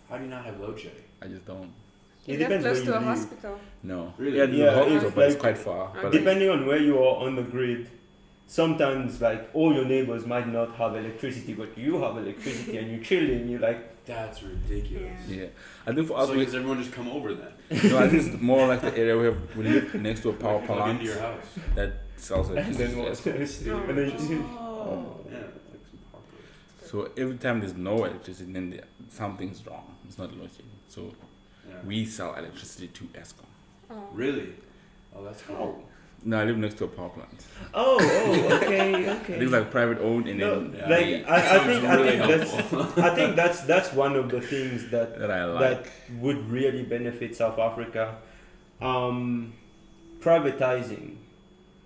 How 0.08 0.16
do 0.16 0.24
you 0.24 0.30
not 0.30 0.44
have 0.44 0.58
load 0.60 0.78
shedding? 0.78 1.04
I 1.22 1.26
just 1.26 1.44
don't. 1.46 1.70
It 2.26 2.32
You 2.32 2.38
live 2.38 2.48
depends 2.48 2.64
close 2.66 2.82
to 2.84 2.96
a 2.96 3.00
you 3.00 3.06
hospital. 3.06 3.60
No. 3.82 4.14
Really? 4.18 4.38
Yeah, 4.38 4.46
there's 4.46 4.58
Yeah, 4.58 4.64
a 4.66 4.74
hospital, 4.76 5.06
it's 5.06 5.14
but 5.14 5.30
it's 5.30 5.40
quite 5.40 5.58
far. 5.58 5.90
But 5.94 6.04
Okay. 6.06 6.18
Depending 6.18 6.48
on 6.50 6.66
where 6.66 6.78
you 6.78 6.98
are 6.98 7.16
on 7.26 7.36
the 7.36 7.42
grid, 7.42 7.88
sometimes 8.46 9.20
like 9.20 9.48
all 9.54 9.74
your 9.74 9.84
neighbors 9.84 10.26
might 10.26 10.48
not 10.48 10.74
have 10.76 10.94
electricity, 10.96 11.52
but 11.54 11.76
you 11.76 12.00
have 12.02 12.16
electricity 12.16 12.78
and 12.78 12.90
you're 12.90 13.02
chilling. 13.04 13.48
You're 13.48 13.60
like, 13.60 14.04
That's 14.06 14.42
ridiculous. 14.42 15.20
yeah, 15.28 15.46
I 15.86 15.92
think 15.92 16.06
for 16.08 16.18
us, 16.18 16.28
So 16.28 16.34
we, 16.36 16.44
does 16.44 16.54
everyone 16.54 16.78
just 16.82 16.92
come 16.94 17.08
over 17.08 17.34
then? 17.34 17.52
no, 17.90 17.98
I 17.98 18.08
think 18.08 18.22
it's 18.26 18.40
more 18.40 18.66
like 18.68 18.80
the 18.80 18.96
area 18.96 19.16
we 19.18 19.24
have. 19.26 19.56
We 19.56 19.64
live 19.64 19.94
next 19.94 20.20
to 20.22 20.30
a 20.30 20.32
power 20.32 20.58
Like, 20.58 20.66
plant 20.66 20.90
into 21.00 21.04
your 21.04 21.18
house. 21.20 21.44
that 21.74 21.92
sells 22.20 22.50
and 22.50 22.74
then 22.74 22.98
what? 22.98 23.08
as 23.08 23.26
and 23.26 23.36
then 23.98 24.28
you- 24.28 24.44
Oh. 24.60 25.16
Yeah, 25.30 25.38
like 25.38 25.80
some 25.90 25.98
power 26.12 26.22
grids. 26.30 26.90
So 26.90 27.10
every 27.16 27.36
time 27.38 27.60
there's 27.60 27.74
no 27.76 28.04
electricity, 28.04 28.52
then 28.52 28.70
there, 28.70 28.84
something's 29.10 29.66
wrong. 29.66 29.94
It's 30.06 30.18
not 30.18 30.32
load 30.36 30.50
shedding. 30.50 30.66
So 30.88 31.12
Yeah. 31.68 31.74
we 31.86 32.04
sell 32.06 32.34
electricity 32.34 32.88
to 32.88 33.04
Eskom. 33.20 33.44
Oh. 33.90 34.08
Really? 34.12 34.54
Oh, 35.14 35.24
that's 35.24 35.42
cool. 35.42 35.84
No, 36.24 36.40
I 36.40 36.44
live 36.44 36.56
next 36.58 36.78
to 36.78 36.84
a 36.84 36.88
power 36.88 37.10
plant. 37.10 37.46
oh, 37.74 37.98
oh, 38.00 38.56
okay, 38.56 38.94
okay. 39.10 39.16
think 39.24 39.42
it's 39.42 39.52
like 39.52 39.70
private 39.70 39.98
owned, 40.00 40.26
and 40.28 40.38
No, 40.40 40.60
then 40.60 40.72
Yeah. 40.74 40.80
like 40.88 40.88
they- 41.06 41.24
I, 41.24 41.36
I 41.36 41.40
Sounds 41.42 41.66
think 41.66 41.84
I 41.84 41.94
really 41.94 42.18
think 42.18 42.46
that's. 42.72 42.98
I 42.98 43.14
think 43.14 43.36
that's 43.36 43.60
that's 43.62 43.92
one 43.92 44.16
of 44.16 44.28
the 44.30 44.40
things 44.40 44.90
that 44.90 45.18
that 45.18 45.30
I 45.30 45.44
like. 45.44 45.60
that 45.84 45.90
would 46.20 46.50
really 46.50 46.82
benefit 46.82 47.36
South 47.36 47.58
Africa. 47.58 48.16
um, 48.80 49.52
privatizing 50.20 51.16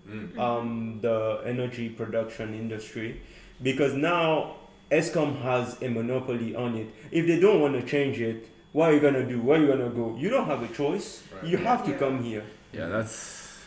Mm. 0.09 0.37
um, 0.39 0.99
the 1.01 1.41
energy 1.47 1.89
production 1.89 2.55
industry 2.55 3.21
because 3.63 3.95
now 3.95 4.57
Eskom 4.91 5.41
has 5.43 5.81
a 5.81 5.89
monopoly 5.89 6.57
on 6.57 6.75
it. 6.77 6.89
If 7.13 7.27
they 7.29 7.39
don't 7.39 7.61
want 7.61 7.75
to 7.81 7.83
change 7.87 8.21
it, 8.21 8.49
what 8.73 8.91
are 8.91 8.95
you 8.95 9.01
gonna 9.01 9.25
do? 9.25 9.41
Where 9.41 9.59
are 9.59 9.63
you 9.63 9.69
gonna 9.69 9.91
go? 9.91 10.17
You 10.19 10.29
don't 10.29 10.47
have 10.47 10.63
a 10.63 10.69
choice. 10.75 11.23
Right. 11.33 11.45
You 11.51 11.57
have 11.59 11.85
to 11.85 11.93
Yeah. 11.93 11.99
come 11.99 12.23
here. 12.25 12.43
Yeah, 12.73 12.89
that's 12.89 13.61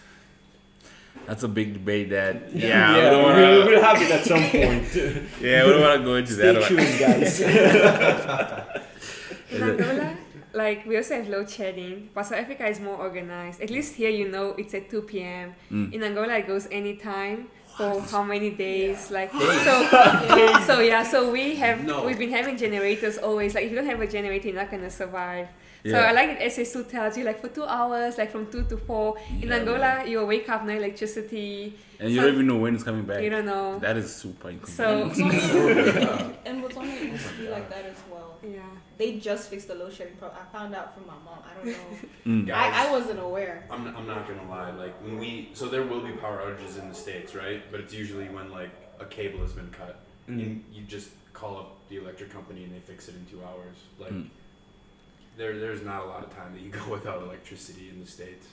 that's 1.26 1.44
a 1.44 1.48
big 1.48 1.74
debate. 1.74 2.10
That 2.10 2.54
yeah, 2.56 2.68
yeah, 2.68 2.94
we 2.96 3.02
don't 3.12 3.24
wanna, 3.24 3.42
we'll, 3.42 3.66
we'll 3.68 3.82
have 3.82 4.02
it 4.02 4.12
at 4.12 4.26
some 4.26 4.44
point. 4.50 4.94
yeah, 5.42 5.64
we 5.66 5.70
don't 5.72 5.82
want 5.82 6.00
to 6.02 6.06
go 6.06 6.16
into 6.16 6.34
Stay 6.34 6.54
that. 6.54 6.60
one. 6.62 6.68
tuned, 6.68 7.00
guys. 9.52 10.16
In 10.56 10.62
Angola, 10.62 10.70
like 10.76 10.86
we 10.86 10.98
also 10.98 11.16
have 11.16 11.28
load 11.30 11.50
shedding, 11.50 12.10
but 12.14 12.24
South 12.24 12.40
Africa 12.40 12.68
is 12.68 12.80
more 12.80 12.96
organized. 12.98 13.62
At 13.62 13.70
least 13.70 13.96
here, 13.96 14.10
you 14.10 14.30
know, 14.30 14.56
it's 14.58 14.74
at 14.74 14.90
2 14.90 15.02
p.m. 15.04 15.54
Mm. 15.72 15.94
In 15.94 16.04
Angola, 16.04 16.38
it 16.38 16.48
goes 16.48 16.68
anytime 16.72 17.48
for 17.78 18.00
how 18.02 18.24
many 18.24 18.52
days? 18.52 19.12
Like 19.12 19.32
Days? 19.34 19.62
so, 19.64 20.64
so 20.66 20.80
yeah. 20.80 21.04
So 21.04 21.32
we 21.32 21.56
have 21.56 21.84
No. 21.84 22.06
we've 22.06 22.18
been 22.20 22.32
having 22.32 22.58
generators 22.58 23.18
always. 23.18 23.54
Like 23.54 23.66
if 23.66 23.72
you 23.72 23.76
don't 23.78 23.88
have 23.90 24.02
a 24.02 24.08
generator, 24.08 24.48
you're 24.50 24.58
not 24.62 24.72
gonna 24.72 24.90
survive. 24.90 25.48
So 25.84 25.92
Yeah. 25.92 26.10
I 26.10 26.14
like 26.14 26.40
that 26.40 26.42
SS2 26.42 26.90
tells 26.90 27.16
you 27.18 27.24
like 27.26 27.40
for 27.42 27.50
two 27.50 27.64
hours, 27.66 28.18
like 28.18 28.32
from 28.32 28.50
two 28.50 28.64
to 28.72 28.78
four. 28.78 29.18
In 29.42 29.50
Yeah, 29.50 29.58
Angola, 29.62 30.04
you 30.08 30.26
wake 30.26 30.50
up 30.50 30.66
no 30.66 30.74
electricity. 30.74 31.78
and 32.00 32.10
you 32.10 32.16
so- 32.16 32.22
don't 32.26 32.34
even 32.36 32.48
know 32.48 32.58
when 32.58 32.74
it's 32.74 32.84
coming 32.84 33.04
back. 33.06 33.22
You 33.22 33.30
don't 33.30 33.46
know. 33.46 33.78
That 33.80 33.96
is 33.98 34.10
super 34.16 34.50
So 34.66 35.04
inconvenient. 35.04 36.36
and 36.46 36.64
Botswana 36.64 37.12
used 37.12 37.28
to 37.30 37.34
be 37.38 37.50
like 37.50 37.70
that 37.70 37.86
as 37.86 38.02
well. 38.10 38.25
Yeah. 38.54 38.62
They 38.98 39.18
just 39.20 39.50
fixed 39.50 39.68
the 39.68 39.76
load 39.76 39.94
shedding 39.94 40.16
problem. 40.16 40.40
I 40.42 40.58
found 40.58 40.74
out 40.76 40.94
from 40.94 41.06
my 41.08 41.14
mom. 41.26 41.40
I 41.50 41.56
don't 41.56 41.68
know. 41.68 42.10
Mm. 42.26 42.48
Guys, 42.48 42.74
I, 42.74 42.88
I 42.88 42.92
wasn't 42.92 43.20
aware. 43.20 43.66
I'm, 43.70 43.86
I'm 43.96 44.08
not 44.08 44.28
gonna 44.28 44.50
lie. 44.50 44.72
Like 44.72 45.00
when 45.04 45.20
we, 45.20 45.50
so 45.54 45.68
there 45.68 45.84
will 45.84 46.02
be 46.02 46.12
power 46.14 46.40
outages 46.40 46.80
in 46.82 46.90
the 46.90 46.96
states, 46.96 47.36
right? 47.36 47.62
But 47.72 47.80
it's 47.82 47.94
usually 47.94 48.30
when 48.30 48.50
like 48.52 48.72
a 49.00 49.06
cable 49.06 49.40
has 49.42 49.54
been 49.54 49.70
cut, 49.70 50.00
Mm. 50.28 50.42
and 50.42 50.64
you 50.74 50.82
just 50.86 51.10
call 51.34 51.56
up 51.60 51.78
the 51.90 51.98
electric 51.98 52.32
company 52.32 52.64
and 52.64 52.74
they 52.74 52.80
fix 52.80 53.08
it 53.10 53.14
in 53.16 53.26
two 53.28 53.44
hours. 53.44 53.78
Like 54.00 54.12
Mm. 54.12 54.28
there, 55.38 55.60
there's 55.60 55.84
not 55.84 56.02
a 56.04 56.08
lot 56.08 56.24
of 56.24 56.36
time 56.36 56.54
that 56.54 56.62
you 56.62 56.72
go 56.80 56.92
without 56.92 57.22
electricity 57.22 57.90
in 57.90 58.00
the 58.04 58.10
states. 58.10 58.48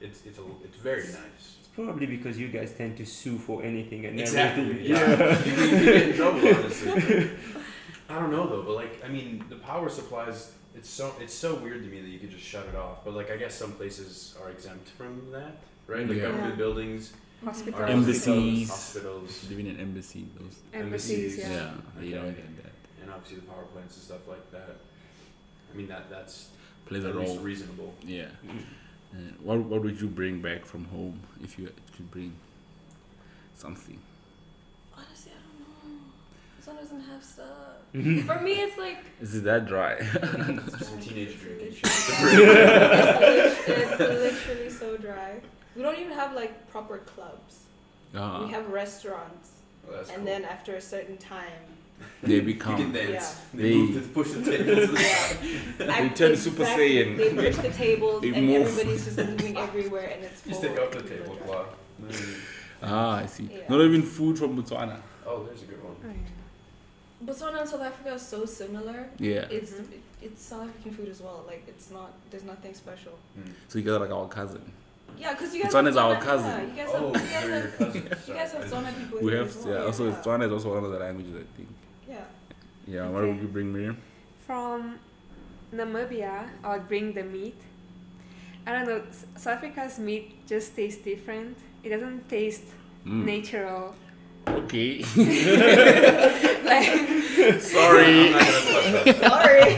It's 0.00 0.24
it's 0.24 0.38
a, 0.38 0.42
it's 0.64 0.76
very 0.76 1.02
nice. 1.02 1.56
It's 1.58 1.68
probably 1.74 2.06
because 2.06 2.38
you 2.38 2.48
guys 2.48 2.72
tend 2.72 2.96
to 2.98 3.04
sue 3.04 3.38
for 3.38 3.62
anything 3.64 4.06
and 4.06 4.20
Exactly. 4.20 4.62
everything. 4.64 4.86
Yeah. 4.86 5.44
you, 5.44 5.76
you 5.78 5.84
get 5.84 6.08
in 6.10 6.16
trouble 6.16 6.46
honestly. 6.54 7.30
I 8.10 8.18
don't 8.18 8.30
know 8.30 8.46
though, 8.46 8.62
but 8.62 8.74
like 8.74 9.02
I 9.04 9.08
mean, 9.08 9.44
the 9.48 9.56
power 9.56 9.88
supplies. 9.88 10.52
It's 10.74 10.88
so 10.88 11.12
it's 11.20 11.34
so 11.34 11.54
weird 11.56 11.82
to 11.82 11.88
me 11.88 12.00
that 12.00 12.08
you 12.08 12.18
could 12.18 12.30
just 12.30 12.44
shut 12.44 12.66
it 12.66 12.74
off. 12.76 13.04
But 13.04 13.14
like 13.14 13.30
I 13.30 13.36
guess 13.36 13.54
some 13.54 13.72
places 13.72 14.36
are 14.42 14.50
exempt 14.50 14.88
from 14.90 15.30
that, 15.32 15.56
right? 15.86 16.06
Like 16.08 16.16
Yeah. 16.18 16.24
government 16.30 16.56
buildings, 16.58 17.12
Hospital. 17.44 17.80
are 17.80 17.86
Embassies. 17.86 18.68
hospitals, 18.70 19.48
Living 19.50 19.66
in 19.66 19.78
embassy, 19.80 20.26
those. 20.38 20.56
Embassies. 20.72 21.38
embassies. 21.38 21.38
Yeah. 21.38 21.72
Yeah, 21.98 22.02
you 22.08 22.14
don't 22.14 22.34
get 22.36 22.56
that. 22.64 22.72
and 23.02 23.10
obviously 23.10 23.36
the 23.40 23.46
power 23.46 23.64
plants 23.72 23.94
and 23.96 24.04
stuff 24.04 24.28
like 24.28 24.50
that. 24.52 24.76
I 25.72 25.76
mean 25.76 25.88
that 25.88 26.08
that's 26.10 26.48
Plays 26.86 27.04
a 27.04 27.08
at 27.08 27.16
least 27.16 27.34
role. 27.36 27.44
reasonable. 27.44 27.94
Yeah. 28.04 28.26
Uh, 29.12 29.16
what 29.42 29.58
What 29.70 29.82
would 29.82 30.00
you 30.00 30.06
bring 30.06 30.40
back 30.40 30.64
from 30.64 30.84
home 30.84 31.18
if 31.42 31.58
you 31.58 31.68
could 31.96 32.08
bring 32.12 32.32
something? 33.56 33.98
Honestly, 34.96 35.32
I 35.32 35.40
don't 35.42 35.58
know. 35.98 35.98
Botswana 36.60 36.80
doesn't 36.80 37.00
have 37.00 37.24
stuff. 37.24 37.46
Mhm. 37.94 38.26
For 38.26 38.40
me, 38.40 38.52
it's 38.52 38.76
like 38.78 38.98
Is 39.20 39.34
it 39.36 39.44
that 39.44 39.66
dry? 39.66 40.00
Some 40.80 41.00
teenage 41.00 41.40
drinking 41.40 41.68
it's, 41.72 41.76
shit. 41.76 41.86
it's 43.66 43.98
literally 43.98 44.70
so 44.70 44.96
dry. 44.96 45.40
We 45.74 45.82
don't 45.82 45.98
even 45.98 46.12
have 46.12 46.34
like 46.34 46.70
proper 46.70 46.98
clubs. 46.98 47.60
uh, 48.14 48.42
We 48.44 48.52
have 48.52 48.68
restaurants, 48.70 49.50
Oh, 49.88 49.92
that's 49.96 50.08
and 50.10 50.18
cool. 50.18 50.26
then 50.26 50.44
after 50.44 50.74
a 50.76 50.80
certain 50.80 51.16
time, 51.16 51.64
they 52.22 52.34
you 52.34 52.40
can 52.40 52.46
become. 52.46 52.92
dance. 52.92 53.10
Yeah. 53.12 53.34
They, 53.60 53.70
They- 53.70 53.74
move 53.76 54.02
to 54.02 54.08
push 54.10 54.30
the 54.32 54.42
tables. 54.50 54.90
they 55.78 56.08
turn 56.10 56.36
Super 56.36 56.64
Saiyan. 56.64 57.16
They 57.16 57.34
push 57.34 57.56
the 57.56 57.70
tables, 57.70 58.22
and 58.24 58.46
move. 58.46 58.66
everybody's 58.66 59.04
just 59.06 59.16
moving 59.18 59.56
everywhere, 59.56 60.10
and 60.14 60.24
it's 60.24 60.46
you 60.46 60.52
full. 60.52 60.60
stick 60.62 60.78
up 60.78 60.92
the 60.92 61.02
people 61.02 61.32
are 61.32 61.36
tablecloth. 61.38 61.76
Ah, 62.82 63.18
I 63.22 63.26
see. 63.26 63.48
Yeah. 63.52 63.68
Not 63.68 63.80
even 63.82 64.02
food 64.02 64.38
from 64.38 64.56
Botswana. 64.56 64.96
Oh, 65.26 65.44
there's 65.44 65.62
a 65.62 65.66
good 65.66 65.82
one. 65.84 65.94
Oh, 66.02 66.06
yeah. 66.06 66.12
drunk. 66.12 66.26
Botswana 67.24 67.60
and 67.60 67.68
South 67.68 67.82
Africa 67.82 68.12
are 68.14 68.18
so 68.18 68.44
similar. 68.46 69.06
Yeah. 69.18 69.46
It's 69.50 69.72
Mhm. 69.72 69.98
it's 70.22 70.42
South 70.42 70.68
African 70.68 70.92
food 70.92 71.08
as 71.08 71.20
well. 71.20 71.44
Like 71.46 71.64
it's 71.68 71.90
not. 71.90 72.12
There's 72.30 72.44
nothing 72.44 72.74
special. 72.74 73.18
So 73.68 73.78
you 73.78 73.84
guys 73.84 73.94
are 73.94 74.00
like 74.00 74.10
our 74.10 74.28
cousin. 74.28 74.62
Yeah, 75.18 75.32
because 75.34 75.54
you 75.54 75.62
guys. 75.62 75.72
Botswana 75.72 75.84
have 75.84 75.86
is 75.88 75.96
our 75.96 76.16
Tswana- 76.16 76.20
cousin. 76.22 76.50
Yeah, 76.50 76.66
you 76.66 76.76
guys 76.76 76.88
Oh, 76.94 77.12
have. 77.12 77.22
You 77.24 77.30
guys 77.30 77.50
have, 77.50 77.78
cousins. 77.78 78.28
you 78.28 78.34
guys 78.34 78.52
have 78.52 78.64
Tswana 78.70 78.98
people. 78.98 79.18
We 79.26 79.32
have 79.34 79.56
well. 79.56 79.74
yeah. 79.74 79.84
Also, 79.86 80.04
yeah. 80.06 80.12
Botswana 80.14 80.46
is 80.46 80.52
also 80.52 80.74
one 80.74 80.84
of 80.84 80.92
the 80.92 80.98
languages 80.98 81.34
I 81.34 81.56
think. 81.56 81.68
Yeah. 82.08 82.24
Yeah. 82.86 83.08
What 83.10 83.22
Okay. 83.24 83.32
would 83.32 83.42
you 83.42 83.48
bring, 83.48 83.72
Miriam? 83.72 83.96
From 84.46 84.98
Namibia, 85.74 86.48
I 86.64 86.68
would 86.76 86.88
bring 86.88 87.12
the 87.12 87.22
meat. 87.22 87.56
I 88.66 88.72
don't 88.72 88.86
know, 88.88 89.02
South 89.36 89.54
Africa's 89.58 89.98
meat 89.98 90.46
just 90.46 90.74
tastes 90.76 91.02
different. 91.02 91.56
It 91.82 91.90
doesn't 91.90 92.28
taste 92.28 92.64
Mm. 93.06 93.24
natural. 93.24 93.94
Okay. 94.48 94.98
Like, 96.64 96.86
Sorry. 97.60 98.28
I'm 98.28 98.32
not 98.32 99.04
gonna. 99.04 99.14
Sorry. 99.28 99.70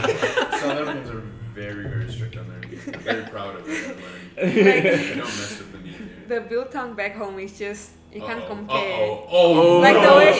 South 0.59 0.77
Africans 0.81 1.09
are 1.09 1.23
very, 1.53 1.83
very 1.87 2.11
strict 2.11 2.37
on 2.37 2.47
their 2.49 2.59
meat. 2.69 2.79
I'm 2.87 2.99
very 3.01 3.23
proud 3.23 3.55
of 3.57 3.67
it. 3.67 3.97
They 4.35 5.15
don't 5.15 5.17
mess 5.25 5.57
with 5.59 5.71
the 5.71 5.77
meat 5.79 5.95
here. 5.95 6.07
the 6.27 6.41
biltong 6.41 6.93
back 6.95 7.15
home 7.15 7.39
is 7.39 7.57
just, 7.57 7.91
you 8.13 8.21
can't 8.21 8.39
Uh-oh. 8.41 8.47
compare. 8.47 8.93
Uh-oh. 8.93 9.27
Oh, 9.29 9.79
Like 9.79 9.95
the 9.95 10.01
no. 10.01 10.17
way, 10.17 10.31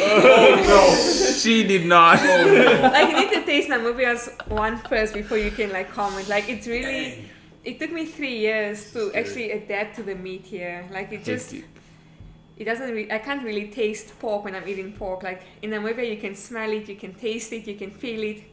Oh, 0.67 1.33
she 1.37 1.63
did 1.63 1.85
not. 1.85 2.19
Oh, 2.21 2.89
like 2.93 3.09
you 3.09 3.17
need 3.19 3.31
to 3.33 3.43
taste 3.45 3.69
Namibia's 3.69 4.29
one 4.47 4.77
first 4.89 5.13
before 5.13 5.37
you 5.37 5.51
can 5.51 5.71
like 5.71 5.91
comment. 5.91 6.27
Like 6.27 6.49
it's 6.49 6.67
really, 6.67 7.09
Dang. 7.11 7.29
it 7.63 7.79
took 7.79 7.91
me 7.91 8.05
three 8.05 8.37
years 8.39 8.91
to 8.93 9.09
Scary. 9.09 9.15
actually 9.23 9.51
adapt 9.51 9.95
to 9.97 10.03
the 10.03 10.15
meat 10.15 10.45
here. 10.45 10.87
Like 10.91 11.11
it 11.13 11.23
just, 11.23 11.51
Hectic. 11.51 11.69
It 12.57 12.65
doesn't 12.65 12.91
re- 12.91 13.11
I 13.11 13.17
can't 13.19 13.43
really 13.43 13.67
taste 13.69 14.17
pork 14.19 14.43
when 14.45 14.55
I'm 14.55 14.67
eating 14.67 14.93
pork. 14.93 15.23
Like 15.23 15.41
in 15.61 15.71
Namibia, 15.71 16.09
you 16.09 16.17
can 16.17 16.35
smell 16.35 16.71
it, 16.71 16.87
you 16.87 16.95
can 16.95 17.13
taste 17.13 17.51
it, 17.53 17.67
you 17.67 17.75
can 17.75 17.91
feel 17.91 18.21
it. 18.23 18.43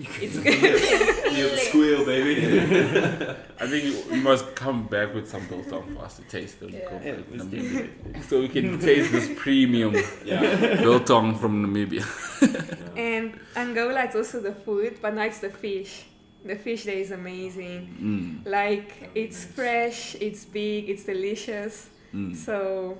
It's 0.00 0.38
good. 0.46 1.36
You 1.36 1.56
squeal, 1.58 2.04
baby. 2.06 2.34
I 3.60 3.66
think 3.66 3.82
you, 3.84 3.94
you 4.14 4.22
must 4.22 4.54
come 4.54 4.86
back 4.86 5.12
with 5.12 5.28
some 5.28 5.44
biltong 5.48 5.92
for 5.94 6.04
us 6.04 6.16
to 6.18 6.22
taste 6.22 6.60
when 6.60 6.70
you 6.72 6.78
Yeah. 6.78 7.00
Yeah, 7.04 7.12
back 7.16 7.26
to 7.26 7.32
let's 7.32 7.44
do 7.46 7.56
Namibia. 7.58 8.22
so 8.28 8.40
we 8.40 8.48
can 8.48 8.78
taste 8.78 9.10
this 9.10 9.28
premium 9.36 9.94
yeah. 10.24 10.76
biltong 10.80 11.36
from 11.36 11.64
Namibia. 11.66 12.04
yeah. 12.42 13.02
and 13.02 13.40
Angola, 13.56 14.04
it's 14.04 14.14
also 14.14 14.40
the 14.40 14.52
food, 14.54 14.98
but 15.02 15.14
now 15.14 15.22
it's 15.24 15.40
the 15.40 15.50
fish. 15.50 16.04
The 16.44 16.54
fish 16.54 16.84
there 16.84 16.94
is 16.96 17.10
amazing. 17.10 17.78
Mm, 18.00 18.48
Like 18.48 19.10
it's 19.16 19.44
fresh, 19.44 20.14
it's 20.20 20.44
big, 20.44 20.88
it's 20.90 21.02
delicious. 21.04 21.90
mm. 22.14 22.36
So 22.36 22.96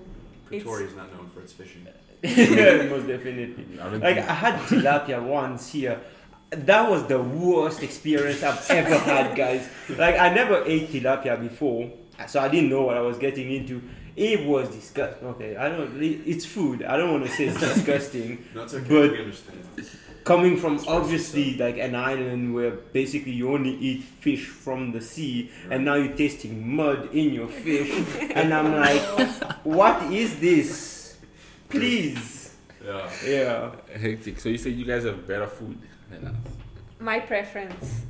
Pretoria 0.48 0.86
is 0.86 0.94
not 0.94 1.12
known 1.14 1.28
for 1.30 1.40
its 1.40 1.52
fishing. 1.52 1.86
yeah, 2.22 2.82
most 2.90 3.06
definitely. 3.06 3.64
I 3.80 3.90
don't 3.90 4.00
Like 4.00 4.18
I 4.18 4.34
had 4.34 4.54
tilapia 4.62 5.22
once 5.22 5.70
here. 5.72 6.00
That 6.50 6.90
was 6.90 7.06
the 7.06 7.20
worst 7.22 7.82
experience 7.82 8.42
I've 8.42 8.68
ever 8.70 8.98
had, 8.98 9.36
guys. 9.36 9.68
Like 9.90 10.18
I 10.18 10.32
never 10.34 10.64
ate 10.66 10.90
tilapia 10.90 11.40
before, 11.40 11.90
so 12.26 12.40
I 12.40 12.48
didn't 12.48 12.70
know 12.70 12.82
what 12.82 12.96
I 12.96 13.00
was 13.00 13.18
getting 13.18 13.52
into. 13.52 13.82
It 14.16 14.44
was 14.46 14.68
disgusting. 14.70 15.28
Okay, 15.28 15.56
I 15.56 15.68
don't. 15.68 16.02
It's 16.02 16.44
food. 16.44 16.82
I 16.82 16.96
don't 16.96 17.12
want 17.12 17.26
to 17.26 17.30
say 17.30 17.44
it's 17.46 17.60
disgusting. 17.74 18.44
That's 18.54 18.72
it's 18.72 18.84
okay. 18.84 18.94
But- 19.08 19.12
we 19.12 19.18
understand. 19.20 19.58
Coming 20.28 20.56
from 20.58 20.74
obviously 20.86 21.56
like 21.56 21.78
an 21.78 21.94
island 21.94 22.52
where 22.54 22.72
basically 22.92 23.32
you 23.32 23.48
only 23.56 23.74
eat 23.88 24.02
fish 24.20 24.44
from 24.64 24.92
the 24.92 25.00
sea, 25.00 25.50
and 25.70 25.84
now 25.88 25.94
you're 25.94 26.16
tasting 26.24 26.54
mud 26.76 27.00
in 27.14 27.32
your 27.32 27.48
fish, 27.64 27.90
and 28.36 28.52
I'm 28.52 28.70
like, 28.76 29.00
what 29.64 29.96
is 30.12 30.38
this? 30.38 31.16
Please. 31.72 32.56
Yeah. 32.84 33.10
Yeah. 33.26 33.72
hectic. 33.96 34.38
So 34.40 34.48
you 34.50 34.58
say 34.58 34.70
you 34.70 34.84
guys 34.84 35.04
have 35.04 35.26
better 35.26 35.46
food 35.46 35.78
than 36.10 36.26
us. 36.26 36.36
my 37.00 37.20
preference. 37.20 38.02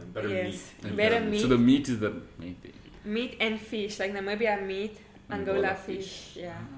And 0.00 0.14
better 0.14 0.28
yes. 0.28 0.44
meat. 0.44 0.62
And 0.88 0.96
Better 0.96 1.14
better- 1.20 1.30
meat. 1.30 1.40
So 1.42 1.48
the 1.48 1.58
meat 1.58 1.88
is 1.88 1.98
the 2.00 2.12
main 2.38 2.54
thing. 2.62 2.72
Meat 3.04 3.36
and 3.40 3.60
fish, 3.60 3.98
like 4.00 4.12
Namibia 4.14 4.56
meat, 4.66 4.96
Angola, 5.30 5.56
Angola 5.58 5.74
fish. 5.74 5.96
fish. 6.34 6.36
Yeah, 6.44 6.56
Ah, 6.56 6.77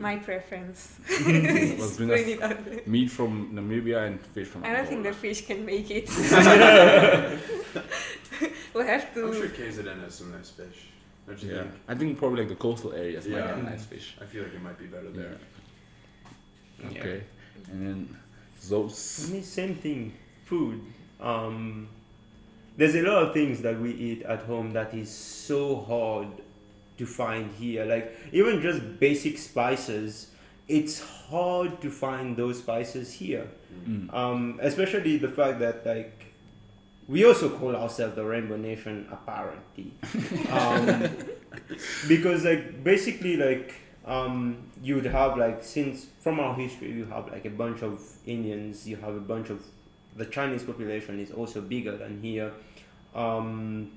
my 0.00 0.16
preference. 0.16 0.98
Let's 1.08 1.96
bring 1.96 2.10
us 2.10 2.20
it 2.20 2.42
out 2.42 2.64
there. 2.64 2.80
meat 2.86 3.10
from 3.10 3.52
Namibia 3.54 4.06
and 4.06 4.20
fish 4.20 4.48
from 4.48 4.64
I 4.64 4.72
don't 4.72 4.88
think 4.88 5.02
the 5.04 5.12
fish 5.12 5.46
can 5.46 5.64
make 5.64 5.90
it. 5.90 6.08
we'll 8.74 8.86
have 8.86 9.12
to. 9.14 9.26
I'm 9.26 9.34
sure 9.34 9.48
to. 9.48 9.62
KZN 9.62 10.00
has 10.02 10.14
some 10.14 10.32
nice 10.32 10.50
fish. 10.50 10.86
Don't 11.26 11.42
you 11.42 11.50
Yeah, 11.54 11.62
think? 11.62 11.74
I 11.88 11.94
think 11.94 12.18
probably 12.18 12.40
like 12.40 12.48
the 12.48 12.56
coastal 12.56 12.92
areas 12.92 13.26
might 13.28 13.38
Yeah. 13.38 13.46
have 13.48 13.62
nice 13.62 13.84
fish. 13.84 14.16
I 14.20 14.24
feel 14.24 14.42
like 14.44 14.54
it 14.54 14.62
might 14.62 14.78
be 14.78 14.86
better 14.86 15.10
Yeah. 15.14 15.22
there. 15.22 15.38
Okay. 16.90 17.22
And 17.70 17.86
then 17.86 18.08
I 18.10 18.68
those. 18.68 19.30
mean, 19.32 19.42
same 19.42 19.74
thing. 19.76 20.12
Food. 20.46 20.80
Um, 21.20 21.88
there's 22.76 22.94
a 22.94 23.02
lot 23.02 23.22
of 23.24 23.32
things 23.34 23.60
that 23.62 23.78
we 23.78 23.90
eat 23.92 24.22
at 24.22 24.42
home 24.42 24.72
that 24.72 24.94
is 24.94 25.10
so 25.10 25.76
hard 25.76 26.28
to 27.00 27.06
find 27.06 27.50
here. 27.58 27.84
Like 27.84 28.14
even 28.30 28.60
just 28.60 29.00
basic 29.00 29.38
spices, 29.38 30.28
it's 30.68 31.00
hard 31.00 31.80
to 31.80 31.90
find 31.90 32.36
those 32.36 32.58
spices 32.58 33.12
here. 33.14 33.48
Mm. 33.88 34.12
Um, 34.14 34.60
especially 34.62 35.16
the 35.16 35.28
fact 35.28 35.58
that 35.60 35.84
like 35.86 36.26
we 37.08 37.24
also 37.24 37.48
call 37.48 37.74
ourselves 37.74 38.14
the 38.14 38.24
Rainbow 38.24 38.56
Nation 38.56 39.08
apparently, 39.10 39.92
um, 40.50 41.08
because 42.06 42.44
like 42.44 42.84
basically 42.84 43.36
like 43.36 43.74
um, 44.04 44.70
you 44.82 44.94
would 44.96 45.06
have 45.06 45.38
like 45.38 45.64
since 45.64 46.06
from 46.20 46.38
our 46.38 46.54
history 46.54 46.92
you 46.92 47.06
have 47.06 47.32
like 47.32 47.46
a 47.46 47.54
bunch 47.62 47.82
of 47.82 47.98
Indians, 48.26 48.86
you 48.86 48.96
have 48.96 49.14
a 49.14 49.24
bunch 49.32 49.48
of 49.48 49.64
the 50.16 50.26
Chinese 50.26 50.64
population 50.64 51.18
is 51.18 51.30
also 51.30 51.62
bigger 51.62 51.96
than 51.96 52.20
here. 52.20 52.52
Um, 53.14 53.92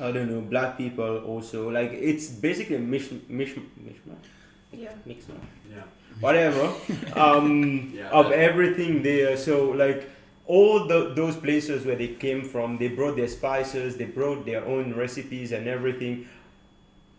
I 0.00 0.12
don't 0.12 0.30
know, 0.30 0.40
black 0.40 0.78
people 0.78 1.18
also 1.18 1.70
like 1.70 1.90
it's 1.92 2.28
basically 2.28 2.76
a 2.76 2.78
mish 2.80 3.10
mish 3.28 3.54
mishmash 3.54 4.26
Yeah. 4.72 4.90
mixmash 5.06 5.48
Yeah. 5.74 5.82
whatever 6.20 6.72
um, 7.16 7.92
Yeah, 7.94 8.08
of 8.10 8.30
everything 8.32 9.02
there 9.02 9.36
so 9.36 9.70
like 9.70 10.08
all 10.46 10.86
the, 10.86 11.12
those 11.14 11.36
places 11.36 11.84
where 11.84 11.96
they 11.96 12.08
came 12.08 12.42
from 12.44 12.78
they 12.78 12.88
brought 12.88 13.16
their 13.16 13.28
spices 13.28 13.96
they 13.96 14.04
brought 14.06 14.46
their 14.46 14.64
own 14.64 14.94
recipes 14.94 15.52
and 15.52 15.66
everything 15.68 16.26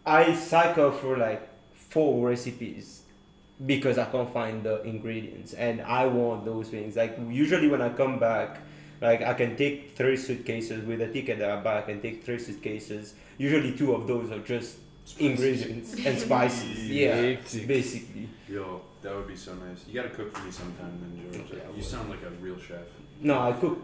i 0.06 0.34
cycle 0.34 0.92
for 0.92 1.18
like 1.18 1.48
four 1.74 2.28
recipes 2.30 3.02
because 3.66 3.98
i 3.98 4.06
can't 4.06 4.32
find 4.34 4.64
the 4.64 4.82
ingredients 4.84 5.54
and 5.54 5.82
i 5.82 6.06
want 6.06 6.46
those 6.46 6.70
things 6.70 6.96
like 6.96 7.18
usually 7.30 7.68
when 7.68 7.82
i 7.82 7.90
come 7.90 8.20
back 8.20 8.62
like 9.02 9.22
i 9.22 9.34
can 9.34 9.56
take 9.56 9.96
three 9.96 10.18
suitcases 10.18 10.84
with 10.86 11.02
a 11.02 11.08
ticket 11.08 11.40
that 11.40 11.50
i 11.52 11.62
buy 11.62 11.80
i 11.80 11.82
can 11.82 12.02
take 12.02 12.24
three 12.24 12.40
suitcases 12.40 13.14
usually 13.38 13.72
two 13.78 13.94
of 13.94 14.08
those 14.08 14.32
are 14.32 14.40
just 14.40 14.78
ingredients 15.20 15.94
and 16.06 16.18
spices 16.28 16.90
yeah 16.90 17.16
Hectic. 17.16 17.68
basically 17.68 18.30
Yo, 18.50 18.82
that 19.04 19.16
would 19.16 19.28
be 19.28 19.36
so 19.36 19.54
nice. 19.54 19.86
You 19.88 19.94
gotta 19.94 20.10
cook 20.10 20.36
for 20.36 20.44
me 20.44 20.50
sometime 20.52 20.92
then, 21.02 21.32
George. 21.32 21.52
Yeah, 21.52 21.70
I 21.72 21.76
you 21.78 21.84
sound 21.84 22.10
like 22.10 22.24
a 22.24 22.32
real 22.42 22.58
chef. 22.58 22.80
No, 23.22 23.40
I 23.40 23.52
cook 23.52 23.78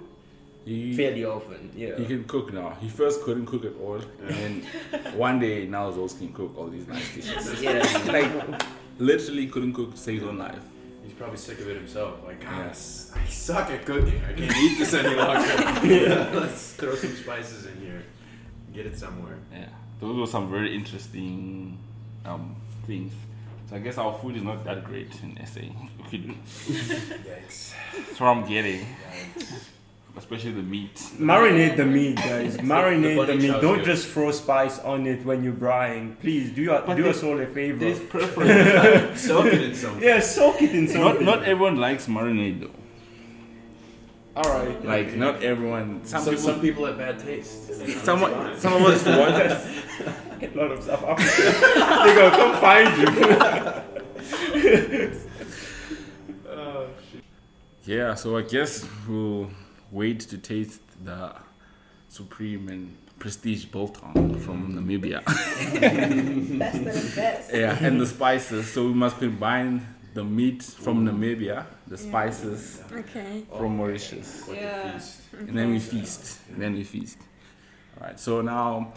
You, 0.65 0.95
fairly 0.95 1.23
often. 1.23 1.71
Yeah. 1.75 1.97
you 1.99 2.05
can 2.05 2.23
cook 2.23 2.51
now. 2.51 2.75
He 2.81 2.89
first 2.89 3.21
couldn't 3.21 3.45
cook 3.45 3.63
at 3.65 3.73
all, 3.79 4.01
and 4.27 4.29
then 4.29 4.63
one 5.15 5.39
day 5.39 5.67
now 5.67 5.91
Zos 5.91 6.17
can 6.17 6.33
cook 6.33 6.57
all 6.57 6.65
these 6.67 6.87
nice 6.87 7.13
dishes. 7.13 7.61
yeah. 7.67 7.83
like 8.07 8.63
literally 8.97 9.45
couldn't 9.45 9.73
cook 9.73 9.91
to 9.91 9.97
save 9.97 10.21
his 10.21 10.29
own 10.29 10.39
life. 10.39 10.63
He's 11.15 11.21
probably 11.21 11.37
sick 11.37 11.59
of 11.61 11.69
it 11.69 11.77
himself. 11.77 12.25
Like, 12.25 12.43
Yeah. 12.43 12.65
yes, 12.65 13.09
I 13.15 13.25
suck 13.29 13.69
at 13.69 13.85
cooking. 13.85 14.21
I 14.27 14.33
can't 14.33 14.57
eat 14.57 14.77
this 14.77 14.93
any 14.93 15.15
longer. 15.15 15.47
Let's 16.41 16.73
throw 16.73 16.93
some 16.95 17.15
spices 17.15 17.67
in 17.67 17.77
here. 17.79 18.03
Get 18.73 18.85
it 18.85 18.99
somewhere. 18.99 19.37
Yeah, 19.49 19.69
those 20.01 20.17
were 20.17 20.27
some 20.27 20.51
very 20.51 20.75
interesting 20.75 21.77
um, 22.25 22.57
things. 22.85 23.13
So 23.69 23.77
I 23.77 23.79
guess 23.79 23.97
our 23.97 24.13
food 24.19 24.35
is 24.35 24.43
not 24.43 24.65
that 24.65 24.83
great 24.83 25.13
in 25.23 25.39
SA. 25.45 25.61
Yikes. 26.11 27.73
That's 27.95 28.19
what 28.19 28.27
I'm 28.27 28.45
getting, 28.45 28.85
especially 30.17 30.51
the 30.51 30.61
meat. 30.63 30.95
Marinate 31.17 31.75
the 31.77 31.85
meat, 31.85 32.15
guys. 32.31 32.57
Marinate 32.57 33.01
the, 33.01 33.15
bunny 33.15 33.37
meat. 33.37 33.61
Don't 33.61 33.75
here. 33.75 33.85
just 33.85 34.07
throw 34.07 34.31
spice 34.31 34.79
on 34.79 35.05
it 35.07 35.23
when 35.25 35.43
you're 35.43 35.53
frying. 35.53 36.15
Please 36.21 36.51
do 36.51 36.61
your, 36.63 36.81
But 36.81 36.95
do 36.97 37.07
us 37.09 37.21
all 37.23 37.39
a 37.39 37.45
favor. 37.45 37.77
There's 37.79 37.99
preference. 37.99 39.21
Soak 39.21 39.45
it 39.47 39.61
in 39.61 39.75
something. 39.75 40.03
Yeah, 40.03 40.19
soak 40.19 40.61
it 40.61 40.71
in 40.71 40.85
not 40.85 40.93
something. 40.93 41.25
not 41.25 41.43
everyone 41.43 41.77
likes 41.77 42.07
marinade 42.07 42.59
though. 42.61 42.71
all 44.35 44.49
right. 44.57 44.83
Like 44.85 45.15
not 45.15 45.43
everyone. 45.43 46.03
Some 46.05 46.23
Some, 46.23 46.35
people. 46.35 46.49
some 46.49 46.61
people 46.61 46.85
have 46.85 46.97
bad 46.97 47.19
taste. 47.19 47.73
Someone, 48.03 48.57
some 48.57 48.73
of 48.73 48.81
us 48.83 49.05
want. 49.05 49.35
A 50.43 50.47
lot 50.53 50.69
of 50.71 50.83
South 50.83 51.03
Africans. 51.03 51.59
They're 51.59 52.15
gonna 52.15 52.35
come 52.35 52.55
find 52.61 52.97
you. 53.01 53.07
oh, 56.49 56.87
shit. 57.11 57.23
Yeah, 57.85 58.13
so 58.15 58.37
I 58.37 58.41
guess 58.41 58.85
we'll 59.07 59.49
wait 59.91 60.19
to 60.21 60.37
taste 60.37 60.81
the 61.03 61.33
supreme 62.09 62.69
and 62.69 62.95
prestige 63.19 63.65
biltong 63.65 64.37
from 64.39 64.73
Namibia. 64.73 65.23
Best 66.59 66.77
of 66.77 66.83
the 66.85 67.13
best. 67.15 67.53
yeah, 67.53 67.77
and 67.85 67.99
the 67.99 68.05
spices. 68.05 68.71
So 68.71 68.87
we 68.87 68.93
must 68.93 69.17
combine 69.19 69.85
the 70.13 70.23
meat 70.23 70.63
from 70.63 71.05
Namibia, 71.05 71.65
the 71.87 71.95
Yeah. 71.97 72.09
spices 72.09 72.81
Okay. 72.91 73.43
from 73.57 73.77
Mauritius, 73.77 74.43
Yeah. 74.51 74.91
feast. 74.93 75.21
and 75.33 75.57
then 75.57 75.71
we 75.71 75.79
feast. 75.79 76.39
And 76.49 76.61
then 76.61 76.73
we 76.73 76.83
feast. 76.83 77.17
All 77.99 78.07
right. 78.07 78.19
So 78.19 78.41
now, 78.41 78.93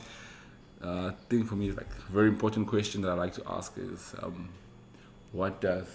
uh, 0.82 1.12
thing 1.28 1.44
for 1.44 1.56
me 1.56 1.68
is 1.68 1.76
like 1.76 1.90
a 2.08 2.12
very 2.12 2.28
important 2.28 2.66
question 2.68 3.02
that 3.02 3.10
I 3.10 3.14
like 3.14 3.34
to 3.34 3.42
ask 3.48 3.72
is, 3.78 4.14
um, 4.22 4.48
what 5.32 5.60
does 5.60 5.86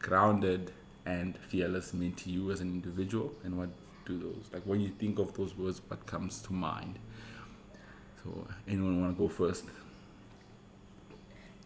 grounded 0.00 0.70
and 1.06 1.36
fearless 1.48 1.92
mean 1.94 2.12
to 2.14 2.30
you 2.30 2.50
as 2.52 2.60
an 2.60 2.68
individual, 2.68 3.32
and 3.44 3.56
what 3.58 3.68
those 4.16 4.50
like 4.52 4.62
when 4.62 4.80
you 4.80 4.88
think 4.88 5.18
of 5.18 5.34
those 5.34 5.56
words, 5.56 5.80
what 5.88 6.06
comes 6.06 6.40
to 6.42 6.52
mind? 6.52 6.98
So, 8.22 8.46
anyone 8.66 9.00
want 9.00 9.16
to 9.16 9.22
go 9.22 9.28
first? 9.28 9.64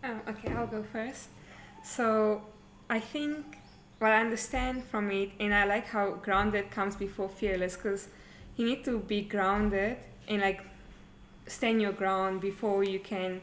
Oh, 0.04 0.20
okay, 0.28 0.52
I'll 0.52 0.66
go 0.66 0.82
first. 0.82 1.28
So, 1.84 2.42
I 2.90 3.00
think 3.00 3.58
what 3.98 4.10
I 4.10 4.20
understand 4.20 4.84
from 4.84 5.10
it, 5.10 5.30
and 5.40 5.54
I 5.54 5.64
like 5.64 5.86
how 5.86 6.10
grounded 6.10 6.70
comes 6.70 6.96
before 6.96 7.28
fearless, 7.28 7.76
because 7.76 8.08
you 8.56 8.66
need 8.66 8.84
to 8.84 8.98
be 8.98 9.22
grounded 9.22 9.96
and 10.28 10.42
like 10.42 10.60
stand 11.46 11.80
your 11.80 11.92
ground 11.92 12.40
before 12.40 12.84
you 12.84 12.98
can 12.98 13.40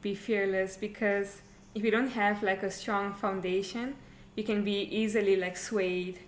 be 0.00 0.14
fearless. 0.14 0.76
Because 0.76 1.40
if 1.74 1.82
you 1.82 1.90
don't 1.90 2.10
have 2.10 2.42
like 2.42 2.62
a 2.62 2.70
strong 2.70 3.14
foundation, 3.14 3.96
you 4.36 4.44
can 4.44 4.62
be 4.62 4.82
easily 4.94 5.36
like 5.36 5.56
swayed. 5.56 6.20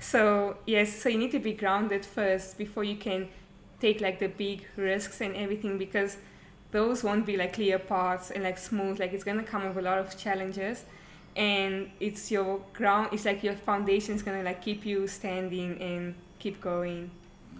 So 0.00 0.56
yes, 0.66 0.92
so 0.92 1.08
you 1.08 1.18
need 1.18 1.30
to 1.32 1.38
be 1.38 1.52
grounded 1.52 2.04
first 2.04 2.58
before 2.58 2.84
you 2.84 2.96
can 2.96 3.28
take 3.80 4.00
like 4.00 4.18
the 4.18 4.28
big 4.28 4.66
risks 4.76 5.20
and 5.20 5.36
everything 5.36 5.78
because 5.78 6.16
those 6.70 7.04
won't 7.04 7.26
be 7.26 7.36
like 7.36 7.52
clear 7.52 7.78
paths 7.78 8.30
and 8.30 8.42
like 8.42 8.58
smooth. 8.58 8.98
Like 8.98 9.12
it's 9.12 9.24
gonna 9.24 9.42
come 9.42 9.68
with 9.68 9.76
a 9.76 9.82
lot 9.82 9.98
of 9.98 10.16
challenges 10.18 10.84
and 11.36 11.90
it's 12.00 12.30
your 12.30 12.60
ground 12.72 13.08
it's 13.12 13.24
like 13.24 13.44
your 13.44 13.54
foundation 13.54 14.14
is 14.16 14.22
gonna 14.22 14.42
like 14.42 14.60
keep 14.62 14.84
you 14.84 15.06
standing 15.06 15.80
and 15.80 16.14
keep 16.38 16.60
going. 16.60 17.10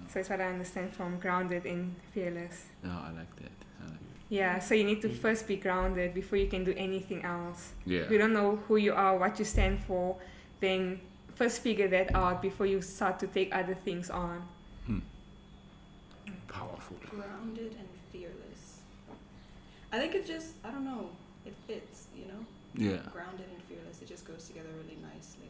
So 0.09 0.15
that's 0.15 0.29
what 0.29 0.41
i 0.41 0.47
understand 0.47 0.93
from 0.93 1.21
grounded 1.21 1.67
and 1.67 1.95
fearless. 2.13 2.67
No, 2.83 2.91
I 2.91 3.13
like 3.13 3.37
that. 3.37 3.53
I 3.81 3.91
like 3.91 3.99
yeah 4.29 4.59
so 4.59 4.75
you 4.75 4.85
need 4.85 5.03
to 5.03 5.09
first 5.09 5.47
be 5.47 5.57
grounded 5.57 6.15
before 6.15 6.39
you 6.39 6.49
can 6.49 6.65
do 6.65 6.75
anything 6.77 7.23
else. 7.23 7.73
Yeah. 7.85 8.01
if 8.01 8.11
you 8.11 8.19
don't 8.19 8.33
know 8.33 8.57
who 8.67 8.77
you 8.77 8.95
are 8.95 9.17
what 9.17 9.39
you 9.39 9.45
stand 9.45 9.79
for 9.85 10.17
then 10.61 11.01
first 11.41 11.63
figure 11.63 11.89
that 11.89 12.15
out 12.15 12.43
before 12.43 12.67
you 12.67 12.83
start 12.83 13.19
to 13.19 13.27
take 13.27 13.49
other 13.57 13.75
things 13.87 14.11
on 14.11 14.43
hmm. 14.85 14.99
Powerful. 16.49 16.99
Grounded 17.09 17.73
and 17.81 17.89
fearless. 18.13 18.63
I 19.91 19.99
think 19.99 20.15
it 20.15 20.27
just, 20.27 20.49
I 20.63 20.71
don't 20.71 20.85
know, 20.85 21.09
it 21.47 21.55
fits, 21.67 22.09
you 22.15 22.27
know? 22.27 22.43
Yeah. 22.75 23.01
Grounded 23.11 23.47
and 23.55 23.63
fearless, 23.69 24.03
it 24.03 24.09
just 24.09 24.27
goes 24.27 24.49
together 24.49 24.69
really 24.83 24.99
nicely. 25.01 25.49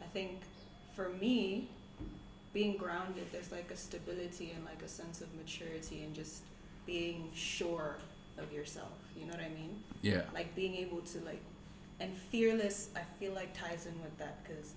I 0.00 0.06
think 0.14 0.42
for 0.94 1.08
me, 1.20 1.68
being 2.52 2.76
grounded, 2.76 3.26
there's 3.32 3.50
like 3.50 3.68
a 3.72 3.76
stability 3.76 4.52
and 4.54 4.64
like 4.64 4.82
a 4.84 4.88
sense 4.88 5.20
of 5.20 5.34
maturity 5.34 6.04
and 6.04 6.14
just 6.14 6.42
being 6.86 7.28
sure 7.34 7.96
of 8.38 8.52
yourself. 8.52 8.96
You 9.18 9.26
know 9.26 9.32
what 9.32 9.40
I 9.40 9.48
mean? 9.48 9.82
Yeah. 10.02 10.22
like 10.32 10.54
being 10.54 10.76
able 10.76 11.00
to 11.00 11.18
like 11.24 11.42
and 12.00 12.16
fearless 12.16 12.90
i 12.96 13.00
feel 13.18 13.32
like 13.32 13.56
ties 13.56 13.86
in 13.86 14.00
with 14.02 14.16
that 14.18 14.42
because 14.44 14.72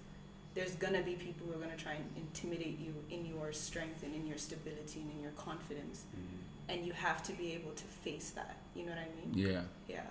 there's 0.56 0.76
gonna 0.76 1.02
be 1.02 1.14
people 1.14 1.48
who 1.48 1.54
are 1.54 1.62
gonna 1.62 1.78
try 1.78 1.94
and 1.94 2.06
intimidate 2.18 2.80
you 2.80 2.94
in 3.12 3.26
your 3.26 3.54
strength 3.54 4.04
and 4.04 4.14
in 4.16 4.26
your 4.26 4.38
stability 4.38 5.02
and 5.02 5.12
in 5.12 5.22
your 5.22 5.32
confidence. 5.34 6.06
Mm-hmm. 6.12 6.72
And 6.72 6.86
you 6.86 6.92
have 6.94 7.24
to 7.24 7.34
be 7.34 7.54
able 7.54 7.72
to 7.72 7.84
face 7.84 8.32
that 8.32 8.58
you 8.76 8.86
know 8.86 8.92
what 8.92 9.00
i 9.00 9.08
mean? 9.20 9.34
Yeah. 9.34 9.62
yeah. 9.88 10.02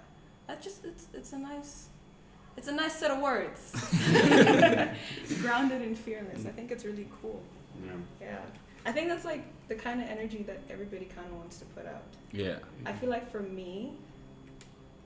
That 0.47 0.63
just 0.63 0.85
it's 0.85 1.07
it's 1.15 1.33
a 1.33 1.39
nice 1.39 1.89
it's 2.57 2.69
a 2.69 2.73
nice 2.73 2.95
set 2.95 3.11
of 3.11 3.21
words. 3.21 3.73
Grounded 5.41 5.83
and 5.83 5.97
fearless. 5.97 6.45
I 6.45 6.51
think 6.51 6.73
it's 6.73 6.85
really 6.85 7.09
cool. 7.23 7.41
Yeah. 7.85 7.93
yeah. 8.21 8.39
I 8.85 8.93
think 8.93 9.09
that's 9.09 9.25
like 9.25 9.45
the 9.69 9.75
kind 9.75 10.03
of 10.03 10.09
energy 10.09 10.43
that 10.45 10.61
everybody 10.69 11.05
kind 11.05 11.27
of 11.29 11.37
wants 11.37 11.59
to 11.59 11.65
put 11.67 11.87
out. 11.87 12.03
Yeah. 12.33 12.57
I 12.85 12.93
feel 12.93 13.11
like 13.11 13.31
for 13.31 13.41
me, 13.41 13.93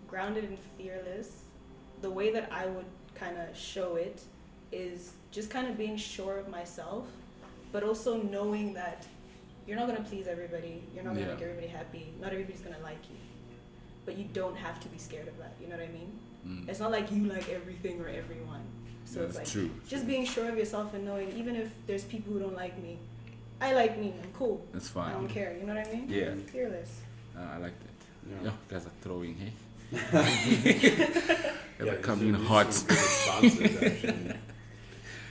grounded 0.09 0.45
and 0.45 0.59
fearless, 0.79 1.43
the 2.03 2.11
way 2.11 2.31
that 2.33 2.51
I 2.53 2.67
would 2.67 2.85
kind 3.15 3.37
of 3.39 3.57
show 3.57 3.97
it 3.97 4.23
is 4.73 5.13
just 5.31 5.49
kind 5.51 5.69
of 5.69 5.79
being 5.79 5.97
sure 5.97 6.37
of 6.39 6.49
myself, 6.49 7.07
but 7.73 7.83
also 7.83 8.21
knowing 8.23 8.75
that 8.75 9.07
you're 9.67 9.77
not 9.79 9.87
going 9.89 10.03
to 10.03 10.09
please 10.09 10.27
everybody. 10.27 10.83
You're 10.95 11.05
not 11.05 11.15
going 11.15 11.25
to 11.25 11.31
Yeah. 11.31 11.37
make 11.37 11.45
everybody 11.45 11.69
happy. 11.69 12.13
Not 12.21 12.33
everybody's 12.33 12.61
going 12.61 12.75
to 12.75 12.83
like 12.83 13.03
you. 13.11 13.17
But 14.05 14.19
you 14.19 14.25
don't 14.33 14.57
have 14.57 14.81
to 14.81 14.89
be 14.89 14.99
scared 14.99 15.29
of 15.29 15.39
that. 15.39 15.55
You 15.61 15.69
know 15.69 15.77
what 15.77 15.85
I 15.85 15.93
mean? 15.93 16.11
Mm. 16.47 16.69
It's 16.69 16.81
not 16.81 16.91
like 16.91 17.11
you 17.13 17.25
like 17.27 17.49
everything 17.49 18.01
or 18.01 18.09
everyone. 18.09 18.63
So 19.05 19.21
That's 19.21 19.39
it's 19.39 19.39
like 19.39 19.49
true. 19.49 19.71
just 19.89 20.07
being 20.09 20.25
sure 20.25 20.49
of 20.49 20.57
yourself 20.59 20.93
and 20.95 21.05
knowing 21.05 21.31
even 21.37 21.55
if 21.55 21.71
there's 21.87 22.03
people 22.05 22.33
who 22.33 22.41
don't 22.41 22.57
like 22.57 22.77
me, 22.83 22.99
I 23.61 23.75
like 23.75 23.97
me. 23.99 24.13
I'm 24.21 24.33
cool. 24.33 24.67
That's 24.73 24.89
fine. 24.89 25.11
I 25.11 25.13
don't 25.13 25.29
care. 25.29 25.57
You 25.59 25.67
know 25.67 25.75
what 25.75 25.87
I 25.87 25.93
mean? 25.93 26.07
Yeah. 26.09 26.35
Fearless. 26.51 27.01
Uh, 27.37 27.43
I 27.55 27.59
like 27.59 27.79
that. 27.79 27.89
Yeah. 28.29 28.37
Yeah, 28.45 28.51
you 28.51 28.57
guys 28.69 28.87
are 28.87 28.91
throwing, 29.03 29.37
hey? 29.37 29.53
Yeah, 31.85 31.95
coming 32.01 32.29
in 32.29 32.35
are- 32.37 32.39
these 32.39 32.47
hot. 32.49 32.67
are 32.67 32.73
some 32.73 32.87
good 32.89 32.99
sponsors, 32.99 33.83
actually. 33.83 34.35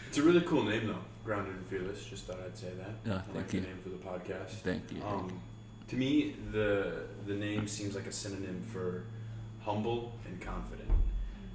it's 0.10 0.18
a 0.18 0.22
really 0.22 0.42
cool 0.42 0.64
name, 0.64 0.88
though. 0.88 0.98
Grounded 1.24 1.54
and 1.56 1.66
fearless. 1.68 2.04
Just 2.06 2.26
thought 2.26 2.40
I'd 2.46 2.58
say 2.58 2.72
that. 2.78 2.90
Yeah, 3.06 3.14
I 3.14 3.16
like 3.16 3.26
thank 3.34 3.48
the 3.50 3.58
you. 3.58 3.64
name 3.64 3.78
for 3.84 3.90
the 3.90 3.96
podcast. 3.98 4.50
Thank 4.64 4.92
you. 4.92 5.02
Um, 5.04 5.40
to 5.88 5.96
me, 5.96 6.36
the 6.52 7.04
the 7.26 7.36
name 7.36 7.68
seems 7.68 7.96
like 7.96 8.08
a 8.08 8.12
synonym 8.12 8.62
for 8.74 9.04
humble 9.64 10.14
and 10.26 10.42
confident, 10.42 10.90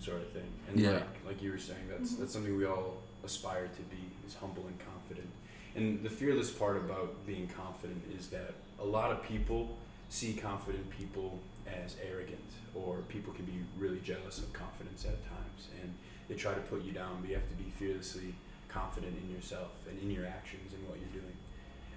sort 0.01 0.19
of 0.19 0.29
thing. 0.31 0.49
And 0.71 0.79
Yeah. 0.81 0.91
like, 0.93 1.03
like 1.27 1.43
you 1.43 1.51
were 1.51 1.59
saying, 1.59 1.89
that's 1.91 2.15
that's 2.15 2.33
something 2.33 2.57
we 2.57 2.65
all 2.65 3.03
aspire 3.25 3.67
to 3.67 3.83
be 3.95 4.03
is 4.27 4.35
humble 4.35 4.65
and 4.69 4.79
confident. 4.79 5.29
And 5.75 6.03
the 6.03 6.11
fearless 6.11 6.51
part 6.51 6.77
about 6.77 7.27
being 7.27 7.49
confident 7.49 8.03
is 8.19 8.29
that 8.29 8.55
a 8.81 8.85
lot 8.85 9.11
of 9.11 9.23
people 9.25 9.77
see 10.09 10.33
confident 10.35 10.89
people 10.91 11.41
as 11.67 11.97
arrogant, 12.09 12.39
or 12.85 12.99
people 13.09 13.33
can 13.33 13.45
be 13.45 13.59
really 13.79 14.01
jealous 14.01 14.39
of 14.39 14.53
confidence 14.53 15.05
at 15.05 15.23
times, 15.29 15.69
and 15.83 15.93
they 16.29 16.35
try 16.35 16.53
to 16.55 16.61
put 16.61 16.85
you 16.85 16.93
down. 16.93 17.19
But 17.21 17.31
you 17.31 17.37
have 17.37 17.49
to 17.49 17.55
be 17.55 17.71
fearlessly 17.79 18.35
confident 18.69 19.15
in 19.23 19.35
yourself 19.35 19.71
and 19.89 19.99
in 20.01 20.11
your 20.11 20.27
actions 20.27 20.73
and 20.75 20.87
what 20.89 20.99
you're 20.99 21.21
doing. 21.23 21.33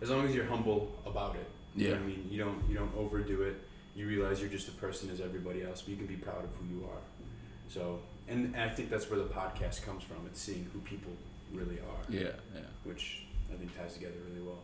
As 0.01 0.09
long 0.09 0.25
as 0.25 0.33
you're 0.33 0.45
humble 0.45 0.91
about 1.05 1.35
it, 1.35 1.47
you 1.75 1.89
know 1.89 1.95
what 1.95 2.03
I 2.03 2.05
mean? 2.07 2.27
You 2.31 2.37
don't 2.43 2.63
you 2.69 2.75
don't 2.75 2.95
overdo 2.97 3.41
it. 3.43 3.55
You 3.95 4.07
realize 4.07 4.39
you're 4.39 4.49
just 4.49 4.67
a 4.69 4.71
person 4.73 5.09
as 5.09 5.19
everybody 5.19 5.63
else, 5.63 5.81
but 5.81 5.89
you 5.89 5.97
can 5.97 6.05
be 6.07 6.15
proud 6.15 6.43
of 6.43 6.49
who 6.59 6.65
you 6.77 6.85
are. 6.85 7.01
So, 7.67 7.99
and, 8.29 8.55
and 8.55 8.63
I 8.63 8.69
think 8.69 8.89
that's 8.89 9.09
where 9.09 9.19
the 9.19 9.25
podcast 9.25 9.83
comes 9.85 10.03
from. 10.03 10.17
It's 10.27 10.39
seeing 10.39 10.69
who 10.73 10.79
people 10.79 11.11
really 11.53 11.79
are, 11.79 12.01
Yeah, 12.07 12.29
yeah. 12.55 12.61
which 12.85 13.23
I 13.51 13.57
think 13.57 13.75
ties 13.77 13.93
together 13.95 14.13
really 14.29 14.41
well. 14.47 14.59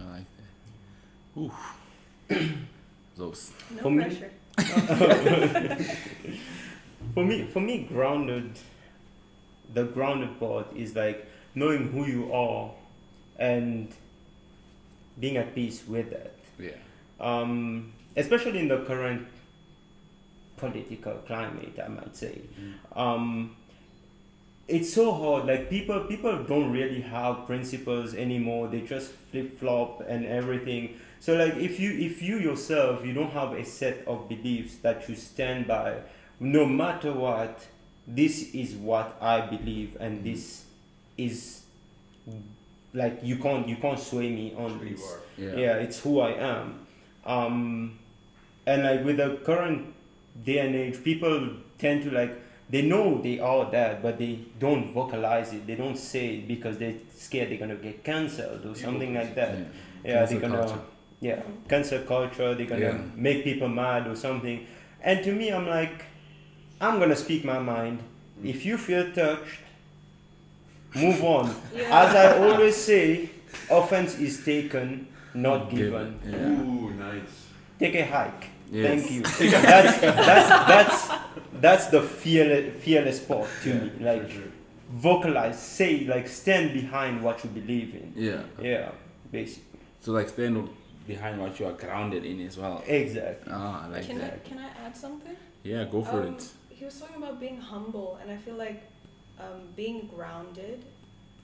I 0.00 0.04
like 0.18 0.26
that. 2.30 2.36
Ooh. 2.36 2.48
Those. 3.16 3.52
No 3.76 3.82
For 3.82 3.90
me- 3.90 4.04
pressure. 4.04 4.30
for 7.14 7.24
me 7.24 7.44
for 7.46 7.60
me 7.60 7.78
grounded 7.84 8.58
the 9.72 9.84
grounded 9.84 10.38
part 10.38 10.66
is 10.76 10.94
like 10.96 11.26
knowing 11.54 11.90
who 11.92 12.06
you 12.06 12.32
are 12.32 12.70
and 13.38 13.92
being 15.18 15.36
at 15.36 15.54
peace 15.54 15.86
with 15.86 16.10
that. 16.10 16.34
Yeah. 16.58 16.70
um, 17.20 17.92
especially 18.16 18.60
in 18.60 18.68
the 18.68 18.78
current 18.84 19.26
political 20.56 21.14
climate 21.26 21.78
i 21.82 21.88
might 21.88 22.14
say. 22.14 22.42
Um, 22.94 23.56
it's 24.68 24.92
so 24.92 25.12
hard 25.12 25.46
like 25.46 25.68
people 25.68 26.00
people 26.04 26.44
don't 26.44 26.70
really 26.70 27.00
have 27.00 27.46
principles 27.46 28.14
anymore. 28.14 28.68
They 28.68 28.82
just 28.82 29.10
flip-flop 29.30 30.02
and 30.06 30.24
everything 30.26 30.96
so 31.20 31.34
like 31.36 31.54
if 31.56 31.78
you 31.78 31.90
if 31.92 32.22
you 32.22 32.38
yourself 32.38 33.04
you 33.04 33.12
don't 33.12 33.30
have 33.32 33.52
a 33.52 33.64
set 33.64 34.02
of 34.06 34.28
beliefs 34.28 34.76
that 34.76 35.08
you 35.08 35.14
stand 35.14 35.66
by 35.66 35.96
no 36.40 36.64
matter 36.66 37.12
what 37.12 37.66
this 38.06 38.54
is 38.54 38.74
what 38.74 39.16
i 39.20 39.40
believe 39.40 39.96
and 40.00 40.24
this 40.24 40.64
is 41.18 41.62
like 42.94 43.20
you 43.22 43.36
can't 43.36 43.68
you 43.68 43.76
can't 43.76 43.98
sway 43.98 44.28
me 44.30 44.54
on 44.56 44.78
Who 44.78 44.88
this. 44.88 45.14
Yeah. 45.38 45.54
yeah 45.54 45.74
it's 45.76 46.00
who 46.00 46.20
i 46.20 46.30
am 46.32 46.86
um 47.24 47.98
and 48.66 48.82
like 48.82 49.04
with 49.04 49.18
the 49.18 49.38
current 49.44 49.94
day 50.44 50.58
and 50.58 50.74
age 50.74 51.02
people 51.04 51.50
tend 51.78 52.02
to 52.04 52.10
like 52.10 52.32
they 52.70 52.82
know 52.82 53.20
they 53.20 53.38
are 53.40 53.70
that 53.70 54.02
but 54.02 54.18
they 54.18 54.38
don't 54.58 54.92
vocalize 54.92 55.52
it 55.52 55.66
they 55.66 55.74
don't 55.74 55.96
say 55.96 56.36
it 56.36 56.48
because 56.48 56.78
they're 56.78 56.94
scared 57.14 57.50
they're 57.50 57.58
gonna 57.58 57.74
get 57.76 58.02
cancelled 58.02 58.64
or 58.64 58.74
something 58.74 59.14
like 59.14 59.34
that 59.34 59.54
Yeah. 59.58 59.64
yeah 60.04 60.24
they're 60.26 60.40
gonna 60.40 60.58
culture. 60.58 60.80
Yeah 61.20 61.36
mm. 61.36 61.68
cancel 61.68 62.00
culture 62.00 62.54
they're 62.54 62.66
gonna 62.66 62.80
Yeah. 62.80 62.98
make 63.16 63.44
people 63.44 63.68
mad 63.68 64.06
or 64.06 64.16
something 64.16 64.66
and 65.02 65.22
to 65.24 65.32
me 65.32 65.50
i'm 65.50 65.66
like 65.66 66.04
i'm 66.80 66.98
gonna 66.98 67.16
speak 67.16 67.44
my 67.44 67.58
mind 67.58 67.98
if 68.42 68.64
you 68.64 68.76
feel 68.78 69.04
touched 69.12 69.60
move 70.94 71.22
on 71.22 71.54
Yeah. 71.76 72.02
as 72.04 72.14
i 72.14 72.26
always 72.38 72.76
say 72.76 73.28
offense 73.70 74.18
is 74.18 74.44
taken 74.44 75.06
not 75.34 75.70
given 75.70 76.18
Yeah. 76.24 76.48
Ooh, 76.48 76.90
nice. 76.90 77.46
take 77.78 77.94
a 77.94 78.04
hike 78.04 78.46
Yes. 78.72 78.86
thank 78.86 79.10
you 79.10 79.22
that's 79.50 80.00
that's 80.00 80.48
that's 80.72 81.08
that's 81.60 81.86
the 81.88 82.02
fearless 82.02 82.72
fearless 82.84 83.18
part 83.18 83.48
to 83.64 83.74
me 83.74 83.90
like 84.00 84.30
sure. 84.30 84.44
vocalize 84.92 85.58
say 85.60 86.04
like 86.06 86.28
stand 86.28 86.72
behind 86.72 87.20
what 87.22 87.42
you 87.44 87.50
believe 87.50 87.94
in 87.96 88.12
Yeah. 88.16 88.42
yeah 88.60 88.90
basically 89.32 89.80
So 90.00 90.12
like 90.12 90.28
stand 90.28 90.68
behind 91.06 91.40
what 91.40 91.58
you 91.58 91.66
are 91.66 91.72
grounded 91.72 92.24
in 92.24 92.40
as 92.46 92.56
well. 92.56 92.82
exactly 92.86 93.52
Ah, 93.54 93.84
I 93.84 93.88
like 93.88 94.06
Can 94.06 94.16
I 94.18 94.20
that. 94.20 94.44
can 94.44 94.58
I 94.58 94.68
add 94.86 94.96
something? 94.96 95.36
Yeah, 95.62 95.84
go 95.84 96.02
for 96.02 96.22
Um, 96.22 96.34
it. 96.34 96.48
He 96.70 96.84
was 96.84 96.98
talking 97.00 97.16
about 97.22 97.38
being 97.40 97.58
humble, 97.60 98.18
and 98.22 98.30
I 98.30 98.36
feel 98.36 98.54
like 98.54 98.82
um, 99.38 99.60
being 99.76 100.08
grounded. 100.14 100.84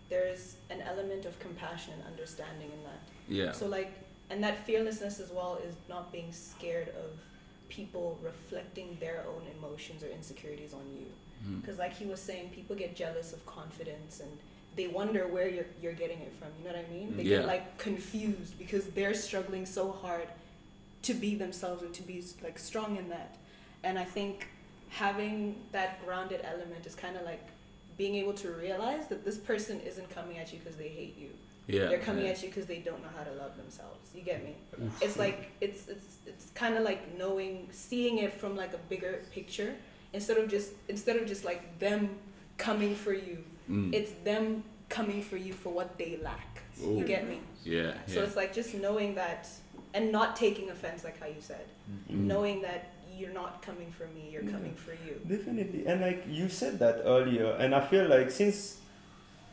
There's 0.08 0.56
an 0.70 0.80
element 0.82 1.24
of 1.26 1.38
compassion 1.40 1.94
and 1.94 2.02
understanding 2.04 2.70
in 2.76 2.82
that. 2.84 3.00
Yeah. 3.28 3.52
So 3.52 3.66
like, 3.66 3.92
and 4.30 4.42
that 4.44 4.64
fearlessness 4.64 5.18
as 5.18 5.30
well 5.32 5.58
is 5.66 5.74
not 5.88 6.12
being 6.12 6.32
scared 6.32 6.88
of 6.90 7.10
people 7.68 8.16
reflecting 8.22 8.96
their 9.00 9.24
own 9.28 9.42
emotions 9.58 10.04
or 10.04 10.08
insecurities 10.08 10.72
on 10.72 10.84
you. 10.96 11.06
Mm. 11.44 11.60
Because 11.60 11.78
like 11.78 11.92
he 11.92 12.06
was 12.06 12.20
saying, 12.20 12.50
people 12.50 12.76
get 12.76 12.94
jealous 12.94 13.32
of 13.32 13.44
confidence 13.46 14.20
and 14.20 14.30
they 14.76 14.86
wonder 14.86 15.26
where 15.26 15.48
you're 15.48 15.66
you're 15.82 15.92
getting 15.94 16.20
it 16.20 16.32
from. 16.38 16.48
You 16.58 16.68
know 16.68 16.76
what 16.76 16.86
I 16.88 16.92
mean? 16.92 17.16
They 17.16 17.22
Yeah. 17.24 17.38
get 17.38 17.46
like 17.46 17.78
confused 17.78 18.58
because 18.58 18.86
they're 18.88 19.14
struggling 19.14 19.66
so 19.66 19.90
hard 19.90 20.28
to 21.02 21.14
be 21.14 21.34
themselves 21.34 21.82
and 21.82 21.94
to 21.94 22.02
be 22.02 22.22
like 22.42 22.58
strong 22.58 22.96
in 22.96 23.08
that. 23.08 23.36
And 23.82 23.98
I 23.98 24.04
think 24.04 24.48
having 24.88 25.56
that 25.72 26.04
grounded 26.04 26.40
element 26.44 26.86
is 26.86 26.94
kind 26.94 27.16
of 27.16 27.22
like 27.22 27.44
being 27.96 28.14
able 28.16 28.34
to 28.34 28.50
realize 28.50 29.06
that 29.08 29.24
this 29.24 29.38
person 29.38 29.80
isn't 29.80 30.08
coming 30.10 30.38
at 30.38 30.52
you 30.52 30.58
because 30.58 30.76
they 30.76 30.88
hate 30.88 31.16
you. 31.18 31.30
Yeah. 31.66 31.86
They're 31.86 31.98
coming 31.98 32.26
yeah. 32.26 32.32
at 32.32 32.42
you 32.42 32.48
because 32.48 32.66
they 32.66 32.78
don't 32.78 33.02
know 33.02 33.08
how 33.16 33.24
to 33.24 33.32
love 33.32 33.56
themselves. 33.56 34.10
You 34.14 34.22
get 34.22 34.44
me? 34.44 34.54
It's 35.00 35.16
like 35.16 35.50
it's 35.60 35.88
it's 35.88 36.16
it's 36.26 36.50
kind 36.54 36.76
of 36.76 36.84
like 36.84 37.16
knowing, 37.18 37.68
seeing 37.72 38.18
it 38.18 38.32
from 38.32 38.56
like 38.56 38.72
a 38.74 38.78
bigger 38.88 39.22
picture 39.32 39.74
instead 40.12 40.36
of 40.38 40.48
just 40.48 40.72
instead 40.88 41.16
of 41.16 41.26
just 41.26 41.44
like 41.44 41.78
them 41.78 42.10
coming 42.58 42.94
for 42.94 43.12
you. 43.12 43.44
Mm. 43.70 43.92
It's 43.92 44.12
them 44.24 44.64
coming 44.88 45.22
for 45.22 45.36
you 45.36 45.52
for 45.52 45.72
what 45.72 45.98
they 45.98 46.18
lack. 46.22 46.62
Ooh. 46.84 46.98
You 46.98 47.04
get 47.04 47.28
me? 47.28 47.40
yeah. 47.64 47.94
So 48.06 48.20
yeah. 48.20 48.26
it's 48.26 48.36
like 48.36 48.52
just 48.54 48.74
knowing 48.74 49.14
that 49.16 49.48
and 49.94 50.12
not 50.12 50.36
taking 50.36 50.70
offense, 50.70 51.04
like 51.04 51.18
how 51.18 51.26
you 51.26 51.40
said, 51.40 51.66
Mm. 52.10 52.26
knowing 52.32 52.62
that 52.62 52.92
you're 53.16 53.32
not 53.32 53.62
coming 53.62 53.90
for 53.90 54.06
me, 54.08 54.28
you're 54.30 54.42
Yeah. 54.44 54.50
coming 54.52 54.74
for 54.74 54.92
you. 54.92 55.14
Definitely, 55.26 55.86
and 55.86 56.00
like 56.00 56.24
you 56.28 56.48
said 56.48 56.78
that 56.80 56.96
earlier, 57.04 57.52
and 57.52 57.74
I 57.74 57.80
feel 57.80 58.06
like 58.08 58.30
since 58.30 58.78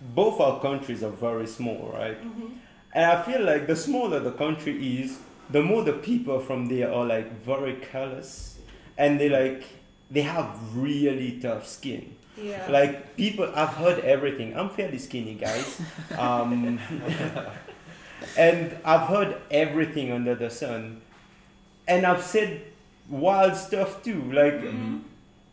both 0.02 0.40
our 0.42 0.60
countries 0.60 1.02
are 1.04 1.12
very 1.12 1.48
small, 1.48 1.92
right? 1.94 2.20
Mm-hmm. 2.22 2.48
And 2.94 3.06
I 3.06 3.22
feel 3.24 3.42
like 3.44 3.68
the 3.68 3.76
smaller 3.76 4.20
the 4.20 4.34
country 4.34 5.02
is, 5.02 5.18
the 5.50 5.62
more 5.62 5.84
the 5.84 5.94
people 5.94 6.40
from 6.40 6.66
there 6.68 6.94
are 6.94 7.06
like 7.06 7.32
very 7.44 7.76
careless, 7.92 8.60
and 8.98 9.20
they 9.20 9.30
like 9.30 9.64
they 10.12 10.22
have 10.22 10.50
really 10.76 11.40
tough 11.40 11.66
skin. 11.68 12.16
Yeah. 12.42 12.66
Like 12.70 13.16
people, 13.16 13.52
I've 13.56 13.70
heard 13.76 14.00
everything. 14.00 14.58
I'm 14.58 14.70
fairly 14.70 14.98
skinny, 14.98 15.36
guys, 15.36 15.80
um, 16.18 16.80
and 18.38 18.76
I've 18.84 19.08
heard 19.08 19.38
everything 19.52 20.12
under 20.12 20.36
the 20.36 20.50
sun, 20.50 21.02
and 21.88 22.06
I've 22.06 22.24
said 22.24 22.62
wild 23.10 23.56
stuff 23.56 24.04
too. 24.04 24.22
Like 24.32 24.54
Mm-hmm. 24.56 24.98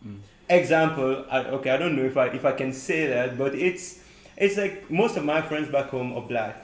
Mm. 0.07 0.19
example 0.49 1.27
I, 1.31 1.41
okay 1.61 1.71
i 1.71 1.77
don't 1.77 1.95
know 1.95 2.05
if 2.05 2.17
i 2.17 2.27
if 2.29 2.45
i 2.47 2.53
can 2.53 2.73
say 2.73 3.07
that 3.07 3.37
but 3.37 3.55
it's 3.55 4.01
it's 4.39 4.57
like 4.57 4.91
most 4.91 5.19
of 5.19 5.25
my 5.27 5.43
friends 5.43 5.69
back 5.71 5.91
home 5.91 6.13
are 6.17 6.23
black 6.23 6.57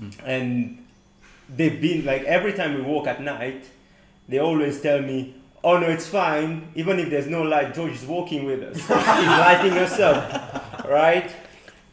Mm. 0.00 0.14
and 0.24 0.78
they've 1.50 1.78
been 1.80 2.04
like 2.06 2.22
every 2.24 2.52
time 2.54 2.74
we 2.76 2.80
walk 2.80 3.06
at 3.06 3.20
night 3.20 3.64
they 4.28 4.38
always 4.38 4.80
tell 4.80 5.02
me 5.02 5.34
oh 5.64 5.78
no 5.78 5.86
it's 5.88 6.06
fine 6.06 6.68
even 6.74 6.98
if 6.98 7.10
there's 7.10 7.26
no 7.26 7.42
light 7.42 7.74
george 7.74 7.92
is 7.92 8.04
walking 8.06 8.44
with 8.44 8.62
us 8.62 8.76
he's 8.80 8.88
lighting 8.88 9.72
us 9.78 9.98
up 9.98 10.84
right 10.88 11.34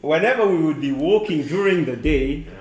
whenever 0.02 0.46
we 0.48 0.58
would 0.64 0.80
be 0.82 0.92
walking 0.92 1.42
during 1.48 1.86
the 1.86 1.96
day 1.96 2.28
Yeah. 2.46 2.52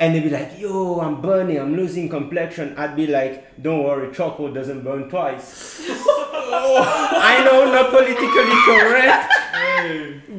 and 0.00 0.14
they'd 0.14 0.24
be 0.24 0.30
like, 0.30 0.58
yo, 0.58 0.98
I'm 1.00 1.20
burning, 1.20 1.58
I'm 1.60 1.76
losing 1.76 2.08
complexion. 2.08 2.74
I'd 2.76 2.96
be 2.96 3.06
like, 3.06 3.62
don't 3.62 3.84
worry, 3.84 4.10
charcoal 4.14 4.50
doesn't 4.50 4.82
burn 4.82 5.08
twice. 5.10 5.78
I 5.88 7.42
know, 7.44 7.70
not 7.70 7.90
politically 7.90 8.56
correct, 8.66 9.32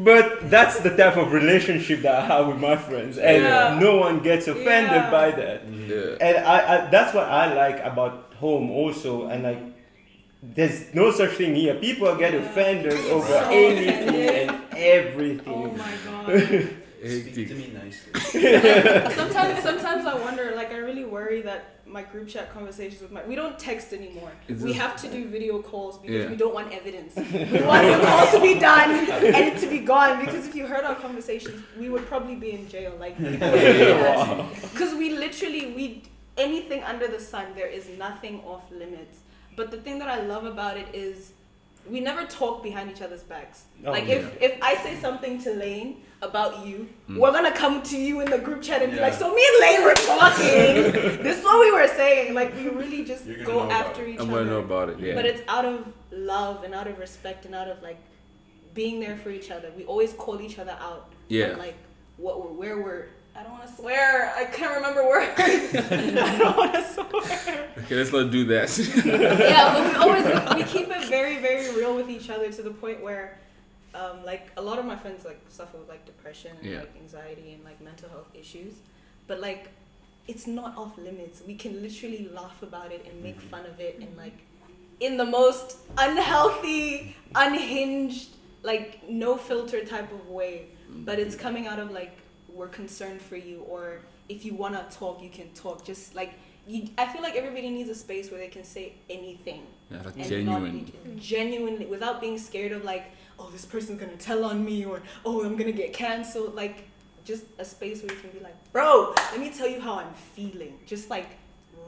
but 0.03 0.49
that's 0.49 0.80
the 0.81 0.89
type 0.97 1.15
of 1.17 1.31
relationship 1.31 2.01
that 2.01 2.15
I 2.23 2.25
have 2.25 2.47
with 2.47 2.57
my 2.59 2.75
friends. 2.75 3.17
And 3.17 3.43
Yeah. 3.43 3.77
no 3.80 3.97
one 3.97 4.19
gets 4.19 4.47
offended 4.47 4.91
Yeah. 5.03 5.11
by 5.11 5.31
that. 5.31 5.57
Yeah. 5.69 6.17
And 6.27 6.38
I, 6.45 6.57
I, 6.73 6.89
that's 6.89 7.13
what 7.13 7.27
I 7.30 7.53
like 7.53 7.80
about 7.85 8.32
home 8.45 8.70
also. 8.82 9.11
And 9.32 9.40
like, 9.49 9.61
there's 10.57 10.94
no 10.94 11.06
such 11.20 11.34
thing 11.40 11.56
here. 11.56 11.76
People 11.88 12.10
get 12.24 12.34
Yeah. 12.34 12.40
offended 12.45 12.99
over 13.15 13.28
So 13.28 13.49
anything 13.49 14.10
offended. 14.10 14.49
and 14.49 14.61
everything. 14.95 15.53
Oh 15.53 15.72
my 15.86 15.94
god. 16.06 16.70
Speak 17.03 17.49
to 17.52 17.56
me 17.61 17.68
nicely. 17.82 18.11
sometimes 19.22 19.53
sometimes 19.70 20.03
I 20.14 20.15
wonder, 20.26 20.45
like 20.60 20.72
I 20.78 20.80
really 20.90 21.03
worry 21.18 21.41
that 21.49 21.61
my 21.98 22.02
group 22.11 22.28
chat 22.34 22.45
conversations 22.57 23.02
with 23.03 23.11
my 23.15 23.22
we 23.32 23.36
don't 23.41 23.57
text 23.70 23.88
anymore. 23.99 24.32
It's 24.48 24.61
we 24.61 24.70
just- 24.70 24.82
have 24.86 24.95
to 25.03 25.07
do 25.15 25.20
video 25.38 25.56
calls 25.72 25.94
because 26.02 26.20
Yeah. 26.24 26.30
we 26.34 26.38
don't 26.44 26.56
want 26.60 26.68
evidence. 26.80 27.11
We 27.18 27.60
want 27.72 27.84
the 27.94 27.99
call 28.07 28.26
to 28.36 28.40
be 28.49 28.53
done 28.72 28.90
and 29.38 29.41
it 29.49 29.56
to 29.64 29.68
be 29.76 29.80
gone 29.94 30.14
because 30.26 30.44
if 30.49 30.53
you 30.57 30.64
heard 30.74 30.86
our 30.90 30.95
conversations, 31.06 31.57
we 31.82 31.86
would 31.94 32.06
probably 32.11 32.38
be 32.45 32.52
in 32.57 32.64
jail. 32.76 32.94
Like 33.06 33.15
because 34.74 34.91
we 35.02 35.07
literally 35.26 35.64
we 35.80 35.86
anything 36.38 36.84
under 36.84 37.07
the 37.07 37.19
sun, 37.19 37.47
there 37.55 37.68
is 37.68 37.89
nothing 37.97 38.41
off 38.45 38.64
limits. 38.72 39.19
But 39.55 39.72
the 39.72 39.77
thing 39.77 39.99
that 39.99 40.07
I 40.10 40.22
love 40.22 40.45
about 40.45 40.77
it 40.77 40.88
is 40.93 41.34
we 41.89 41.99
never 41.99 42.26
talk 42.26 42.64
behind 42.64 42.89
each 42.89 43.01
other's 43.01 43.23
backs. 43.23 43.64
Oh, 43.85 43.91
like 43.91 44.07
if 44.07 44.41
if 44.41 44.57
I 44.61 44.76
say 44.77 44.95
something 44.99 45.41
to 45.43 45.53
Lane 45.53 46.01
about 46.22 46.65
you, 46.65 46.88
Mm. 47.10 47.18
we're 47.19 47.31
gonna 47.34 47.51
come 47.51 47.84
to 47.84 47.97
you 47.97 48.22
in 48.22 48.31
the 48.31 48.38
group 48.38 48.61
chat 48.61 48.81
and 48.81 48.91
be 48.93 48.99
like, 48.99 49.14
"So 49.14 49.34
me 49.35 49.43
and 49.51 49.60
Lane 49.65 49.84
were 49.84 49.93
talking. 49.93 50.91
this 51.26 51.39
is 51.39 51.43
what 51.43 51.60
we 51.60 51.72
were 51.72 51.88
saying." 51.88 52.34
Like 52.34 52.55
we 52.55 52.69
really 52.69 53.03
just 53.03 53.26
go 53.27 53.34
know 53.55 53.60
about 53.65 53.72
after 53.88 54.05
each 54.07 54.18
other. 54.18 54.23
I'm 54.30 54.34
gonna 54.34 54.49
know 54.49 54.60
about 54.60 54.89
it. 54.89 54.99
Yeah. 54.99 55.14
But 55.15 55.26
it's 55.26 55.41
out 55.49 55.65
of 55.65 55.85
love 56.11 56.64
and 56.64 56.73
out 56.73 56.88
of 56.88 56.97
respect 56.99 57.45
and 57.45 57.53
out 57.53 57.68
of 57.68 57.84
like 57.84 57.99
being 58.73 58.99
there 59.01 59.18
for 59.18 59.30
each 59.30 59.51
other. 59.51 59.69
We 59.77 59.84
always 59.84 60.14
call 60.14 60.39
each 60.41 60.57
other 60.60 60.77
out. 60.80 61.11
Yeah. 61.27 61.51
On, 61.51 61.57
like 61.60 61.76
what 62.18 62.41
we're 62.41 62.53
where 62.53 62.77
we're. 62.81 63.05
I 63.35 63.41
don't 63.43 63.51
want 63.53 63.68
to 63.68 63.73
swear. 63.76 64.31
I 64.35 64.45
can't 64.45 64.76
remember 64.76 65.07
words. 65.07 65.31
I 65.39 66.38
don't 66.38 66.55
want 66.57 66.73
to 66.73 66.84
swear. 66.93 67.69
okay, 67.80 67.95
let's 67.95 68.11
not 68.11 68.30
do 68.31 68.45
that. 68.45 68.69
yeah, 69.05 69.73
but 69.73 69.89
we 69.89 69.95
always 69.95 70.26
we, 70.26 70.64
we 70.64 70.64
keep 70.69 70.89
it 70.89 71.10
very 71.10 71.38
very 71.39 71.73
real 71.76 71.95
with 71.95 72.10
each 72.10 72.30
other 72.30 72.51
to 72.51 72.61
the 72.61 72.69
point 72.72 73.01
where, 73.01 73.39
um, 73.95 74.23
like 74.23 74.51
a 74.57 74.61
lot 74.61 74.77
of 74.77 74.85
my 74.85 74.95
friends 74.95 75.26
like 75.26 75.41
suffer 75.49 75.77
with 75.77 75.89
like 75.89 76.05
depression 76.05 76.51
and 76.61 76.72
Yeah. 76.72 76.80
like 76.81 76.95
anxiety 76.95 77.53
and 77.53 77.64
like 77.64 77.81
mental 77.81 78.07
health 78.10 78.30
issues, 78.35 78.73
but 79.27 79.39
like 79.41 79.69
it's 80.27 80.45
not 80.47 80.77
off 80.77 80.97
limits. 80.97 81.41
We 81.45 81.55
can 81.55 81.81
literally 81.81 82.30
laugh 82.34 82.61
about 82.61 82.91
it 82.91 83.05
and 83.10 83.22
make 83.23 83.41
fun 83.41 83.65
of 83.65 83.80
it 83.80 83.97
and 83.99 84.15
like 84.15 84.38
in 84.99 85.18
the 85.18 85.26
most 85.26 85.77
unhealthy, 85.97 87.15
unhinged, 87.35 88.30
like 88.61 89.10
no 89.10 89.38
filter 89.38 89.84
type 89.84 90.11
of 90.14 90.30
way. 90.30 90.68
But 90.89 91.18
it's 91.19 91.35
coming 91.35 91.65
out 91.68 91.80
of 91.80 91.91
like 91.91 92.15
we're 92.53 92.67
concerned 92.67 93.21
for 93.21 93.35
you 93.35 93.65
or 93.69 93.99
if 94.30 94.45
you 94.45 94.53
wanna 94.53 94.85
talk 94.91 95.21
you 95.21 95.30
can 95.30 95.49
talk. 95.53 95.84
Just 95.85 96.15
like 96.15 96.34
you 96.67 96.89
I 96.97 97.07
feel 97.07 97.21
like 97.21 97.35
everybody 97.35 97.69
needs 97.69 97.89
a 97.89 97.95
space 97.95 98.31
where 98.31 98.39
they 98.39 98.47
can 98.47 98.63
say 98.63 98.93
anything. 99.09 99.63
yeah, 99.91 100.01
like 100.03 100.15
And 100.15 100.25
genuine. 100.25 100.91
Not 101.05 101.17
genuinely 101.17 101.85
without 101.85 102.21
being 102.21 102.38
scared 102.38 102.71
of 102.71 102.84
like, 102.84 103.05
oh 103.39 103.49
this 103.51 103.65
person's 103.65 103.99
gonna 103.99 104.17
tell 104.17 104.45
on 104.45 104.63
me 104.63 104.85
or 104.85 105.01
oh 105.25 105.43
I'm 105.43 105.55
gonna 105.57 105.71
get 105.71 105.93
cancelled. 105.93 106.55
Like 106.55 106.88
just 107.25 107.45
a 107.57 107.65
space 107.65 108.01
where 108.01 108.13
you 108.13 108.19
can 108.19 108.30
be 108.31 108.39
like, 108.39 108.55
bro, 108.71 109.13
let 109.31 109.39
me 109.39 109.49
tell 109.49 109.67
you 109.67 109.80
how 109.80 109.95
I'm 109.95 110.13
feeling. 110.13 110.77
Just 110.85 111.09
like 111.09 111.30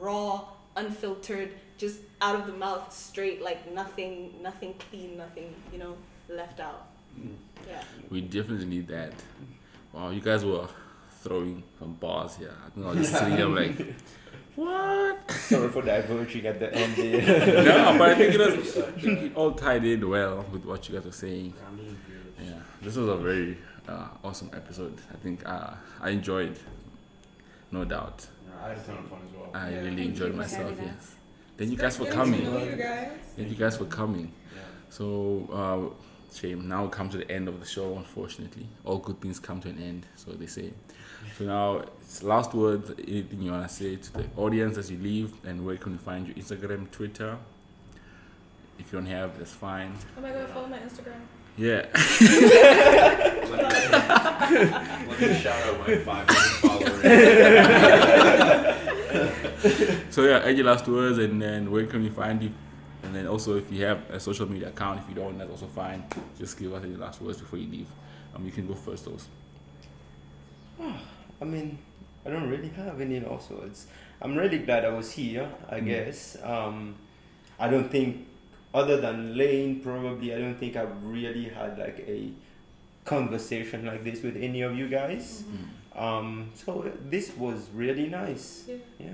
raw, 0.00 0.44
unfiltered, 0.76 1.50
just 1.78 2.00
out 2.20 2.36
of 2.36 2.46
the 2.46 2.52
mouth, 2.52 2.92
straight, 2.92 3.42
like 3.42 3.70
nothing, 3.72 4.34
nothing 4.42 4.74
clean, 4.88 5.16
nothing, 5.18 5.54
you 5.72 5.78
know, 5.78 5.96
left 6.28 6.60
out. 6.60 6.88
Mm. 7.18 7.34
Yeah. 7.68 7.82
We 8.10 8.20
definitely 8.20 8.66
need 8.66 8.88
that. 8.88 9.12
Wow, 9.92 10.10
you 10.10 10.20
guys 10.20 10.44
were 10.44 10.66
throwing 11.22 11.62
some 11.78 11.94
bars 11.94 12.36
here. 12.36 12.54
I 12.66 12.70
think 12.70 12.86
I 12.86 12.90
was 12.90 12.98
just 12.98 13.12
sitting 13.18 13.36
there 13.36 13.46
like, 13.46 13.94
what? 14.56 15.30
Sorry 15.30 15.68
for 15.70 15.82
diverging 15.82 16.46
at 16.46 16.58
the 16.60 16.72
end 16.74 16.96
there. 16.96 17.64
no, 17.64 17.98
but 17.98 18.10
I 18.10 18.14
think 18.14 18.34
it, 18.34 18.38
was, 18.38 18.76
it, 18.76 19.04
it 19.04 19.36
all 19.36 19.52
tied 19.52 19.84
in 19.84 20.08
well 20.08 20.44
with 20.52 20.64
what 20.64 20.88
you 20.88 20.94
guys 20.94 21.04
were 21.04 21.12
saying. 21.12 21.54
Grounded 21.58 21.86
and 21.88 21.98
fearless. 21.98 22.50
Yeah, 22.54 22.62
this 22.82 22.96
was 22.96 23.08
a 23.08 23.16
very 23.16 23.56
uh, 23.88 24.08
awesome 24.22 24.50
episode. 24.52 24.98
I 25.12 25.16
think 25.16 25.46
uh, 25.48 25.70
I 26.00 26.10
enjoyed, 26.10 26.58
no 27.72 27.84
doubt. 27.84 28.26
Yeah, 28.46 28.64
I 28.64 28.68
had 28.70 28.78
a 28.78 28.80
ton 28.82 28.98
of 28.98 29.08
fun 29.08 29.18
as 29.28 29.36
well. 29.36 29.50
I 29.54 29.70
Yeah. 29.70 29.76
really 29.78 29.88
Thank 29.96 30.08
enjoyed 30.10 30.32
you 30.32 30.38
myself. 30.38 30.72
Yes. 30.78 30.86
Yeah. 30.86 30.96
Thank 31.58 31.70
you 31.70 31.76
guys 31.78 31.96
for 31.96 32.04
coming. 32.06 32.42
you 32.44 32.76
guys. 32.76 33.10
Thank 33.34 33.48
you 33.48 33.54
guys 33.56 33.76
for 33.78 33.86
coming. 33.86 34.30
Yeah. 34.54 34.60
So, 34.90 35.48
uh, 35.50 36.02
shame. 36.34 36.68
Now 36.68 36.84
we 36.84 36.90
come 36.90 37.08
to 37.10 37.18
the 37.18 37.30
end 37.30 37.48
of 37.48 37.60
the 37.60 37.66
show. 37.66 37.96
Unfortunately, 37.96 38.66
all 38.84 38.98
good 38.98 39.20
things 39.20 39.38
come 39.38 39.60
to 39.62 39.68
an 39.68 39.78
end, 39.82 40.06
so 40.16 40.32
they 40.32 40.46
say. 40.46 40.72
So 41.38 41.44
now, 41.44 41.82
it's 42.00 42.22
last 42.22 42.54
words. 42.54 42.90
Anything 43.06 43.42
you 43.42 43.50
wanna 43.50 43.68
say 43.68 43.96
to 43.96 44.12
the 44.12 44.24
audience 44.36 44.78
as 44.78 44.90
you 44.90 44.98
leave, 44.98 45.32
and 45.44 45.64
where 45.66 45.76
can 45.76 45.92
we 45.92 45.98
find 45.98 46.26
you? 46.28 46.34
Instagram, 46.34 46.90
Twitter. 46.90 47.36
If 48.78 48.92
you 48.92 48.98
don't 48.98 49.06
have, 49.06 49.38
that's 49.38 49.52
fine. 49.52 49.92
Oh 50.16 50.20
my 50.20 50.30
god, 50.30 50.48
follow 50.50 50.68
my 50.68 50.78
Instagram. 50.78 51.20
Yeah. 51.58 51.86
Let 55.08 55.20
me 55.20 55.34
shout 55.38 55.62
out 55.66 55.78
my 55.80 55.96
500 55.96 56.34
followers. 56.60 57.00
So 60.10 60.24
yeah, 60.24 60.40
any 60.44 60.62
last 60.62 60.86
words, 60.86 61.16
and 61.18 61.40
then 61.40 61.70
where 61.70 61.86
can 61.86 62.02
we 62.02 62.10
find 62.10 62.42
you? 62.42 62.50
And 63.16 63.24
then 63.24 63.32
also, 63.32 63.56
if 63.56 63.72
you 63.72 63.82
have 63.86 64.10
a 64.10 64.20
social 64.20 64.46
media 64.46 64.68
account, 64.68 65.00
if 65.00 65.08
you 65.08 65.14
don't, 65.14 65.38
that's 65.38 65.50
also 65.50 65.66
fine. 65.68 66.04
Just 66.38 66.58
give 66.58 66.74
us 66.74 66.84
any 66.84 66.96
last 66.96 67.22
words 67.22 67.38
before 67.38 67.58
you 67.58 67.66
leave. 67.66 67.86
Um, 68.34 68.44
you 68.44 68.52
can 68.52 68.66
go 68.68 68.74
first, 68.74 69.06
those. 69.06 69.26
I 71.40 71.44
mean, 71.46 71.78
I 72.26 72.28
don't 72.30 72.50
really 72.50 72.68
have 72.68 73.00
any 73.00 73.20
last 73.20 73.50
words. 73.50 73.86
I'm 74.20 74.36
really 74.36 74.58
glad 74.58 74.84
I 74.84 74.90
was 74.90 75.10
here, 75.12 75.48
I 75.70 75.80
Mm. 75.80 75.86
guess. 75.86 76.36
Um, 76.42 76.96
I 77.58 77.70
don't 77.70 77.90
think, 77.90 78.26
other 78.74 79.00
than 79.00 79.34
Lane, 79.34 79.80
probably, 79.80 80.34
I 80.34 80.38
don't 80.38 80.56
think 80.56 80.76
I've 80.76 81.02
really 81.02 81.44
had 81.48 81.78
like 81.78 82.00
a 82.06 82.28
conversation 83.06 83.86
like 83.86 84.04
this 84.04 84.22
with 84.22 84.36
any 84.36 84.60
of 84.60 84.76
you 84.76 84.88
guys. 84.88 85.42
Um, 85.94 86.50
so 86.54 86.92
this 87.08 87.34
was 87.38 87.70
really 87.72 88.08
nice. 88.08 88.64
Yeah. 88.68 88.76
Yeah, 88.98 89.08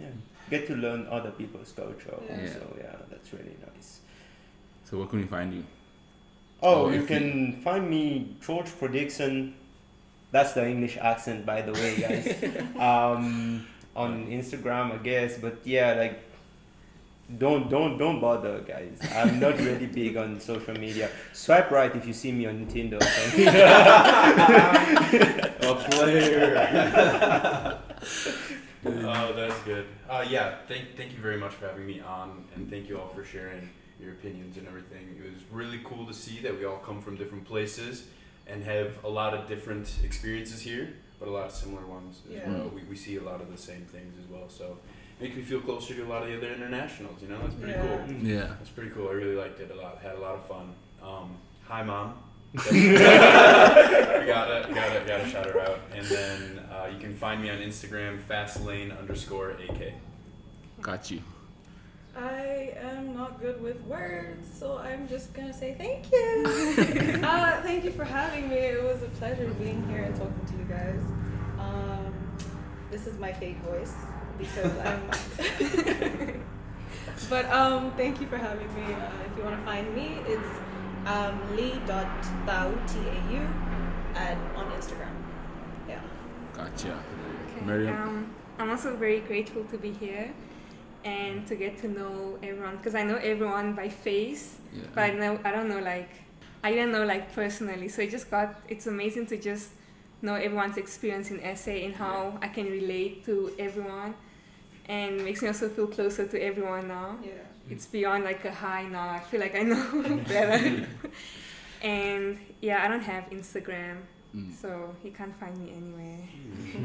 yeah. 0.00 0.06
Get 0.50 0.66
to 0.68 0.74
learn 0.76 1.06
other 1.10 1.30
people's 1.30 1.72
culture. 1.72 2.14
Yeah. 2.28 2.42
Yeah. 2.42 2.52
So 2.52 2.76
yeah, 2.78 2.96
that's 3.10 3.32
really 3.32 3.56
nice. 3.66 4.00
So 4.84 4.98
where 4.98 5.06
can 5.06 5.20
we 5.20 5.26
find 5.26 5.52
you? 5.54 5.64
Oh, 6.62 6.88
you 6.88 6.94
if 6.96 7.00
you- 7.02 7.06
can 7.18 7.52
find 7.62 7.88
me 7.88 8.36
George 8.44 8.70
Prediction. 8.78 9.54
That's 10.30 10.52
the 10.52 10.66
English 10.68 10.98
accent, 10.98 11.46
by 11.46 11.62
the 11.62 11.72
way, 11.72 11.96
guys. 11.96 12.26
um, 12.78 13.66
on 13.96 14.26
Instagram, 14.26 14.92
I 14.92 14.98
guess. 14.98 15.38
But 15.38 15.58
yeah, 15.64 15.94
like, 15.94 16.20
don't 17.38 17.68
don't 17.70 17.96
don't 17.98 18.20
bother, 18.20 18.60
guys. 18.60 18.98
I'm 19.14 19.38
not 19.40 19.58
really 19.58 19.86
big 20.00 20.16
on 20.18 20.38
social 20.40 20.74
media. 20.74 21.08
Swipe 21.32 21.70
right 21.70 21.94
if 21.96 22.06
you 22.06 22.12
see 22.12 22.32
me 22.32 22.44
on 22.46 22.66
Tinder. 22.66 22.96
or 22.96 23.00
something. 23.02 23.48
A 25.68 25.74
player. 25.90 27.78
oh, 29.06 29.32
that's 29.34 29.58
good. 29.62 29.86
Uh, 30.08 30.24
yeah, 30.28 30.56
thank, 30.66 30.96
thank 30.96 31.12
you 31.12 31.18
very 31.18 31.36
much 31.38 31.52
for 31.54 31.66
having 31.66 31.86
me 31.86 32.00
on, 32.00 32.44
and 32.54 32.68
thank 32.70 32.88
you 32.88 32.98
all 32.98 33.08
for 33.08 33.24
sharing 33.24 33.68
your 34.00 34.12
opinions 34.12 34.56
and 34.56 34.66
everything. 34.68 35.20
It 35.24 35.32
was 35.32 35.42
really 35.50 35.80
cool 35.84 36.06
to 36.06 36.14
see 36.14 36.38
that 36.40 36.56
we 36.58 36.64
all 36.64 36.78
come 36.78 37.00
from 37.00 37.16
different 37.16 37.44
places 37.44 38.04
and 38.46 38.62
have 38.64 38.92
a 39.04 39.08
lot 39.08 39.34
of 39.34 39.46
different 39.48 39.92
experiences 40.04 40.60
here, 40.62 40.94
but 41.18 41.28
a 41.28 41.30
lot 41.30 41.46
of 41.46 41.52
similar 41.52 41.84
ones 41.86 42.20
as 42.28 42.34
Yeah. 42.36 42.48
well. 42.50 42.70
We, 42.74 42.82
we 42.84 42.96
see 42.96 43.16
a 43.16 43.22
lot 43.22 43.40
of 43.40 43.50
the 43.50 43.58
same 43.58 43.84
things 43.86 44.14
as 44.22 44.30
well, 44.30 44.48
so 44.48 44.78
it 45.18 45.22
makes 45.24 45.36
me 45.36 45.42
feel 45.42 45.60
closer 45.60 45.94
to 45.94 46.02
a 46.02 46.08
lot 46.08 46.22
of 46.22 46.28
the 46.28 46.36
other 46.36 46.52
internationals. 46.54 47.20
You 47.20 47.28
know, 47.28 47.38
that's 47.42 47.54
pretty 47.54 47.72
Yeah. 47.72 47.82
cool. 48.06 48.14
Yeah. 48.22 48.46
That's 48.58 48.70
pretty 48.70 48.90
cool. 48.90 49.08
I 49.08 49.12
really 49.12 49.34
liked 49.36 49.60
it 49.60 49.70
a 49.70 49.74
lot. 49.74 49.98
Had 50.02 50.14
a 50.14 50.20
lot 50.20 50.36
of 50.36 50.46
fun. 50.46 50.72
Um, 51.02 51.36
hi, 51.64 51.82
mom. 51.82 52.14
gotta 52.54 54.24
gotta 54.26 55.04
gotta 55.06 55.28
shout 55.28 55.46
her 55.46 55.60
out. 55.60 55.80
And 55.94 56.06
then 56.06 56.58
uh, 56.70 56.88
you 56.92 56.98
can 56.98 57.14
find 57.14 57.42
me 57.42 57.50
on 57.50 57.58
Instagram, 57.58 58.22
fastlane 58.22 58.98
underscore 58.98 59.50
ak. 59.50 59.92
Got 60.80 61.10
you. 61.10 61.20
I 62.16 62.74
am 62.80 63.14
not 63.14 63.40
good 63.40 63.62
with 63.62 63.80
words, 63.82 64.48
so 64.58 64.78
I'm 64.78 65.06
just 65.08 65.34
gonna 65.34 65.52
say 65.52 65.74
thank 65.78 66.10
you. 66.10 67.20
uh, 67.22 67.62
thank 67.62 67.84
you 67.84 67.92
for 67.92 68.04
having 68.04 68.48
me. 68.48 68.56
It 68.56 68.82
was 68.82 69.02
a 69.02 69.08
pleasure 69.18 69.46
being 69.60 69.86
here 69.88 70.04
and 70.04 70.16
talking 70.16 70.46
to 70.46 70.56
you 70.56 70.64
guys. 70.64 71.02
Um, 71.58 72.14
this 72.90 73.06
is 73.06 73.18
my 73.18 73.32
fake 73.32 73.58
voice 73.58 73.94
because 74.38 74.72
I'm. 74.78 75.02
but 77.30 77.44
um, 77.52 77.92
thank 77.92 78.20
you 78.20 78.26
for 78.26 78.38
having 78.38 78.74
me. 78.74 78.94
Uh, 78.94 79.10
if 79.30 79.36
you 79.36 79.44
want 79.44 79.56
to 79.56 79.62
find 79.64 79.94
me, 79.94 80.18
it's 80.26 80.48
um, 81.08 81.56
lee.tau, 81.56 82.68
T-A-U, 82.86 83.48
at, 84.14 84.36
on 84.56 84.70
Instagram. 84.72 85.14
Yeah. 85.88 86.00
Gotcha. 86.54 86.92
Okay. 86.92 87.64
Miriam? 87.66 87.96
Um, 88.02 88.34
I'm 88.58 88.70
also 88.70 88.94
very 88.96 89.20
grateful 89.20 89.64
to 89.64 89.78
be 89.78 89.92
here 89.92 90.32
and 91.04 91.46
to 91.46 91.54
get 91.56 91.78
to 91.78 91.88
know 91.88 92.38
everyone 92.42 92.76
because 92.76 92.94
I 92.94 93.04
know 93.04 93.16
everyone 93.16 93.74
by 93.74 93.88
face, 93.88 94.56
Yeah. 94.72 94.82
but 94.94 95.04
I 95.04 95.10
know 95.10 95.38
I 95.44 95.50
don't 95.52 95.68
know 95.68 95.78
like 95.80 96.10
I 96.62 96.72
didn't 96.72 96.92
know 96.92 97.04
like 97.04 97.32
personally. 97.32 97.88
So 97.88 98.02
it 98.02 98.10
just 98.10 98.30
got 98.30 98.60
it's 98.68 98.86
amazing 98.86 99.26
to 99.26 99.36
just 99.36 99.70
know 100.22 100.34
everyone's 100.34 100.76
experience 100.76 101.30
in 101.30 101.38
SA 101.56 101.70
and 101.70 101.94
how 101.94 102.36
I 102.42 102.48
can 102.48 102.66
relate 102.66 103.24
to 103.26 103.52
everyone, 103.58 104.14
and 104.88 105.24
makes 105.24 105.40
me 105.40 105.48
also 105.48 105.68
feel 105.68 105.86
closer 105.86 106.26
to 106.26 106.42
everyone 106.42 106.88
now. 106.88 107.16
Yeah. 107.22 107.30
It's 107.70 107.86
beyond 107.86 108.24
like 108.24 108.44
a 108.44 108.52
high 108.52 108.84
now. 108.86 109.08
I 109.10 109.20
feel 109.20 109.40
like 109.40 109.54
I 109.54 109.62
know 109.62 110.18
better. 110.28 110.86
and 111.82 112.38
yeah, 112.60 112.84
I 112.84 112.88
don't 112.88 113.02
have 113.02 113.24
Instagram, 113.30 113.98
So 114.60 114.94
he 115.02 115.10
can't 115.10 115.34
find 115.38 115.56
me 115.58 115.72
anywhere 115.76 116.18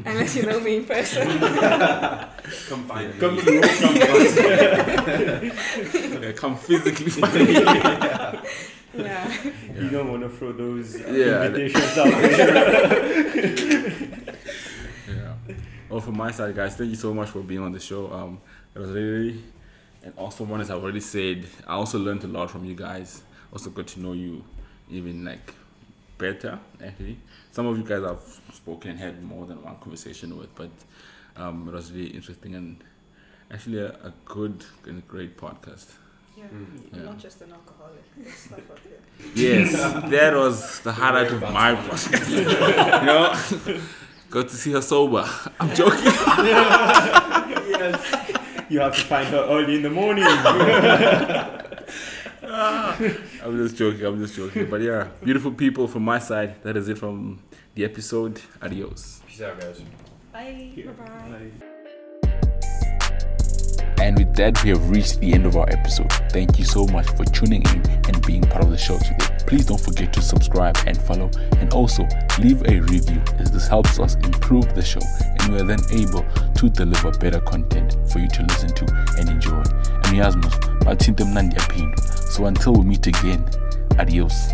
unless 0.04 0.34
you 0.36 0.44
know 0.46 0.60
me 0.60 0.76
in 0.78 0.84
person. 0.84 1.26
Come 2.68 2.84
find 2.86 3.14
me. 3.14 3.20
Come 3.20 3.36
to 3.36 3.68
some 3.80 3.94
Okay, 6.16 6.32
come 6.32 6.56
physically 6.56 7.10
find 7.10 7.34
me. 7.34 7.52
yeah. 9.04 9.32
You 9.80 9.90
don't 9.90 10.08
want 10.10 10.22
to 10.22 10.28
throw 10.28 10.52
those 10.52 10.94
uh, 10.96 11.08
Yeah. 11.10 11.44
invitations 11.46 11.98
out 11.98 12.10
there. 12.20 13.44
Yeah. 15.08 15.34
Well, 15.88 16.00
from 16.00 16.16
my 16.16 16.30
side, 16.30 16.54
guys, 16.54 16.76
thank 16.76 16.90
you 16.90 16.96
so 16.96 17.12
much 17.14 17.28
for 17.30 17.40
being 17.42 17.60
on 17.60 17.72
the 17.72 17.80
show. 17.80 18.12
Um, 18.12 18.40
it 18.74 18.78
was 18.78 18.90
really 18.90 19.42
an 20.04 20.12
also, 20.16 20.44
one, 20.44 20.60
as 20.60 20.70
I've 20.70 20.82
already 20.82 21.00
said. 21.00 21.46
I 21.66 21.74
also 21.74 21.98
learned 21.98 22.24
a 22.24 22.26
lot 22.26 22.50
from 22.50 22.64
you 22.64 22.74
guys. 22.74 23.22
Also 23.52 23.70
got 23.70 23.86
to 23.88 24.00
know 24.00 24.12
you 24.12 24.44
even 24.90 25.24
like 25.24 25.54
better. 26.18 26.58
Actually, 26.84 27.18
some 27.52 27.66
of 27.66 27.78
you 27.78 27.84
guys 27.84 28.02
I've 28.02 28.40
spoken 28.52 28.92
and 28.92 29.00
had 29.00 29.22
more 29.22 29.46
than 29.46 29.62
one 29.62 29.76
conversation 29.76 30.36
with, 30.36 30.54
but 30.54 30.70
um, 31.36 31.68
it 31.68 31.74
was 31.74 31.90
really 31.92 32.10
interesting 32.10 32.54
and 32.54 32.82
actually 33.50 33.78
a, 33.78 33.88
a 33.88 34.12
good 34.24 34.64
and 34.86 35.06
great 35.08 35.36
podcast. 35.36 35.92
Yeah. 36.36 36.44
Mm. 36.44 36.96
Yeah. 36.96 37.02
not 37.04 37.18
just 37.18 37.40
an 37.42 37.52
alcoholic. 37.52 38.02
There's 38.16 38.34
stuff 38.34 38.70
up 38.70 38.78
here. 38.80 38.98
Yes, 39.34 39.72
that 40.10 40.34
was 40.34 40.80
the 40.80 40.92
highlight 40.92 41.30
of 41.30 41.40
my 41.40 41.74
podcast. 41.76 42.30
you 42.30 43.06
know, 43.06 43.80
got 44.30 44.48
to 44.48 44.54
see 44.56 44.72
her 44.72 44.82
sober. 44.82 45.24
I'm 45.60 45.74
joking. 45.74 46.04
yes. 47.70 48.40
You 48.74 48.80
have 48.80 48.96
to 48.96 49.02
find 49.02 49.28
her 49.28 49.38
early 49.38 49.76
in 49.76 49.82
the 49.82 49.90
morning. 49.90 50.24
I'm 52.42 53.56
just 53.56 53.76
joking. 53.76 54.04
I'm 54.04 54.18
just 54.18 54.34
joking. 54.34 54.68
But 54.68 54.80
yeah, 54.80 55.10
beautiful 55.22 55.52
people 55.52 55.86
from 55.86 56.04
my 56.04 56.18
side. 56.18 56.60
That 56.64 56.76
is 56.76 56.88
it 56.88 56.98
from 56.98 57.38
the 57.76 57.84
episode. 57.84 58.40
Adios. 58.60 59.22
Peace 59.28 59.42
out, 59.42 59.60
guys. 59.60 59.80
Bye. 60.32 60.72
Bye-bye. 60.74 61.70
And 64.04 64.18
with 64.18 64.34
that, 64.34 64.62
we 64.62 64.68
have 64.68 64.90
reached 64.90 65.18
the 65.20 65.32
end 65.32 65.46
of 65.46 65.56
our 65.56 65.66
episode. 65.70 66.12
Thank 66.30 66.58
you 66.58 66.64
so 66.66 66.86
much 66.88 67.06
for 67.16 67.24
tuning 67.24 67.62
in 67.62 67.82
and 68.06 68.26
being 68.26 68.42
part 68.42 68.62
of 68.62 68.68
the 68.68 68.76
show 68.76 68.98
today. 68.98 69.34
Please 69.46 69.64
don't 69.64 69.80
forget 69.80 70.12
to 70.12 70.20
subscribe 70.20 70.76
and 70.86 71.00
follow, 71.00 71.30
and 71.56 71.72
also 71.72 72.06
leave 72.38 72.60
a 72.68 72.80
review 72.80 73.22
as 73.38 73.50
this 73.50 73.66
helps 73.66 73.98
us 73.98 74.16
improve 74.16 74.74
the 74.74 74.82
show, 74.82 75.00
and 75.40 75.54
we 75.54 75.58
are 75.58 75.64
then 75.64 75.80
able 75.90 76.22
to 76.52 76.68
deliver 76.68 77.12
better 77.12 77.40
content 77.40 77.96
for 78.12 78.18
you 78.18 78.28
to 78.28 78.42
listen 78.42 78.68
to 78.74 78.84
and 79.16 79.30
enjoy. 79.30 79.62
And 80.04 80.18
Yasmus, 80.20 80.52
so 82.30 82.44
until 82.44 82.74
we 82.74 82.84
meet 82.84 83.06
again, 83.06 83.48
adios. 83.98 84.50